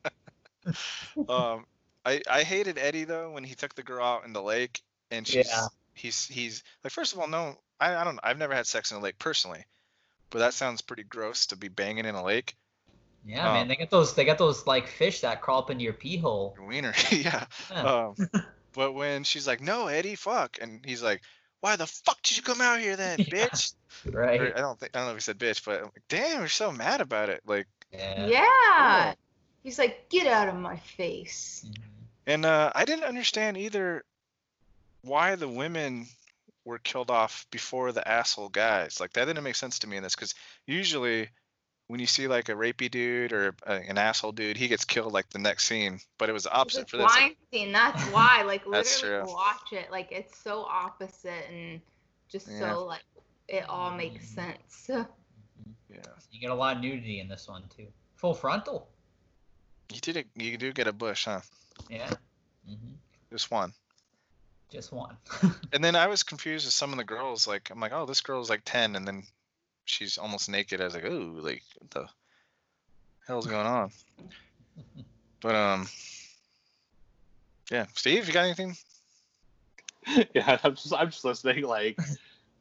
um, 1.30 1.66
I 2.06 2.22
I 2.30 2.44
hated 2.44 2.78
Eddie 2.78 3.06
though 3.06 3.32
when 3.32 3.44
he 3.44 3.56
took 3.56 3.74
the 3.76 3.84
girl 3.84 4.04
out 4.06 4.26
in 4.26 4.34
the 4.34 4.42
lake 4.44 4.82
and 5.12 5.26
she's 5.26 5.48
Yeah. 5.48 5.68
he's 5.94 6.26
he's 6.28 6.64
like 6.84 6.92
first 6.94 7.14
of 7.14 7.20
all 7.20 7.28
no 7.28 7.56
I 7.80 7.96
I 7.96 8.04
don't 8.04 8.20
I've 8.22 8.38
never 8.38 8.54
had 8.54 8.68
sex 8.68 8.92
in 8.92 8.98
a 8.98 9.00
lake 9.00 9.18
personally, 9.18 9.64
but 10.30 10.40
that 10.40 10.54
sounds 10.54 10.82
pretty 10.82 11.04
gross 11.04 11.48
to 11.48 11.56
be 11.56 11.68
banging 11.70 12.06
in 12.06 12.16
a 12.16 12.24
lake. 12.24 12.56
Yeah, 13.26 13.50
Oh. 13.50 13.54
man, 13.54 13.68
they 13.70 13.76
got 13.76 13.90
those. 13.90 14.14
They 14.14 14.26
got 14.26 14.38
those 14.38 14.68
like 14.68 14.88
fish 14.88 15.22
that 15.22 15.42
crawl 15.42 15.60
up 15.60 15.70
into 15.72 15.84
your 15.84 15.94
pee 15.94 16.18
hole. 16.18 16.54
Your 16.58 16.68
wiener, 16.68 16.94
yeah. 17.12 17.46
Yeah. 17.72 17.82
Um, 17.82 18.16
but 18.74 18.94
when 18.94 19.24
she's 19.24 19.48
like, 19.48 19.62
"No, 19.62 19.88
Eddie, 19.88 20.16
fuck," 20.16 20.58
and 20.62 20.84
he's 20.86 21.04
like, 21.04 21.22
"Why 21.62 21.76
the 21.76 21.88
fuck 21.88 22.22
did 22.22 22.38
you 22.38 22.44
come 22.44 22.62
out 22.62 22.80
here 22.80 22.96
then, 22.96 23.20
Yeah. 23.32 23.48
bitch?" 23.48 23.74
right. 24.14 24.42
Or, 24.42 24.58
I 24.58 24.62
don't 24.62 24.80
think 24.80 24.96
I 24.96 25.00
don't 25.00 25.08
know 25.08 25.12
if 25.12 25.18
he 25.18 25.22
said 25.22 25.40
bitch, 25.40 25.64
but 25.66 25.78
I'm 25.80 25.86
like, 25.86 26.04
damn, 26.08 26.40
you're 26.40 26.48
so 26.48 26.72
mad 26.72 27.02
about 27.02 27.30
it. 27.30 27.42
Like, 27.46 27.68
Yeah. 27.92 28.28
yeah. 28.28 29.14
He's 29.64 29.78
like, 29.78 30.10
get 30.10 30.28
out 30.28 30.48
of 30.48 30.56
my 30.56 30.78
face. 30.78 31.66
Mhm. 31.68 31.76
and 32.28 32.46
uh, 32.46 32.72
I 32.74 32.86
didn't 32.86 33.04
understand 33.06 33.58
either 33.58 34.04
why 35.02 35.36
the 35.36 35.48
women 35.48 36.08
were 36.66 36.80
killed 36.80 37.10
off 37.10 37.46
before 37.52 37.92
the 37.92 38.08
asshole 38.08 38.50
guys. 38.50 39.00
Like 39.00 39.14
that 39.14 39.26
didn't 39.26 39.44
make 39.44 39.56
sense 39.56 39.80
to 39.80 39.88
me 39.88 39.98
in 39.98 40.04
this 40.04 40.16
because 40.16 40.36
usually 40.68 41.30
when 41.90 42.00
you 42.00 42.06
see 42.06 42.28
like 42.28 42.50
a 42.50 42.54
rapey 42.54 42.90
dude 42.90 43.34
or 43.34 43.56
a, 43.66 43.72
an 43.74 43.98
asshole 43.98 44.32
dude, 44.32 44.58
he 44.58 44.68
gets 44.68 44.86
killed 44.86 45.12
like 45.12 45.28
the 45.32 45.40
next 45.40 45.66
scene. 45.66 46.00
But 46.20 46.30
it 46.30 46.34
was 46.34 46.44
the 46.44 46.54
opposite 46.54 46.82
It's 46.84 46.92
for 46.92 46.98
this. 46.98 47.08
like, 47.08 47.36
Weinstein, 47.52 47.72
that's 47.74 48.04
why. 48.12 48.44
Like 48.44 48.64
That's 48.72 49.02
literally 49.02 49.26
true. 49.26 49.34
watch 49.34 49.74
it. 49.74 49.92
Like 49.92 50.12
it's 50.12 50.38
so 50.38 50.62
opposite 50.62 51.46
and 51.52 51.82
just 52.30 52.48
Yeah. 52.48 52.74
so 52.76 52.86
like 52.86 53.02
it 53.48 53.68
all 53.68 53.92
makes 53.92 54.28
sense. 54.30 54.90
Yeah. 55.92 55.98
You 56.32 56.40
get 56.40 56.52
a 56.52 56.56
lot 56.56 56.78
of 56.78 56.84
nudity 56.84 57.20
in 57.20 57.28
this 57.28 57.48
one 57.48 57.64
too. 57.76 57.88
Full 58.18 58.36
frontal. 58.36 58.88
You 59.92 60.00
did 60.00 60.18
it. 60.18 60.28
You 60.36 60.56
do 60.58 60.72
get 60.72 60.88
a 60.88 60.94
bush, 60.94 61.26
huh? 61.26 61.42
Yeah. 61.90 62.08
hmm 62.68 62.76
Just 63.32 63.50
one. 63.50 63.74
Just 64.72 64.92
one. 64.94 65.18
And 65.74 65.84
then 65.84 65.96
I 65.96 66.06
was 66.08 66.22
confused 66.22 66.66
with 66.68 66.74
some 66.76 66.92
of 66.92 66.98
the 66.98 67.04
girls. 67.04 67.48
Like 67.48 67.72
I'm 67.72 67.80
like, 67.80 67.92
oh, 67.94 68.06
this 68.06 68.22
girl's 68.22 68.50
like 68.52 68.62
ten, 68.66 68.96
and 68.96 69.08
then 69.08 69.24
she's 69.90 70.18
almost 70.18 70.50
naked. 70.50 70.82
I 70.82 70.86
was 70.86 70.94
like, 70.94 71.06
ooh, 71.06 71.40
like 71.42 71.64
what 71.80 71.92
the 71.92 72.06
hell's 73.28 73.48
going 73.48 73.66
on? 73.66 73.92
But 75.42 75.56
um, 75.56 75.88
yeah. 77.72 77.86
Steve, 77.96 78.28
you 78.28 78.34
got 78.34 78.46
anything? 78.46 78.76
yeah, 80.34 80.58
I'm 80.64 80.76
just 80.76 80.94
I'm 80.94 81.10
just 81.10 81.26
listening. 81.26 81.64
Like, 81.64 82.00
uh, 82.00 82.06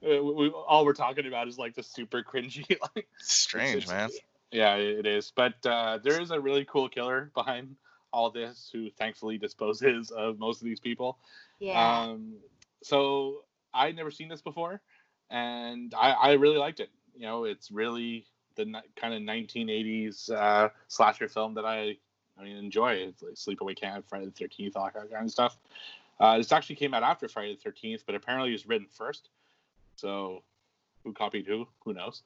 we, 0.03 0.21
we, 0.21 0.49
all 0.49 0.85
we're 0.85 0.93
talking 0.95 1.27
about 1.27 1.49
is 1.49 1.59
like 1.59 1.75
the 1.75 1.83
super 1.83 2.23
cringy. 2.23 2.65
Like, 2.95 3.09
Strange, 3.19 3.85
it's- 3.85 3.89
man. 3.89 4.11
yeah, 4.51 4.77
it 4.77 5.07
is. 5.07 5.33
But 5.35 5.55
uh, 5.67 5.99
there 6.03 6.21
is 6.21 6.31
a 6.31 6.41
really 6.41 6.65
cool 6.65 6.89
killer 6.89 7.31
behind 7.35 7.77
all 8.13 8.31
this, 8.31 8.71
who 8.73 8.91
thankfully 8.91 9.37
disposes 9.39 10.11
of 10.11 10.39
most 10.39 10.61
of 10.63 10.65
these 10.65 10.81
people. 10.81 11.19
Yeah. 11.59 12.03
Um, 12.03 12.35
so 12.83 13.43
I'd 13.75 13.97
never 13.97 14.11
seen 14.11 14.29
this 14.29 14.41
before, 14.41 14.81
and 15.31 15.93
I, 15.95 16.11
I 16.13 16.33
really 16.33 16.57
liked 16.57 16.81
it. 16.81 16.91
You 17.19 17.24
know, 17.24 17.45
it's 17.45 17.70
really 17.70 18.27
the 18.55 18.65
kind 18.97 19.12
of 19.12 19.23
1980s 19.23 20.31
uh, 20.31 20.69
slasher 20.86 21.28
film 21.28 21.55
that 21.55 21.65
I, 21.65 21.97
I 22.39 22.45
mean, 22.45 22.57
enjoy. 22.57 22.93
It's 22.93 23.23
like 23.23 23.35
Sleepaway 23.35 23.77
Camp, 23.77 24.05
Friday 24.09 24.27
the 24.27 24.32
13th, 24.32 24.77
all 24.77 24.85
that 24.85 24.95
kind 24.95 25.24
of 25.24 25.31
stuff. 25.31 25.59
Uh, 26.20 26.39
this 26.39 26.53
actually 26.53 26.77
came 26.77 26.95
out 26.95 27.03
after 27.03 27.28
Friday 27.28 27.59
the 27.62 27.70
13th, 27.70 28.03
but 28.07 28.15
apparently 28.15 28.51
it 28.51 28.53
was 28.53 28.66
written 28.66 28.86
first. 28.90 29.28
So 29.97 30.43
who 31.05 31.12
copied 31.12 31.47
who? 31.47 31.66
Who 31.85 31.93
knows? 31.93 32.23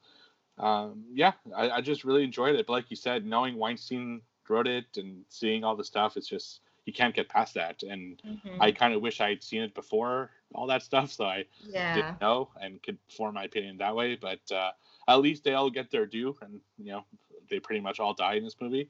Um, 0.57 1.05
yeah, 1.11 1.33
I, 1.55 1.69
I 1.69 1.81
just 1.81 2.03
really 2.03 2.23
enjoyed 2.23 2.55
it. 2.55 2.67
But 2.67 2.73
like 2.73 2.89
you 2.89 2.95
said, 2.95 3.25
knowing 3.25 3.55
Weinstein 3.55 4.21
wrote 4.47 4.67
it 4.67 4.85
and 4.97 5.23
seeing 5.29 5.63
all 5.63 5.75
the 5.75 5.83
stuff, 5.83 6.17
it's 6.17 6.27
just 6.27 6.61
you 6.85 6.93
can't 6.93 7.15
get 7.15 7.29
past 7.29 7.53
that. 7.53 7.83
And 7.83 8.21
Mhm. 8.23 8.57
I 8.59 8.71
kind 8.71 8.93
of 8.93 9.01
wish 9.01 9.21
I'd 9.21 9.43
seen 9.43 9.61
it 9.61 9.73
before 9.73 10.31
all 10.53 10.67
that 10.67 10.83
stuff, 10.83 11.11
so 11.11 11.25
I 11.25 11.45
yeah. 11.69 11.93
didn't 11.93 12.21
know 12.21 12.49
and 12.61 12.81
could 12.83 12.97
form 13.09 13.35
my 13.35 13.45
opinion 13.45 13.77
that 13.77 13.95
way. 13.95 14.15
But 14.15 14.51
uh, 14.51 14.71
at 15.07 15.21
least 15.21 15.43
they 15.43 15.53
all 15.53 15.69
get 15.69 15.89
their 15.89 16.05
due, 16.05 16.35
and 16.41 16.59
you 16.77 16.91
know 16.91 17.05
they 17.49 17.59
pretty 17.59 17.81
much 17.81 17.99
all 17.99 18.13
die 18.13 18.35
in 18.35 18.43
this 18.43 18.59
movie. 18.59 18.89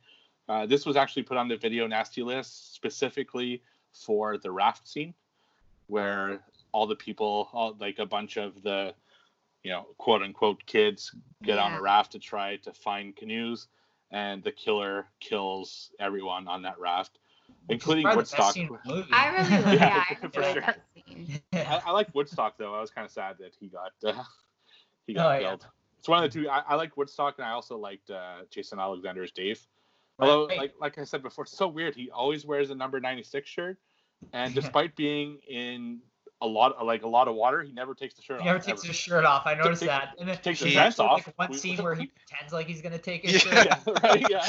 Uh, 0.50 0.66
this 0.66 0.86
was 0.86 0.98
actually 0.98 1.24
put 1.24 1.38
on 1.38 1.48
the 1.48 1.58
video 1.58 1.88
nasty 1.88 2.22
list 2.22 2.74
specifically 2.76 3.62
for 3.92 4.38
the 4.38 4.52
raft 4.52 4.88
scene, 4.88 5.14
where 5.88 6.44
all 6.72 6.88
the 6.88 6.96
people, 6.96 7.50
all, 7.54 7.76
like 7.80 8.00
a 8.00 8.06
bunch 8.06 8.38
of 8.38 8.62
the, 8.64 8.94
you 9.64 9.72
know, 9.72 9.88
quote 9.98 10.22
unquote 10.22 10.66
kids, 10.66 11.16
get 11.44 11.60
on 11.60 11.74
a 11.74 11.82
raft 11.82 12.12
to 12.12 12.20
try 12.20 12.58
to 12.58 12.74
find 12.74 13.16
canoes, 13.16 13.68
and 14.12 14.44
the 14.44 14.52
killer 14.52 15.08
kills 15.20 15.92
everyone 16.00 16.48
on 16.48 16.62
that 16.64 16.80
raft, 16.80 17.20
including 17.70 18.04
Probably 18.04 18.24
the 18.24 18.32
best 18.32 18.38
Woodstock. 18.38 18.54
scene 18.54 18.68
in 18.68 18.78
the 18.86 18.94
movie. 18.96 19.10
I 19.12 19.30
really 19.30 19.64
like 19.64 19.80
Yeah, 19.80 19.86
yeah, 19.88 20.04
I 20.10 20.16
for 20.16 20.26
enjoyed 20.26 20.54
sure. 20.54 20.62
that 20.62 20.80
scene. 21.08 21.42
I, 21.54 21.82
I 21.86 21.92
like 21.92 22.14
Woodstock 22.14 22.58
though. 22.58 22.74
I 22.76 22.82
was 22.82 22.90
kind 22.92 23.06
of 23.06 23.12
sad 23.12 23.36
that 23.40 23.54
he 23.60 23.68
got 23.70 23.92
uh, 24.06 24.24
he 25.08 25.14
got 25.14 25.26
Oh, 25.36 25.40
yeah. 25.40 25.48
killed. 25.50 25.68
It's 26.00 26.10
one 26.10 26.24
of 26.24 26.32
the 26.32 26.40
two. 26.42 26.50
I, 26.50 26.60
I 26.68 26.76
like 26.76 26.98
Woodstock, 26.98 27.36
and 27.38 27.46
I 27.46 27.52
also 27.52 27.78
liked 27.78 28.10
uh, 28.10 28.40
Jason 28.50 28.80
Alexander's 28.80 29.32
Dave. 29.32 29.66
Although, 30.20 30.48
Right. 30.48 30.58
like 30.58 30.74
like 30.80 30.98
I 30.98 31.06
said 31.06 31.24
before, 31.24 31.44
it's 31.46 31.58
so 31.58 31.68
weird. 31.68 31.96
He 31.96 32.10
always 32.12 32.46
wears 32.46 32.70
a 32.72 32.76
number 32.76 33.00
ninety 33.00 33.24
six 33.24 33.50
shirt, 33.50 33.78
and 34.34 34.54
despite 34.54 34.96
being 34.96 35.40
in 35.50 36.00
a 36.42 36.46
lot 36.46 36.86
like 36.86 37.04
a 37.04 37.08
lot 37.08 37.28
of 37.30 37.36
water, 37.36 37.64
he 37.64 37.72
never 37.72 37.96
takes 37.96 38.16
the 38.16 38.22
shirt 38.22 38.36
off. 38.36 38.42
He 38.42 38.46
never 38.48 38.60
takes 38.60 38.82
ever. 38.82 38.88
his 38.88 38.96
shirt 38.98 39.24
off. 39.26 39.44
I 39.48 39.54
noticed 39.56 39.82
Take- 39.82 39.90
that. 39.90 40.10
And 40.20 40.28
then 40.28 40.36
takes 40.38 40.60
his 40.60 40.74
there's 40.74 40.76
pants 40.76 41.00
off. 41.00 41.26
Like 41.26 41.40
one 41.40 41.52
We- 41.52 41.58
scene 41.58 41.78
where 41.84 41.96
he 41.96 42.08
pretends 42.08 42.52
like 42.52 42.68
he's 42.68 42.82
gonna 42.82 42.98
take 43.00 43.24
his 43.24 43.46
Yeah. 43.46 43.64
shirt. 43.64 43.66
yeah, 43.88 43.94
right. 44.04 44.26
Yeah, 44.30 44.46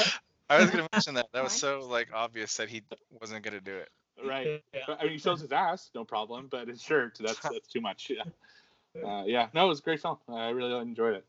I 0.49 0.59
was 0.59 0.69
gonna 0.71 0.87
mention 0.91 1.15
that. 1.15 1.27
That 1.33 1.43
was 1.43 1.53
so 1.53 1.79
like 1.87 2.09
obvious 2.13 2.55
that 2.57 2.69
he 2.69 2.83
wasn't 3.19 3.43
gonna 3.43 3.61
do 3.61 3.75
it. 3.77 3.89
right. 4.25 4.63
Yeah. 4.73 4.95
I 4.99 5.03
mean, 5.03 5.13
he 5.13 5.17
shows 5.17 5.41
his 5.41 5.51
ass, 5.51 5.89
no 5.95 6.03
problem, 6.05 6.47
but 6.49 6.67
his 6.67 6.81
shirt, 6.81 7.17
that's 7.19 7.39
that's 7.39 7.67
too 7.67 7.81
much. 7.81 8.11
Yeah. 8.95 9.03
Uh, 9.05 9.23
yeah. 9.25 9.47
No, 9.53 9.65
it 9.65 9.67
was 9.67 9.79
a 9.79 9.83
great 9.83 10.01
film. 10.01 10.17
I 10.29 10.49
really 10.51 10.73
enjoyed 10.79 11.15
it. 11.15 11.25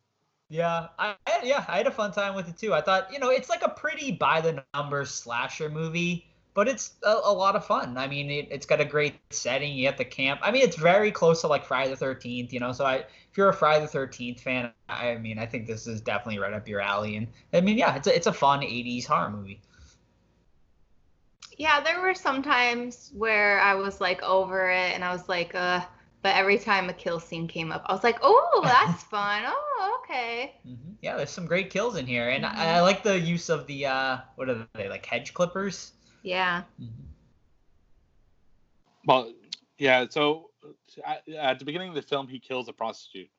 Yeah, 0.48 0.86
I 1.00 1.16
I- 1.26 1.40
yeah, 1.42 1.64
I 1.66 1.78
had 1.78 1.88
a 1.88 1.90
fun 1.90 2.12
time 2.12 2.36
with 2.36 2.48
it 2.48 2.56
too. 2.56 2.72
I 2.72 2.80
thought, 2.80 3.12
you 3.12 3.18
know, 3.18 3.30
it's 3.30 3.48
like 3.48 3.62
a 3.62 3.68
pretty 3.70 4.12
by 4.12 4.40
the 4.40 4.62
numbers 4.72 5.10
slasher 5.10 5.68
movie, 5.68 6.28
but 6.56 6.68
it's 6.68 6.94
a, 7.04 7.10
a 7.24 7.32
lot 7.32 7.56
of 7.56 7.64
fun. 7.66 7.98
I 7.98 8.08
mean, 8.08 8.30
it, 8.32 8.48
it's 8.50 8.66
got 8.66 8.80
a 8.80 8.86
great 8.86 9.16
setting. 9.30 9.74
You 9.74 9.86
have 9.86 9.98
the 9.98 10.06
camp. 10.06 10.40
I 10.42 10.50
mean, 10.50 10.64
it's 10.64 10.76
very 10.76 11.12
close 11.12 11.42
to 11.42 11.48
like 11.48 11.64
Friday 11.64 11.90
the 11.90 11.96
Thirteenth, 11.96 12.52
you 12.52 12.60
know. 12.60 12.72
So 12.72 12.86
I, 12.86 12.96
if 12.96 13.36
you're 13.38 13.50
a 13.50 13.54
Friday 13.54 13.82
the 13.82 13.88
Thirteenth 13.88 14.40
fan, 14.42 14.72
I 14.88 15.16
mean, 15.16 15.38
I 15.38 15.46
think 15.46 15.68
this 15.68 15.86
is 15.86 16.02
definitely 16.02 16.40
right 16.40 16.54
up 16.54 16.68
your 16.68 16.80
alley. 16.80 17.16
And 17.16 17.28
I 17.54 17.60
mean, 17.62 17.78
yeah, 17.78 17.96
it's 17.96 18.08
a 18.08 18.16
it's 18.16 18.28
a 18.28 18.34
fun 18.34 18.64
'80s 18.64 19.06
horror 19.06 19.30
movie. 19.30 19.62
Yeah, 21.58 21.80
there 21.80 22.00
were 22.00 22.14
some 22.14 22.42
times 22.42 23.10
where 23.14 23.60
I 23.60 23.74
was 23.74 24.00
like 24.00 24.22
over 24.22 24.70
it 24.70 24.94
and 24.94 25.04
I 25.04 25.12
was 25.12 25.28
like, 25.28 25.54
uh, 25.54 25.84
but 26.22 26.34
every 26.36 26.58
time 26.58 26.88
a 26.88 26.94
kill 26.94 27.20
scene 27.20 27.48
came 27.48 27.72
up, 27.72 27.82
I 27.86 27.92
was 27.92 28.04
like, 28.04 28.18
oh, 28.22 28.62
that's 28.66 29.02
fun. 29.04 29.44
Oh, 29.46 30.00
okay. 30.04 30.54
hmm 30.64 30.92
Yeah, 31.00 31.16
there's 31.16 31.30
some 31.30 31.46
great 31.46 31.70
kills 31.70 31.96
in 31.96 32.06
here, 32.06 32.28
and 32.28 32.44
Mhm. 32.44 32.46
I, 32.46 32.76
I 32.76 32.80
like 32.80 33.02
the 33.02 33.18
use 33.18 33.48
of 33.48 33.66
the 33.66 33.86
uh, 33.86 34.18
what 34.34 34.48
are 34.50 34.66
they 34.74 34.88
like 34.88 35.06
hedge 35.06 35.32
clippers? 35.34 35.92
Yeah. 36.26 36.62
Mm-hmm. 36.82 37.02
Well, 39.06 39.32
yeah. 39.78 40.06
So 40.10 40.50
at, 41.06 41.28
at 41.28 41.58
the 41.60 41.64
beginning 41.64 41.88
of 41.88 41.94
the 41.94 42.02
film, 42.02 42.26
he 42.26 42.40
kills 42.40 42.68
a 42.68 42.72
prostitute, 42.72 43.30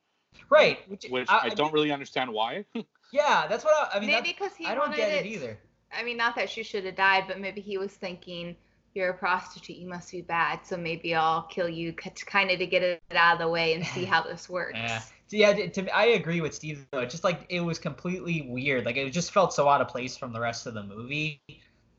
Right, 0.48 0.78
which, 0.88 1.04
which 1.10 1.28
I, 1.28 1.50
don't 1.50 1.72
really 1.72 1.92
understand 1.92 2.32
why. 2.32 2.64
Yeah, 3.10 3.46
that's 3.48 3.64
what 3.64 3.72
I, 3.72 3.96
I 3.96 4.00
mean. 4.00 4.10
maybe 4.10 4.36
because 4.38 4.54
he 4.54 4.66
I 4.66 4.74
don't 4.74 4.94
get 4.94 5.08
it. 5.10 5.24
it 5.24 5.28
either. 5.30 5.58
I 5.90 6.04
mean, 6.04 6.18
not 6.18 6.36
that 6.36 6.50
she 6.50 6.62
should 6.62 6.84
have 6.84 6.94
died, 6.94 7.24
but 7.26 7.40
maybe 7.40 7.62
he 7.62 7.78
was 7.78 7.90
thinking, 7.90 8.54
you're 8.92 9.08
a 9.08 9.14
prostitute, 9.14 9.76
you 9.76 9.88
must 9.88 10.12
be 10.12 10.20
bad, 10.20 10.60
so 10.62 10.76
maybe 10.76 11.14
I'll 11.14 11.44
kill 11.44 11.70
you 11.70 11.94
kind 11.94 12.50
of 12.50 12.58
to 12.58 12.66
get 12.66 12.82
it 12.82 13.00
out 13.12 13.32
of 13.32 13.38
the 13.38 13.48
way 13.48 13.72
and 13.72 13.86
see 13.86 14.04
how 14.12 14.22
this 14.22 14.50
works. 14.50 14.78
Yeah. 14.78 14.98
So, 14.98 15.36
yeah, 15.38 15.54
to, 15.54 15.68
to, 15.70 15.96
I 15.96 16.04
agree 16.04 16.42
with 16.42 16.54
Steve 16.54 16.86
though. 16.90 17.00
It 17.00 17.08
just 17.08 17.24
like 17.24 17.46
it 17.48 17.60
was 17.60 17.78
completely 17.78 18.46
weird. 18.50 18.84
Like 18.84 18.98
it 18.98 19.10
just 19.10 19.32
felt 19.32 19.54
so 19.54 19.70
out 19.70 19.80
of 19.80 19.88
place 19.88 20.14
from 20.14 20.34
the 20.34 20.40
rest 20.40 20.66
of 20.66 20.74
the 20.74 20.82
movie. 20.82 21.40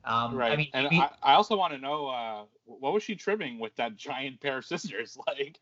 Um, 0.09 0.35
right. 0.35 0.51
I 0.51 0.55
mean, 0.55 0.69
and 0.73 0.87
I, 0.91 1.09
I 1.21 1.33
also 1.33 1.55
want 1.55 1.71
to 1.73 1.79
know 1.79 2.07
uh, 2.07 2.43
what 2.65 2.93
was 2.93 3.03
she 3.03 3.15
trimming 3.15 3.59
with 3.59 3.75
that 3.75 3.95
giant 3.95 4.41
pair 4.41 4.57
of 4.57 4.65
scissors? 4.65 5.17
Like, 5.27 5.59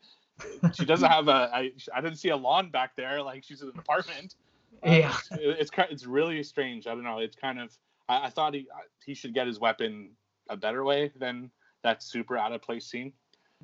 she 0.74 0.84
doesn't 0.84 1.10
have 1.10 1.28
a. 1.28 1.50
I, 1.52 1.72
I 1.94 2.00
didn't 2.00 2.16
see 2.18 2.30
a 2.30 2.36
lawn 2.36 2.70
back 2.70 2.96
there. 2.96 3.22
Like 3.22 3.44
she's 3.44 3.60
in 3.60 3.68
an 3.68 3.78
apartment. 3.78 4.36
Uh, 4.86 4.90
Yeah. 4.90 5.16
It's 5.32 5.70
it's 5.70 5.70
it's 5.90 6.06
really 6.06 6.42
strange. 6.42 6.86
I 6.86 6.94
don't 6.94 7.04
know. 7.04 7.18
It's 7.18 7.36
kind 7.36 7.60
of. 7.60 7.76
I, 8.08 8.26
I 8.26 8.30
thought 8.30 8.54
he 8.54 8.66
he 9.04 9.14
should 9.14 9.34
get 9.34 9.46
his 9.46 9.60
weapon 9.60 10.10
a 10.48 10.56
better 10.56 10.84
way 10.84 11.12
than 11.18 11.50
that 11.82 12.02
super 12.02 12.36
out 12.38 12.52
of 12.52 12.62
place 12.62 12.86
scene. 12.86 13.12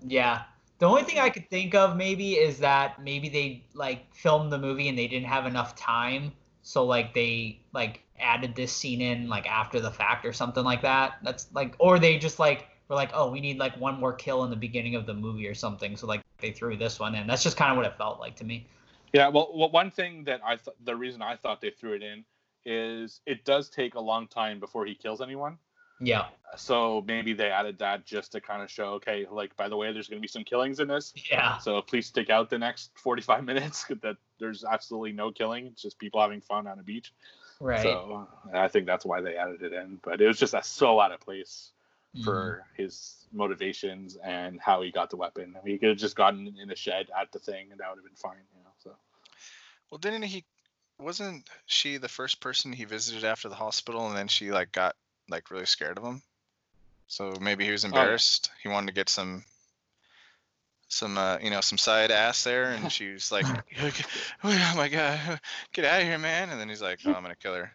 yeah. 0.07 0.43
The 0.81 0.89
only 0.89 1.05
thing 1.05 1.21
I 1.21 1.31
could 1.31 1.49
think 1.49 1.75
of 1.75 1.97
maybe 1.97 2.33
is 2.35 2.59
that 2.59 3.01
maybe 3.01 3.29
they 3.29 3.65
like 3.75 4.13
filmed 4.15 4.53
the 4.53 4.59
movie 4.59 4.89
and 4.89 4.99
they 4.99 5.07
didn't 5.07 5.29
have 5.29 5.47
enough 5.47 5.77
time, 5.77 6.33
so 6.63 6.85
like 6.85 7.15
they 7.15 7.61
like 7.73 8.04
added 8.19 8.55
this 8.55 8.73
scene 8.73 9.01
in 9.01 9.29
like 9.29 9.47
after 9.47 9.81
the 9.81 9.91
fact 9.91 10.25
or 10.25 10.33
something 10.33 10.65
like 10.65 10.83
that. 10.83 11.15
That's 11.23 11.49
like, 11.53 11.75
or 11.79 11.99
they 11.99 12.19
just 12.19 12.39
like 12.39 12.69
were 12.89 12.97
like, 12.97 13.11
oh, 13.15 13.31
we 13.31 13.41
need 13.41 13.59
like 13.59 13.79
one 13.79 13.99
more 13.99 14.13
kill 14.13 14.45
in 14.45 14.51
the 14.51 14.57
beginning 14.57 14.95
of 14.95 15.07
the 15.07 15.15
movie 15.15 15.49
or 15.49 15.55
something, 15.55 15.97
so 15.97 16.07
like 16.07 16.23
they 16.39 16.53
threw 16.53 16.77
this 16.77 16.99
one 16.99 17.15
in. 17.15 17.27
That's 17.27 17.43
just 17.43 17.57
kind 17.57 17.71
of 17.71 17.77
what 17.77 17.87
it 17.87 17.97
felt 17.97 18.21
like 18.21 18.37
to 18.37 18.45
me. 18.45 18.67
Yeah, 19.13 19.29
well, 19.29 19.53
well 19.55 19.71
one 19.71 19.91
thing 19.91 20.25
that 20.25 20.41
I 20.45 20.57
thought 20.57 20.75
the 20.85 20.97
reason 20.97 21.23
I 21.23 21.37
thought 21.37 21.61
they 21.61 21.71
threw 21.71 21.95
it 21.95 22.03
in 22.03 22.25
is 22.67 23.21
it 23.27 23.45
does 23.45 23.69
take 23.69 23.95
a 23.95 24.01
long 24.01 24.27
time 24.27 24.59
before 24.59 24.87
he 24.87 24.95
kills 24.95 25.21
anyone. 25.21 25.59
Yeah. 26.01 26.27
So 26.57 27.05
maybe 27.07 27.33
they 27.33 27.51
added 27.51 27.79
that 27.79 28.05
just 28.05 28.33
to 28.33 28.41
kind 28.41 28.63
of 28.63 28.71
show, 28.71 28.95
okay, 28.95 29.27
like 29.31 29.57
by 29.57 29.69
the 29.69 29.77
way, 29.77 29.93
there's 29.93 30.09
going 30.09 30.19
to 30.19 30.23
be 30.23 30.29
some 30.29 30.45
killings 30.45 30.81
in 30.81 30.89
this. 30.89 31.13
Yeah. 31.31 31.59
So 31.59 31.81
please 31.83 32.07
stick 32.07 32.31
out 32.31 32.51
the 32.51 32.59
next 32.59 32.91
45 32.97 33.45
minutes 33.53 33.87
that 34.03 34.17
there's 34.39 34.65
absolutely 34.65 35.13
no 35.13 35.31
killing. 35.31 35.67
It's 35.67 35.83
just 35.83 35.99
people 35.99 36.21
having 36.21 36.41
fun 36.41 36.67
on 36.67 36.79
a 36.79 36.83
beach. 36.83 37.13
Right. 37.65 37.83
So 37.83 38.29
I 38.53 38.69
think 38.69 38.85
that's 38.85 39.07
why 39.07 39.23
they 39.23 39.37
added 39.37 39.63
it 39.63 39.73
in. 39.73 39.99
But 40.03 40.21
it 40.21 40.27
was 40.27 40.39
just 40.39 40.55
so 40.65 41.01
out 41.01 41.13
of 41.13 41.21
place 41.21 41.71
Mhm. 42.15 42.25
for 42.25 42.67
his 42.77 43.27
motivations 43.33 44.17
and 44.17 44.61
how 44.61 44.83
he 44.83 44.91
got 44.91 45.09
the 45.09 45.17
weapon. 45.17 45.57
I 45.59 45.65
mean, 45.65 45.75
he 45.75 45.79
could 45.79 45.89
have 45.89 45.99
just 45.99 46.15
gotten 46.15 46.59
in 46.59 46.71
a 46.71 46.77
shed 46.77 47.09
at 47.19 47.33
the 47.33 47.39
thing 47.39 47.73
and 47.73 47.81
that 47.81 47.89
would 47.89 47.97
have 47.97 48.05
been 48.05 48.15
fine. 48.17 48.45
You 48.55 48.63
know. 48.63 48.71
So. 48.83 48.97
Well, 49.91 49.99
didn't 49.99 50.23
he? 50.23 50.45
Wasn't 50.99 51.49
she 51.67 51.97
the 51.97 52.09
first 52.09 52.41
person 52.41 52.73
he 52.73 52.85
visited 52.85 53.25
after 53.25 53.49
the 53.49 53.57
hospital, 53.57 54.07
and 54.09 54.17
then 54.17 54.29
she 54.29 54.53
like 54.53 54.71
got 54.71 54.95
like 55.29 55.51
really 55.51 55.67
scared 55.67 55.97
of 55.99 56.05
him? 56.05 56.23
So 57.09 57.35
maybe 57.41 57.65
he 57.65 57.73
was 57.73 57.85
embarrassed. 57.85 58.51
He 58.63 58.69
wanted 58.69 58.89
to 58.89 58.93
get 58.93 59.09
some, 59.09 59.45
some 60.95 61.19
uh, 61.19 61.39
you 61.43 61.51
know, 61.51 61.61
some 61.61 61.79
side 61.79 62.11
ass 62.11 62.45
there, 62.45 62.73
and 62.73 62.91
she 62.93 63.13
was 63.13 63.31
like, 63.33 63.47
"Oh 64.45 64.73
my 64.77 64.89
god, 64.89 65.41
get 65.73 65.85
out 65.85 66.01
of 66.01 66.07
here, 66.07 66.19
man!" 66.19 66.51
And 66.51 66.61
then 66.61 66.69
he's 66.69 66.83
like, 66.83 67.01
"Oh, 67.05 67.13
I'm 67.13 67.23
gonna 67.23 67.37
kill 67.37 67.55
her." 67.55 67.73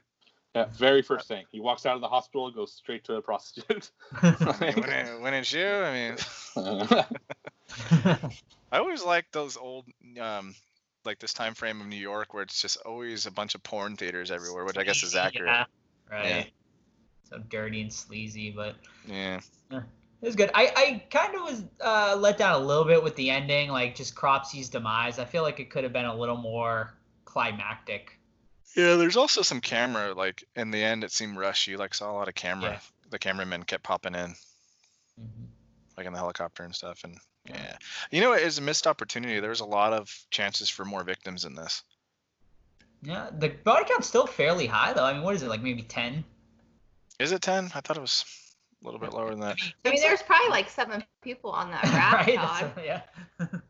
Yeah, 0.55 0.65
very 0.77 1.03
first 1.03 1.27
thing. 1.27 1.45
He 1.51 1.59
walks 1.59 1.85
out 1.85 1.95
of 1.95 2.01
the 2.01 2.07
hospital, 2.07 2.49
goes 2.51 2.73
straight 2.73 3.03
to 3.03 3.15
a 3.15 3.21
prostitute. 3.21 3.91
I 4.23 4.55
mean, 4.59 4.79
when, 4.79 4.89
it, 4.89 5.21
when 5.21 5.33
it's 5.35 5.53
you, 5.53 5.67
I 5.67 5.93
mean, 5.93 6.17
I 8.71 8.77
always 8.79 9.03
like 9.03 9.27
those 9.31 9.57
old 9.57 9.85
um, 10.19 10.55
like 11.05 11.19
this 11.19 11.33
time 11.33 11.53
frame 11.53 11.81
of 11.81 11.87
New 11.87 11.97
York 11.97 12.33
where 12.33 12.43
it's 12.43 12.61
just 12.61 12.77
always 12.77 13.27
a 13.27 13.31
bunch 13.31 13.53
of 13.53 13.61
porn 13.61 13.95
theaters 13.95 14.31
everywhere, 14.31 14.65
which 14.65 14.77
I 14.77 14.83
guess 14.83 15.03
is 15.03 15.15
accurate. 15.15 15.49
yeah, 15.49 15.65
right. 16.09 16.51
So 17.29 17.39
dirty 17.49 17.81
and 17.81 17.93
sleazy, 17.93 18.49
but 18.49 18.75
Yeah. 19.07 19.39
It 20.21 20.25
was 20.25 20.35
good. 20.35 20.51
I, 20.53 20.71
I 20.75 21.03
kind 21.09 21.35
of 21.35 21.41
was 21.41 21.63
uh, 21.81 22.15
let 22.19 22.37
down 22.37 22.61
a 22.61 22.65
little 22.65 22.85
bit 22.85 23.03
with 23.03 23.15
the 23.15 23.29
ending, 23.29 23.69
like 23.69 23.95
just 23.95 24.15
Cropsy's 24.15 24.69
demise. 24.69 25.19
I 25.19 25.25
feel 25.25 25.43
like 25.43 25.59
it 25.59 25.69
could 25.69 25.83
have 25.83 25.93
been 25.93 26.05
a 26.05 26.15
little 26.15 26.37
more 26.37 26.93
climactic. 27.25 28.19
Yeah, 28.75 28.95
there's 28.95 29.17
also 29.17 29.41
some 29.41 29.61
camera 29.61 30.13
like 30.13 30.43
in 30.55 30.71
the 30.71 30.83
end 30.83 31.03
it 31.03 31.11
seemed 31.11 31.37
rushy. 31.37 31.75
Like 31.77 31.93
saw 31.93 32.11
a 32.11 32.13
lot 32.13 32.27
of 32.27 32.35
camera. 32.35 32.71
Yeah. 32.71 32.79
The 33.09 33.19
cameramen 33.19 33.63
kept 33.63 33.83
popping 33.83 34.13
in, 34.15 34.35
Mhm. 35.19 35.47
like 35.97 36.05
in 36.05 36.13
the 36.13 36.19
helicopter 36.19 36.63
and 36.63 36.75
stuff. 36.75 37.03
And 37.03 37.17
Yeah. 37.45 37.55
yeah. 37.63 37.77
You 38.11 38.21
know, 38.21 38.33
it 38.33 38.43
is 38.43 38.57
a 38.57 38.61
missed 38.61 38.85
opportunity. 38.87 39.39
There 39.39 39.49
was 39.49 39.61
a 39.61 39.65
lot 39.65 39.93
of 39.93 40.13
chances 40.29 40.69
for 40.69 40.85
more 40.85 41.03
victims 41.03 41.45
in 41.45 41.55
this. 41.55 41.81
Yeah, 43.01 43.29
the 43.31 43.49
body 43.49 43.85
count's 43.85 44.07
still 44.07 44.27
fairly 44.27 44.67
high 44.67 44.93
though. 44.93 45.05
I 45.05 45.13
mean, 45.13 45.23
what 45.23 45.33
is 45.35 45.41
it 45.41 45.49
like? 45.49 45.61
Maybe 45.61 45.81
ten? 45.81 46.23
Is 47.17 47.31
it 47.31 47.41
ten? 47.41 47.71
I 47.73 47.81
thought 47.81 47.97
it 47.97 48.01
was 48.01 48.25
a 48.81 48.85
little 48.85 48.99
bit 48.99 49.13
lower 49.13 49.29
than 49.31 49.39
that. 49.41 49.57
I 49.85 49.89
mean, 49.89 50.01
there's 50.01 50.21
probably 50.21 50.49
like 50.49 50.69
seven 50.69 51.03
people 51.21 51.51
on 51.51 51.71
that 51.71 51.83
raft, 51.93 52.27
right? 52.27 52.35
Todd. 52.37 52.71
That's- 52.75 53.03
yeah. 53.41 53.47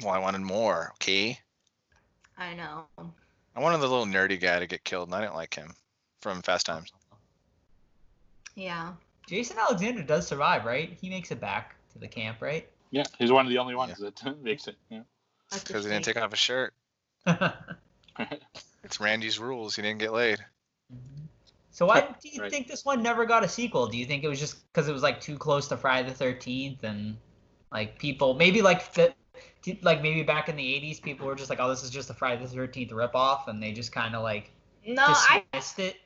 Well, 0.00 0.14
I 0.14 0.18
wanted 0.20 0.42
more. 0.42 0.92
Okay. 1.02 1.40
I 2.36 2.54
know. 2.54 2.86
I 3.56 3.60
wanted 3.60 3.78
the 3.78 3.88
little 3.88 4.06
nerdy 4.06 4.40
guy 4.40 4.60
to 4.60 4.66
get 4.68 4.84
killed, 4.84 5.08
and 5.08 5.14
I 5.16 5.20
didn't 5.22 5.34
like 5.34 5.52
him 5.52 5.74
from 6.20 6.40
Fast 6.40 6.66
Times. 6.66 6.92
Yeah. 8.54 8.92
Jason 9.26 9.56
Alexander 9.58 10.04
does 10.04 10.24
survive, 10.28 10.64
right? 10.64 10.96
He 11.00 11.10
makes 11.10 11.32
it 11.32 11.40
back 11.40 11.74
to 11.94 11.98
the 11.98 12.06
camp, 12.06 12.40
right? 12.40 12.68
Yeah, 12.92 13.02
he's 13.18 13.32
one 13.32 13.44
of 13.44 13.50
the 13.50 13.58
only 13.58 13.74
ones 13.74 13.98
that 13.98 14.22
makes 14.42 14.68
it. 14.68 14.76
Yeah. 14.88 15.00
Because 15.50 15.84
he 15.84 15.90
didn't 15.90 16.04
take 16.04 16.16
off 16.16 16.30
his 16.30 16.38
shirt. 16.38 16.74
It's 17.26 19.00
Randy's 19.00 19.40
rules. 19.40 19.74
He 19.74 19.82
didn't 19.82 19.98
get 19.98 20.12
laid. 20.12 20.38
Mm-hmm. 20.94 21.24
So 21.78 21.86
why 21.86 22.00
do 22.20 22.28
you 22.28 22.40
Right. 22.40 22.50
think 22.50 22.66
this 22.66 22.84
one 22.84 23.04
never 23.04 23.24
got 23.24 23.44
a 23.44 23.48
sequel? 23.48 23.86
Do 23.86 23.96
you 23.96 24.04
think 24.04 24.24
it 24.24 24.28
was 24.28 24.40
just 24.40 24.66
because 24.66 24.88
it 24.88 24.92
was 24.92 25.04
like 25.04 25.20
too 25.20 25.38
close 25.38 25.68
to 25.68 25.76
Friday 25.76 26.08
the 26.08 26.14
Thirteenth 26.14 26.82
and 26.82 27.16
like 27.70 28.00
people 28.00 28.34
maybe 28.34 28.62
like 28.62 28.92
the 28.94 29.14
like 29.82 30.02
maybe 30.02 30.24
back 30.24 30.48
in 30.48 30.56
the 30.56 30.74
'80s 30.74 31.00
people 31.00 31.24
were 31.28 31.36
just 31.36 31.50
like, 31.50 31.60
oh, 31.60 31.68
this 31.68 31.84
is 31.84 31.90
just 31.90 32.10
a 32.10 32.14
Friday 32.14 32.42
the 32.42 32.48
Thirteenth 32.48 32.90
ripoff, 32.90 33.46
and 33.46 33.62
they 33.62 33.70
just 33.70 33.92
kind 33.92 34.16
of 34.16 34.24
like 34.24 34.50
No, 34.84 35.04
I 35.04 35.44
dismissed 35.52 35.78
it. 35.78 35.98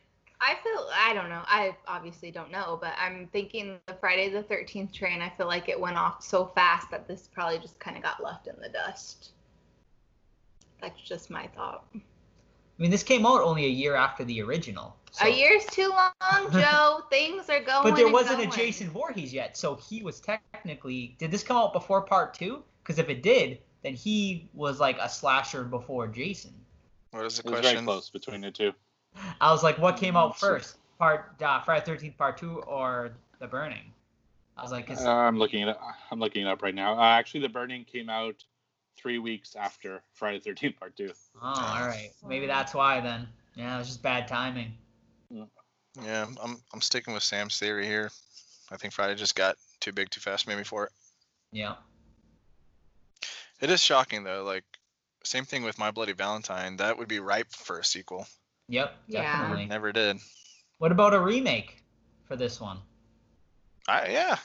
I 0.43 0.57
feel 0.62 0.89
I 0.93 1.15
don't 1.15 1.31
know. 1.31 1.43
I 1.47 1.74
obviously 1.86 2.31
don't 2.31 2.51
know, 2.51 2.77
but 2.78 2.93
I'm 2.99 3.28
thinking 3.28 3.81
the 3.86 3.94
Friday 3.94 4.28
the 4.28 4.43
13th 4.43 4.93
train. 4.93 5.23
I 5.23 5.31
feel 5.31 5.47
like 5.47 5.70
it 5.70 5.81
went 5.81 5.97
off 5.97 6.23
so 6.23 6.47
fast 6.55 6.90
that 6.90 7.09
this 7.09 7.28
probably 7.28 7.59
just 7.61 7.78
kind 7.81 7.97
of 7.97 8.03
got 8.03 8.23
left 8.23 8.47
in 8.47 8.57
the 8.61 8.69
dust. 8.69 9.32
That's 10.82 11.01
just 11.01 11.31
my 11.31 11.47
thought. 11.47 11.86
I 12.78 12.82
mean, 12.82 12.90
this 12.90 13.03
came 13.03 13.27
out 13.27 13.40
only 13.43 13.65
a 13.66 13.69
year 13.69 13.94
after 13.94 14.24
the 14.24 14.43
original. 14.43 14.97
so- 15.11 15.27
A 15.27 15.31
year's 15.31 15.65
too 15.66 15.90
long, 15.90 16.12
Joe. 16.53 17.03
Things 17.11 17.49
are 17.51 17.61
going. 17.61 17.82
But 17.85 17.97
there 17.97 18.07
and 18.07 18.12
wasn't 18.12 18.40
a. 18.43 18.47
Jason 18.47 18.90
Voorhees 18.90 19.32
yet, 19.32 19.57
so 19.57 19.77
he 19.77 20.03
was 20.03 20.20
technically. 20.20 21.15
Did 21.19 21.31
this 21.31 21.43
come 21.43 21.57
out 21.57 21.73
before 21.73 22.03
part 22.03 22.35
two? 22.35 22.62
Because 22.82 22.99
if 22.99 23.09
it 23.09 23.23
did, 23.23 23.59
then 23.82 23.94
he 23.94 24.49
was 24.55 24.81
like 24.81 24.99
a 24.99 25.09
slasher 25.09 25.65
before 25.65 26.09
Jason. 26.09 26.53
What 27.12 27.27
is 27.27 27.36
the 27.36 27.47
It 27.49 27.51
was 27.51 27.61
question? 27.61 27.74
very 27.77 27.86
close 27.86 28.11
between 28.11 28.40
the 28.40 28.51
two. 28.51 28.73
I 29.40 29.53
was 29.53 29.62
like, 29.62 29.78
what 29.78 29.97
came 29.99 30.16
out 30.16 30.32
Mm, 30.35 30.39
first? 30.40 30.77
Part 30.99 31.35
uh, 31.43 31.61
Friday 31.61 31.85
Thirteenth 31.85 32.16
Part 32.16 32.39
Two 32.39 32.61
or 32.62 33.12
The 33.39 33.47
Burning? 33.47 33.93
I 34.57 34.62
was 34.62 34.73
like, 34.73 34.90
Uh, 34.90 35.09
I'm 35.09 35.39
looking 35.39 35.62
it. 35.62 35.69
Up. 35.69 35.81
I'm 36.11 36.19
looking 36.20 36.43
it 36.47 36.49
up 36.49 36.62
right 36.62 36.74
now. 36.74 36.99
Uh, 36.99 37.03
actually, 37.05 37.40
The 37.40 37.49
Burning 37.51 37.85
came 37.85 38.09
out 38.09 38.43
three 38.97 39.19
weeks 39.19 39.56
after 39.56 40.02
Friday 40.14 40.40
the 40.44 40.51
13th 40.51 40.78
Part 40.78 40.97
Two. 40.97 41.10
oh, 41.40 41.47
all 41.47 41.86
right, 41.86 42.10
maybe 42.27 42.47
that's 42.47 42.74
why 42.74 43.01
then. 43.01 43.28
Yeah, 43.55 43.74
it 43.74 43.78
was 43.78 43.89
just 43.89 44.02
bad 44.02 44.28
timing. 44.28 44.73
Yeah, 46.01 46.27
I'm 46.43 46.56
I'm 46.73 46.81
sticking 46.81 47.12
with 47.12 47.23
Sam's 47.23 47.59
theory 47.59 47.86
here. 47.86 48.10
I 48.70 48.77
think 48.77 48.94
Friday 48.94 49.14
just 49.14 49.35
got 49.35 49.56
too 49.81 49.93
big 49.93 50.09
too 50.10 50.20
fast 50.20 50.48
maybe 50.48 50.64
for 50.64 50.85
it. 50.85 50.93
Yeah. 51.52 51.74
It 53.60 53.70
is 53.70 53.82
shocking 53.82 54.24
though, 54.24 54.43
like 54.44 54.64
same 55.24 55.44
thing 55.44 55.62
with 55.62 55.78
My 55.78 55.90
Bloody 55.90 56.14
Valentine. 56.14 56.78
That 56.78 56.98
would 56.98 57.09
be 57.09 57.20
ripe 57.20 57.52
for 57.52 57.78
a 57.78 57.85
sequel. 57.85 58.27
Yep. 58.69 58.94
Yeah. 59.06 59.23
Definitely. 59.23 59.66
Never 59.66 59.93
did. 59.93 60.19
What 60.78 60.93
about 60.93 61.14
a 61.14 61.20
remake 61.20 61.85
for 62.24 62.36
this 62.36 62.60
one? 62.60 62.78
I 63.86 64.09
yeah. 64.09 64.36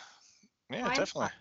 Yeah, 0.69 0.83
Why 0.83 0.95
definitely. 0.95 1.31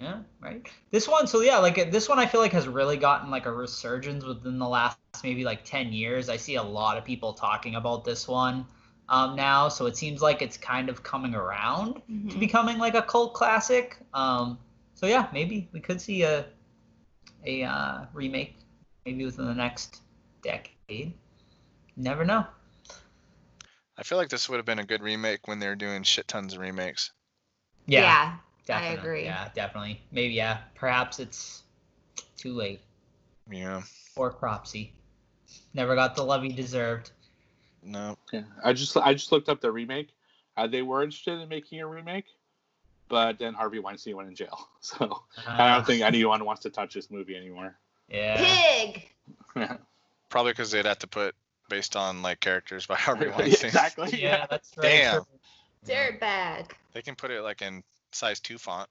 Yeah, 0.00 0.20
right. 0.40 0.66
This 0.90 1.06
one, 1.06 1.26
so 1.26 1.42
yeah, 1.42 1.58
like 1.58 1.90
this 1.90 2.08
one, 2.08 2.18
I 2.18 2.24
feel 2.26 2.40
like 2.40 2.52
has 2.52 2.66
really 2.66 2.96
gotten 2.96 3.30
like 3.30 3.44
a 3.44 3.52
resurgence 3.52 4.24
within 4.24 4.58
the 4.58 4.66
last 4.66 4.98
maybe 5.22 5.44
like 5.44 5.62
ten 5.64 5.92
years. 5.92 6.30
I 6.30 6.36
see 6.38 6.54
a 6.54 6.62
lot 6.62 6.96
of 6.96 7.04
people 7.04 7.34
talking 7.34 7.74
about 7.74 8.04
this 8.04 8.26
one 8.26 8.66
um, 9.10 9.36
now, 9.36 9.68
so 9.68 9.84
it 9.84 9.98
seems 9.98 10.22
like 10.22 10.40
it's 10.40 10.56
kind 10.56 10.88
of 10.88 11.02
coming 11.02 11.34
around 11.34 11.96
to 11.96 12.00
Mhm. 12.36 12.40
becoming 12.40 12.78
like 12.78 12.94
a 12.94 13.02
cult 13.02 13.34
classic. 13.34 13.98
Um, 14.14 14.58
so 14.94 15.06
yeah, 15.06 15.28
maybe 15.34 15.68
we 15.72 15.80
could 15.80 16.00
see 16.00 16.22
a 16.22 16.46
a 17.44 17.62
uh, 17.64 18.06
remake 18.14 18.56
maybe 19.04 19.24
within 19.26 19.46
the 19.46 19.54
next 19.54 20.00
decade. 20.42 21.12
Never 21.96 22.24
know. 22.24 22.46
I 23.98 24.02
feel 24.02 24.16
like 24.16 24.30
this 24.30 24.48
would 24.48 24.56
have 24.56 24.64
been 24.64 24.78
a 24.78 24.84
good 24.86 25.02
remake 25.02 25.46
when 25.46 25.58
they 25.58 25.68
were 25.68 25.76
doing 25.76 26.04
shit 26.04 26.26
tons 26.26 26.54
of 26.54 26.60
remakes. 26.60 27.12
Yeah, 27.86 28.00
Yeah. 28.00 28.36
Definitely. 28.66 28.98
agree. 28.98 29.24
Yeah, 29.24 29.48
definitely. 29.54 30.00
Maybe 30.12 30.34
yeah. 30.34 30.58
Perhaps 30.74 31.18
it's 31.20 31.62
too 32.36 32.52
late. 32.52 32.80
Yeah. 33.50 33.82
Or 34.16 34.30
Cropsy. 34.32 34.92
Never 35.74 35.94
got 35.94 36.14
the 36.16 36.22
love 36.22 36.42
he 36.42 36.50
deserved. 36.50 37.10
No. 37.82 38.16
Yeah, 38.32 38.42
I 38.62 38.72
just 38.72 38.96
I 38.96 39.14
just 39.14 39.32
looked 39.32 39.48
up 39.48 39.60
the 39.60 39.70
remake. 39.72 40.10
Uh, 40.56 40.66
they 40.66 40.82
were 40.82 41.02
interested 41.02 41.40
in 41.40 41.48
making 41.48 41.80
a 41.80 41.86
remake, 41.86 42.26
but 43.08 43.38
then 43.38 43.54
Harvey 43.54 43.78
Weinstein 43.78 44.16
went 44.16 44.28
in 44.28 44.34
jail, 44.34 44.68
so 44.80 45.22
I 45.46 45.70
Uh, 45.72 45.74
don't 45.76 45.86
think 45.86 46.02
anyone 46.02 46.44
wants 46.44 46.62
to 46.62 46.70
touch 46.70 46.92
this 46.94 47.10
movie 47.10 47.36
anymore. 47.36 47.76
Yeah. 48.08 48.36
Pig. 48.36 49.08
Probably 50.28 50.52
because 50.52 50.70
they'd 50.70 50.84
have 50.86 50.98
to 50.98 51.06
put 51.06 51.34
based 51.68 51.96
on 51.96 52.20
like 52.22 52.40
characters 52.40 52.86
by 52.86 52.94
Harvey 52.98 53.26
Yeah, 53.26 53.36
Weinstein. 53.38 53.68
exactly. 53.68 54.20
Yeah, 54.20 54.46
that's 54.50 54.72
right. 54.76 54.82
Damn. 54.82 55.22
Dirtbag. 55.86 56.66
They 56.92 57.02
can 57.02 57.14
put 57.14 57.30
it 57.30 57.42
like 57.42 57.62
in 57.62 57.82
size 58.12 58.40
two 58.40 58.58
font. 58.58 58.88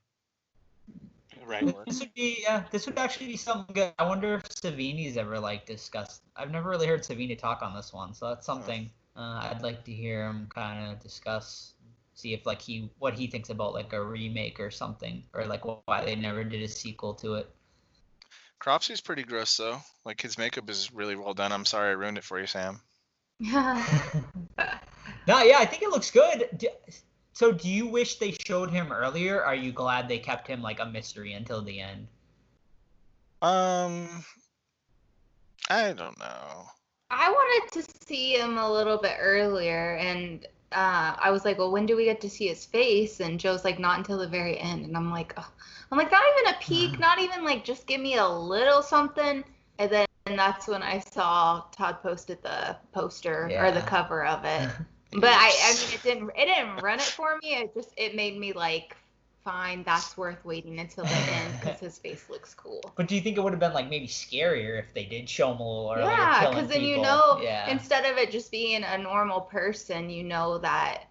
Right. 1.45 1.65
This 1.85 1.99
would 2.01 2.13
be 2.13 2.39
yeah. 2.43 2.63
This 2.69 2.85
would 2.85 2.97
actually 2.99 3.27
be 3.27 3.37
something 3.37 3.73
good. 3.73 3.93
I 3.97 4.07
wonder 4.07 4.35
if 4.35 4.43
Savini's 4.43 5.17
ever 5.17 5.39
like 5.39 5.65
discussed. 5.65 6.21
I've 6.35 6.51
never 6.51 6.69
really 6.69 6.85
heard 6.85 7.01
Savini 7.01 7.37
talk 7.37 7.61
on 7.61 7.75
this 7.75 7.91
one, 7.91 8.13
so 8.13 8.29
that's 8.29 8.45
something 8.45 8.89
uh, 9.15 9.49
I'd 9.51 9.63
like 9.63 9.83
to 9.85 9.91
hear 9.91 10.27
him 10.27 10.47
kind 10.53 10.91
of 10.91 10.99
discuss. 11.01 11.73
See 12.13 12.33
if 12.33 12.45
like 12.45 12.61
he 12.61 12.91
what 12.99 13.13
he 13.13 13.27
thinks 13.27 13.49
about 13.49 13.73
like 13.73 13.93
a 13.93 14.03
remake 14.03 14.59
or 14.59 14.69
something, 14.69 15.23
or 15.33 15.45
like 15.45 15.63
why 15.65 16.03
they 16.05 16.15
never 16.15 16.43
did 16.43 16.61
a 16.61 16.67
sequel 16.67 17.13
to 17.15 17.35
it. 17.35 17.49
Cropsy's 18.59 19.01
pretty 19.01 19.23
gross 19.23 19.57
though. 19.57 19.81
Like 20.05 20.21
his 20.21 20.37
makeup 20.37 20.69
is 20.69 20.93
really 20.93 21.15
well 21.15 21.33
done. 21.33 21.51
I'm 21.51 21.65
sorry 21.65 21.89
I 21.89 21.93
ruined 21.93 22.17
it 22.17 22.23
for 22.23 22.39
you, 22.39 22.45
Sam. 22.45 22.79
no, 23.41 23.83
yeah, 25.41 25.57
I 25.57 25.65
think 25.65 25.81
it 25.81 25.89
looks 25.89 26.11
good. 26.11 26.67
D- 27.39 27.45
So, 27.45 27.51
do 27.53 27.69
you 27.69 27.87
wish 27.87 28.15
they 28.17 28.35
showed 28.45 28.69
him 28.69 28.91
earlier? 28.91 29.43
Are 29.43 29.55
you 29.55 29.71
glad 29.71 30.07
they 30.09 30.19
kept 30.19 30.47
him 30.47 30.61
like 30.61 30.79
a 30.79 30.85
mystery 30.85 31.33
until 31.33 31.61
the 31.61 31.79
end? 31.79 32.07
Um, 33.41 34.25
I 35.69 35.93
don't 35.93 36.19
know. 36.19 36.67
I 37.11 37.31
wanted 37.31 37.71
to 37.73 38.05
see 38.05 38.35
him 38.35 38.57
a 38.57 38.71
little 38.71 38.97
bit 38.97 39.17
earlier, 39.19 39.95
and 39.95 40.45
uh, 40.73 41.15
I 41.17 41.31
was 41.31 41.45
like, 41.45 41.57
"Well, 41.57 41.71
when 41.71 41.85
do 41.85 41.95
we 41.95 42.05
get 42.05 42.21
to 42.21 42.29
see 42.29 42.47
his 42.47 42.65
face?" 42.65 43.21
And 43.21 43.39
Joe's 43.39 43.63
like, 43.63 43.79
"Not 43.79 43.99
until 43.99 44.17
the 44.17 44.27
very 44.27 44.59
end." 44.59 44.85
And 44.85 44.97
I'm 44.97 45.09
like, 45.09 45.33
oh. 45.37 45.51
"I'm 45.91 45.97
like, 45.97 46.11
not 46.11 46.23
even 46.39 46.53
a 46.53 46.57
peek, 46.59 46.99
not 46.99 47.19
even 47.19 47.45
like 47.45 47.63
just 47.63 47.87
give 47.87 48.01
me 48.01 48.17
a 48.17 48.27
little 48.27 48.81
something." 48.81 49.45
And 49.79 49.91
then 49.91 50.05
and 50.25 50.37
that's 50.37 50.67
when 50.67 50.83
I 50.83 50.99
saw 50.99 51.63
Todd 51.71 52.03
posted 52.03 52.43
the 52.43 52.77
poster 52.91 53.49
or 53.57 53.71
the 53.71 53.81
cover 53.81 54.25
of 54.25 54.45
it. 54.45 54.69
But 55.11 55.31
I, 55.31 55.51
I 55.63 55.73
mean, 55.73 55.91
it 55.93 56.03
didn't, 56.03 56.31
it 56.37 56.45
didn't 56.45 56.79
run 56.79 56.99
it 56.99 57.13
for 57.13 57.37
me. 57.41 57.55
It 57.55 57.73
just, 57.73 57.89
it 57.97 58.15
made 58.15 58.37
me 58.37 58.53
like, 58.53 58.95
fine, 59.43 59.83
that's 59.83 60.17
worth 60.17 60.43
waiting 60.45 60.79
until 60.79 61.05
the 61.05 61.27
end 61.27 61.59
because 61.59 61.79
his 61.79 61.97
face 61.97 62.29
looks 62.29 62.53
cool. 62.53 62.93
But 62.95 63.07
do 63.07 63.15
you 63.15 63.21
think 63.21 63.37
it 63.37 63.41
would 63.41 63.53
have 63.53 63.59
been 63.59 63.73
like 63.73 63.89
maybe 63.89 64.07
scarier 64.07 64.79
if 64.79 64.93
they 64.93 65.05
did 65.05 65.29
show 65.29 65.51
him 65.51 65.59
a 65.59 65.67
little 65.67 65.91
earlier? 65.91 66.05
Yeah, 66.05 66.47
because 66.49 66.67
then 66.69 66.81
you 66.83 66.97
know, 67.01 67.39
Yeah. 67.41 67.65
instead 67.71 68.05
of 68.05 68.17
it 68.17 68.31
just 68.31 68.51
being 68.51 68.83
a 68.83 68.97
normal 68.97 69.41
person, 69.41 70.09
you 70.09 70.23
know 70.23 70.57
that. 70.59 71.05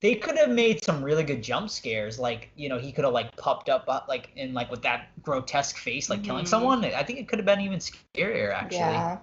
they 0.00 0.14
could 0.16 0.36
have 0.36 0.50
made 0.50 0.84
some 0.84 1.02
really 1.02 1.24
good 1.24 1.42
jump 1.42 1.70
scares. 1.70 2.18
Like 2.18 2.50
you 2.56 2.68
know, 2.68 2.78
he 2.78 2.92
could 2.92 3.04
have 3.04 3.14
like 3.14 3.34
popped 3.36 3.68
up 3.68 3.84
uh, 3.88 4.00
like 4.08 4.30
in 4.36 4.54
like 4.54 4.70
with 4.70 4.82
that 4.82 5.08
grotesque 5.22 5.76
face, 5.78 6.10
like 6.10 6.22
killing 6.22 6.44
Mhm. 6.44 6.46
someone. 6.46 6.84
I 6.84 7.02
think 7.02 7.18
it 7.18 7.28
could 7.28 7.38
have 7.38 7.46
been 7.46 7.60
even 7.60 7.78
scarier 7.80 8.52
actually. 8.52 8.70
Yeah. 8.70 9.18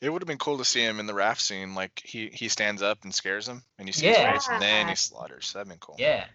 It 0.00 0.10
would 0.10 0.22
have 0.22 0.28
been 0.28 0.38
cool 0.38 0.58
to 0.58 0.64
see 0.64 0.80
him 0.80 1.00
in 1.00 1.06
the 1.06 1.14
raft 1.14 1.40
scene. 1.40 1.74
Like 1.74 2.00
he 2.04 2.28
he 2.32 2.48
stands 2.48 2.82
up 2.82 3.02
and 3.04 3.14
scares 3.14 3.48
him, 3.48 3.62
and 3.78 3.88
you 3.88 3.92
see 3.92 4.06
Yeah. 4.06 4.32
his 4.32 4.44
face, 4.46 4.48
and 4.52 4.62
then 4.62 4.88
he 4.88 4.94
slaughters. 4.94 5.52
That'd 5.52 5.68
been 5.68 5.78
cool. 5.78 5.96
Yeah. 5.98 6.26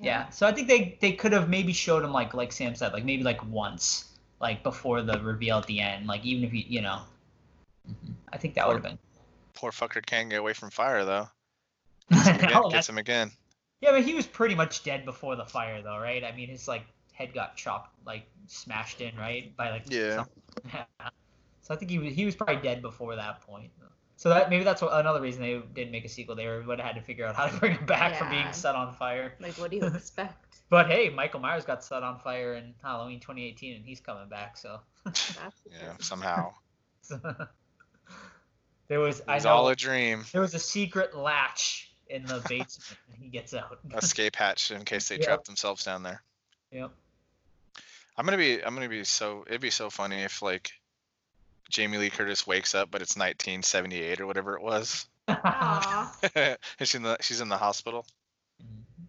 Yeah. 0.00 0.28
So 0.30 0.46
I 0.46 0.52
think 0.52 0.68
they 0.68 0.98
they 1.00 1.12
could 1.12 1.32
have 1.32 1.48
maybe 1.48 1.72
showed 1.72 2.02
him 2.04 2.12
like 2.12 2.34
like 2.34 2.50
Sam 2.52 2.74
said, 2.74 2.92
like 2.92 3.04
maybe 3.04 3.22
like 3.22 3.44
once, 3.46 4.06
like 4.40 4.62
before 4.62 5.02
the 5.02 5.20
reveal 5.20 5.58
at 5.58 5.66
the 5.66 5.80
end. 5.80 6.06
Like 6.06 6.24
even 6.24 6.44
if 6.44 6.52
you 6.52 6.64
you 6.66 6.80
know, 6.80 7.02
Mhm. 7.88 8.14
I 8.32 8.38
think 8.38 8.54
that 8.54 8.66
would 8.66 8.74
have 8.74 8.82
been. 8.82 8.98
Poor 9.54 9.70
fucker 9.70 10.04
can't 10.04 10.30
get 10.30 10.40
away 10.40 10.52
from 10.54 10.70
fire 10.70 11.04
though. 11.04 11.28
No, 12.10 12.20
Again, 12.20 12.68
gets 12.70 12.88
him 12.88 12.98
again. 12.98 13.30
Yeah, 13.80 13.90
but 13.92 14.02
he 14.04 14.14
was 14.14 14.26
pretty 14.26 14.54
much 14.54 14.84
dead 14.84 15.04
before 15.04 15.34
the 15.34 15.44
fire, 15.44 15.82
though, 15.82 15.98
right? 15.98 16.22
I 16.22 16.32
mean, 16.32 16.48
his 16.48 16.68
like 16.68 16.84
head 17.12 17.34
got 17.34 17.56
chopped, 17.56 17.90
like 18.06 18.26
smashed 18.46 19.00
in, 19.00 19.16
right? 19.16 19.56
By 19.56 19.70
like 19.70 19.84
Yeah. 19.88 20.24
some- 21.62 21.74
so 21.74 21.74
I 21.74 21.78
think 21.78 21.90
he 21.90 21.98
was 21.98 22.14
he 22.14 22.24
was 22.24 22.34
probably 22.36 22.56
dead 22.56 22.82
before 22.82 23.16
that 23.16 23.40
point. 23.42 23.70
So 24.16 24.28
that 24.28 24.50
maybe 24.50 24.62
that's 24.62 24.80
what, 24.82 24.92
another 24.92 25.20
reason 25.20 25.42
they 25.42 25.60
didn't 25.74 25.90
make 25.90 26.04
a 26.04 26.08
sequel. 26.08 26.36
They 26.36 26.46
would 26.46 26.78
have 26.78 26.86
had 26.86 26.94
to 26.96 27.00
figure 27.02 27.24
out 27.26 27.34
how 27.34 27.46
to 27.46 27.56
bring 27.58 27.72
him 27.76 27.86
back 27.86 28.14
from 28.16 28.30
being 28.30 28.52
set 28.52 28.74
on 28.76 28.92
fire. 28.94 29.34
Like, 29.40 29.54
what 29.58 29.70
do 29.70 29.78
you 29.78 29.84
expect? 29.94 30.46
But 30.70 30.86
hey, 30.86 31.08
Michael 31.08 31.40
Myers 31.40 31.64
got 31.64 31.82
set 31.82 32.02
on 32.04 32.18
fire 32.20 32.54
in 32.54 32.74
Halloween 32.82 33.18
2018, 33.20 33.76
and 33.76 33.84
he's 33.84 34.00
coming 34.00 34.28
back. 34.28 34.56
So 34.56 34.80
Yeah, 35.70 35.94
somehow. 35.98 36.52
there 38.88 39.00
was 39.00 39.22
I 39.26 39.36
It's 39.36 39.44
know 39.44 39.50
all 39.52 39.68
a 39.68 39.76
dream. 39.76 40.24
there 40.32 40.40
was 40.40 40.54
a 40.54 40.58
secret 40.58 41.16
latch 41.16 41.92
in 42.08 42.24
the 42.24 42.40
basement, 42.48 42.98
and 43.12 43.22
he 43.22 43.28
gets 43.28 43.54
out. 43.54 43.78
Escape 43.96 44.36
hatch 44.36 44.70
in 44.70 44.84
case 44.84 45.08
they 45.08 45.16
Yeah. 45.18 45.24
trap 45.26 45.44
themselves 45.44 45.84
down 45.84 46.02
there. 46.02 46.22
Yep. 46.70 46.90
I'm 48.16 48.24
gonna 48.24 48.36
be 48.36 48.62
I'm 48.62 48.74
gonna 48.74 48.88
be 48.88 49.04
so 49.04 49.44
it'd 49.48 49.60
be 49.60 49.70
so 49.70 49.88
funny 49.90 50.22
if 50.22 50.42
like 50.42 50.70
Jamie 51.72 51.98
Lee 51.98 52.10
Curtis 52.10 52.46
wakes 52.46 52.74
up 52.74 52.90
but 52.90 53.02
it's 53.02 53.16
1978 53.16 54.20
or 54.20 54.26
whatever 54.26 54.54
it 54.56 54.62
was. 54.62 55.06
Aw, 55.28 56.16
and 56.34 56.58
she's 56.78 56.94
in 56.94 57.02
the 57.02 57.16
she's 57.20 57.40
in 57.40 57.48
the 57.48 57.56
hospital 57.58 58.06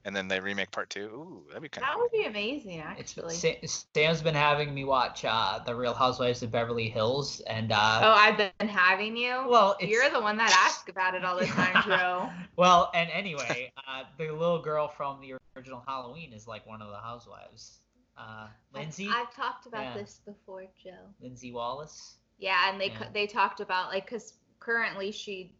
and 0.06 0.14
then 0.15 0.27
they 0.27 0.40
remake 0.40 0.69
part 0.72 0.90
two. 0.90 1.06
Ooh, 1.06 1.44
that'd 1.48 1.61
be 1.64 1.69
kind 1.69 1.85
that 1.85 1.94
of 1.94 1.99
would 2.02 2.11
be 2.11 2.26
amazing, 2.26 2.80
It's 2.98 3.18
actually. 3.18 3.35
Sa- 3.35 3.84
Sam's 3.95 4.22
been 4.22 4.35
having 4.35 4.73
me 4.73 4.84
watch 4.84 5.23
uh, 5.23 5.60
the 5.65 5.73
Real 5.73 5.94
Housewives 5.94 6.44
of 6.44 6.52
Beverly 6.52 6.90
Hills, 6.90 7.40
and 7.48 7.72
Oh, 7.72 7.76
uh, 7.76 8.15
I've 8.18 8.35
been 8.38 8.68
having 8.68 9.15
you. 9.15 9.45
well, 9.48 9.77
it's, 9.80 9.90
You're 9.90 10.10
the 10.10 10.19
one 10.19 10.35
that 10.38 10.52
asked 10.65 10.90
about 10.90 11.15
it 11.15 11.23
all 11.23 11.38
the 11.40 11.45
time, 11.45 11.84
Joe. 11.88 12.30
well, 12.57 12.91
and 12.94 13.10
anyway, 13.11 13.72
uh, 13.88 14.03
the 14.18 14.26
little 14.31 14.61
girl 14.61 14.90
from 14.90 15.22
the 15.22 15.35
original 15.56 15.81
Halloween 15.88 16.34
is 16.34 16.48
like 16.48 16.68
one 16.68 16.81
of 16.81 16.90
the 16.90 16.98
housewives. 16.98 17.80
Uh, 18.18 18.48
Lindsey, 18.73 19.07
I've, 19.07 19.27
I've 19.27 19.34
talked 19.35 19.68
about 19.68 19.84
Yeah. 19.84 19.94
this 20.02 20.19
before, 20.26 20.65
Joe. 20.84 20.91
Lindsey 21.22 21.53
Wallace. 21.53 22.18
Yeah, 22.44 22.70
and 22.70 22.82
they 22.82 22.88
Yeah. 22.88 23.10
they 23.14 23.26
talked 23.26 23.61
about 23.61 23.88
like 23.88 24.06
because 24.06 24.34
currently 24.60 25.14
she 25.14 25.56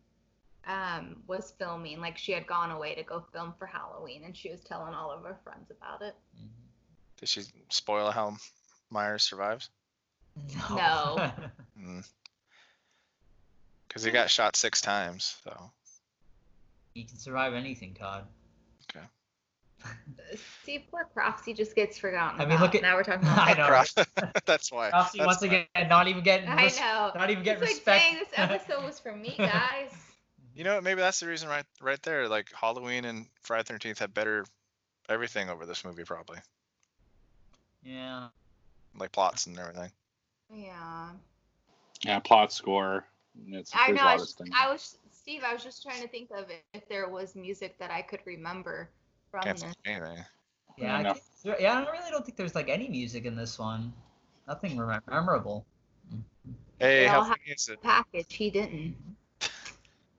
um 0.68 1.24
was 1.28 1.52
filming 1.58 2.02
like 2.02 2.18
she 2.18 2.34
had 2.34 2.46
gone 2.46 2.72
away 2.72 2.94
to 2.96 3.04
go 3.04 3.22
film 3.32 3.54
for 3.58 3.66
Halloween 3.66 4.26
and 4.26 4.36
she 4.36 4.50
was 4.52 4.60
telling 4.60 4.94
all 4.94 5.10
of 5.10 5.24
her 5.24 5.40
friends 5.46 5.72
about 5.72 6.02
it. 6.02 6.14
Did 7.16 7.30
she 7.30 7.44
spoil 7.70 8.12
how 8.12 8.36
Myers 8.90 9.24
survives? 9.24 9.70
No. 10.70 11.32
Because 13.88 14.04
he 14.04 14.12
got 14.12 14.30
shot 14.30 14.58
six 14.58 14.82
times. 14.82 15.38
So 15.46 15.72
you 16.96 17.06
can 17.06 17.18
survive 17.18 17.54
anything, 17.54 17.94
Todd. 17.94 18.28
See, 20.66 20.80
poor 20.90 21.08
Cropsy 21.14 21.54
just 21.54 21.76
gets 21.76 21.98
forgotten. 21.98 22.40
I 22.42 22.46
mean, 22.46 22.54
about. 22.54 22.64
look 22.64 22.76
at- 22.76 22.82
now 22.82 22.96
we're 22.96 23.04
talking 23.04 23.22
about. 23.28 23.48
I 23.48 23.54
know. 23.54 23.68
Cross- 23.68 23.96
that's 24.46 24.72
why. 24.72 24.90
Rossi 24.92 25.20
that's 25.20 25.26
once 25.28 25.42
why. 25.42 25.68
again 25.76 25.90
not 25.90 26.08
even 26.08 26.24
getting 26.24 26.50
I 26.50 26.68
know. 26.70 27.12
not 27.16 27.30
even 27.30 27.44
getting 27.44 27.62
It's 27.64 27.74
respect. 27.74 27.88
like, 27.88 28.02
dang, 28.02 28.20
this 28.20 28.28
episode 28.36 28.84
was 28.84 29.00
for 29.00 29.16
me, 29.16 29.36
guys. 29.38 29.92
You 30.56 30.64
know, 30.64 30.80
maybe 30.82 31.02
that's 31.02 31.20
the 31.20 31.28
reason 31.28 31.50
right 31.50 31.66
right 31.82 32.02
there. 32.04 32.28
Like 32.28 32.48
Halloween 32.54 33.06
and 33.06 33.26
Friday 33.42 33.64
Thirteenth 33.64 34.00
had 34.00 34.14
better 34.14 34.46
everything 35.10 35.50
over 35.50 35.66
this 35.66 35.84
movie 35.86 36.04
probably. 36.04 36.38
yeah. 37.84 38.28
Like 38.98 39.12
plots 39.12 39.48
and 39.48 39.58
everything. 39.60 39.90
yeah. 40.54 41.10
Yeah, 42.06 42.20
plot 42.20 42.52
score. 42.52 43.06
It's, 43.48 43.72
I 43.74 43.92
know. 43.92 44.02
a 44.02 44.04
I 44.04 44.06
lot 44.06 44.14
of 44.16 44.20
was, 44.22 44.34
things. 44.34 44.50
I 44.56 44.70
was 44.72 44.98
Steve. 45.12 45.42
I 45.46 45.54
was 45.54 45.64
just 45.64 45.82
trying 45.84 46.02
to 46.02 46.08
think 46.08 46.30
of 46.32 46.46
if 46.74 46.88
there 46.90 47.08
was 47.10 47.36
music 47.36 47.78
that 47.80 47.90
I 47.92 48.02
could 48.02 48.20
remember 48.26 48.82
from 48.84 48.90
Can't 49.42 49.56
this. 49.58 49.64
think 49.64 49.76
anything. 49.86 50.26
Yeah, 50.78 50.96
I 50.98 51.02
know. 51.04 51.14
think- 51.14 51.58
yeah. 51.60 51.74
I 51.74 51.92
really 51.92 52.12
don't 52.12 52.26
think 52.26 52.38
there's 52.38 52.56
like 52.56 52.70
any 52.70 52.88
music 52.90 53.26
in 53.26 53.36
this 53.36 53.58
one. 53.60 53.94
Nothing 54.48 54.78
rem- 54.80 55.02
memorable. 55.10 55.66
Hey, 56.80 57.02
They 57.02 57.08
how 57.08 57.20
all 57.20 57.24
have- 57.26 57.38
funny 57.38 57.52
is 57.56 57.70
it? 57.70 57.82
Package. 57.82 58.34
He 58.34 58.50
didn't. 58.50 58.96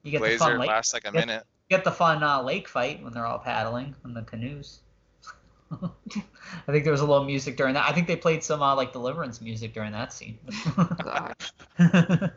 You 0.03 0.11
get 0.11 0.23
the 0.23 0.37
fun 0.39 0.59
lake. 0.59 0.69
lasts 0.69 0.93
like 0.95 1.05
a 1.05 1.13
Yeah. 1.13 1.21
minute. 1.21 1.47
You 1.69 1.77
get 1.77 1.85
the 1.85 1.93
fun 1.93 2.23
uh, 2.23 2.43
lake 2.43 2.69
fight 2.69 3.03
when 3.03 3.13
they're 3.13 3.27
all 3.27 3.39
paddling 3.39 3.95
in 4.05 4.13
the 4.15 4.23
canoes. 4.23 4.81
I 5.73 5.89
think 6.71 6.85
there 6.85 6.93
was 6.93 7.01
a 7.01 7.07
little 7.07 7.25
music 7.25 7.57
during 7.57 7.75
that. 7.75 7.89
I 7.89 7.93
think 7.93 8.07
they 8.07 8.17
played 8.17 8.45
some 8.45 8.63
uh, 8.63 8.75
like 8.77 8.93
Deliverance 8.93 9.41
music 9.41 9.73
during 9.75 9.93
that 9.93 10.13
scene. 10.13 10.39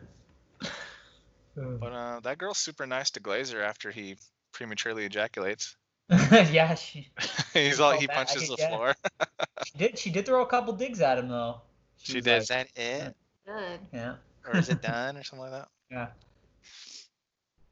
But 1.80 1.92
uh, 1.92 2.20
that 2.20 2.38
girl's 2.38 2.58
super 2.58 2.86
nice 2.86 3.10
to 3.10 3.20
Glazer 3.20 3.62
after 3.64 3.90
he 3.90 4.16
prematurely 4.52 5.04
ejaculates. 5.04 5.76
yeah, 6.50 6.74
she, 6.74 7.08
He's 7.54 7.80
all 7.80 7.92
he 7.92 8.06
that- 8.06 8.16
punches 8.16 8.48
the 8.48 8.56
floor. 8.56 8.94
she 9.66 9.78
did. 9.78 9.98
She 9.98 10.10
did 10.10 10.24
throw 10.26 10.42
a 10.42 10.46
couple 10.46 10.72
digs 10.74 11.00
at 11.00 11.18
him 11.18 11.28
though. 11.28 11.60
She 11.98 12.14
was 12.16 12.24
did. 12.24 12.32
like- 12.32 12.42
Is 12.42 12.48
that 12.48 12.68
it? 12.76 13.16
Good. 13.46 13.80
Yeah. 13.92 14.14
Or 14.46 14.56
is 14.56 14.68
it 14.68 14.80
done 14.82 15.16
or 15.16 15.22
something 15.22 15.50
like 15.50 15.60
that? 15.62 15.68
Yeah. 15.90 16.06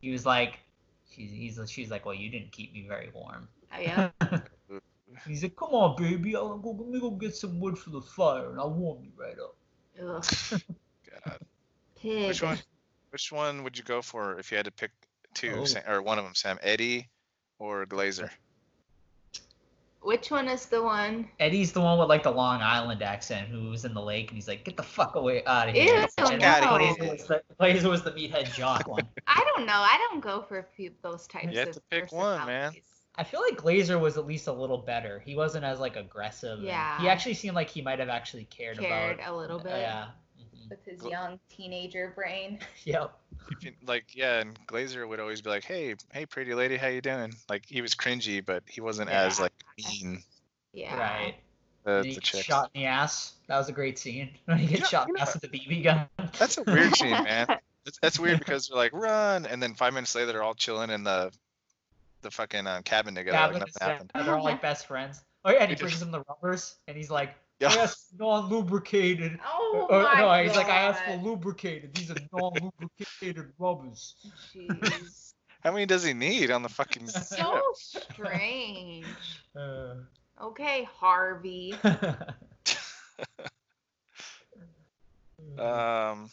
He 0.00 0.10
was 0.10 0.26
like, 0.26 0.58
she's, 1.10 1.30
he's, 1.30 1.70
she's 1.70 1.90
like, 1.90 2.04
well, 2.04 2.14
you 2.14 2.28
didn't 2.30 2.52
keep 2.52 2.72
me 2.72 2.84
very 2.86 3.10
warm. 3.14 3.48
Oh, 3.74 3.80
yeah. 3.80 4.10
He's 5.26 5.42
like, 5.42 5.56
come 5.56 5.70
on, 5.70 5.96
baby, 5.96 6.36
I'll 6.36 6.58
go, 6.58 6.70
let 6.72 6.88
me 6.88 7.00
go 7.00 7.10
get 7.10 7.34
some 7.34 7.58
wood 7.58 7.78
for 7.78 7.90
the 7.90 8.00
fire, 8.02 8.50
and 8.50 8.58
I'll 8.60 8.72
warm 8.72 9.02
you 9.02 9.10
right 9.16 9.36
up. 9.38 9.56
Ugh. 10.52 10.60
God. 11.24 11.38
Pig. 11.98 12.26
Which 12.28 12.42
one? 12.42 12.58
Which 13.10 13.32
one 13.32 13.64
would 13.64 13.78
you 13.78 13.84
go 13.84 14.02
for 14.02 14.38
if 14.38 14.50
you 14.50 14.58
had 14.58 14.66
to 14.66 14.72
pick 14.72 14.90
two, 15.32 15.54
Oh. 15.60 15.64
Sam, 15.64 15.82
or 15.88 16.02
one 16.02 16.18
of 16.18 16.24
them, 16.24 16.34
Sam? 16.34 16.58
Eddie 16.62 17.08
or 17.58 17.86
Glazer? 17.86 18.30
Which 20.06 20.30
one 20.30 20.46
is 20.46 20.66
the 20.66 20.80
one? 20.80 21.28
Eddie's 21.40 21.72
the 21.72 21.80
one 21.80 21.98
with 21.98 22.08
like 22.08 22.22
the 22.22 22.30
Long 22.30 22.62
Island 22.62 23.02
accent 23.02 23.48
who 23.48 23.70
was 23.70 23.84
in 23.84 23.92
the 23.92 24.00
lake, 24.00 24.28
and 24.28 24.36
he's 24.36 24.46
like, 24.46 24.64
get 24.64 24.76
the 24.76 24.82
fuck 24.84 25.16
away 25.16 25.42
out 25.46 25.68
of 25.68 25.74
here. 25.74 26.06
no. 26.20 26.26
And 26.28 26.42
outta 26.44 26.66
Glazer 26.66 27.10
was 27.10 27.24
the, 27.26 27.42
Glazer 27.58 27.90
was 27.90 28.02
the 28.04 28.12
meathead 28.12 28.54
jock 28.54 28.86
one. 28.86 29.02
I 29.26 29.44
don't 29.56 29.66
know. 29.66 29.72
I 29.72 29.98
don't 30.08 30.22
go 30.22 30.42
for 30.42 30.58
a 30.58 30.64
few, 30.76 30.92
those 31.02 31.26
types 31.26 31.52
You 31.52 31.58
have 31.58 31.68
of 31.68 31.74
to 31.74 31.80
pick 31.90 32.12
one, 32.12 32.46
man. 32.46 32.72
I 33.16 33.24
feel 33.24 33.40
like 33.40 33.58
Glazer 33.58 33.98
was 33.98 34.16
at 34.16 34.26
least 34.26 34.46
a 34.46 34.52
little 34.52 34.78
better. 34.78 35.18
He 35.18 35.34
wasn't 35.34 35.64
as 35.64 35.80
like 35.80 35.96
aggressive. 35.96 36.60
Yeah. 36.60 37.00
He 37.00 37.08
actually 37.08 37.34
seemed 37.34 37.56
like 37.56 37.68
he 37.68 37.82
might 37.82 37.98
have 37.98 38.08
actually 38.08 38.44
cared, 38.44 38.78
Cared 38.78 39.18
about. 39.18 39.34
a 39.34 39.36
little 39.36 39.58
uh, 39.58 39.64
bit 39.64 39.72
Yeah. 39.72 40.06
With 40.68 40.84
his 40.84 41.00
Gl- 41.00 41.10
young 41.10 41.40
teenager 41.48 42.12
brain. 42.14 42.58
Yep. 42.84 43.12
If 43.50 43.64
you, 43.64 43.72
like, 43.86 44.14
yeah, 44.14 44.40
and 44.40 44.58
Glazer 44.66 45.06
would 45.08 45.20
always 45.20 45.40
be 45.40 45.50
like, 45.50 45.64
"Hey, 45.64 45.94
hey, 46.12 46.26
pretty 46.26 46.54
lady, 46.54 46.76
how 46.76 46.88
you 46.88 47.00
doing?" 47.00 47.32
Like 47.48 47.64
he 47.66 47.80
was 47.82 47.94
cringy, 47.94 48.44
but 48.44 48.62
he 48.66 48.80
wasn't 48.80 49.10
as 49.10 49.38
like 49.40 49.52
mean. 49.78 50.22
Yeah. 50.72 50.98
Right. 50.98 51.34
The, 51.84 51.96
And 51.98 52.06
he 52.06 52.14
the 52.14 52.20
shot 52.22 52.70
in 52.74 52.82
the 52.82 52.86
ass. 52.88 53.34
That 53.46 53.58
was 53.58 53.68
a 53.68 53.72
great 53.72 53.98
scene. 53.98 54.30
When 54.46 54.58
he 54.58 54.66
gets 54.66 54.80
Yeah, 54.80 54.86
shot 55.00 55.08
in 55.08 55.14
the 55.14 55.20
ass 55.20 55.34
with 55.34 55.42
the 55.42 55.48
BB 55.58 55.84
gun. 55.84 56.06
That's 56.38 56.58
a 56.58 56.62
weird 56.64 56.94
scene, 56.96 57.10
man. 57.24 57.46
That's, 57.84 57.98
that's 58.02 58.18
weird 58.18 58.40
because 58.40 58.68
they're 58.68 58.76
like 58.76 58.92
run, 58.92 59.46
and 59.46 59.62
then 59.62 59.74
five 59.74 59.94
minutes 59.94 60.14
later 60.14 60.32
they're 60.32 60.42
all 60.42 60.54
chilling 60.54 60.90
in 60.90 61.04
the 61.04 61.30
the 62.22 62.30
fucking 62.32 62.66
uh, 62.66 62.80
cabin 62.84 63.14
together, 63.14 63.36
Yeah, 63.36 63.42
like 63.46 63.52
but 63.52 63.58
nothing 63.60 63.68
it's- 63.68 63.76
yeah, 63.80 63.92
happened. 63.92 64.10
they're 64.26 64.36
all 64.36 64.42
like 64.44 64.60
best 64.62 64.86
friends. 64.86 65.22
Oh 65.44 65.50
yeah, 65.52 65.58
and 65.60 65.68
he 65.68 65.74
He 65.76 65.80
brings 65.80 65.92
just- 65.92 66.02
him 66.02 66.10
the 66.10 66.24
rubbers, 66.28 66.74
and 66.88 66.96
he's 66.96 67.10
like, 67.10 67.34
Yeah. 67.58 67.72
"Yes, 67.72 68.06
non-lubricated." 68.18 69.38
Oh 69.44 69.86
Or- 69.90 70.02
my 70.02 70.14
no, 70.14 70.20
god. 70.26 70.44
he's 70.46 70.56
like, 70.56 70.68
"I 70.68 70.76
asked 70.76 71.04
for 71.04 71.16
lubricated. 71.16 71.94
These 71.94 72.10
are 72.10 72.16
non-lubricated 72.32 73.52
rubbers." 73.58 74.14
Jeez. 74.54 75.32
How 75.64 75.72
many 75.72 75.86
does 75.86 76.04
he 76.04 76.12
need 76.12 76.50
on 76.50 76.62
the 76.62 76.68
fucking 76.68 77.08
so 77.08 77.62
strange. 77.74 79.06
Uh, 79.56 79.94
Okay, 80.42 80.86
Harvey. 81.00 81.74
Um, 85.58 86.28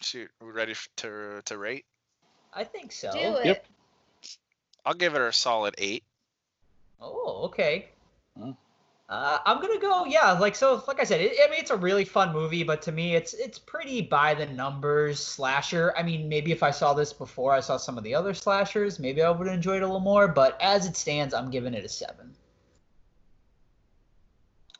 shoot, 0.00 0.30
we 0.40 0.50
ready 0.50 0.74
to 0.96 1.42
to 1.44 1.58
rate? 1.58 1.84
I 2.54 2.64
think 2.64 2.92
so. 2.92 3.12
Do 3.12 3.18
it. 3.38 3.46
Yep. 3.46 3.66
I'll 4.86 4.94
give 4.94 5.14
it 5.14 5.20
a 5.20 5.32
solid 5.32 5.74
eight. 5.78 6.04
Oh, 7.00 7.42
okay. 7.46 7.88
Hmm. 8.38 8.52
Uh, 9.10 9.38
I'm 9.44 9.60
gonna 9.60 9.80
go, 9.80 10.04
yeah. 10.04 10.30
Like 10.30 10.54
so, 10.54 10.84
like 10.86 11.00
I 11.00 11.04
said, 11.04 11.20
it, 11.20 11.32
I 11.44 11.50
mean, 11.50 11.58
it's 11.58 11.72
a 11.72 11.76
really 11.76 12.04
fun 12.04 12.32
movie, 12.32 12.62
but 12.62 12.80
to 12.82 12.92
me, 12.92 13.16
it's 13.16 13.34
it's 13.34 13.58
pretty 13.58 14.02
by 14.02 14.34
the 14.34 14.46
numbers 14.46 15.18
slasher. 15.18 15.92
I 15.96 16.04
mean, 16.04 16.28
maybe 16.28 16.52
if 16.52 16.62
I 16.62 16.70
saw 16.70 16.94
this 16.94 17.12
before, 17.12 17.52
I 17.52 17.58
saw 17.58 17.76
some 17.76 17.98
of 17.98 18.04
the 18.04 18.14
other 18.14 18.34
slashers, 18.34 19.00
maybe 19.00 19.20
I 19.20 19.30
would 19.30 19.48
have 19.48 19.56
enjoyed 19.56 19.78
it 19.78 19.82
a 19.82 19.86
little 19.86 19.98
more. 19.98 20.28
But 20.28 20.56
as 20.62 20.86
it 20.86 20.96
stands, 20.96 21.34
I'm 21.34 21.50
giving 21.50 21.74
it 21.74 21.84
a 21.84 21.88
seven. 21.88 22.36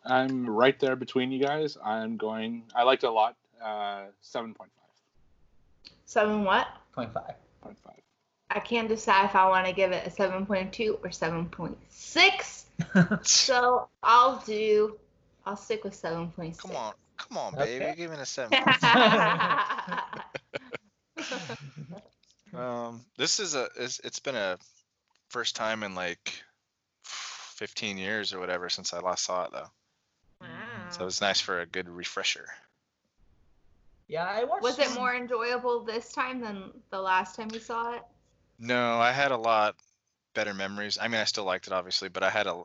I'm 0.05 0.49
right 0.49 0.79
there 0.79 0.95
between 0.95 1.33
you 1.33 1.43
guys. 1.43 1.77
I'm 1.85 2.17
going. 2.17 2.63
I 2.73 2.85
liked 2.85 3.03
it 3.03 3.09
a 3.09 3.13
lot. 3.13 3.35
Uh, 3.61 4.05
seven 4.21 4.55
point 4.55 4.71
five. 4.77 5.93
Seven 6.05 6.45
what? 6.45 6.69
Point 6.93 7.13
five. 7.13 7.35
Point 7.63 7.79
five. 7.85 8.01
I 8.49 8.61
can't 8.61 8.89
decide 8.89 9.25
if 9.25 9.35
I 9.35 9.49
want 9.49 9.67
to 9.67 9.73
give 9.73 9.93
it 9.93 10.07
a 10.07 10.11
7.2 10.11 10.99
or 11.05 11.11
7.6. 11.11 12.60
So 13.23 13.89
I'll 14.03 14.43
do. 14.47 14.99
I'll 15.47 15.57
stick 15.57 15.85
with 15.85 15.95
seven 15.95 16.33
7.6. 16.37 16.59
Come 16.59 16.77
on, 16.77 16.93
Come 17.17 17.39
on, 17.39 17.55
Okay. 17.59 17.79
baby. 17.79 17.95
Give 17.97 18.13
it 18.13 18.19
a 18.19 18.27
seven. 18.27 18.59
um, 22.55 23.05
this 23.17 23.41
is 23.41 23.55
a. 23.55 23.69
It's, 23.79 24.01
it's 24.01 24.19
been 24.21 24.37
a 24.37 24.59
first 25.29 25.55
time 25.57 25.83
in 25.83 25.95
like 25.95 26.43
15 27.05 27.99
years 27.99 28.33
or 28.33 28.41
whatever 28.41 28.69
since 28.69 28.93
I 28.95 29.01
last 29.01 29.25
saw 29.25 29.45
it 29.45 29.53
though. 29.53 29.71
Wow. 30.41 30.49
So 30.89 31.03
Wow. 31.03 31.07
it's 31.07 31.21
nice 31.21 31.41
for 31.41 31.61
a 31.61 31.67
good 31.67 31.89
refresher. 31.89 32.47
Yeah, 34.09 34.25
I 34.25 34.45
watched. 34.45 34.63
Was 34.63 34.79
it 34.79 34.93
more 34.93 35.15
enjoyable 35.15 35.85
this 35.85 36.13
time 36.13 36.41
than 36.41 36.73
the 36.91 37.01
last 37.01 37.37
time 37.37 37.49
you 37.53 37.61
saw 37.61 37.95
it? 37.95 38.03
No, 38.59 38.99
I 38.99 39.13
had 39.13 39.31
a 39.31 39.37
lot 39.37 39.77
better 40.35 40.55
memories. 40.55 40.99
I 41.01 41.09
mean, 41.09 41.21
I 41.21 41.25
still 41.25 41.45
liked 41.45 41.67
it 41.67 41.73
obviously, 41.73 42.09
but 42.09 42.23
I 42.23 42.31
had 42.31 42.47
a 42.47 42.63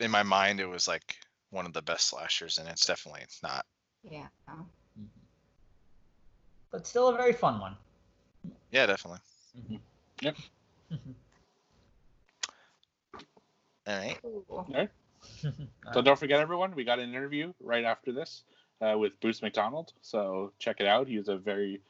in 0.00 0.10
my 0.10 0.22
mind 0.22 0.60
it 0.60 0.66
was 0.66 0.88
like 0.88 1.16
one 1.50 1.66
of 1.66 1.72
the 1.72 1.82
best 1.82 2.08
slashers, 2.08 2.58
and 2.58 2.68
it's 2.68 2.86
definitely 2.86 3.22
not. 3.42 3.64
Yeah. 4.02 4.26
But 6.70 6.86
still 6.86 7.08
a 7.08 7.16
very 7.16 7.32
fun 7.32 7.60
one. 7.60 7.76
Yeah, 8.70 8.86
definitely. 8.86 9.20
Mm-hmm. 9.58 9.76
Yep. 10.22 10.36
All 13.86 13.98
right. 13.98 14.18
Cool. 14.22 14.66
So 15.92 16.00
don't 16.02 16.18
forget, 16.18 16.40
everyone, 16.40 16.74
we 16.74 16.84
got 16.84 16.98
an 17.00 17.08
interview 17.08 17.52
right 17.60 17.84
after 17.84 18.12
this 18.12 18.44
uh, 18.80 18.96
with 18.96 19.18
Bruce 19.20 19.42
McDonald. 19.42 19.92
So 20.00 20.52
check 20.58 20.76
it 20.80 20.86
out. 20.86 21.08
He 21.08 21.18
was 21.18 21.28
a 21.28 21.36
very, 21.36 21.80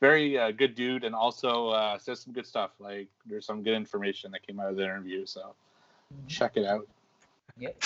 very 0.00 0.38
uh, 0.38 0.50
good 0.50 0.74
dude, 0.74 1.04
and 1.04 1.14
also 1.14 1.68
uh, 1.68 1.98
says 1.98 2.20
some 2.20 2.32
good 2.32 2.46
stuff. 2.46 2.70
Like 2.80 3.08
there's 3.26 3.46
some 3.46 3.62
good 3.62 3.74
information 3.74 4.30
that 4.32 4.46
came 4.46 4.58
out 4.58 4.70
of 4.70 4.76
the 4.76 4.84
interview. 4.84 5.26
So 5.26 5.54
check 6.26 6.56
it 6.56 6.66
out. 6.66 6.86
Yep. 7.58 7.82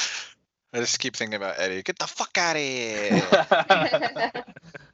I 0.73 0.79
just 0.79 0.99
keep 0.99 1.15
thinking 1.15 1.37
about 1.37 1.59
Eddie. 1.59 1.83
Get 1.83 1.99
the 1.99 2.07
fuck 2.07 2.37
out 2.39 2.57
of 2.57 2.63
here. 2.63 3.21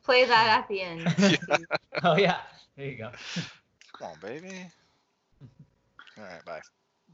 Play 0.05 0.25
that 0.25 0.59
at 0.59 0.69
the 0.69 0.81
end. 0.81 1.67
Oh 2.03 2.17
yeah. 2.17 2.39
There 2.77 2.87
you 2.87 2.97
go. 2.97 3.11
Come 3.99 4.09
on, 4.09 4.17
baby. 4.23 4.71
All 6.17 6.25
right, 6.25 6.45
bye. 6.47 6.61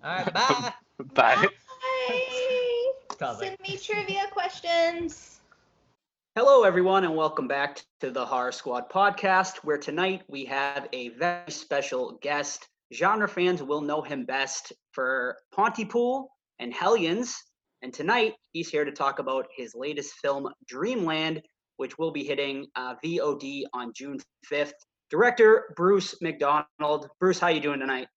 All 0.04 0.16
right. 0.16 0.32
Bye. 0.32 0.72
Bye. 1.14 1.48
Bye. 3.18 3.36
Send 3.40 3.58
me 3.60 3.76
trivia 3.76 4.26
questions. 4.30 5.35
Hello, 6.38 6.64
everyone, 6.64 7.04
and 7.04 7.16
welcome 7.16 7.48
back 7.48 7.80
to 8.00 8.10
the 8.10 8.22
Horror 8.22 8.52
Squad 8.52 8.90
podcast, 8.90 9.56
where 9.64 9.78
tonight 9.78 10.20
we 10.28 10.44
have 10.44 10.86
a 10.92 11.08
very 11.16 11.50
special 11.50 12.18
guest. 12.20 12.68
Genre 12.92 13.26
fans 13.26 13.62
will 13.62 13.80
know 13.80 14.02
him 14.02 14.26
best 14.26 14.70
for 14.92 15.38
Pontypool 15.54 16.28
and 16.58 16.74
Hellions. 16.74 17.42
And 17.80 17.90
tonight 17.90 18.34
he's 18.52 18.68
here 18.68 18.84
to 18.84 18.92
talk 18.92 19.18
about 19.18 19.46
his 19.56 19.74
latest 19.74 20.12
film, 20.16 20.52
Dreamland, 20.68 21.40
which 21.78 21.96
will 21.96 22.10
be 22.10 22.22
hitting 22.22 22.66
uh, 22.74 22.96
VOD 23.02 23.62
on 23.72 23.94
June 23.94 24.18
5th. 24.52 24.74
Director 25.08 25.72
Bruce 25.74 26.20
McDonald. 26.20 27.08
Bruce, 27.18 27.38
how 27.38 27.46
are 27.46 27.52
you 27.52 27.60
doing 27.60 27.80
tonight? 27.80 28.08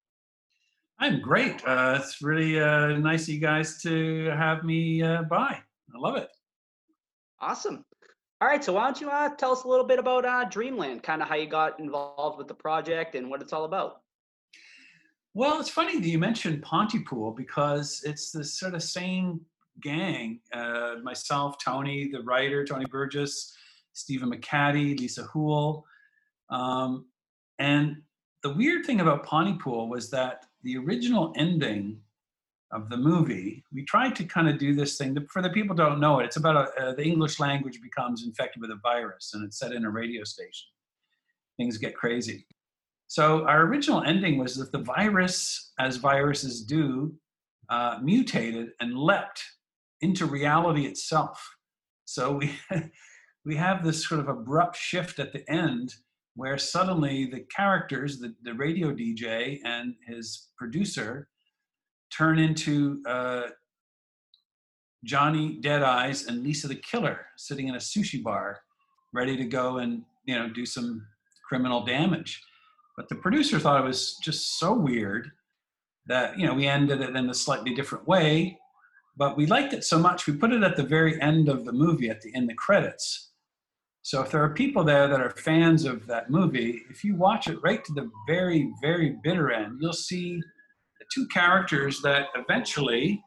I'm 0.98 1.22
great. 1.22 1.66
Uh, 1.66 1.98
it's 1.98 2.20
really 2.20 2.60
uh, 2.60 2.98
nice 2.98 3.22
of 3.22 3.28
you 3.30 3.40
guys 3.40 3.80
to 3.80 4.26
have 4.36 4.62
me 4.62 5.02
uh, 5.02 5.22
by. 5.22 5.58
I 5.94 5.98
love 5.98 6.16
it. 6.16 6.28
Awesome. 7.40 7.82
All 8.42 8.48
right, 8.48 8.64
so 8.64 8.72
why 8.72 8.84
don't 8.84 8.98
you 9.00 9.10
uh, 9.10 9.28
tell 9.36 9.52
us 9.52 9.64
a 9.64 9.68
little 9.68 9.84
bit 9.84 9.98
about 9.98 10.24
uh, 10.24 10.44
Dreamland, 10.44 11.02
kind 11.02 11.20
of 11.20 11.28
how 11.28 11.34
you 11.34 11.46
got 11.46 11.78
involved 11.78 12.38
with 12.38 12.48
the 12.48 12.54
project 12.54 13.14
and 13.14 13.28
what 13.28 13.42
it's 13.42 13.52
all 13.52 13.64
about? 13.64 14.00
Well, 15.34 15.60
it's 15.60 15.68
funny 15.68 16.00
that 16.00 16.08
you 16.08 16.18
mentioned 16.18 16.62
Pontypool 16.62 17.32
because 17.32 18.02
it's 18.04 18.30
the 18.30 18.42
sort 18.42 18.74
of 18.74 18.82
same 18.82 19.42
gang. 19.82 20.40
Uh, 20.54 20.96
myself, 21.02 21.56
Tony, 21.62 22.08
the 22.10 22.22
writer, 22.22 22.64
Tony 22.64 22.86
Burgess, 22.86 23.54
Stephen 23.92 24.30
McHattie, 24.30 24.98
Lisa 24.98 25.24
Houle. 25.24 25.84
Um, 26.48 27.06
and 27.58 27.98
the 28.42 28.54
weird 28.54 28.86
thing 28.86 29.00
about 29.00 29.24
Pontypool 29.24 29.90
was 29.90 30.08
that 30.10 30.46
the 30.62 30.78
original 30.78 31.34
ending 31.36 32.00
of 32.72 32.88
the 32.88 32.96
movie, 32.96 33.64
we 33.72 33.84
tried 33.84 34.14
to 34.16 34.24
kind 34.24 34.48
of 34.48 34.58
do 34.58 34.74
this 34.74 34.96
thing. 34.96 35.16
For 35.30 35.42
the 35.42 35.50
people 35.50 35.74
don't 35.74 36.00
know 36.00 36.20
it, 36.20 36.26
it's 36.26 36.36
about 36.36 36.56
a, 36.56 36.82
uh, 36.82 36.94
the 36.94 37.04
English 37.04 37.40
language 37.40 37.80
becomes 37.82 38.24
infected 38.24 38.60
with 38.60 38.70
a 38.70 38.80
virus 38.82 39.32
and 39.34 39.44
it's 39.44 39.58
set 39.58 39.72
in 39.72 39.84
a 39.84 39.90
radio 39.90 40.24
station. 40.24 40.68
Things 41.56 41.78
get 41.78 41.96
crazy. 41.96 42.46
So 43.06 43.44
our 43.46 43.62
original 43.62 44.02
ending 44.02 44.38
was 44.38 44.54
that 44.56 44.70
the 44.70 44.78
virus, 44.78 45.72
as 45.80 45.96
viruses 45.96 46.64
do, 46.64 47.14
uh, 47.68 47.98
mutated 48.02 48.70
and 48.80 48.96
leapt 48.96 49.42
into 50.00 50.26
reality 50.26 50.86
itself. 50.86 51.44
So 52.04 52.32
we 52.32 52.52
we 53.44 53.56
have 53.56 53.84
this 53.84 54.06
sort 54.06 54.20
of 54.20 54.28
abrupt 54.28 54.76
shift 54.76 55.18
at 55.18 55.32
the 55.32 55.48
end 55.50 55.94
where 56.34 56.58
suddenly 56.58 57.26
the 57.26 57.40
characters, 57.54 58.18
the, 58.18 58.34
the 58.42 58.54
radio 58.54 58.92
DJ 58.92 59.58
and 59.64 59.94
his 60.06 60.48
producer, 60.56 61.28
turn 62.16 62.38
into 62.38 63.02
uh, 63.06 63.42
Johnny 65.04 65.58
Dead 65.60 65.82
Eyes 65.82 66.26
and 66.26 66.42
Lisa 66.42 66.68
the 66.68 66.74
Killer 66.74 67.26
sitting 67.36 67.68
in 67.68 67.74
a 67.74 67.78
sushi 67.78 68.22
bar, 68.22 68.60
ready 69.12 69.36
to 69.36 69.44
go 69.44 69.78
and 69.78 70.02
you 70.26 70.34
know 70.34 70.48
do 70.48 70.66
some 70.66 71.06
criminal 71.48 71.84
damage. 71.84 72.42
But 72.96 73.08
the 73.08 73.14
producer 73.14 73.58
thought 73.58 73.80
it 73.80 73.86
was 73.86 74.16
just 74.22 74.58
so 74.58 74.74
weird 74.74 75.30
that 76.06 76.38
you 76.38 76.46
know 76.46 76.54
we 76.54 76.66
ended 76.66 77.00
it 77.00 77.16
in 77.16 77.30
a 77.30 77.34
slightly 77.34 77.74
different 77.74 78.06
way. 78.06 78.58
But 79.16 79.36
we 79.36 79.46
liked 79.46 79.72
it 79.72 79.84
so 79.84 79.98
much 79.98 80.26
we 80.26 80.34
put 80.34 80.52
it 80.52 80.62
at 80.62 80.76
the 80.76 80.82
very 80.82 81.20
end 81.20 81.48
of 81.48 81.64
the 81.64 81.72
movie, 81.72 82.10
at 82.10 82.20
the 82.20 82.30
in 82.34 82.46
the 82.46 82.54
credits. 82.54 83.28
So 84.02 84.22
if 84.22 84.30
there 84.30 84.42
are 84.42 84.54
people 84.54 84.82
there 84.82 85.08
that 85.08 85.20
are 85.20 85.30
fans 85.30 85.84
of 85.84 86.06
that 86.06 86.30
movie, 86.30 86.82
if 86.90 87.04
you 87.04 87.14
watch 87.16 87.48
it 87.48 87.58
right 87.62 87.84
to 87.84 87.92
the 87.92 88.10
very 88.26 88.70
very 88.82 89.16
bitter 89.22 89.50
end, 89.50 89.78
you'll 89.80 89.92
see 89.92 90.40
two 91.14 91.26
characters 91.28 92.00
that 92.02 92.28
eventually 92.34 93.22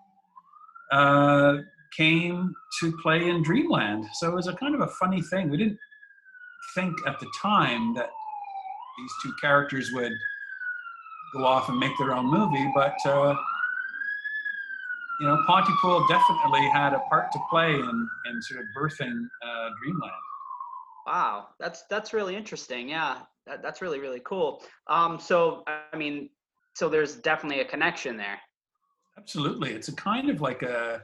uh, 0.91 1.57
came 1.95 2.53
to 2.79 2.91
play 3.01 3.29
in 3.29 3.43
Dreamland. 3.43 4.05
So 4.13 4.29
it 4.29 4.35
was 4.35 4.47
a 4.47 4.53
kind 4.53 4.75
of 4.75 4.81
a 4.81 4.87
funny 4.87 5.21
thing. 5.21 5.49
We 5.49 5.57
didn't 5.57 5.77
think 6.75 6.95
at 7.07 7.19
the 7.19 7.27
time 7.41 7.93
that 7.95 8.09
these 8.97 9.11
two 9.21 9.33
characters 9.41 9.91
would 9.93 10.13
go 11.33 11.45
off 11.45 11.69
and 11.69 11.79
make 11.79 11.97
their 11.97 12.13
own 12.13 12.27
movie, 12.27 12.71
but 12.75 12.95
uh, 13.05 13.35
you 15.19 15.27
know, 15.27 15.41
Pontypool 15.47 16.05
definitely 16.07 16.67
had 16.69 16.93
a 16.93 16.99
part 17.09 17.31
to 17.31 17.39
play 17.49 17.73
in, 17.73 18.09
in 18.25 18.41
sort 18.41 18.61
of 18.61 18.65
birthing 18.77 19.25
uh, 19.45 19.69
Dreamland. 19.81 20.11
Wow, 21.05 21.47
that's 21.59 21.83
that's 21.89 22.13
really 22.13 22.35
interesting. 22.35 22.89
Yeah, 22.89 23.19
that, 23.45 23.61
that's 23.61 23.81
really 23.81 23.99
really 23.99 24.21
cool. 24.23 24.63
Um, 24.87 25.19
so 25.19 25.63
I 25.67 25.97
mean, 25.97 26.29
so 26.75 26.89
there's 26.89 27.15
definitely 27.15 27.61
a 27.61 27.65
connection 27.65 28.17
there. 28.17 28.39
Absolutely, 29.17 29.71
it's 29.71 29.89
a 29.89 29.95
kind 29.95 30.29
of 30.29 30.41
like 30.41 30.63
a, 30.63 31.03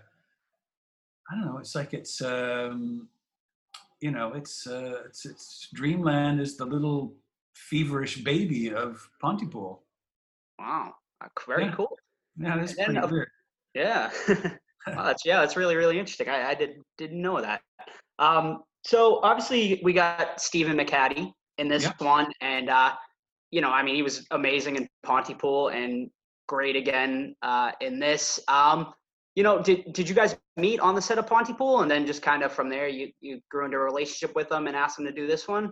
I 1.30 1.36
don't 1.36 1.46
know, 1.46 1.58
it's 1.60 1.76
like 1.76 1.94
it's, 1.94 2.22
um, 2.22 3.08
you 4.02 4.12
know, 4.12 4.34
it's 4.34 4.66
uh, 4.68 5.04
it's 5.06 5.26
it's 5.26 5.70
Dreamland 5.74 6.40
is 6.42 6.58
the 6.58 6.66
little 6.66 7.16
feverish 7.56 8.24
baby 8.24 8.74
of 8.74 9.10
Pontypool. 9.22 9.84
Wow, 10.58 10.96
uh, 11.22 11.28
very 11.48 11.66
Yeah. 11.66 11.76
cool. 11.76 11.98
Yeah, 12.38 12.58
that's 12.58 12.74
And, 12.74 12.86
pretty 12.86 13.00
weird. 13.02 13.30
Yeah, 13.74 14.12
wow, 14.88 15.04
that's 15.04 15.26
yeah, 15.26 15.40
that's 15.42 15.56
really 15.58 15.76
really 15.76 16.00
interesting. 16.00 16.30
I, 16.30 16.50
I 16.50 16.56
did 16.56 16.82
didn't 16.98 17.22
know 17.22 17.42
that. 17.42 17.62
Um, 18.20 18.64
so 18.86 19.20
obviously 19.24 19.82
we 19.84 19.94
got 19.94 20.42
Stephen 20.42 20.78
McHattie 20.78 21.32
in 21.58 21.68
this 21.68 21.84
Yeah. 21.84 21.94
one, 22.00 22.32
and 22.42 22.70
uh, 22.70 22.96
you 23.52 23.62
know, 23.62 23.70
I 23.70 23.84
mean, 23.84 23.96
he 23.96 24.04
was 24.04 24.26
amazing 24.32 24.76
in 24.76 24.88
Pontypool 25.04 25.70
and 25.70 26.10
great 26.48 26.76
again 26.76 27.36
uh, 27.42 27.72
in 27.82 28.00
this. 28.00 28.40
Um, 28.48 28.94
you 29.36 29.44
know, 29.44 29.62
did 29.62 29.94
did 29.94 30.10
you 30.10 30.16
guys 30.16 30.36
meet 30.58 30.80
on 30.80 30.96
the 30.96 31.02
set 31.02 31.18
of 31.18 31.28
Pontypool, 31.28 31.82
and 31.82 31.90
then 31.90 32.06
just 32.06 32.22
kind 32.22 32.44
of 32.44 32.52
from 32.52 32.70
there 32.70 32.88
you 32.88 33.12
you 33.22 33.40
grew 33.50 33.66
into 33.66 33.78
a 33.78 33.82
relationship 33.82 34.36
with 34.36 34.52
him 34.52 34.68
and 34.68 34.76
asked 34.76 35.00
him 35.00 35.06
to 35.06 35.12
do 35.12 35.28
this 35.28 35.48
one? 35.48 35.72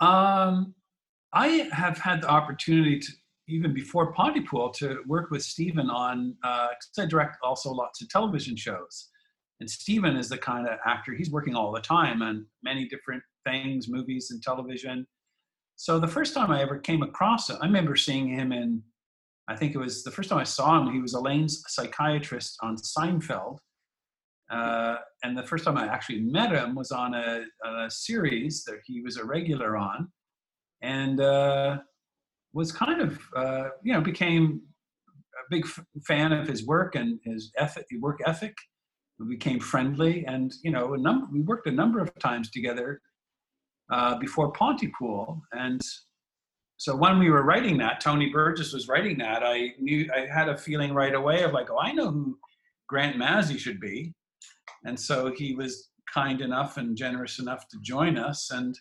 Um, 0.00 0.74
I 1.32 1.68
have 1.72 1.98
had 1.98 2.22
the 2.22 2.28
opportunity 2.28 2.98
to, 2.98 3.12
even 3.48 3.74
before 3.74 4.12
Pontypool, 4.12 4.70
to 4.74 5.02
work 5.06 5.30
with 5.30 5.42
Stephen 5.42 5.90
on, 5.90 6.36
uh, 6.42 6.68
'cause 6.68 6.98
I 6.98 7.06
direct 7.06 7.36
also 7.42 7.70
lots 7.70 8.00
of 8.00 8.08
television 8.08 8.56
shows. 8.56 9.10
And 9.60 9.68
Stephen 9.68 10.16
is 10.16 10.28
the 10.30 10.38
kind 10.38 10.66
of 10.66 10.78
actor, 10.86 11.14
he's 11.14 11.30
working 11.30 11.54
all 11.54 11.70
the 11.70 11.82
time 11.82 12.22
on 12.22 12.46
many 12.62 12.88
different 12.88 13.22
things, 13.44 13.88
movies 13.88 14.30
and 14.30 14.42
television. 14.42 15.06
So 15.80 15.98
the 15.98 16.06
first 16.06 16.34
time 16.34 16.50
I 16.50 16.60
ever 16.60 16.76
came 16.76 17.02
across 17.02 17.48
him, 17.48 17.56
I 17.62 17.64
remember 17.64 17.96
seeing 17.96 18.28
him 18.28 18.52
in, 18.52 18.82
I 19.48 19.56
think 19.56 19.74
it 19.74 19.78
was 19.78 20.04
the 20.04 20.10
first 20.10 20.28
time 20.28 20.38
I 20.38 20.44
saw 20.44 20.78
him, 20.78 20.92
he 20.92 21.00
was 21.00 21.14
Elaine's 21.14 21.64
psychiatrist 21.68 22.58
on 22.60 22.76
Seinfeld. 22.76 23.60
Uh, 24.50 24.96
and 25.22 25.38
the 25.38 25.42
first 25.42 25.64
time 25.64 25.78
I 25.78 25.86
actually 25.86 26.20
met 26.20 26.52
him 26.52 26.74
was 26.74 26.90
on 26.90 27.14
a, 27.14 27.44
a 27.66 27.90
series 27.90 28.62
that 28.64 28.80
he 28.84 29.00
was 29.00 29.16
a 29.16 29.24
regular 29.24 29.78
on, 29.78 30.12
and 30.82 31.18
uh, 31.18 31.78
was 32.52 32.72
kind 32.72 33.00
of 33.00 33.18
uh, 33.34 33.70
you 33.82 33.94
know 33.94 34.02
became 34.02 34.60
a 35.32 35.44
big 35.48 35.64
f- 35.64 35.82
fan 36.06 36.30
of 36.34 36.46
his 36.46 36.66
work 36.66 36.94
and 36.94 37.18
his 37.24 37.52
ethic, 37.56 37.86
work 38.00 38.20
ethic, 38.26 38.54
we 39.18 39.26
became 39.28 39.58
friendly, 39.58 40.26
and 40.26 40.52
you 40.62 40.72
know, 40.72 40.94
number 40.94 41.26
we 41.32 41.40
worked 41.40 41.66
a 41.66 41.72
number 41.72 42.00
of 42.00 42.12
times 42.18 42.50
together 42.50 43.00
uh, 43.90 44.16
before 44.18 44.52
Pontypool, 44.52 45.40
and 45.52 45.80
so 46.76 46.96
when 46.96 47.18
we 47.18 47.28
were 47.30 47.42
writing 47.42 47.76
that, 47.78 48.00
Tony 48.00 48.30
Burgess 48.30 48.72
was 48.72 48.88
writing 48.88 49.18
that. 49.18 49.42
I 49.44 49.74
knew 49.78 50.08
I 50.16 50.26
had 50.26 50.48
a 50.48 50.56
feeling 50.56 50.94
right 50.94 51.14
away 51.14 51.42
of 51.42 51.52
like, 51.52 51.68
oh, 51.70 51.78
I 51.78 51.92
know 51.92 52.10
who 52.10 52.38
Grant 52.88 53.16
Mazzy 53.16 53.58
should 53.58 53.80
be, 53.80 54.14
and 54.84 54.98
so 54.98 55.32
he 55.36 55.54
was 55.54 55.90
kind 56.12 56.40
enough 56.40 56.76
and 56.78 56.96
generous 56.96 57.38
enough 57.38 57.68
to 57.68 57.78
join 57.82 58.16
us, 58.16 58.50
and 58.50 58.78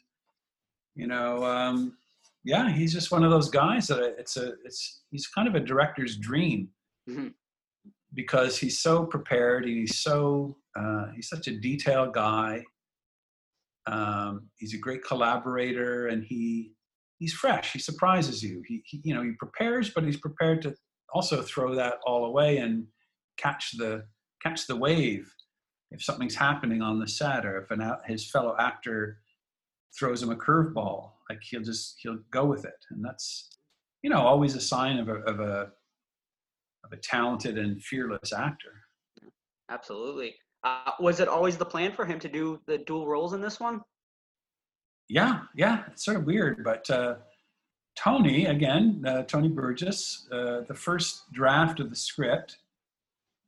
you 0.95 1.07
know, 1.07 1.43
um, 1.45 1.97
yeah, 2.43 2.71
he's 2.71 2.93
just 2.93 3.11
one 3.11 3.23
of 3.23 3.31
those 3.31 3.49
guys 3.49 3.87
that 3.87 3.99
it's 4.17 4.37
a 4.37 4.53
it's 4.65 5.01
he's 5.11 5.27
kind 5.27 5.47
of 5.47 5.55
a 5.55 5.59
director's 5.59 6.17
dream 6.17 6.69
Mhm. 7.09 7.33
because 8.13 8.57
he's 8.57 8.79
so 8.79 9.05
prepared. 9.05 9.65
He's 9.65 9.99
so 9.99 10.55
uh, 10.79 11.07
he's 11.15 11.27
such 11.29 11.47
a 11.47 11.59
detailed 11.59 12.13
guy. 12.13 12.63
Um, 13.87 14.49
he's 14.57 14.73
a 14.73 14.77
great 14.77 15.03
collaborator, 15.03 16.07
and 16.07 16.23
he 16.23 16.73
he's 17.17 17.33
fresh. 17.33 17.73
He 17.73 17.79
surprises 17.79 18.43
you. 18.43 18.61
He, 18.67 18.81
he 18.85 19.01
you 19.03 19.13
know 19.13 19.23
he 19.23 19.31
prepares, 19.39 19.91
but 19.93 20.03
he's 20.03 20.17
prepared 20.17 20.61
to 20.63 20.75
also 21.13 21.41
throw 21.41 21.75
that 21.75 21.95
all 22.05 22.25
away 22.25 22.57
and 22.57 22.85
catch 23.37 23.71
the 23.77 24.03
catch 24.43 24.67
the 24.67 24.75
wave 24.75 25.31
if 25.91 26.03
something's 26.03 26.35
happening 26.35 26.81
on 26.81 26.99
the 26.99 27.07
set 27.07 27.45
or 27.45 27.61
if 27.61 27.71
an 27.71 27.81
his 28.05 28.29
fellow 28.29 28.55
actor 28.59 29.19
throws 29.97 30.21
him 30.21 30.29
a 30.29 30.35
curveball 30.35 31.13
like 31.29 31.39
he'll 31.41 31.63
just 31.63 31.95
he'll 31.99 32.19
go 32.31 32.45
with 32.45 32.63
it 32.63 32.85
and 32.91 33.03
that's 33.03 33.49
you 34.03 34.09
know 34.09 34.19
always 34.19 34.55
a 34.55 34.61
sign 34.61 34.99
of 34.99 35.09
a 35.09 35.15
of 35.21 35.39
a 35.39 35.71
of 36.85 36.91
a 36.91 36.97
talented 36.97 37.57
and 37.57 37.81
fearless 37.81 38.31
actor 38.31 38.83
Absolutely. 39.69 40.35
Uh, 40.63 40.91
was 40.99 41.19
it 41.19 41.27
always 41.27 41.57
the 41.57 41.65
plan 41.65 41.91
for 41.91 42.05
him 42.05 42.19
to 42.19 42.27
do 42.27 42.59
the 42.67 42.79
dual 42.79 43.07
roles 43.07 43.33
in 43.33 43.41
this 43.41 43.59
one? 43.59 43.81
yeah 45.09 45.41
yeah 45.55 45.83
it's 45.87 46.05
sort 46.05 46.15
of 46.15 46.23
weird 46.23 46.63
but 46.63 46.89
uh 46.89 47.15
tony 47.97 48.45
again 48.45 49.03
uh, 49.05 49.23
tony 49.23 49.49
burgess 49.49 50.27
uh, 50.31 50.61
the 50.67 50.73
first 50.73 51.31
draft 51.33 51.79
of 51.79 51.89
the 51.89 51.95
script 51.95 52.57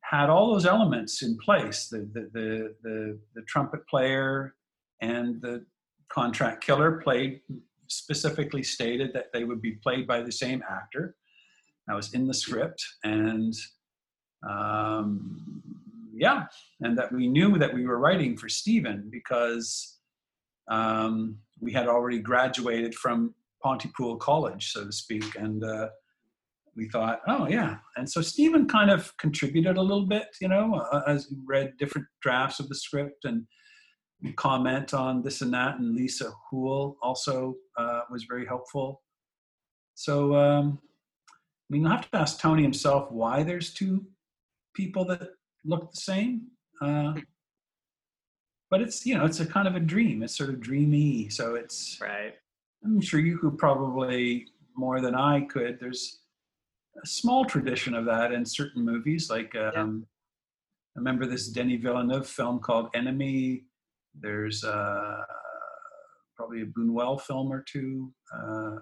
had 0.02 0.30
all 0.30 0.52
those 0.52 0.66
elements 0.66 1.22
in 1.22 1.38
place 1.38 1.88
the 1.88 2.00
the 2.14 2.30
the 2.34 2.76
the, 2.84 3.20
the 3.36 3.42
trumpet 3.44 3.88
player 3.88 4.56
and 5.02 5.42
the 5.42 5.64
contract 6.12 6.64
killer 6.64 7.00
played 7.04 7.40
specifically 7.88 8.64
stated 8.64 9.14
that 9.14 9.28
they 9.32 9.44
would 9.44 9.62
be 9.62 9.74
played 9.84 10.08
by 10.08 10.22
the 10.22 10.32
same 10.32 10.64
actor 10.70 11.16
that 11.88 11.96
was 11.96 12.14
in 12.14 12.28
the 12.28 12.34
script 12.34 12.84
and 13.04 13.54
um, 14.50 15.62
yeah 16.22 16.46
and 16.82 16.98
that 16.98 17.12
we 17.12 17.28
knew 17.28 17.58
that 17.58 17.74
we 17.74 17.86
were 17.86 18.00
writing 18.00 18.38
for 18.38 18.48
stephen 18.48 19.10
because 19.12 19.98
um, 20.70 21.38
we 21.60 21.74
had 21.74 21.88
already 21.88 22.20
graduated 22.20 22.96
from 22.96 23.34
pontypool 23.62 24.16
college 24.18 24.72
so 24.72 24.86
to 24.86 24.92
speak 24.92 25.36
and 25.36 25.64
uh, 25.66 25.88
we 26.78 26.88
thought 26.88 27.20
oh 27.28 27.48
yeah. 27.50 27.76
And 27.98 28.10
so 28.10 28.22
stephen 28.22 28.68
kind 28.68 28.90
of 28.90 29.16
contributed 29.18 29.76
a 29.78 29.82
little 29.82 30.06
bit 30.06 30.28
you 30.40 30.48
know 30.48 30.76
uh, 30.76 31.02
as 31.08 31.28
we 31.30 31.38
read 31.46 31.74
different 31.78 32.08
drafts 32.22 32.60
of 32.60 32.70
the 32.70 32.76
script 32.76 33.26
and 33.26 33.46
comment 34.36 34.94
on 34.94 35.24
this 35.24 35.42
and 35.42 35.54
that 35.54 35.80
and 35.80 35.96
Lisa 35.96 36.32
Houle 36.50 36.96
also 37.02 37.56
uh, 37.76 38.02
was 38.12 38.26
very 38.30 38.46
helpful. 38.46 39.02
So 39.96 40.36
um, 40.36 40.80
i 41.30 41.74
mean 41.74 41.82
you'll 41.82 41.92
have 41.92 42.10
to 42.12 42.18
ask 42.18 42.40
tony 42.40 42.64
himself 42.64 43.12
why 43.12 43.44
there's 43.44 43.74
two 43.74 44.06
people 44.76 45.06
that 45.06 45.22
look 45.66 45.92
the 45.92 45.98
same 46.02 46.48
uh, 46.82 47.14
but 48.70 48.82
it's 48.82 49.06
you 49.06 49.16
know 49.18 49.26
it's 49.26 49.40
a 49.42 49.46
kind 49.46 49.68
of 49.68 49.76
a 49.76 49.80
dream. 49.80 50.24
It's 50.24 50.36
sort 50.38 50.50
of 50.50 50.60
dreamy. 50.62 51.30
So 51.30 51.56
it's 51.56 52.00
Right. 52.02 52.34
i'm 52.84 53.02
sure 53.02 53.20
you 53.20 53.38
could 53.38 53.58
probably 53.58 54.48
more 54.76 55.02
than 55.02 55.14
i 55.14 55.42
could 55.42 55.78
there's 55.80 56.22
a 57.04 57.06
small 57.06 57.44
tradition 57.46 57.94
of 57.94 58.06
that 58.06 58.32
in 58.32 58.44
certain 58.46 58.84
movies 58.84 59.30
like 59.30 59.54
um, 59.56 60.06
i 60.96 61.00
remember 61.00 61.26
this 61.28 61.50
denis 61.50 61.82
villeneuve 61.82 62.28
film 62.28 62.60
called 62.60 62.90
enemy? 62.96 63.64
There's 64.20 64.64
uh, 64.64 65.22
probably 66.36 66.62
a 66.64 66.66
buñuel 66.66 67.22
film 67.22 67.52
or 67.54 67.64
two 67.74 68.12
uh, 68.36 68.78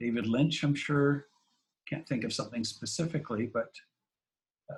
david 0.00 0.26
lynch 0.26 0.62
i'm 0.64 0.74
sure. 0.74 1.26
Can't 1.88 2.06
think 2.06 2.22
of 2.24 2.32
something 2.32 2.62
specifically 2.64 3.46
but 3.52 3.70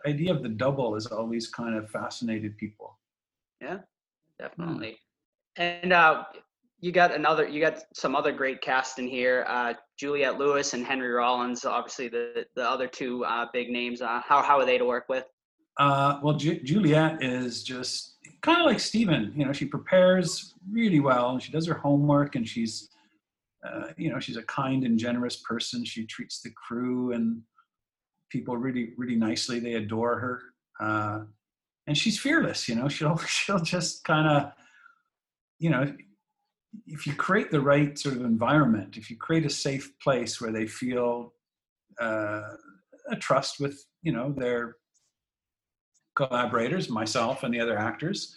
the 0.05 0.11
idea 0.11 0.33
of 0.33 0.43
the 0.43 0.49
double 0.49 0.95
has 0.95 1.07
always 1.07 1.49
kind 1.49 1.77
of 1.77 1.91
fascinated 1.91 2.57
people 2.59 2.99
Yeah, 3.61 3.79
Definitely. 4.43 4.99
And 5.57 5.93
uh, 5.93 6.25
you 6.81 6.91
got 6.91 7.15
another, 7.15 7.47
you 7.47 7.61
got 7.61 7.85
some 7.95 8.17
other 8.17 8.33
great 8.33 8.61
cast 8.61 8.99
in 8.99 9.07
here. 9.07 9.45
Uh, 9.49 9.75
Juliette 9.99 10.39
Lewis 10.39 10.75
and 10.75 10.85
Henry 10.85 11.11
Rollins, 11.11 11.65
obviously 11.65 12.09
the 12.09 12.45
the 12.57 12.69
other 12.69 12.89
two 12.89 13.25
uh, 13.25 13.47
big 13.53 13.71
names. 13.71 14.03
Uh, 14.03 14.21
how 14.27 14.43
how 14.43 14.59
are 14.59 14.67
they 14.67 14.79
to 14.79 14.85
work 14.85 15.05
with? 15.09 15.27
Uh, 15.79 16.19
well, 16.23 16.35
Ju- 16.35 16.61
Juliette 16.63 17.23
is 17.23 17.63
just 17.63 18.17
kind 18.43 18.61
of 18.61 18.67
like 18.67 18.81
Stephen. 18.81 19.33
You 19.37 19.47
know, 19.47 19.53
she 19.53 19.65
prepares 19.65 20.55
really 20.71 21.01
well, 21.01 21.31
and 21.31 21.43
she 21.43 21.53
does 21.53 21.67
her 21.67 21.75
homework, 21.75 22.35
and 22.35 22.47
she's, 22.47 22.91
uh, 23.67 23.89
you 23.97 24.11
know, 24.11 24.19
she's 24.19 24.37
a 24.37 24.43
kind 24.43 24.85
and 24.85 24.99
generous 24.99 25.37
person. 25.37 25.85
She 25.85 26.05
treats 26.05 26.43
the 26.43 26.51
crew 26.51 27.13
and 27.13 27.43
people 28.33 28.57
really, 28.57 28.93
really 28.97 29.17
nicely. 29.17 29.61
They 29.61 29.75
adore 29.75 30.19
her, 30.19 30.41
uh, 30.81 31.25
and 31.87 31.97
she's 31.97 32.19
fearless. 32.19 32.69
You 32.69 32.77
know, 32.77 32.89
she'll 32.89 33.19
she'll 33.27 33.61
just 33.61 34.05
kind 34.05 34.29
of, 34.29 34.53
you 35.59 35.71
know, 35.71 35.95
if 36.87 37.07
you 37.07 37.15
create 37.15 37.51
the 37.51 37.61
right 37.61 37.99
sort 37.99 38.17
of 38.17 38.23
environment, 38.23 38.97
if 38.97 39.11
you 39.11 39.17
create 39.17 39.45
a 39.45 39.51
safe 39.51 39.93
place 40.01 40.41
where 40.41 40.53
they 40.53 40.67
feel 40.67 41.35
uh, 42.01 42.43
a 43.11 43.17
trust 43.17 43.61
with, 43.61 43.85
you 44.03 44.13
know, 44.13 44.33
their 44.33 44.77
collaborators, 46.15 46.89
myself 46.89 47.43
and 47.43 47.53
the 47.55 47.61
other 47.61 47.79
actors. 47.79 48.37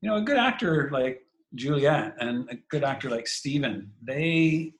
You 0.00 0.10
know, 0.10 0.16
a 0.16 0.22
good 0.22 0.36
actor 0.36 0.90
like 0.92 1.22
Juliette 1.54 2.14
and 2.20 2.48
a 2.50 2.56
good 2.70 2.84
actor 2.84 3.10
like 3.10 3.26
Stephen, 3.26 3.92
they, 4.02 4.72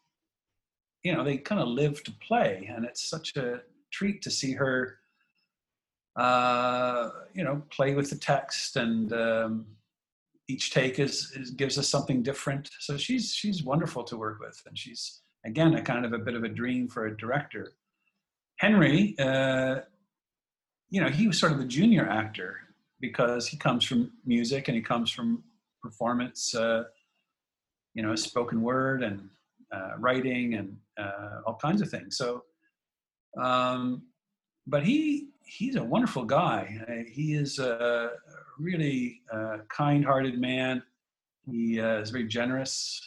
you 1.02 1.14
know, 1.14 1.24
they 1.24 1.38
kind 1.38 1.60
of 1.60 1.68
live 1.68 2.02
to 2.04 2.12
play, 2.26 2.70
and 2.74 2.84
it's 2.84 3.08
such 3.08 3.36
a 3.36 3.60
treat 3.90 4.22
to 4.22 4.30
see 4.30 4.52
her, 4.52 4.98
uh, 6.16 7.10
you 7.34 7.44
know, 7.44 7.62
play 7.70 7.94
with 7.94 8.10
the 8.10 8.16
text, 8.16 8.76
and 8.76 9.12
um, 9.12 9.66
each 10.48 10.72
take 10.72 10.98
is, 10.98 11.32
is 11.36 11.50
gives 11.50 11.78
us 11.78 11.88
something 11.88 12.22
different. 12.22 12.70
So 12.80 12.96
she's 12.96 13.32
she's 13.32 13.62
wonderful 13.62 14.04
to 14.04 14.16
work 14.16 14.40
with, 14.40 14.60
and 14.66 14.76
she's 14.78 15.22
again 15.44 15.74
a 15.74 15.82
kind 15.82 16.04
of 16.04 16.12
a 16.12 16.18
bit 16.18 16.34
of 16.34 16.44
a 16.44 16.48
dream 16.48 16.88
for 16.88 17.06
a 17.06 17.16
director. 17.16 17.72
Henry, 18.58 19.14
uh, 19.18 19.80
you 20.90 21.00
know, 21.00 21.08
he 21.08 21.26
was 21.26 21.38
sort 21.38 21.52
of 21.52 21.58
the 21.58 21.64
junior 21.64 22.06
actor 22.08 22.56
because 23.00 23.48
he 23.48 23.56
comes 23.56 23.84
from 23.84 24.12
music 24.26 24.68
and 24.68 24.76
he 24.76 24.82
comes 24.82 25.10
from 25.10 25.42
performance, 25.82 26.54
uh, 26.54 26.84
you 27.94 28.02
know, 28.02 28.14
spoken 28.14 28.60
word 28.60 29.02
and 29.02 29.30
uh, 29.72 29.92
writing 29.98 30.54
and 30.54 30.76
uh, 30.98 31.40
all 31.46 31.54
kinds 31.54 31.80
of 31.80 31.88
things. 31.88 32.16
So, 32.16 32.44
um, 33.38 34.02
but 34.66 34.82
he 34.82 35.28
he's 35.44 35.76
a 35.76 35.82
wonderful 35.82 36.24
guy. 36.24 36.80
Uh, 36.88 37.04
He 37.10 37.34
is 37.34 37.58
a 37.58 38.10
really 38.58 39.22
uh, 39.32 39.58
kind-hearted 39.68 40.38
man. 40.38 40.82
He 41.50 41.80
uh, 41.80 41.98
is 41.98 42.10
very 42.10 42.28
generous. 42.28 43.00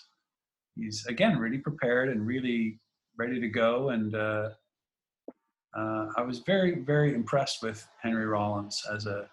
He's 0.75 1.05
again 1.05 1.37
really 1.37 1.59
prepared 1.59 2.09
and 2.09 2.25
really 2.27 2.79
ready 3.17 3.39
to 3.39 3.47
go. 3.47 3.89
And 3.89 4.15
uh, 4.15 4.49
uh, 5.77 6.07
I 6.17 6.21
was 6.21 6.39
very, 6.39 6.79
very 6.79 7.13
impressed 7.13 7.61
with 7.63 7.87
Henry 8.01 8.25
Rollins 8.25 8.83
as 8.91 9.05
a, 9.05 9.29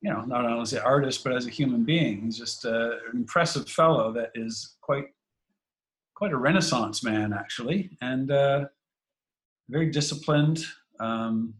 you 0.00 0.10
know, 0.10 0.22
not 0.22 0.44
only 0.44 0.60
as 0.60 0.72
an 0.72 0.82
artist 0.82 1.24
but 1.24 1.32
as 1.32 1.46
a 1.46 1.50
human 1.50 1.84
being. 1.84 2.22
He's 2.22 2.38
just 2.38 2.64
an 2.64 2.98
impressive 3.14 3.68
fellow 3.68 4.12
that 4.12 4.30
is 4.34 4.76
quite, 4.80 5.06
quite 6.14 6.32
a 6.32 6.36
Renaissance 6.36 7.02
man 7.02 7.32
actually, 7.32 7.96
and 8.00 8.30
uh, 8.30 8.64
very 9.68 9.90
disciplined, 9.90 10.64
um, 11.00 11.54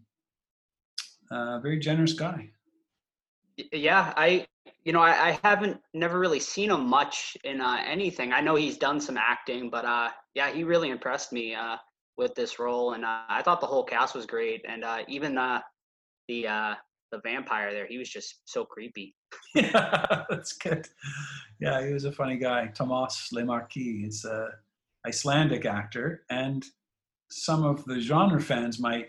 uh, 1.31 1.59
very 1.61 1.79
generous 1.79 2.13
guy. 2.13 2.51
Yeah, 3.73 4.13
I 4.17 4.47
you 4.85 4.93
know 4.93 5.01
I, 5.01 5.29
I 5.29 5.41
haven't 5.43 5.81
never 5.93 6.19
really 6.19 6.41
seen 6.41 6.71
him 6.71 6.89
much 6.89 7.37
in 7.45 7.61
uh, 7.61 7.79
anything. 7.85 8.33
I 8.33 8.41
know 8.41 8.57
he's 8.57 8.79
done 8.79 9.01
some 9.01 9.17
acting, 9.17 9.71
but 9.71 9.85
uh, 9.85 10.11
yeah, 10.35 10.51
he 10.51 10.65
really 10.65 10.91
impressed 10.91 11.33
me 11.33 11.55
uh, 11.55 11.77
with 12.17 12.35
this 12.35 12.59
role, 12.59 12.93
and 12.93 13.05
uh, 13.05 13.23
I 13.29 13.43
thought 13.43 13.61
the 13.61 13.67
whole 13.67 13.85
cast 13.85 14.15
was 14.15 14.27
great, 14.27 14.65
and 14.69 14.85
uh, 14.85 14.99
even 15.09 15.39
uh, 15.39 15.61
the 16.29 16.49
uh, 16.49 16.75
the 17.13 17.21
vampire 17.23 17.73
there, 17.73 17.87
he 17.87 17.99
was 17.99 18.09
just 18.09 18.41
so 18.45 18.65
creepy. 18.65 19.15
yeah, 19.55 20.25
that's 20.31 20.53
good. 20.55 20.89
Yeah, 21.61 21.85
he 21.87 21.93
was 21.93 22.05
a 22.05 22.13
funny 22.13 22.37
guy. 22.37 22.67
Tomas 22.69 23.31
Lemarquis 23.33 24.07
is 24.09 24.25
a 24.25 24.49
Icelandic 25.07 25.65
actor, 25.65 26.25
and 26.31 26.65
some 27.31 27.65
of 27.65 27.85
the 27.85 28.01
genre 28.01 28.41
fans 28.41 28.79
might 28.79 29.09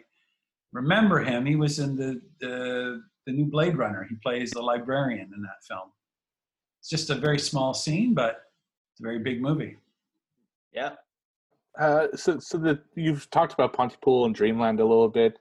remember 0.71 1.19
him. 1.19 1.45
He 1.45 1.55
was 1.55 1.79
in 1.79 1.95
the, 1.95 2.21
the 2.39 3.01
the 3.25 3.31
new 3.31 3.45
Blade 3.45 3.77
Runner. 3.77 4.05
He 4.07 4.15
plays 4.15 4.51
the 4.51 4.61
librarian 4.61 5.31
in 5.35 5.41
that 5.41 5.63
film. 5.67 5.89
It's 6.79 6.89
just 6.89 7.09
a 7.09 7.15
very 7.15 7.39
small 7.39 7.73
scene, 7.73 8.13
but 8.13 8.43
it's 8.91 9.01
a 9.01 9.03
very 9.03 9.19
big 9.19 9.41
movie. 9.41 9.77
Yeah. 10.71 10.91
Uh, 11.79 12.07
so, 12.15 12.39
so 12.39 12.57
that 12.59 12.79
you've 12.95 13.29
talked 13.31 13.53
about 13.53 13.73
Pontypool 13.73 14.25
and 14.25 14.35
Dreamland 14.35 14.79
a 14.79 14.85
little 14.85 15.09
bit. 15.09 15.39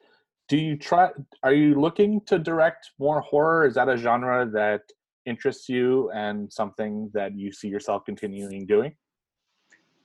Do 0.48 0.56
you 0.56 0.76
try? 0.76 1.10
Are 1.42 1.52
you 1.52 1.80
looking 1.80 2.20
to 2.26 2.38
direct 2.38 2.90
more 2.98 3.20
horror? 3.20 3.66
Is 3.66 3.74
that 3.74 3.88
a 3.88 3.96
genre 3.96 4.46
that 4.52 4.82
interests 5.26 5.68
you 5.68 6.10
and 6.10 6.52
something 6.52 7.10
that 7.14 7.36
you 7.36 7.52
see 7.52 7.68
yourself 7.68 8.05
continuing 8.05 8.66
doing? 8.66 8.94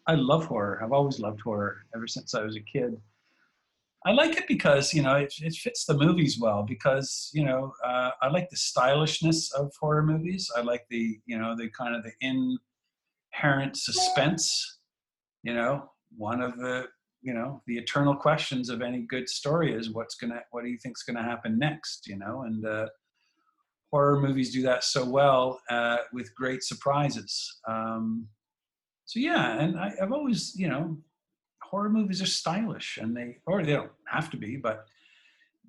I 0.10 0.16
love 0.16 0.46
horror. 0.46 0.82
I've 0.84 0.92
always 0.92 1.20
loved 1.20 1.40
horror 1.42 1.86
ever 1.96 2.08
since 2.08 2.34
I 2.34 2.42
was 2.42 2.56
a 2.56 2.62
kid. 2.62 3.00
I 4.08 4.12
like 4.12 4.36
it 4.38 4.48
because 4.48 4.92
you 4.92 5.04
know 5.04 5.16
it, 5.18 5.32
it 5.40 5.54
fits 5.54 5.86
the 5.86 5.94
movies 5.94 6.40
well. 6.40 6.64
Because 6.64 7.30
you 7.32 7.46
know 7.46 7.74
uh, 7.86 8.10
I 8.20 8.30
like 8.30 8.50
the 8.50 8.58
stylishness 8.58 9.52
of 9.52 9.72
horror 9.80 10.02
movies. 10.02 10.50
I 10.58 10.62
like 10.62 10.88
the 10.90 11.20
you 11.28 11.38
know 11.38 11.56
the 11.56 11.70
kind 11.70 11.96
of 11.96 12.04
the 12.04 12.14
inherent 12.22 13.78
suspense. 13.78 14.80
You 15.44 15.54
know, 15.54 15.92
one 16.18 16.42
of 16.42 16.58
the 16.58 16.88
you 17.22 17.36
know 17.36 17.62
the 17.68 17.78
eternal 17.78 18.16
questions 18.16 18.70
of 18.70 18.82
any 18.82 19.02
good 19.02 19.30
story 19.30 19.76
is 19.76 19.92
what's 19.92 20.16
gonna 20.16 20.42
what 20.50 20.64
do 20.64 20.72
you 20.72 20.80
think's 20.80 21.04
gonna 21.04 21.22
happen 21.22 21.60
next? 21.60 22.08
You 22.08 22.18
know, 22.18 22.42
and 22.48 22.66
uh, 22.66 22.88
horror 23.92 24.20
movies 24.20 24.52
do 24.52 24.64
that 24.64 24.84
so 24.84 25.08
well 25.08 25.62
uh, 25.70 25.98
with 26.12 26.34
great 26.34 26.64
surprises. 26.64 27.60
Um, 27.68 28.28
so 29.10 29.20
yeah, 29.20 29.60
and 29.60 29.80
I, 29.80 29.92
I've 30.00 30.12
always 30.12 30.54
you 30.56 30.68
know 30.68 30.96
horror 31.64 31.90
movies 31.90 32.22
are 32.22 32.28
stylish 32.28 33.00
and 33.02 33.18
they 33.18 33.38
or 33.48 33.64
they 33.64 33.74
don't 33.74 33.92
have 34.06 34.30
to 34.32 34.38
be 34.38 34.56
but 34.56 34.86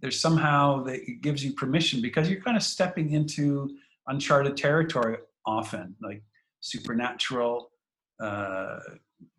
there's 0.01 0.21
somehow 0.21 0.83
that 0.85 1.01
it 1.09 1.23
gives 1.23 1.45
you 1.45 1.53
permission 1.53 2.03
because 2.03 2.29
you're 2.29 2.43
kind 2.43 2.57
of 2.57 2.63
stepping 2.63 3.13
into 3.13 3.69
uncharted 4.09 4.57
territory 4.57 5.17
often 5.47 5.95
like 6.03 6.23
supernatural 6.61 7.71
uh, 8.23 8.79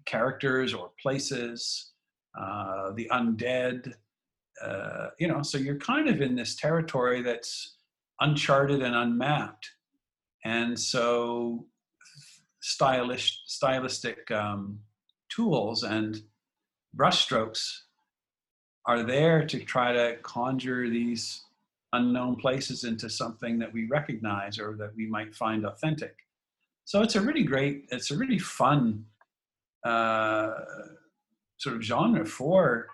characters 0.05 0.73
or 0.73 0.91
places 1.01 1.91
uh, 2.39 2.91
the 2.95 3.07
undead 3.11 3.93
uh, 4.63 5.09
you 5.19 5.27
know 5.27 5.43
so 5.43 5.57
you're 5.59 5.77
kind 5.77 6.07
of 6.09 6.21
in 6.21 6.35
this 6.35 6.55
territory 6.55 7.21
that's 7.21 7.77
uncharted 8.21 8.81
and 8.81 8.95
unmapped. 8.95 9.69
And 10.45 10.79
so 10.79 11.65
stylish 12.61 13.41
stylistic 13.45 14.29
um, 14.31 14.79
tools 15.29 15.83
and 15.83 16.21
brushstrokes 16.95 17.79
are 18.85 19.03
there 19.03 19.45
to 19.45 19.59
try 19.59 19.91
to 19.91 20.17
conjure 20.23 20.89
these 20.89 21.43
unknown 21.93 22.35
places 22.35 22.83
into 22.83 23.09
something 23.09 23.59
that 23.59 23.71
we 23.71 23.85
recognize 23.88 24.57
or 24.57 24.75
that 24.77 24.95
we 24.95 25.07
might 25.07 25.35
find 25.35 25.65
authentic. 25.65 26.15
So 26.85 27.01
it's 27.01 27.15
a 27.15 27.21
really 27.21 27.43
great, 27.43 27.85
it's 27.91 28.11
a 28.11 28.17
really 28.17 28.39
fun 28.39 29.05
uh, 29.85 30.51
sort 31.57 31.75
of 31.75 31.81
genre 31.81 32.25
for 32.25 32.88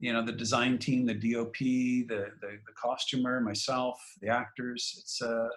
you 0.00 0.12
know 0.12 0.24
the 0.24 0.32
design 0.32 0.78
team, 0.78 1.06
the 1.06 1.14
DOP, 1.14 1.56
the 1.58 2.30
the, 2.40 2.58
the 2.66 2.72
costumer, 2.76 3.40
myself, 3.40 3.98
the 4.20 4.28
actors. 4.28 4.96
It's 4.98 5.22
uh, 5.22 5.48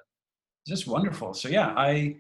just 0.66 0.88
wonderful. 0.88 1.34
So 1.34 1.50
yeah, 1.50 1.74
I 1.76 2.18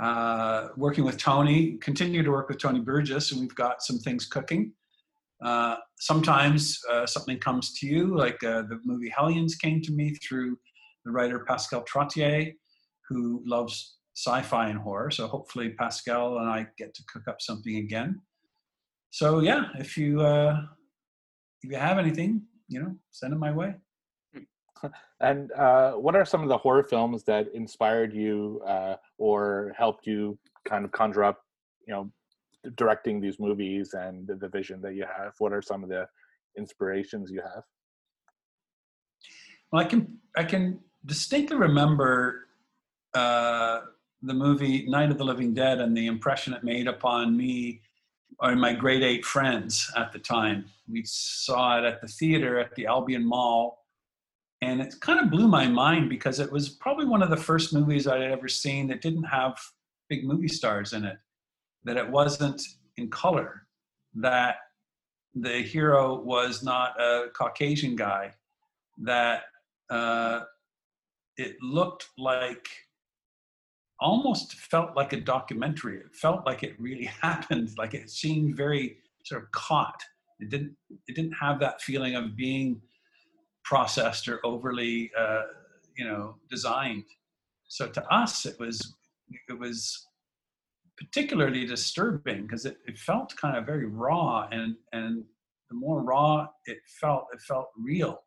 uh, 0.00 0.68
working 0.76 1.04
with 1.04 1.16
Tony, 1.18 1.78
continue 1.78 2.22
to 2.22 2.30
work 2.30 2.48
with 2.48 2.58
Tony 2.58 2.80
Burgess, 2.80 3.32
and 3.32 3.40
we've 3.40 3.54
got 3.54 3.82
some 3.82 3.98
things 3.98 4.26
cooking. 4.26 4.72
Uh, 5.44 5.76
sometimes 5.98 6.78
uh, 6.90 7.06
something 7.06 7.38
comes 7.38 7.74
to 7.74 7.86
you, 7.86 8.16
like 8.16 8.42
uh, 8.42 8.62
the 8.62 8.80
movie 8.84 9.12
Hellions 9.16 9.56
came 9.56 9.80
to 9.82 9.92
me 9.92 10.14
through 10.14 10.58
the 11.04 11.10
writer 11.10 11.44
Pascal 11.46 11.84
Trottier, 11.84 12.52
who 13.08 13.42
loves 13.46 13.96
sci-fi 14.16 14.68
and 14.68 14.78
horror. 14.78 15.10
So 15.10 15.26
hopefully 15.26 15.70
Pascal 15.70 16.38
and 16.38 16.48
I 16.48 16.66
get 16.78 16.94
to 16.94 17.02
cook 17.12 17.28
up 17.28 17.40
something 17.40 17.76
again. 17.76 18.20
So 19.10 19.40
yeah, 19.40 19.66
if 19.78 19.96
you 19.96 20.20
uh, 20.20 20.60
if 21.62 21.70
you 21.70 21.76
have 21.76 21.98
anything, 21.98 22.42
you 22.68 22.80
know, 22.80 22.94
send 23.10 23.32
it 23.32 23.38
my 23.38 23.52
way. 23.52 23.74
And 25.20 25.50
uh, 25.52 25.92
what 25.92 26.14
are 26.14 26.26
some 26.26 26.42
of 26.42 26.48
the 26.50 26.58
horror 26.58 26.82
films 26.82 27.24
that 27.24 27.46
inspired 27.54 28.12
you 28.12 28.60
uh, 28.66 28.96
or 29.16 29.72
helped 29.76 30.06
you 30.06 30.38
kind 30.66 30.84
of 30.84 30.92
conjure 30.92 31.24
up, 31.24 31.42
you 31.86 31.94
know, 31.94 32.10
directing 32.74 33.20
these 33.20 33.40
movies 33.40 33.94
and 33.94 34.26
the, 34.26 34.34
the 34.34 34.48
vision 34.48 34.82
that 34.82 34.94
you 34.94 35.04
have? 35.04 35.32
What 35.38 35.54
are 35.54 35.62
some 35.62 35.82
of 35.82 35.88
the 35.88 36.06
inspirations 36.58 37.30
you 37.30 37.40
have? 37.40 37.62
Well, 39.72 39.82
I 39.82 39.86
can 39.86 40.18
I 40.36 40.44
can 40.44 40.80
distinctly 41.06 41.56
remember 41.56 42.46
uh, 43.14 43.80
the 44.22 44.34
movie 44.34 44.86
Night 44.86 45.10
of 45.10 45.18
the 45.18 45.24
Living 45.24 45.54
Dead 45.54 45.80
and 45.80 45.96
the 45.96 46.06
impression 46.06 46.52
it 46.52 46.62
made 46.62 46.88
upon 46.88 47.36
me 47.36 47.80
or 48.40 48.54
my 48.54 48.74
grade 48.74 49.02
eight 49.02 49.24
friends 49.24 49.90
at 49.96 50.12
the 50.12 50.18
time. 50.18 50.66
We 50.88 51.02
saw 51.06 51.78
it 51.78 51.84
at 51.84 52.00
the 52.02 52.08
theater 52.08 52.58
at 52.58 52.74
the 52.74 52.86
Albion 52.86 53.24
Mall 53.24 53.85
and 54.62 54.80
it 54.80 54.94
kind 55.00 55.20
of 55.20 55.30
blew 55.30 55.48
my 55.48 55.66
mind 55.66 56.08
because 56.08 56.40
it 56.40 56.50
was 56.50 56.68
probably 56.68 57.04
one 57.04 57.22
of 57.22 57.30
the 57.30 57.36
first 57.36 57.74
movies 57.74 58.06
I'd 58.06 58.22
ever 58.22 58.48
seen 58.48 58.88
that 58.88 59.02
didn't 59.02 59.24
have 59.24 59.58
big 60.08 60.24
movie 60.24 60.48
stars 60.48 60.92
in 60.92 61.04
it, 61.04 61.18
that 61.84 61.96
it 61.96 62.08
wasn't 62.08 62.62
in 62.96 63.10
color, 63.10 63.66
that 64.14 64.56
the 65.34 65.62
hero 65.62 66.20
was 66.20 66.62
not 66.62 66.98
a 67.00 67.26
Caucasian 67.34 67.96
guy, 67.96 68.32
that 68.98 69.42
uh, 69.90 70.40
it 71.36 71.56
looked 71.60 72.08
like 72.16 72.66
almost 74.00 74.54
felt 74.54 74.96
like 74.96 75.12
a 75.12 75.20
documentary. 75.20 75.98
It 75.98 76.14
felt 76.14 76.46
like 76.46 76.62
it 76.62 76.80
really 76.80 77.04
happened, 77.22 77.70
like 77.76 77.92
it 77.92 78.10
seemed 78.10 78.56
very 78.56 78.96
sort 79.24 79.42
of 79.42 79.50
caught. 79.50 80.02
It 80.40 80.50
didn't. 80.50 80.76
It 81.08 81.16
didn't 81.16 81.32
have 81.32 81.58
that 81.60 81.80
feeling 81.80 82.14
of 82.14 82.36
being 82.36 82.80
processed 83.66 84.28
or 84.28 84.40
overly 84.46 85.10
uh, 85.18 85.42
you 85.98 86.06
know 86.06 86.36
designed. 86.48 87.04
So 87.68 87.88
to 87.88 88.02
us 88.14 88.46
it 88.46 88.58
was 88.58 88.94
it 89.48 89.58
was 89.58 90.06
particularly 90.96 91.66
disturbing 91.66 92.42
because 92.42 92.64
it, 92.64 92.78
it 92.86 92.96
felt 92.96 93.36
kind 93.36 93.56
of 93.56 93.66
very 93.66 93.86
raw 93.86 94.48
and 94.50 94.76
and 94.92 95.24
the 95.68 95.76
more 95.76 96.02
raw 96.02 96.46
it 96.64 96.78
felt 97.00 97.26
it 97.34 97.42
felt 97.42 97.68
real. 97.76 98.22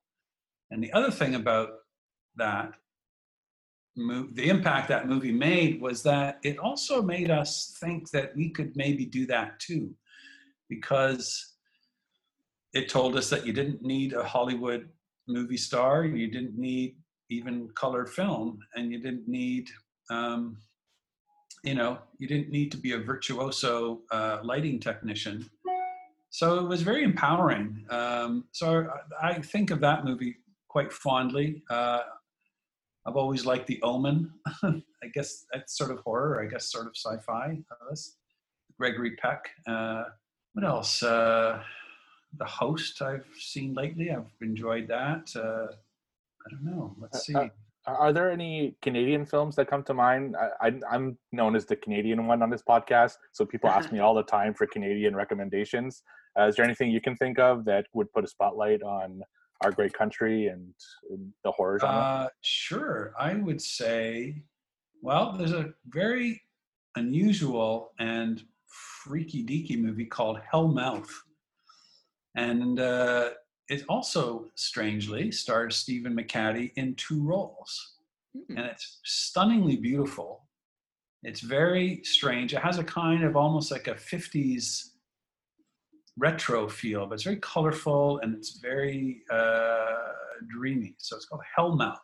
And 0.72 0.84
the 0.84 0.94
other 0.94 1.10
thing 1.10 1.34
about 1.36 1.70
that 2.36 2.74
the 3.96 4.50
impact 4.50 4.88
that 4.88 5.08
movie 5.08 5.32
made 5.32 5.82
was 5.82 6.04
that 6.04 6.40
it 6.44 6.58
also 6.58 7.02
made 7.02 7.30
us 7.30 7.76
think 7.82 8.10
that 8.12 8.34
we 8.36 8.50
could 8.50 8.76
maybe 8.76 9.06
do 9.06 9.26
that 9.26 9.60
too 9.60 9.94
because 10.70 11.56
it 12.74 12.88
told 12.88 13.18
us 13.18 13.30
that 13.30 13.46
you 13.46 13.52
didn't 13.52 13.82
need 13.82 14.14
a 14.14 14.24
hollywood 14.24 14.88
movie 15.30 15.58
star. 15.58 16.06
You 16.06 16.30
didn't 16.30 16.58
need 16.58 16.96
even 17.30 17.70
color 17.76 18.06
film, 18.06 18.60
and 18.76 18.92
you 18.92 19.00
didn't 19.00 19.28
need, 19.28 19.70
um, 20.10 20.58
you 21.64 21.76
know, 21.76 22.00
you 22.18 22.28
didn't 22.28 22.50
need 22.50 22.72
to 22.72 22.78
be 22.78 22.94
a 22.94 22.98
virtuoso 22.98 24.02
uh, 24.12 24.40
lighting 24.44 24.80
technician. 24.80 25.50
So 26.32 26.60
it 26.60 26.68
was 26.68 26.82
very 26.82 27.04
empowering. 27.04 27.86
Um, 27.90 28.46
so 28.52 28.88
I, 29.22 29.34
think 29.42 29.72
of 29.72 29.80
that 29.82 30.06
movie 30.06 30.36
quite 30.68 30.94
fondly. 30.94 31.64
Uh, 31.70 32.02
I've 33.08 33.16
always 33.16 33.46
liked 33.46 33.66
The 33.68 33.82
Omen. 33.82 34.32
I 34.64 35.08
guess 35.14 35.46
that's 35.52 35.78
sort 35.78 35.92
of 35.92 36.00
horror. 36.00 36.44
I 36.44 36.46
guess 36.46 36.72
sort 36.72 36.86
of 36.86 36.94
sci-fi. 36.96 37.58
Gregory 38.80 39.16
Peck. 39.16 39.50
Uh, 39.68 40.04
what 40.54 40.66
else? 40.66 41.02
Uh, 41.02 41.62
the 42.38 42.46
host 42.46 43.02
I've 43.02 43.26
seen 43.38 43.74
lately. 43.74 44.12
I've 44.12 44.26
enjoyed 44.42 44.88
that. 44.88 45.30
Uh, 45.36 45.74
I 46.46 46.52
don't 46.52 46.64
know. 46.64 46.96
Let's 47.00 47.26
see. 47.26 47.36
Uh, 47.36 47.48
are 47.86 48.14
there 48.14 48.30
any 48.30 48.76
Canadian 48.82 49.26
films 49.26 49.56
that 49.56 49.70
come 49.70 49.84
to 49.84 49.94
mind? 49.94 50.36
I, 50.62 50.74
am 50.92 51.18
known 51.32 51.56
as 51.56 51.66
the 51.66 51.76
Canadian 51.76 52.28
one 52.28 52.42
on 52.42 52.50
this 52.50 52.62
podcast, 52.62 53.14
so 53.32 53.46
people 53.46 53.70
ask 53.70 53.92
me 53.92 54.00
all 54.06 54.14
the 54.14 54.24
time 54.24 54.54
for 54.54 54.68
Canadian 54.68 55.16
recommendations. 55.16 56.04
Uh, 56.40 56.48
is 56.48 56.56
there 56.56 56.66
anything 56.66 56.92
you 56.92 57.02
can 57.02 57.16
think 57.16 57.40
of 57.40 57.66
that 57.66 57.88
would 57.94 58.12
put 58.14 58.24
a 58.24 58.28
spotlight 58.28 58.84
on 58.84 59.22
our 59.62 59.72
great 59.72 59.94
country 59.94 60.48
and, 60.48 60.74
and 61.10 61.34
the 61.44 61.52
horror 61.52 61.80
genre? 61.80 61.98
Uh, 61.98 62.28
sure. 62.42 63.14
I 63.20 63.36
would 63.36 63.62
say, 63.62 64.44
well, 65.02 65.36
there's 65.38 65.54
a 65.54 65.74
very 65.88 66.42
unusual 66.96 67.92
and 68.00 68.44
freaky 68.68 69.44
deaky 69.44 69.82
movie 69.82 70.06
called 70.06 70.40
Hellmouth 70.54 71.10
and 72.36 72.80
uh, 72.80 73.30
it 73.68 73.84
also 73.88 74.46
strangely 74.56 75.32
stars 75.32 75.76
Stephen 75.76 76.16
McHattie 76.16 76.72
in 76.76 76.96
two 76.96 77.24
roles, 77.24 77.94
mm-hmm. 78.36 78.58
and 78.58 78.66
it's 78.66 79.00
stunningly 79.04 79.78
beautiful. 79.78 80.46
It's 81.24 81.42
very 81.42 82.02
strange. 82.04 82.54
It 82.54 82.62
has 82.62 82.78
a 82.78 82.84
kind 82.84 83.24
of 83.24 83.36
almost 83.36 83.72
like 83.72 83.88
a 83.88 83.96
50s 83.96 84.92
retro 86.18 86.68
feel, 86.68 87.06
but 87.06 87.16
it's 87.16 87.24
very 87.24 87.38
colorful 87.38 88.20
and 88.20 88.36
it's 88.36 88.60
very 88.60 89.24
uh, 89.32 89.86
dreamy. 90.48 90.96
So 90.98 91.16
it's 91.16 91.26
called 91.26 91.42
Hellmouth. 91.58 91.98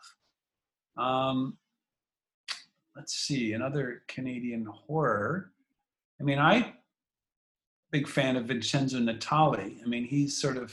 Um, 0.97 1.57
let's 2.95 3.13
see, 3.13 3.53
another 3.53 4.03
Canadian 4.07 4.65
horror. 4.65 5.51
I 6.19 6.23
mean, 6.23 6.39
I 6.39 6.73
big 7.95 8.09
fan 8.09 8.35
of 8.35 8.43
Vincenzo 8.43 8.97
Natali. 8.97 9.81
I 9.81 9.85
mean, 9.85 10.03
he's 10.03 10.35
sort 10.37 10.57
of, 10.57 10.69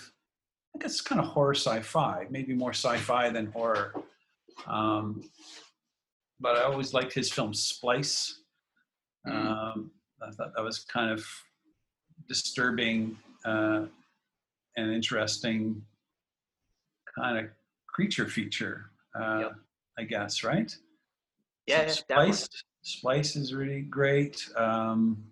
I 0.75 0.81
guess, 0.81 1.01
kind 1.01 1.21
of 1.21 1.29
horror 1.29 1.55
sci-fi, 1.55 2.27
maybe 2.31 2.53
more 2.53 2.73
sci-fi 2.73 3.31
than 3.31 3.47
horror. 3.53 3.95
Um, 4.67 5.31
but 6.41 6.57
I 6.57 6.63
always 6.63 6.93
liked 6.93 7.13
his 7.13 7.33
film 7.33 7.55
Splice. 7.55 8.41
Um, 9.31 9.93
I 10.21 10.33
thought 10.33 10.53
that 10.57 10.65
was 10.65 10.81
kind 10.81 11.13
of 11.13 11.25
disturbing 12.27 13.17
uh, 13.45 13.85
and 14.77 14.93
interesting 14.93 15.81
kind 17.17 17.39
of 17.39 17.51
creature 17.87 18.27
feature, 18.27 18.91
uh, 19.15 19.39
Yep. 19.43 19.53
I 20.01 20.03
guess, 20.03 20.43
right? 20.43 20.77
Yeah, 21.69 21.87
So 21.87 22.03
yeah. 22.11 22.17
Splice, 22.17 22.49
Splice 22.83 23.37
is 23.37 23.55
really 23.55 23.83
great. 23.83 24.45
Um, 24.57 25.23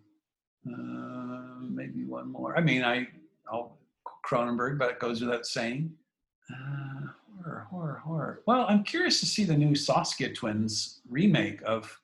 uh, 0.66 1.60
maybe 1.60 2.04
one 2.04 2.30
more. 2.30 2.56
I 2.56 2.60
mean, 2.60 2.82
I, 2.84 3.06
I'll 3.50 3.78
Cronenberg, 4.26 4.78
but 4.78 4.90
it 4.90 4.98
goes 5.00 5.20
without 5.20 5.46
saying. 5.46 5.92
Uh, 6.52 7.06
horror, 7.42 7.66
horror, 7.70 8.02
horror. 8.04 8.42
Well, 8.46 8.66
I'm 8.68 8.84
curious 8.84 9.20
to 9.20 9.26
see 9.26 9.44
the 9.44 9.56
new 9.56 9.72
Soska 9.72 10.34
twins 10.34 11.00
remake 11.08 11.60
of 11.64 11.96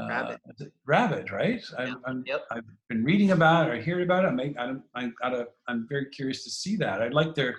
uh, 0.00 0.08
Rabbit. 0.08 0.40
is 0.54 0.66
it 0.66 0.72
Rabid, 0.84 1.30
right? 1.30 1.62
I. 1.78 1.92
I'm, 2.06 2.24
Yep. 2.26 2.44
I've 2.50 2.64
been 2.88 3.04
reading 3.04 3.30
about 3.30 3.68
it 3.68 3.74
or 3.74 3.80
hearing 3.80 4.04
about 4.04 4.24
it. 4.24 4.28
I 4.28 4.30
make, 4.32 4.58
I, 4.58 4.74
I 4.94 5.10
gotta, 5.22 5.48
I'm 5.68 5.86
very 5.88 6.06
curious 6.06 6.44
to 6.44 6.50
see 6.50 6.76
that. 6.76 7.00
I'd 7.00 7.14
like 7.14 7.34
their 7.34 7.56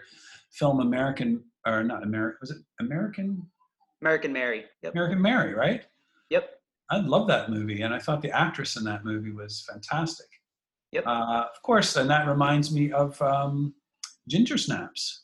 film 0.52 0.80
American, 0.82 1.44
or 1.66 1.84
not 1.84 2.04
American, 2.04 2.38
was 2.42 2.52
it 2.52 2.58
American? 2.80 3.42
American 4.02 4.32
Mary. 4.34 4.66
Yep. 4.84 4.94
American 4.94 5.22
Mary, 5.22 5.54
right? 5.54 5.84
Yep. 6.30 6.57
I 6.90 7.00
love 7.00 7.28
that 7.28 7.50
movie, 7.50 7.82
and 7.82 7.94
I 7.94 8.00
thought 8.00 8.22
the 8.22 8.32
actress 8.32 8.78
in 8.78 8.84
that 8.86 9.04
movie 9.04 9.32
was 9.32 9.66
fantastic. 9.70 10.28
Yep. 10.94 11.06
Uh, 11.06 11.46
of 11.54 11.62
course, 11.64 11.96
and 11.98 12.10
that 12.10 12.28
reminds 12.28 12.74
me 12.74 12.92
of 12.92 13.22
um, 13.22 13.74
Ginger 14.28 14.58
Snaps. 14.58 15.24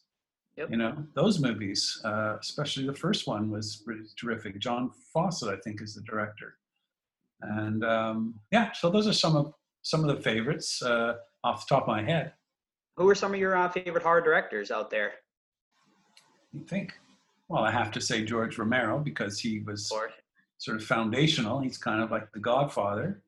Yep. 0.58 0.70
You 0.70 0.78
know 0.78 0.96
those 1.16 1.40
movies, 1.40 2.00
uh, 2.06 2.38
especially 2.40 2.86
the 2.86 2.94
first 2.94 3.28
one 3.28 3.50
was 3.50 3.78
pretty 3.78 4.04
terrific. 4.20 4.60
John 4.60 4.92
Fawcett, 5.12 5.50
I 5.50 5.58
think, 5.64 5.82
is 5.82 5.96
the 5.96 6.02
director, 6.02 6.58
and 7.42 7.84
um, 7.84 8.36
yeah. 8.52 8.72
So 8.74 8.90
those 8.90 9.08
are 9.08 9.14
some 9.14 9.36
of 9.36 9.54
some 9.82 10.08
of 10.08 10.16
the 10.16 10.22
favorites 10.22 10.82
uh, 10.84 11.16
off 11.44 11.68
the 11.68 11.76
top 11.76 11.84
of 11.84 11.88
my 11.88 12.04
head. 12.04 12.34
Who 12.98 13.10
are 13.10 13.16
some 13.16 13.34
of 13.34 13.40
your 13.40 13.56
uh, 13.58 13.70
favorite 13.70 14.04
horror 14.04 14.22
directors 14.22 14.70
out 14.70 14.92
there? 14.92 15.14
You 16.52 16.64
think? 16.66 16.94
Well, 17.48 17.64
I 17.64 17.72
have 17.72 17.92
to 17.92 18.02
say 18.02 18.24
George 18.24 18.58
Romero 18.58 19.00
because 19.00 19.40
he 19.40 19.60
was 19.62 19.92
sort 20.64 20.78
of 20.78 20.84
foundational. 20.86 21.60
He's 21.60 21.78
kind 21.78 22.02
of 22.02 22.10
like 22.10 22.32
the 22.32 22.40
godfather. 22.40 23.22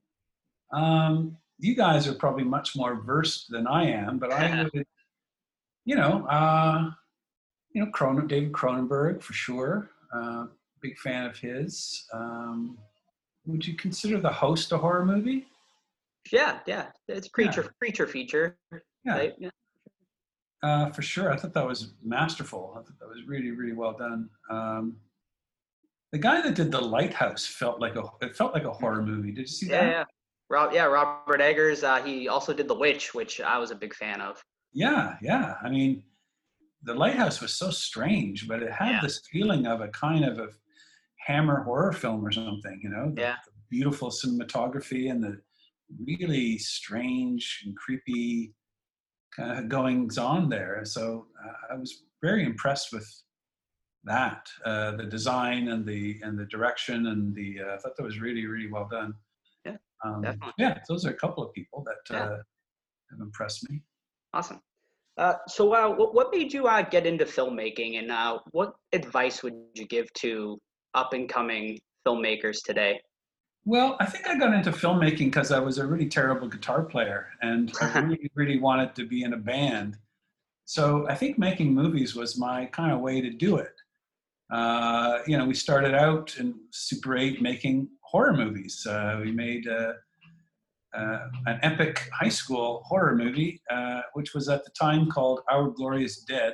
Um, 0.71 1.35
you 1.59 1.75
guys 1.75 2.07
are 2.07 2.13
probably 2.13 2.45
much 2.45 2.77
more 2.77 3.01
versed 3.01 3.47
than 3.49 3.67
I 3.67 3.83
am, 3.89 4.19
but 4.19 4.31
I 4.31 4.63
would, 4.73 4.85
you 5.83 5.95
know, 5.97 6.25
uh, 6.27 6.91
you 7.73 7.83
know, 7.83 7.91
Cronen, 7.91 8.29
David 8.29 8.53
Cronenberg 8.53 9.21
for 9.21 9.33
sure. 9.33 9.89
Uh, 10.13 10.45
big 10.81 10.97
fan 10.97 11.25
of 11.25 11.37
his. 11.37 12.05
Um, 12.13 12.77
would 13.45 13.67
you 13.67 13.73
consider 13.75 14.17
The 14.21 14.31
Host 14.31 14.71
a 14.71 14.77
horror 14.77 15.05
movie? 15.05 15.45
yeah, 16.31 16.59
yeah, 16.65 16.85
it's 17.09 17.27
a 17.27 17.29
creature 17.29 17.69
creature 17.79 18.07
feature. 18.07 18.57
Yeah, 19.03 19.17
right? 19.17 19.33
Yeah. 19.37 19.49
uh, 20.63 20.89
for 20.91 21.01
sure. 21.01 21.31
I 21.33 21.35
thought 21.35 21.53
that 21.53 21.67
was 21.67 21.93
masterful. 22.01 22.71
I 22.75 22.79
thought 22.79 22.97
that 22.99 23.09
was 23.09 23.27
really, 23.27 23.51
really 23.51 23.73
well 23.73 23.93
done. 23.93 24.29
Um, 24.49 24.95
the 26.15 26.19
guy 26.19 26.39
that 26.41 26.55
did 26.55 26.71
The 26.71 26.79
Lighthouse 26.79 27.45
felt 27.45 27.81
like 27.81 27.97
a 27.97 28.03
it 28.21 28.37
felt 28.37 28.53
like 28.53 28.63
a 28.63 28.71
horror 28.71 29.01
movie. 29.03 29.33
Did 29.33 29.41
you 29.41 29.47
see 29.47 29.65
Yeah, 29.67 29.81
that? 29.83 29.91
yeah. 29.91 30.03
Rob, 30.49 30.71
yeah, 30.71 30.85
Robert 30.85 31.41
Eggers. 31.41 31.83
Uh, 31.83 32.01
he 32.01 32.29
also 32.29 32.53
did 32.53 32.69
The 32.69 32.73
Witch, 32.73 33.13
which 33.13 33.41
I 33.41 33.57
was 33.57 33.71
a 33.71 33.75
big 33.75 33.93
fan 33.93 34.21
of. 34.21 34.41
Yeah, 34.71 35.17
yeah. 35.21 35.55
I 35.61 35.67
mean, 35.69 36.03
the 36.83 36.93
lighthouse 36.93 37.41
was 37.41 37.53
so 37.55 37.69
strange, 37.69 38.47
but 38.47 38.63
it 38.63 38.71
had 38.71 38.91
Yeah. 38.91 38.99
this 39.01 39.19
feeling 39.29 39.67
of 39.67 39.81
a 39.81 39.89
kind 39.89 40.23
of 40.23 40.39
a 40.39 40.47
hammer 41.27 41.63
horror 41.63 41.91
film 41.91 42.25
or 42.25 42.31
something, 42.31 42.79
you 42.81 42.89
know? 42.89 43.11
The, 43.13 43.21
Yeah. 43.21 43.35
the 43.45 43.51
beautiful 43.69 44.09
cinematography 44.09 45.11
and 45.11 45.21
the 45.21 45.41
really 46.07 46.57
strange 46.59 47.63
and 47.65 47.75
creepy 47.75 48.53
kind 49.35 49.59
of 49.59 49.67
goings 49.67 50.17
on 50.17 50.47
there. 50.47 50.85
So 50.85 51.27
uh, 51.45 51.73
I 51.73 51.75
was 51.75 52.05
very 52.21 52.45
impressed 52.45 52.93
with 52.93 53.05
that, 54.05 54.47
uh, 54.63 54.91
the 54.91 55.03
design 55.05 55.69
and 55.69 55.85
the 55.85 56.19
and 56.23 56.37
the 56.37 56.45
direction 56.45 57.07
and 57.07 57.35
the. 57.35 57.59
Uh, 57.61 57.73
I 57.75 57.77
thought 57.77 57.95
that 57.97 58.03
was 58.03 58.19
really 58.19 58.45
really 58.45 58.71
well 58.71 58.87
done. 58.89 59.13
Yeah, 59.65 59.77
um, 60.03 60.21
definitely. 60.21 60.53
Yeah, 60.57 60.79
those 60.87 61.05
are 61.05 61.11
a 61.11 61.15
couple 61.15 61.43
of 61.43 61.53
people 61.53 61.83
that 61.85 62.13
Yeah. 62.15 62.23
uh, 62.25 62.37
have 63.11 63.19
impressed 63.19 63.69
me. 63.69 63.81
Awesome. 64.33 64.61
Uh, 65.17 65.35
so, 65.47 65.73
uh, 65.73 65.89
what, 65.95 66.13
what 66.13 66.31
made 66.31 66.53
you 66.53 66.67
uh, 66.67 66.81
get 66.81 67.05
into 67.05 67.25
filmmaking, 67.25 67.99
and 67.99 68.11
uh, 68.11 68.39
what 68.51 68.75
advice 68.93 69.43
would 69.43 69.55
you 69.73 69.85
give 69.85 70.11
to 70.13 70.59
up 70.93 71.13
and 71.13 71.29
coming 71.29 71.79
filmmakers 72.05 72.63
today? 72.63 72.99
Well, 73.65 73.97
I 73.99 74.05
think 74.05 74.27
I 74.27 74.37
got 74.37 74.53
into 74.53 74.71
filmmaking 74.71 75.25
because 75.25 75.51
I 75.51 75.59
was 75.59 75.79
a 75.79 75.87
really 75.87 76.07
terrible 76.07 76.47
guitar 76.47 76.83
player 76.83 77.29
and 77.41 77.73
I 77.81 77.99
really, 77.99 78.29
really 78.35 78.59
wanted 78.59 78.93
to 78.95 79.07
be 79.07 79.23
in 79.23 79.33
a 79.33 79.37
band. 79.37 79.97
So 80.65 81.07
I 81.09 81.15
think 81.15 81.39
making 81.39 81.73
movies 81.73 82.15
was 82.15 82.37
my 82.37 82.65
kind 82.67 82.91
of 82.91 82.99
way 82.99 83.21
to 83.21 83.31
do 83.31 83.57
it. 83.57 83.73
Uh, 84.51 85.19
you 85.25 85.37
know, 85.37 85.45
we 85.45 85.53
started 85.53 85.95
out 85.95 86.35
in 86.37 86.53
Super 86.71 87.17
8 87.17 87.41
making 87.41 87.89
horror 88.01 88.33
movies. 88.33 88.85
Uh, 88.87 89.19
we 89.23 89.31
made 89.31 89.67
uh, 89.67 89.93
uh, 90.95 91.19
an 91.47 91.59
epic 91.63 92.07
high 92.13 92.29
school 92.29 92.83
horror 92.85 93.15
movie, 93.15 93.61
uh, 93.71 94.01
which 94.13 94.33
was 94.33 94.47
at 94.47 94.63
the 94.63 94.71
time 94.79 95.09
called 95.09 95.41
Our 95.51 95.69
Glorious 95.69 96.23
Dead, 96.23 96.53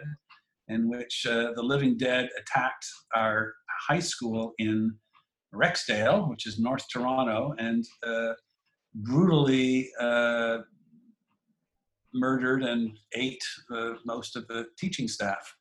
in 0.69 0.89
which 0.89 1.25
uh, 1.29 1.51
the 1.55 1.61
living 1.61 1.97
dead 1.97 2.29
attacked 2.39 2.85
our 3.13 3.53
high 3.87 3.99
school 3.99 4.53
in 4.57 4.95
Rexdale, 5.53 6.29
which 6.29 6.47
is 6.47 6.59
North 6.59 6.85
Toronto, 6.91 7.53
and 7.59 7.85
brutally 8.95 9.89
murdered 12.13 12.63
and 12.63 12.97
ate 13.15 13.43
most 14.05 14.37
of 14.37 14.47
the 14.47 14.65
teaching 14.77 15.09
staff. 15.09 15.55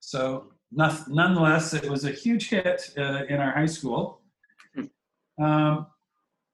So, 0.00 0.52
nonetheless, 0.72 1.74
it 1.74 1.88
was 1.88 2.04
a 2.04 2.10
huge 2.10 2.48
hit 2.50 2.92
uh, 2.96 3.24
in 3.28 3.40
our 3.40 3.52
high 3.52 3.66
school. 3.66 4.20
Um, 5.40 5.86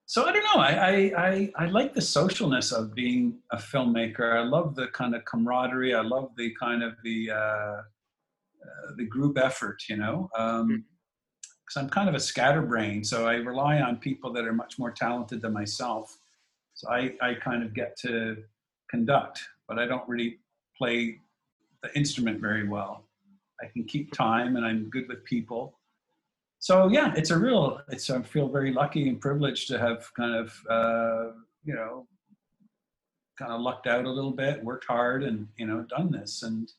so 0.07 0.25
I 0.25 0.33
don't 0.33 0.45
know. 0.45 0.61
I, 0.61 0.71
I, 0.71 1.13
I, 1.17 1.53
I 1.57 1.67
like 1.67 1.95
the 1.95 2.01
socialness 2.01 2.73
of 2.73 2.95
being 2.95 3.39
a 3.53 3.57
filmmaker. 3.57 4.37
I 4.37 4.45
love 4.45 4.75
the 4.75 4.89
kind 4.89 5.15
of 5.15 5.25
camaraderie. 5.25 5.95
I 5.95 6.01
love 6.01 6.31
the 6.37 6.55
kind 6.59 6.83
of 6.83 6.95
the 7.05 7.31
uh, 7.31 7.35
uh, 7.35 7.83
the 8.97 9.05
group 9.05 9.39
effort. 9.39 9.83
You 9.89 9.99
know, 9.99 10.31
um, 10.37 10.85
because 11.43 11.83
I'm 11.83 11.91
kind 11.91 12.09
of 12.09 12.15
a 12.15 12.21
scatterbrain, 12.21 13.05
so 13.05 13.27
I 13.27 13.35
rely 13.35 13.83
on 13.83 13.99
people 13.99 14.33
that 14.33 14.47
are 14.47 14.55
much 14.55 14.79
more 14.79 14.91
talented 14.91 15.43
than 15.43 15.53
myself. 15.53 16.17
So 16.73 16.89
I, 16.89 17.15
I 17.21 17.35
kind 17.35 17.63
of 17.63 17.75
get 17.75 17.99
to 18.03 18.37
conduct, 18.89 19.43
but 19.69 19.79
I 19.79 19.85
don't 19.85 20.09
really 20.09 20.39
play 20.79 21.21
the 21.83 21.95
instrument 21.95 22.41
very 22.41 22.67
well. 22.67 23.08
I 23.63 23.67
can 23.67 23.85
keep 23.85 24.13
time, 24.13 24.57
and 24.57 24.65
I'm 24.65 24.89
good 24.91 25.09
with 25.09 25.25
people. 25.25 25.79
So 26.61 26.89
yeah, 26.89 27.13
it's 27.17 27.31
a 27.31 27.39
real. 27.39 27.81
It's 27.89 28.11
I 28.11 28.21
feel 28.23 28.49
very 28.49 28.73
lucky 28.73 29.09
and 29.09 29.21
privileged 29.21 29.69
to 29.69 29.79
have 29.79 30.13
kind 30.15 30.35
of 30.35 30.61
uh, 30.69 31.33
you 31.65 31.75
know 31.75 32.07
kind 33.39 33.53
of 33.53 33.61
lucked 33.61 33.87
out 33.87 34.05
a 34.05 34.11
little 34.11 34.33
bit, 34.33 34.65
worked 34.65 34.87
hard, 34.87 35.23
and 35.23 35.49
you 35.57 35.67
know 35.67 35.83
done 35.83 36.11
this. 36.11 36.43
And 36.43 36.71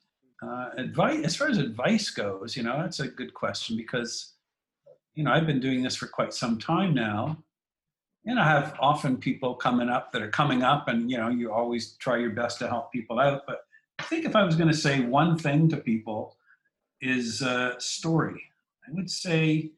uh, 0.43 0.69
advice, 0.77 1.23
as 1.26 1.35
far 1.35 1.47
as 1.47 1.57
advice 1.57 2.10
goes, 2.10 2.57
you 2.57 2.64
know 2.64 2.77
that's 2.77 2.99
a 2.99 3.07
good 3.07 3.34
question 3.34 3.77
because 3.77 4.34
you 5.15 5.23
know 5.23 5.31
I've 5.31 5.47
been 5.47 5.61
doing 5.61 5.81
this 5.81 5.95
for 5.95 6.07
quite 6.07 6.34
some 6.34 6.57
time 6.60 6.93
now, 6.93 7.38
and 8.26 8.39
I 8.39 8.45
have 8.45 8.76
often 8.80 9.18
people 9.18 9.56
coming 9.56 9.89
up 9.89 10.11
that 10.11 10.22
are 10.22 10.30
coming 10.30 10.61
up, 10.61 10.89
and 10.89 11.10
you 11.10 11.18
know 11.18 11.30
you 11.30 11.53
always 11.53 11.93
try 11.93 12.18
your 12.18 12.31
best 12.31 12.60
to 12.60 12.68
help 12.68 12.91
people 12.91 13.19
out. 13.19 13.43
But 13.47 13.61
I 13.97 14.03
think 14.03 14.26
if 14.26 14.35
I 14.35 14.43
was 14.43 14.56
going 14.56 14.69
to 14.69 14.77
say 14.77 14.99
one 14.99 15.38
thing 15.38 15.69
to 15.69 15.77
people, 15.77 16.35
is 17.01 17.41
uh, 17.41 17.77
story. 17.80 18.41
I 18.88 18.91
would 18.93 19.09
say 19.09 19.71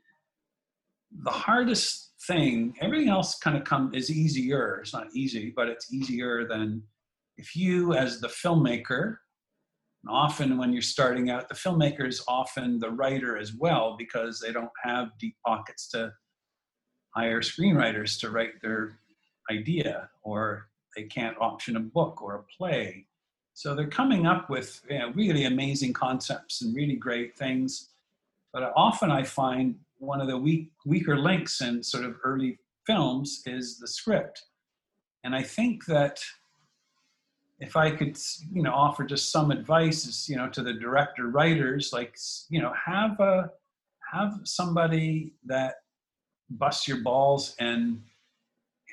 the 1.23 1.31
hardest 1.31 2.11
thing, 2.27 2.75
everything 2.81 3.09
else 3.09 3.37
kind 3.39 3.57
of 3.57 3.63
come 3.63 3.93
is 3.93 4.09
easier. 4.09 4.79
It's 4.81 4.93
not 4.93 5.07
easy, 5.13 5.53
but 5.55 5.67
it's 5.67 5.93
easier 5.93 6.47
than 6.47 6.83
if 7.37 7.55
you, 7.55 7.93
as 7.93 8.19
the 8.19 8.27
filmmaker, 8.27 9.17
often 10.07 10.57
when 10.57 10.73
you're 10.73 10.81
starting 10.81 11.29
out, 11.29 11.49
the 11.49 11.55
filmmaker 11.55 12.07
is 12.07 12.23
often 12.27 12.79
the 12.79 12.89
writer 12.89 13.37
as 13.37 13.53
well 13.53 13.95
because 13.97 14.39
they 14.39 14.51
don't 14.51 14.69
have 14.83 15.09
deep 15.19 15.35
pockets 15.45 15.89
to 15.89 16.11
hire 17.15 17.41
screenwriters 17.41 18.19
to 18.19 18.29
write 18.31 18.61
their 18.61 18.99
idea 19.49 20.09
or 20.23 20.67
they 20.95 21.03
can't 21.03 21.37
option 21.39 21.75
a 21.75 21.79
book 21.79 22.21
or 22.21 22.35
a 22.35 22.43
play. 22.57 23.05
So 23.61 23.75
they're 23.75 23.85
coming 23.85 24.25
up 24.25 24.49
with 24.49 24.81
you 24.89 24.97
know, 24.97 25.11
really 25.11 25.45
amazing 25.45 25.93
concepts 25.93 26.63
and 26.63 26.75
really 26.75 26.95
great 26.95 27.37
things 27.37 27.89
But 28.51 28.73
often 28.75 29.11
I 29.11 29.21
find 29.21 29.75
one 29.99 30.19
of 30.19 30.27
the 30.27 30.35
weak, 30.35 30.71
weaker 30.83 31.15
links 31.15 31.61
in 31.61 31.83
sort 31.83 32.03
of 32.03 32.15
early 32.23 32.57
films 32.87 33.43
is 33.45 33.77
the 33.77 33.87
script. 33.87 34.45
And 35.23 35.35
I 35.35 35.43
think 35.43 35.85
that 35.85 36.23
if 37.59 37.75
I 37.75 37.91
could, 37.91 38.17
you 38.51 38.63
know, 38.63 38.73
offer 38.73 39.03
just 39.03 39.31
some 39.31 39.51
advice, 39.51 40.27
you 40.27 40.37
know, 40.37 40.49
to 40.49 40.63
the 40.63 40.73
director 40.73 41.27
writers, 41.27 41.93
like, 41.93 42.17
you 42.49 42.59
know, 42.63 42.73
have 42.83 43.19
a 43.19 43.51
have 44.11 44.39
somebody 44.43 45.33
that 45.45 45.75
busts 46.49 46.87
your 46.87 47.01
balls 47.01 47.55
and 47.59 48.01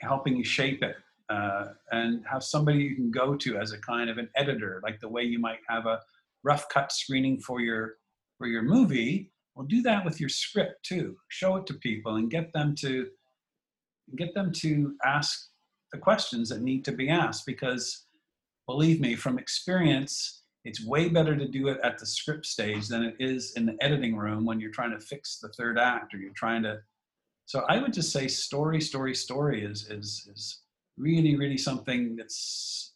helping 0.02 0.36
you 0.36 0.44
shape 0.44 0.82
it, 0.82 0.96
uh, 1.30 1.68
and 1.92 2.24
have 2.30 2.42
somebody 2.42 2.78
you 2.78 2.94
can 2.94 3.10
go 3.10 3.36
to 3.36 3.58
as 3.58 3.72
a 3.72 3.78
kind 3.78 4.08
of 4.08 4.18
an 4.18 4.28
editor, 4.36 4.80
like 4.82 5.00
the 5.00 5.08
way 5.08 5.22
you 5.22 5.38
might 5.38 5.60
have 5.68 5.86
a 5.86 6.00
rough 6.42 6.68
cut 6.68 6.92
screening 6.92 7.40
for 7.40 7.60
your 7.60 7.96
for 8.38 8.46
your 8.46 8.62
movie. 8.62 9.30
Well, 9.54 9.66
do 9.66 9.82
that 9.82 10.04
with 10.04 10.20
your 10.20 10.28
script 10.28 10.84
too. 10.84 11.16
Show 11.28 11.56
it 11.56 11.66
to 11.66 11.74
people 11.74 12.16
and 12.16 12.30
get 12.30 12.52
them 12.52 12.74
to 12.76 13.08
get 14.16 14.34
them 14.34 14.52
to 14.52 14.94
ask 15.04 15.48
the 15.92 15.98
questions 15.98 16.48
that 16.48 16.62
need 16.62 16.84
to 16.84 16.92
be 16.92 17.08
asked 17.08 17.44
because 17.46 18.06
believe 18.66 19.00
me 19.00 19.14
from 19.14 19.38
experience 19.38 20.42
it's 20.64 20.84
way 20.84 21.08
better 21.08 21.36
to 21.36 21.48
do 21.48 21.68
it 21.68 21.78
at 21.82 21.98
the 21.98 22.06
script 22.06 22.44
stage 22.44 22.88
than 22.88 23.02
it 23.02 23.16
is 23.18 23.52
in 23.56 23.64
the 23.64 23.76
editing 23.80 24.16
room 24.16 24.44
when 24.44 24.60
you're 24.60 24.70
trying 24.70 24.90
to 24.90 25.00
fix 25.00 25.38
the 25.38 25.48
third 25.50 25.78
act 25.78 26.12
or 26.12 26.18
you're 26.18 26.32
trying 26.34 26.62
to 26.62 26.78
so 27.46 27.64
i 27.68 27.78
would 27.78 27.92
just 27.92 28.12
say 28.12 28.28
story 28.28 28.80
story 28.80 29.14
story 29.14 29.64
is 29.64 29.90
is 29.90 30.28
is 30.32 30.60
really 30.98 31.36
really 31.36 31.58
something 31.58 32.16
that's 32.16 32.92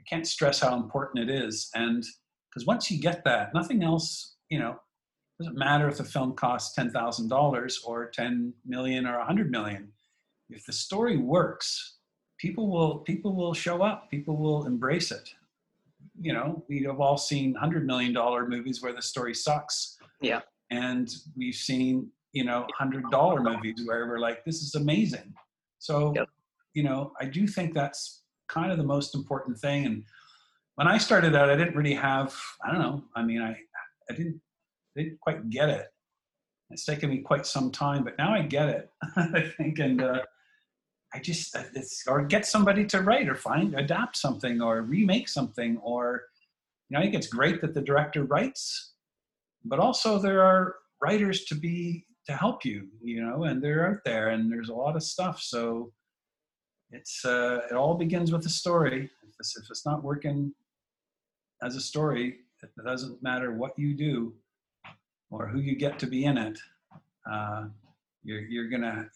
i 0.00 0.02
can't 0.08 0.26
stress 0.26 0.60
how 0.60 0.76
important 0.76 1.28
it 1.28 1.34
is. 1.44 1.70
And 1.74 2.04
because 2.48 2.66
once 2.66 2.90
you 2.90 3.00
get 3.00 3.24
that 3.24 3.54
nothing 3.54 3.82
else 3.82 4.36
you 4.48 4.58
know 4.58 4.80
doesn't 5.38 5.56
matter 5.56 5.88
if 5.88 5.96
the 5.96 6.04
film 6.04 6.34
costs 6.34 6.78
$10,000 6.78 7.78
or 7.86 8.10
10 8.10 8.52
million 8.66 9.06
or 9.06 9.16
100 9.16 9.50
million. 9.50 9.90
If 10.50 10.66
the 10.66 10.72
story 10.72 11.16
works 11.16 11.96
people 12.40 12.68
will 12.68 12.98
people 12.98 13.34
will 13.34 13.54
show 13.54 13.82
up. 13.82 14.10
People 14.10 14.36
will 14.36 14.66
embrace 14.66 15.12
it. 15.12 15.28
You 16.20 16.32
know 16.32 16.64
we 16.68 16.82
have 16.84 17.00
all 17.00 17.18
seen 17.18 17.52
100 17.52 17.86
million 17.86 18.12
dollar 18.12 18.48
movies 18.48 18.82
where 18.82 18.94
the 18.94 19.02
story 19.02 19.34
sucks. 19.34 19.98
Yeah. 20.22 20.40
and 20.70 21.08
we've 21.36 21.54
seen 21.54 22.10
you 22.32 22.44
know 22.44 22.60
100 22.60 23.10
dollar 23.10 23.40
movies 23.42 23.82
where 23.86 24.06
we're 24.06 24.18
like 24.18 24.44
this 24.44 24.62
is 24.62 24.74
amazing. 24.74 25.34
So 25.78 26.12
Yep. 26.16 26.28
You 26.74 26.82
know 26.82 27.12
i 27.20 27.24
do 27.24 27.46
think 27.46 27.74
that's 27.74 28.22
kind 28.48 28.72
of 28.72 28.78
the 28.78 28.84
most 28.84 29.14
important 29.14 29.58
thing. 29.58 29.86
And 29.86 30.04
when 30.76 30.88
i 30.88 30.98
started 30.98 31.34
out 31.34 31.50
i 31.50 31.56
didn't 31.56 31.76
really 31.76 31.94
have 31.94 32.34
i 32.64 32.70
don't 32.70 32.80
know 32.80 33.04
i 33.14 33.22
mean 33.22 33.42
i 33.42 33.56
i 34.08 34.14
didn't 34.14 34.40
didn't 34.96 35.20
quite 35.20 35.48
get 35.50 35.68
it. 35.68 35.86
It's 36.70 36.84
taken 36.84 37.10
me 37.10 37.18
quite 37.18 37.46
some 37.46 37.70
time 37.70 38.04
but 38.04 38.18
now 38.18 38.34
i 38.34 38.42
get 38.42 38.68
it 38.68 38.90
i 39.16 39.52
think. 39.56 39.78
And 39.78 40.02
uh 40.02 40.22
I 41.12 41.18
just 41.18 41.56
it's 41.74 42.04
or 42.06 42.24
get 42.24 42.46
somebody 42.46 42.86
to 42.86 43.00
write 43.02 43.28
or 43.28 43.34
find 43.34 43.74
adapt 43.74 44.16
something 44.16 44.62
or 44.62 44.82
remake 44.82 45.28
something 45.28 45.78
or 45.78 46.22
you 46.88 46.94
know 46.94 47.00
I 47.00 47.02
think 47.02 47.14
it's 47.14 47.26
great 47.26 47.60
that 47.60 47.74
the 47.74 47.82
director 47.82 48.24
writes, 48.24 48.92
but 49.64 49.80
also 49.80 50.18
there 50.18 50.42
are 50.42 50.76
writers 51.02 51.44
to 51.46 51.54
be 51.54 52.06
to 52.26 52.32
help 52.36 52.64
you, 52.64 52.86
you 53.02 53.22
know, 53.24 53.44
and 53.44 53.62
they're 53.62 53.88
out 53.88 54.04
there 54.04 54.28
and 54.28 54.52
there's 54.52 54.68
a 54.68 54.74
lot 54.74 54.94
of 54.94 55.02
stuff. 55.02 55.40
So 55.40 55.92
it's 56.92 57.24
uh, 57.24 57.60
it 57.70 57.74
all 57.74 57.94
begins 57.94 58.32
with 58.32 58.44
a 58.46 58.50
story. 58.50 59.10
If 59.22 59.34
it's, 59.38 59.56
if 59.56 59.64
it's 59.70 59.86
not 59.86 60.02
working 60.02 60.52
as 61.62 61.76
a 61.76 61.80
story, 61.80 62.38
it 62.62 62.70
doesn't 62.84 63.22
matter 63.22 63.52
what 63.52 63.78
you 63.78 63.94
do 63.94 64.34
or 65.30 65.46
who 65.46 65.60
you 65.60 65.76
get 65.76 65.98
to 66.00 66.06
be 66.06 66.24
in 66.24 66.36
it. 66.36 66.58
Uh, 67.30 67.66
you're 68.24 68.40
you're 68.40 68.68
gonna 68.68 69.08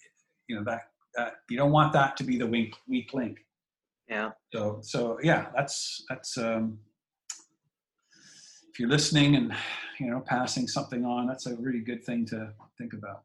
you 0.49 0.57
know 0.57 0.65
that 0.65 0.89
that 1.17 1.35
you 1.49 1.57
don't 1.57 1.73
want 1.73 1.93
that 1.93 2.17
to 2.17 2.25
be 2.25 2.39
the 2.39 2.47
weak 2.47 2.75
weak 2.89 3.13
link. 3.13 3.39
Yeah. 4.09 4.31
So 4.53 4.79
so 4.83 5.19
yeah, 5.23 5.47
that's 5.55 6.05
that's 6.09 6.37
um, 6.39 6.79
if 8.71 8.79
you're 8.79 8.89
listening 8.89 9.37
and 9.37 9.53
you 9.99 10.11
know 10.11 10.21
passing 10.21 10.69
something 10.69 11.05
on, 11.05 11.27
that's 11.27 11.47
a 11.47 11.57
really 11.57 11.81
good 11.81 12.05
thing 12.05 12.25
to 12.27 12.53
think 12.79 12.93
about. 12.93 13.23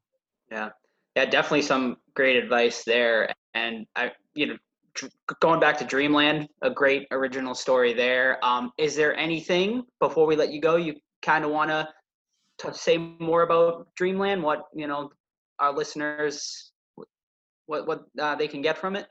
Yeah, 0.51 0.69
yeah, 1.15 1.25
definitely 1.25 1.61
some 1.61 1.97
great 2.15 2.37
advice 2.37 2.83
there. 2.83 3.29
And 3.53 3.85
I, 3.95 4.11
you 4.33 4.47
know, 4.47 4.57
going 5.39 5.59
back 5.59 5.77
to 5.79 5.85
Dreamland, 5.85 6.47
a 6.61 6.69
great 6.69 7.07
original 7.11 7.55
story 7.55 7.93
there. 7.93 8.43
Um, 8.43 8.71
is 8.77 8.95
there 8.95 9.15
anything 9.15 9.83
before 9.99 10.25
we 10.25 10.35
let 10.35 10.51
you 10.51 10.61
go 10.61 10.75
you 10.75 10.95
kind 11.21 11.45
of 11.45 11.51
want 11.51 11.69
to 11.69 11.87
say 12.73 12.97
more 12.97 13.43
about 13.43 13.87
Dreamland? 13.95 14.43
What 14.43 14.65
you 14.73 14.87
know, 14.87 15.11
our 15.59 15.73
listeners, 15.73 16.71
what 17.65 17.87
what 17.87 18.05
uh, 18.19 18.35
they 18.35 18.47
can 18.47 18.61
get 18.61 18.77
from 18.77 18.95
it? 18.95 19.07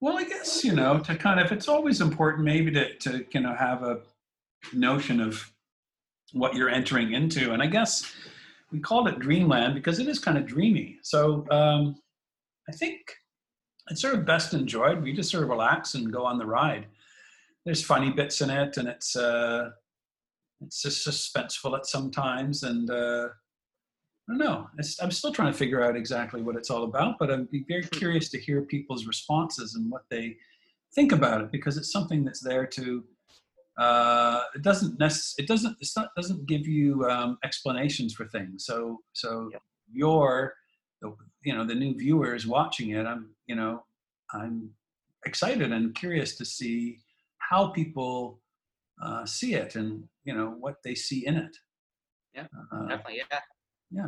Well, 0.00 0.18
I 0.18 0.24
guess 0.24 0.64
you 0.64 0.74
know 0.74 0.98
to 1.00 1.16
kind 1.16 1.40
of 1.40 1.50
it's 1.52 1.68
always 1.68 2.00
important 2.00 2.44
maybe 2.44 2.70
to 2.72 2.96
to 2.98 3.24
you 3.30 3.40
know 3.40 3.54
have 3.54 3.82
a 3.82 4.00
notion 4.72 5.20
of 5.20 5.52
what 6.32 6.54
you're 6.54 6.68
entering 6.68 7.12
into, 7.14 7.52
and 7.52 7.62
I 7.62 7.66
guess 7.66 8.14
we 8.70 8.80
called 8.80 9.08
it 9.08 9.18
Dreamland 9.18 9.74
because 9.74 9.98
it 9.98 10.08
is 10.08 10.18
kind 10.18 10.36
of 10.36 10.46
dreamy. 10.46 10.98
So 11.02 11.46
um, 11.50 11.96
I 12.68 12.72
think 12.72 13.00
it's 13.90 14.00
sort 14.02 14.14
of 14.14 14.24
best 14.26 14.54
enjoyed. 14.54 15.02
We 15.02 15.12
just 15.12 15.30
sort 15.30 15.42
of 15.44 15.48
relax 15.50 15.94
and 15.94 16.12
go 16.12 16.24
on 16.24 16.38
the 16.38 16.46
ride. 16.46 16.86
There's 17.64 17.82
funny 17.84 18.10
bits 18.10 18.40
in 18.40 18.50
it, 18.50 18.76
and 18.76 18.88
it's 18.88 19.16
uh, 19.16 19.70
it's 20.60 20.82
just 20.82 21.06
suspenseful 21.06 21.76
at 21.76 21.86
some 21.86 22.10
times, 22.10 22.62
and 22.62 22.90
uh, 22.90 23.28
I 23.28 24.32
don't 24.32 24.38
know. 24.38 24.68
It's, 24.78 25.00
I'm 25.02 25.10
still 25.10 25.32
trying 25.32 25.52
to 25.52 25.58
figure 25.58 25.82
out 25.84 25.96
exactly 25.96 26.42
what 26.42 26.56
it's 26.56 26.70
all 26.70 26.84
about, 26.84 27.18
but 27.18 27.30
I'd 27.30 27.50
be 27.50 27.64
very 27.68 27.82
curious 27.84 28.28
to 28.30 28.38
hear 28.40 28.62
people's 28.62 29.06
responses 29.06 29.74
and 29.74 29.90
what 29.90 30.02
they 30.10 30.36
think 30.94 31.12
about 31.12 31.42
it 31.42 31.52
because 31.52 31.76
it's 31.76 31.92
something 31.92 32.24
that's 32.24 32.40
there 32.40 32.66
to. 32.66 33.04
Uh, 33.78 34.42
it 34.56 34.62
doesn't 34.62 34.98
necess- 34.98 35.34
It 35.38 35.46
doesn't. 35.46 35.76
It's 35.80 35.96
not. 35.96 36.08
Doesn't 36.16 36.46
give 36.46 36.66
you 36.66 37.04
um, 37.08 37.38
explanations 37.44 38.14
for 38.14 38.26
things. 38.28 38.64
So 38.66 39.00
so 39.12 39.50
Yeah. 39.52 39.58
you're 39.92 40.54
the 41.00 41.14
you 41.44 41.54
know 41.54 41.64
the 41.64 41.74
new 41.74 41.94
viewers 41.96 42.46
watching 42.46 42.90
it. 42.90 43.06
I'm 43.06 43.30
you 43.46 43.54
know 43.54 43.84
I'm 44.32 44.70
excited 45.26 45.72
and 45.72 45.94
curious 45.94 46.36
to 46.36 46.44
see 46.44 46.98
how 47.38 47.68
people 47.68 48.40
uh, 49.02 49.24
see 49.24 49.54
it 49.54 49.76
and 49.76 50.04
you 50.24 50.34
know 50.34 50.54
what 50.58 50.76
they 50.84 50.94
see 50.94 51.26
in 51.26 51.36
it. 51.36 51.56
Yeah, 52.34 52.46
Uh, 52.72 52.88
definitely, 52.88 53.22
yeah. 53.30 53.40
yeah. 53.90 54.06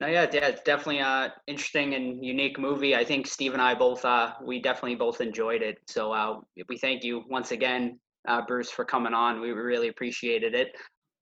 No, 0.00 0.06
yeah, 0.06 0.26
yeah, 0.32 0.52
definitely 0.64 1.00
a 1.00 1.34
interesting 1.48 1.94
and 1.94 2.24
unique 2.24 2.56
movie. 2.56 2.94
I 2.94 3.04
think 3.04 3.26
Steve 3.26 3.52
and 3.52 3.60
I 3.60 3.74
both, 3.74 4.04
uh, 4.04 4.34
we 4.40 4.60
definitely 4.62 4.94
both 4.94 5.20
enjoyed 5.20 5.60
it. 5.60 5.78
So 5.88 6.12
uh, 6.12 6.38
we 6.68 6.78
thank 6.78 7.02
you 7.02 7.24
once 7.28 7.50
again, 7.50 7.98
uh, 8.28 8.42
Bruce, 8.46 8.70
for 8.70 8.84
coming 8.84 9.12
on. 9.12 9.40
We 9.40 9.50
really 9.50 9.88
appreciated 9.88 10.54
it. 10.54 10.68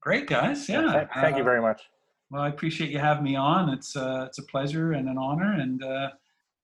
Great 0.03 0.27
guys. 0.27 0.69
Yeah. 0.69 0.93
Thank, 0.93 1.13
thank 1.15 1.37
you 1.37 1.43
Uh, 1.43 1.47
very 1.47 1.63
much. 1.63 1.81
Well, 2.31 2.43
I 2.43 2.49
appreciate 2.49 2.91
you 2.91 2.99
having 2.99 3.25
me 3.25 3.37
on. 3.37 3.69
It's 3.71 3.97
uh, 3.97 4.25
it's 4.27 4.39
a 4.39 4.43
pleasure 4.45 4.93
and 4.93 5.09
an 5.09 5.17
honor, 5.19 5.53
and 5.53 5.83
uh, 5.83 6.11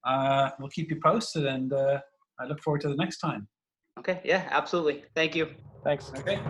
uh, 0.04 0.50
we'll 0.58 0.70
keep 0.70 0.90
you 0.90 0.98
posted. 1.02 1.46
And 1.46 1.72
uh, 1.72 2.00
I 2.40 2.46
look 2.46 2.60
forward 2.62 2.80
to 2.82 2.88
the 2.88 2.96
next 2.96 3.18
time. 3.18 3.48
Okay, 3.98 4.20
yeah, 4.24 4.48
absolutely. 4.50 5.04
Thank 5.14 5.36
you. 5.36 5.50
Thanks. 5.84 6.10
Okay. 6.18 6.40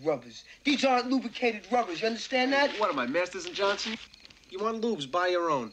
Lubricated 0.00 0.06
rubbers. 0.06 0.44
These 0.64 0.84
aren't 0.84 1.10
lubricated 1.10 1.62
rubbers. 1.70 2.00
You 2.00 2.08
understand 2.08 2.52
that? 2.52 2.78
What 2.78 2.90
am 2.90 2.98
I, 2.98 3.06
Masters 3.06 3.46
and 3.46 3.54
Johnson? 3.54 3.96
You 4.50 4.60
want 4.60 4.82
lubes, 4.82 5.10
buy 5.10 5.28
your 5.28 5.50
own. 5.50 5.72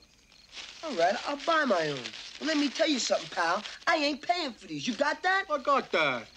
All 0.84 0.94
right, 0.94 1.16
I'll 1.28 1.38
buy 1.38 1.66
my 1.66 1.90
own. 1.90 2.14
But 2.40 2.48
let 2.48 2.58
me 2.58 2.70
tell 2.70 2.88
you 2.88 3.00
something, 3.00 3.30
pal. 3.30 3.64
I 3.88 3.98
ain't 3.98 4.22
paying 4.22 4.54
for 4.54 4.68
these. 4.68 4.88
You 4.88 4.94
got 4.94 5.24
that? 5.24 5.46
I 5.52 5.58
got 5.58 5.92
that. 5.92 6.28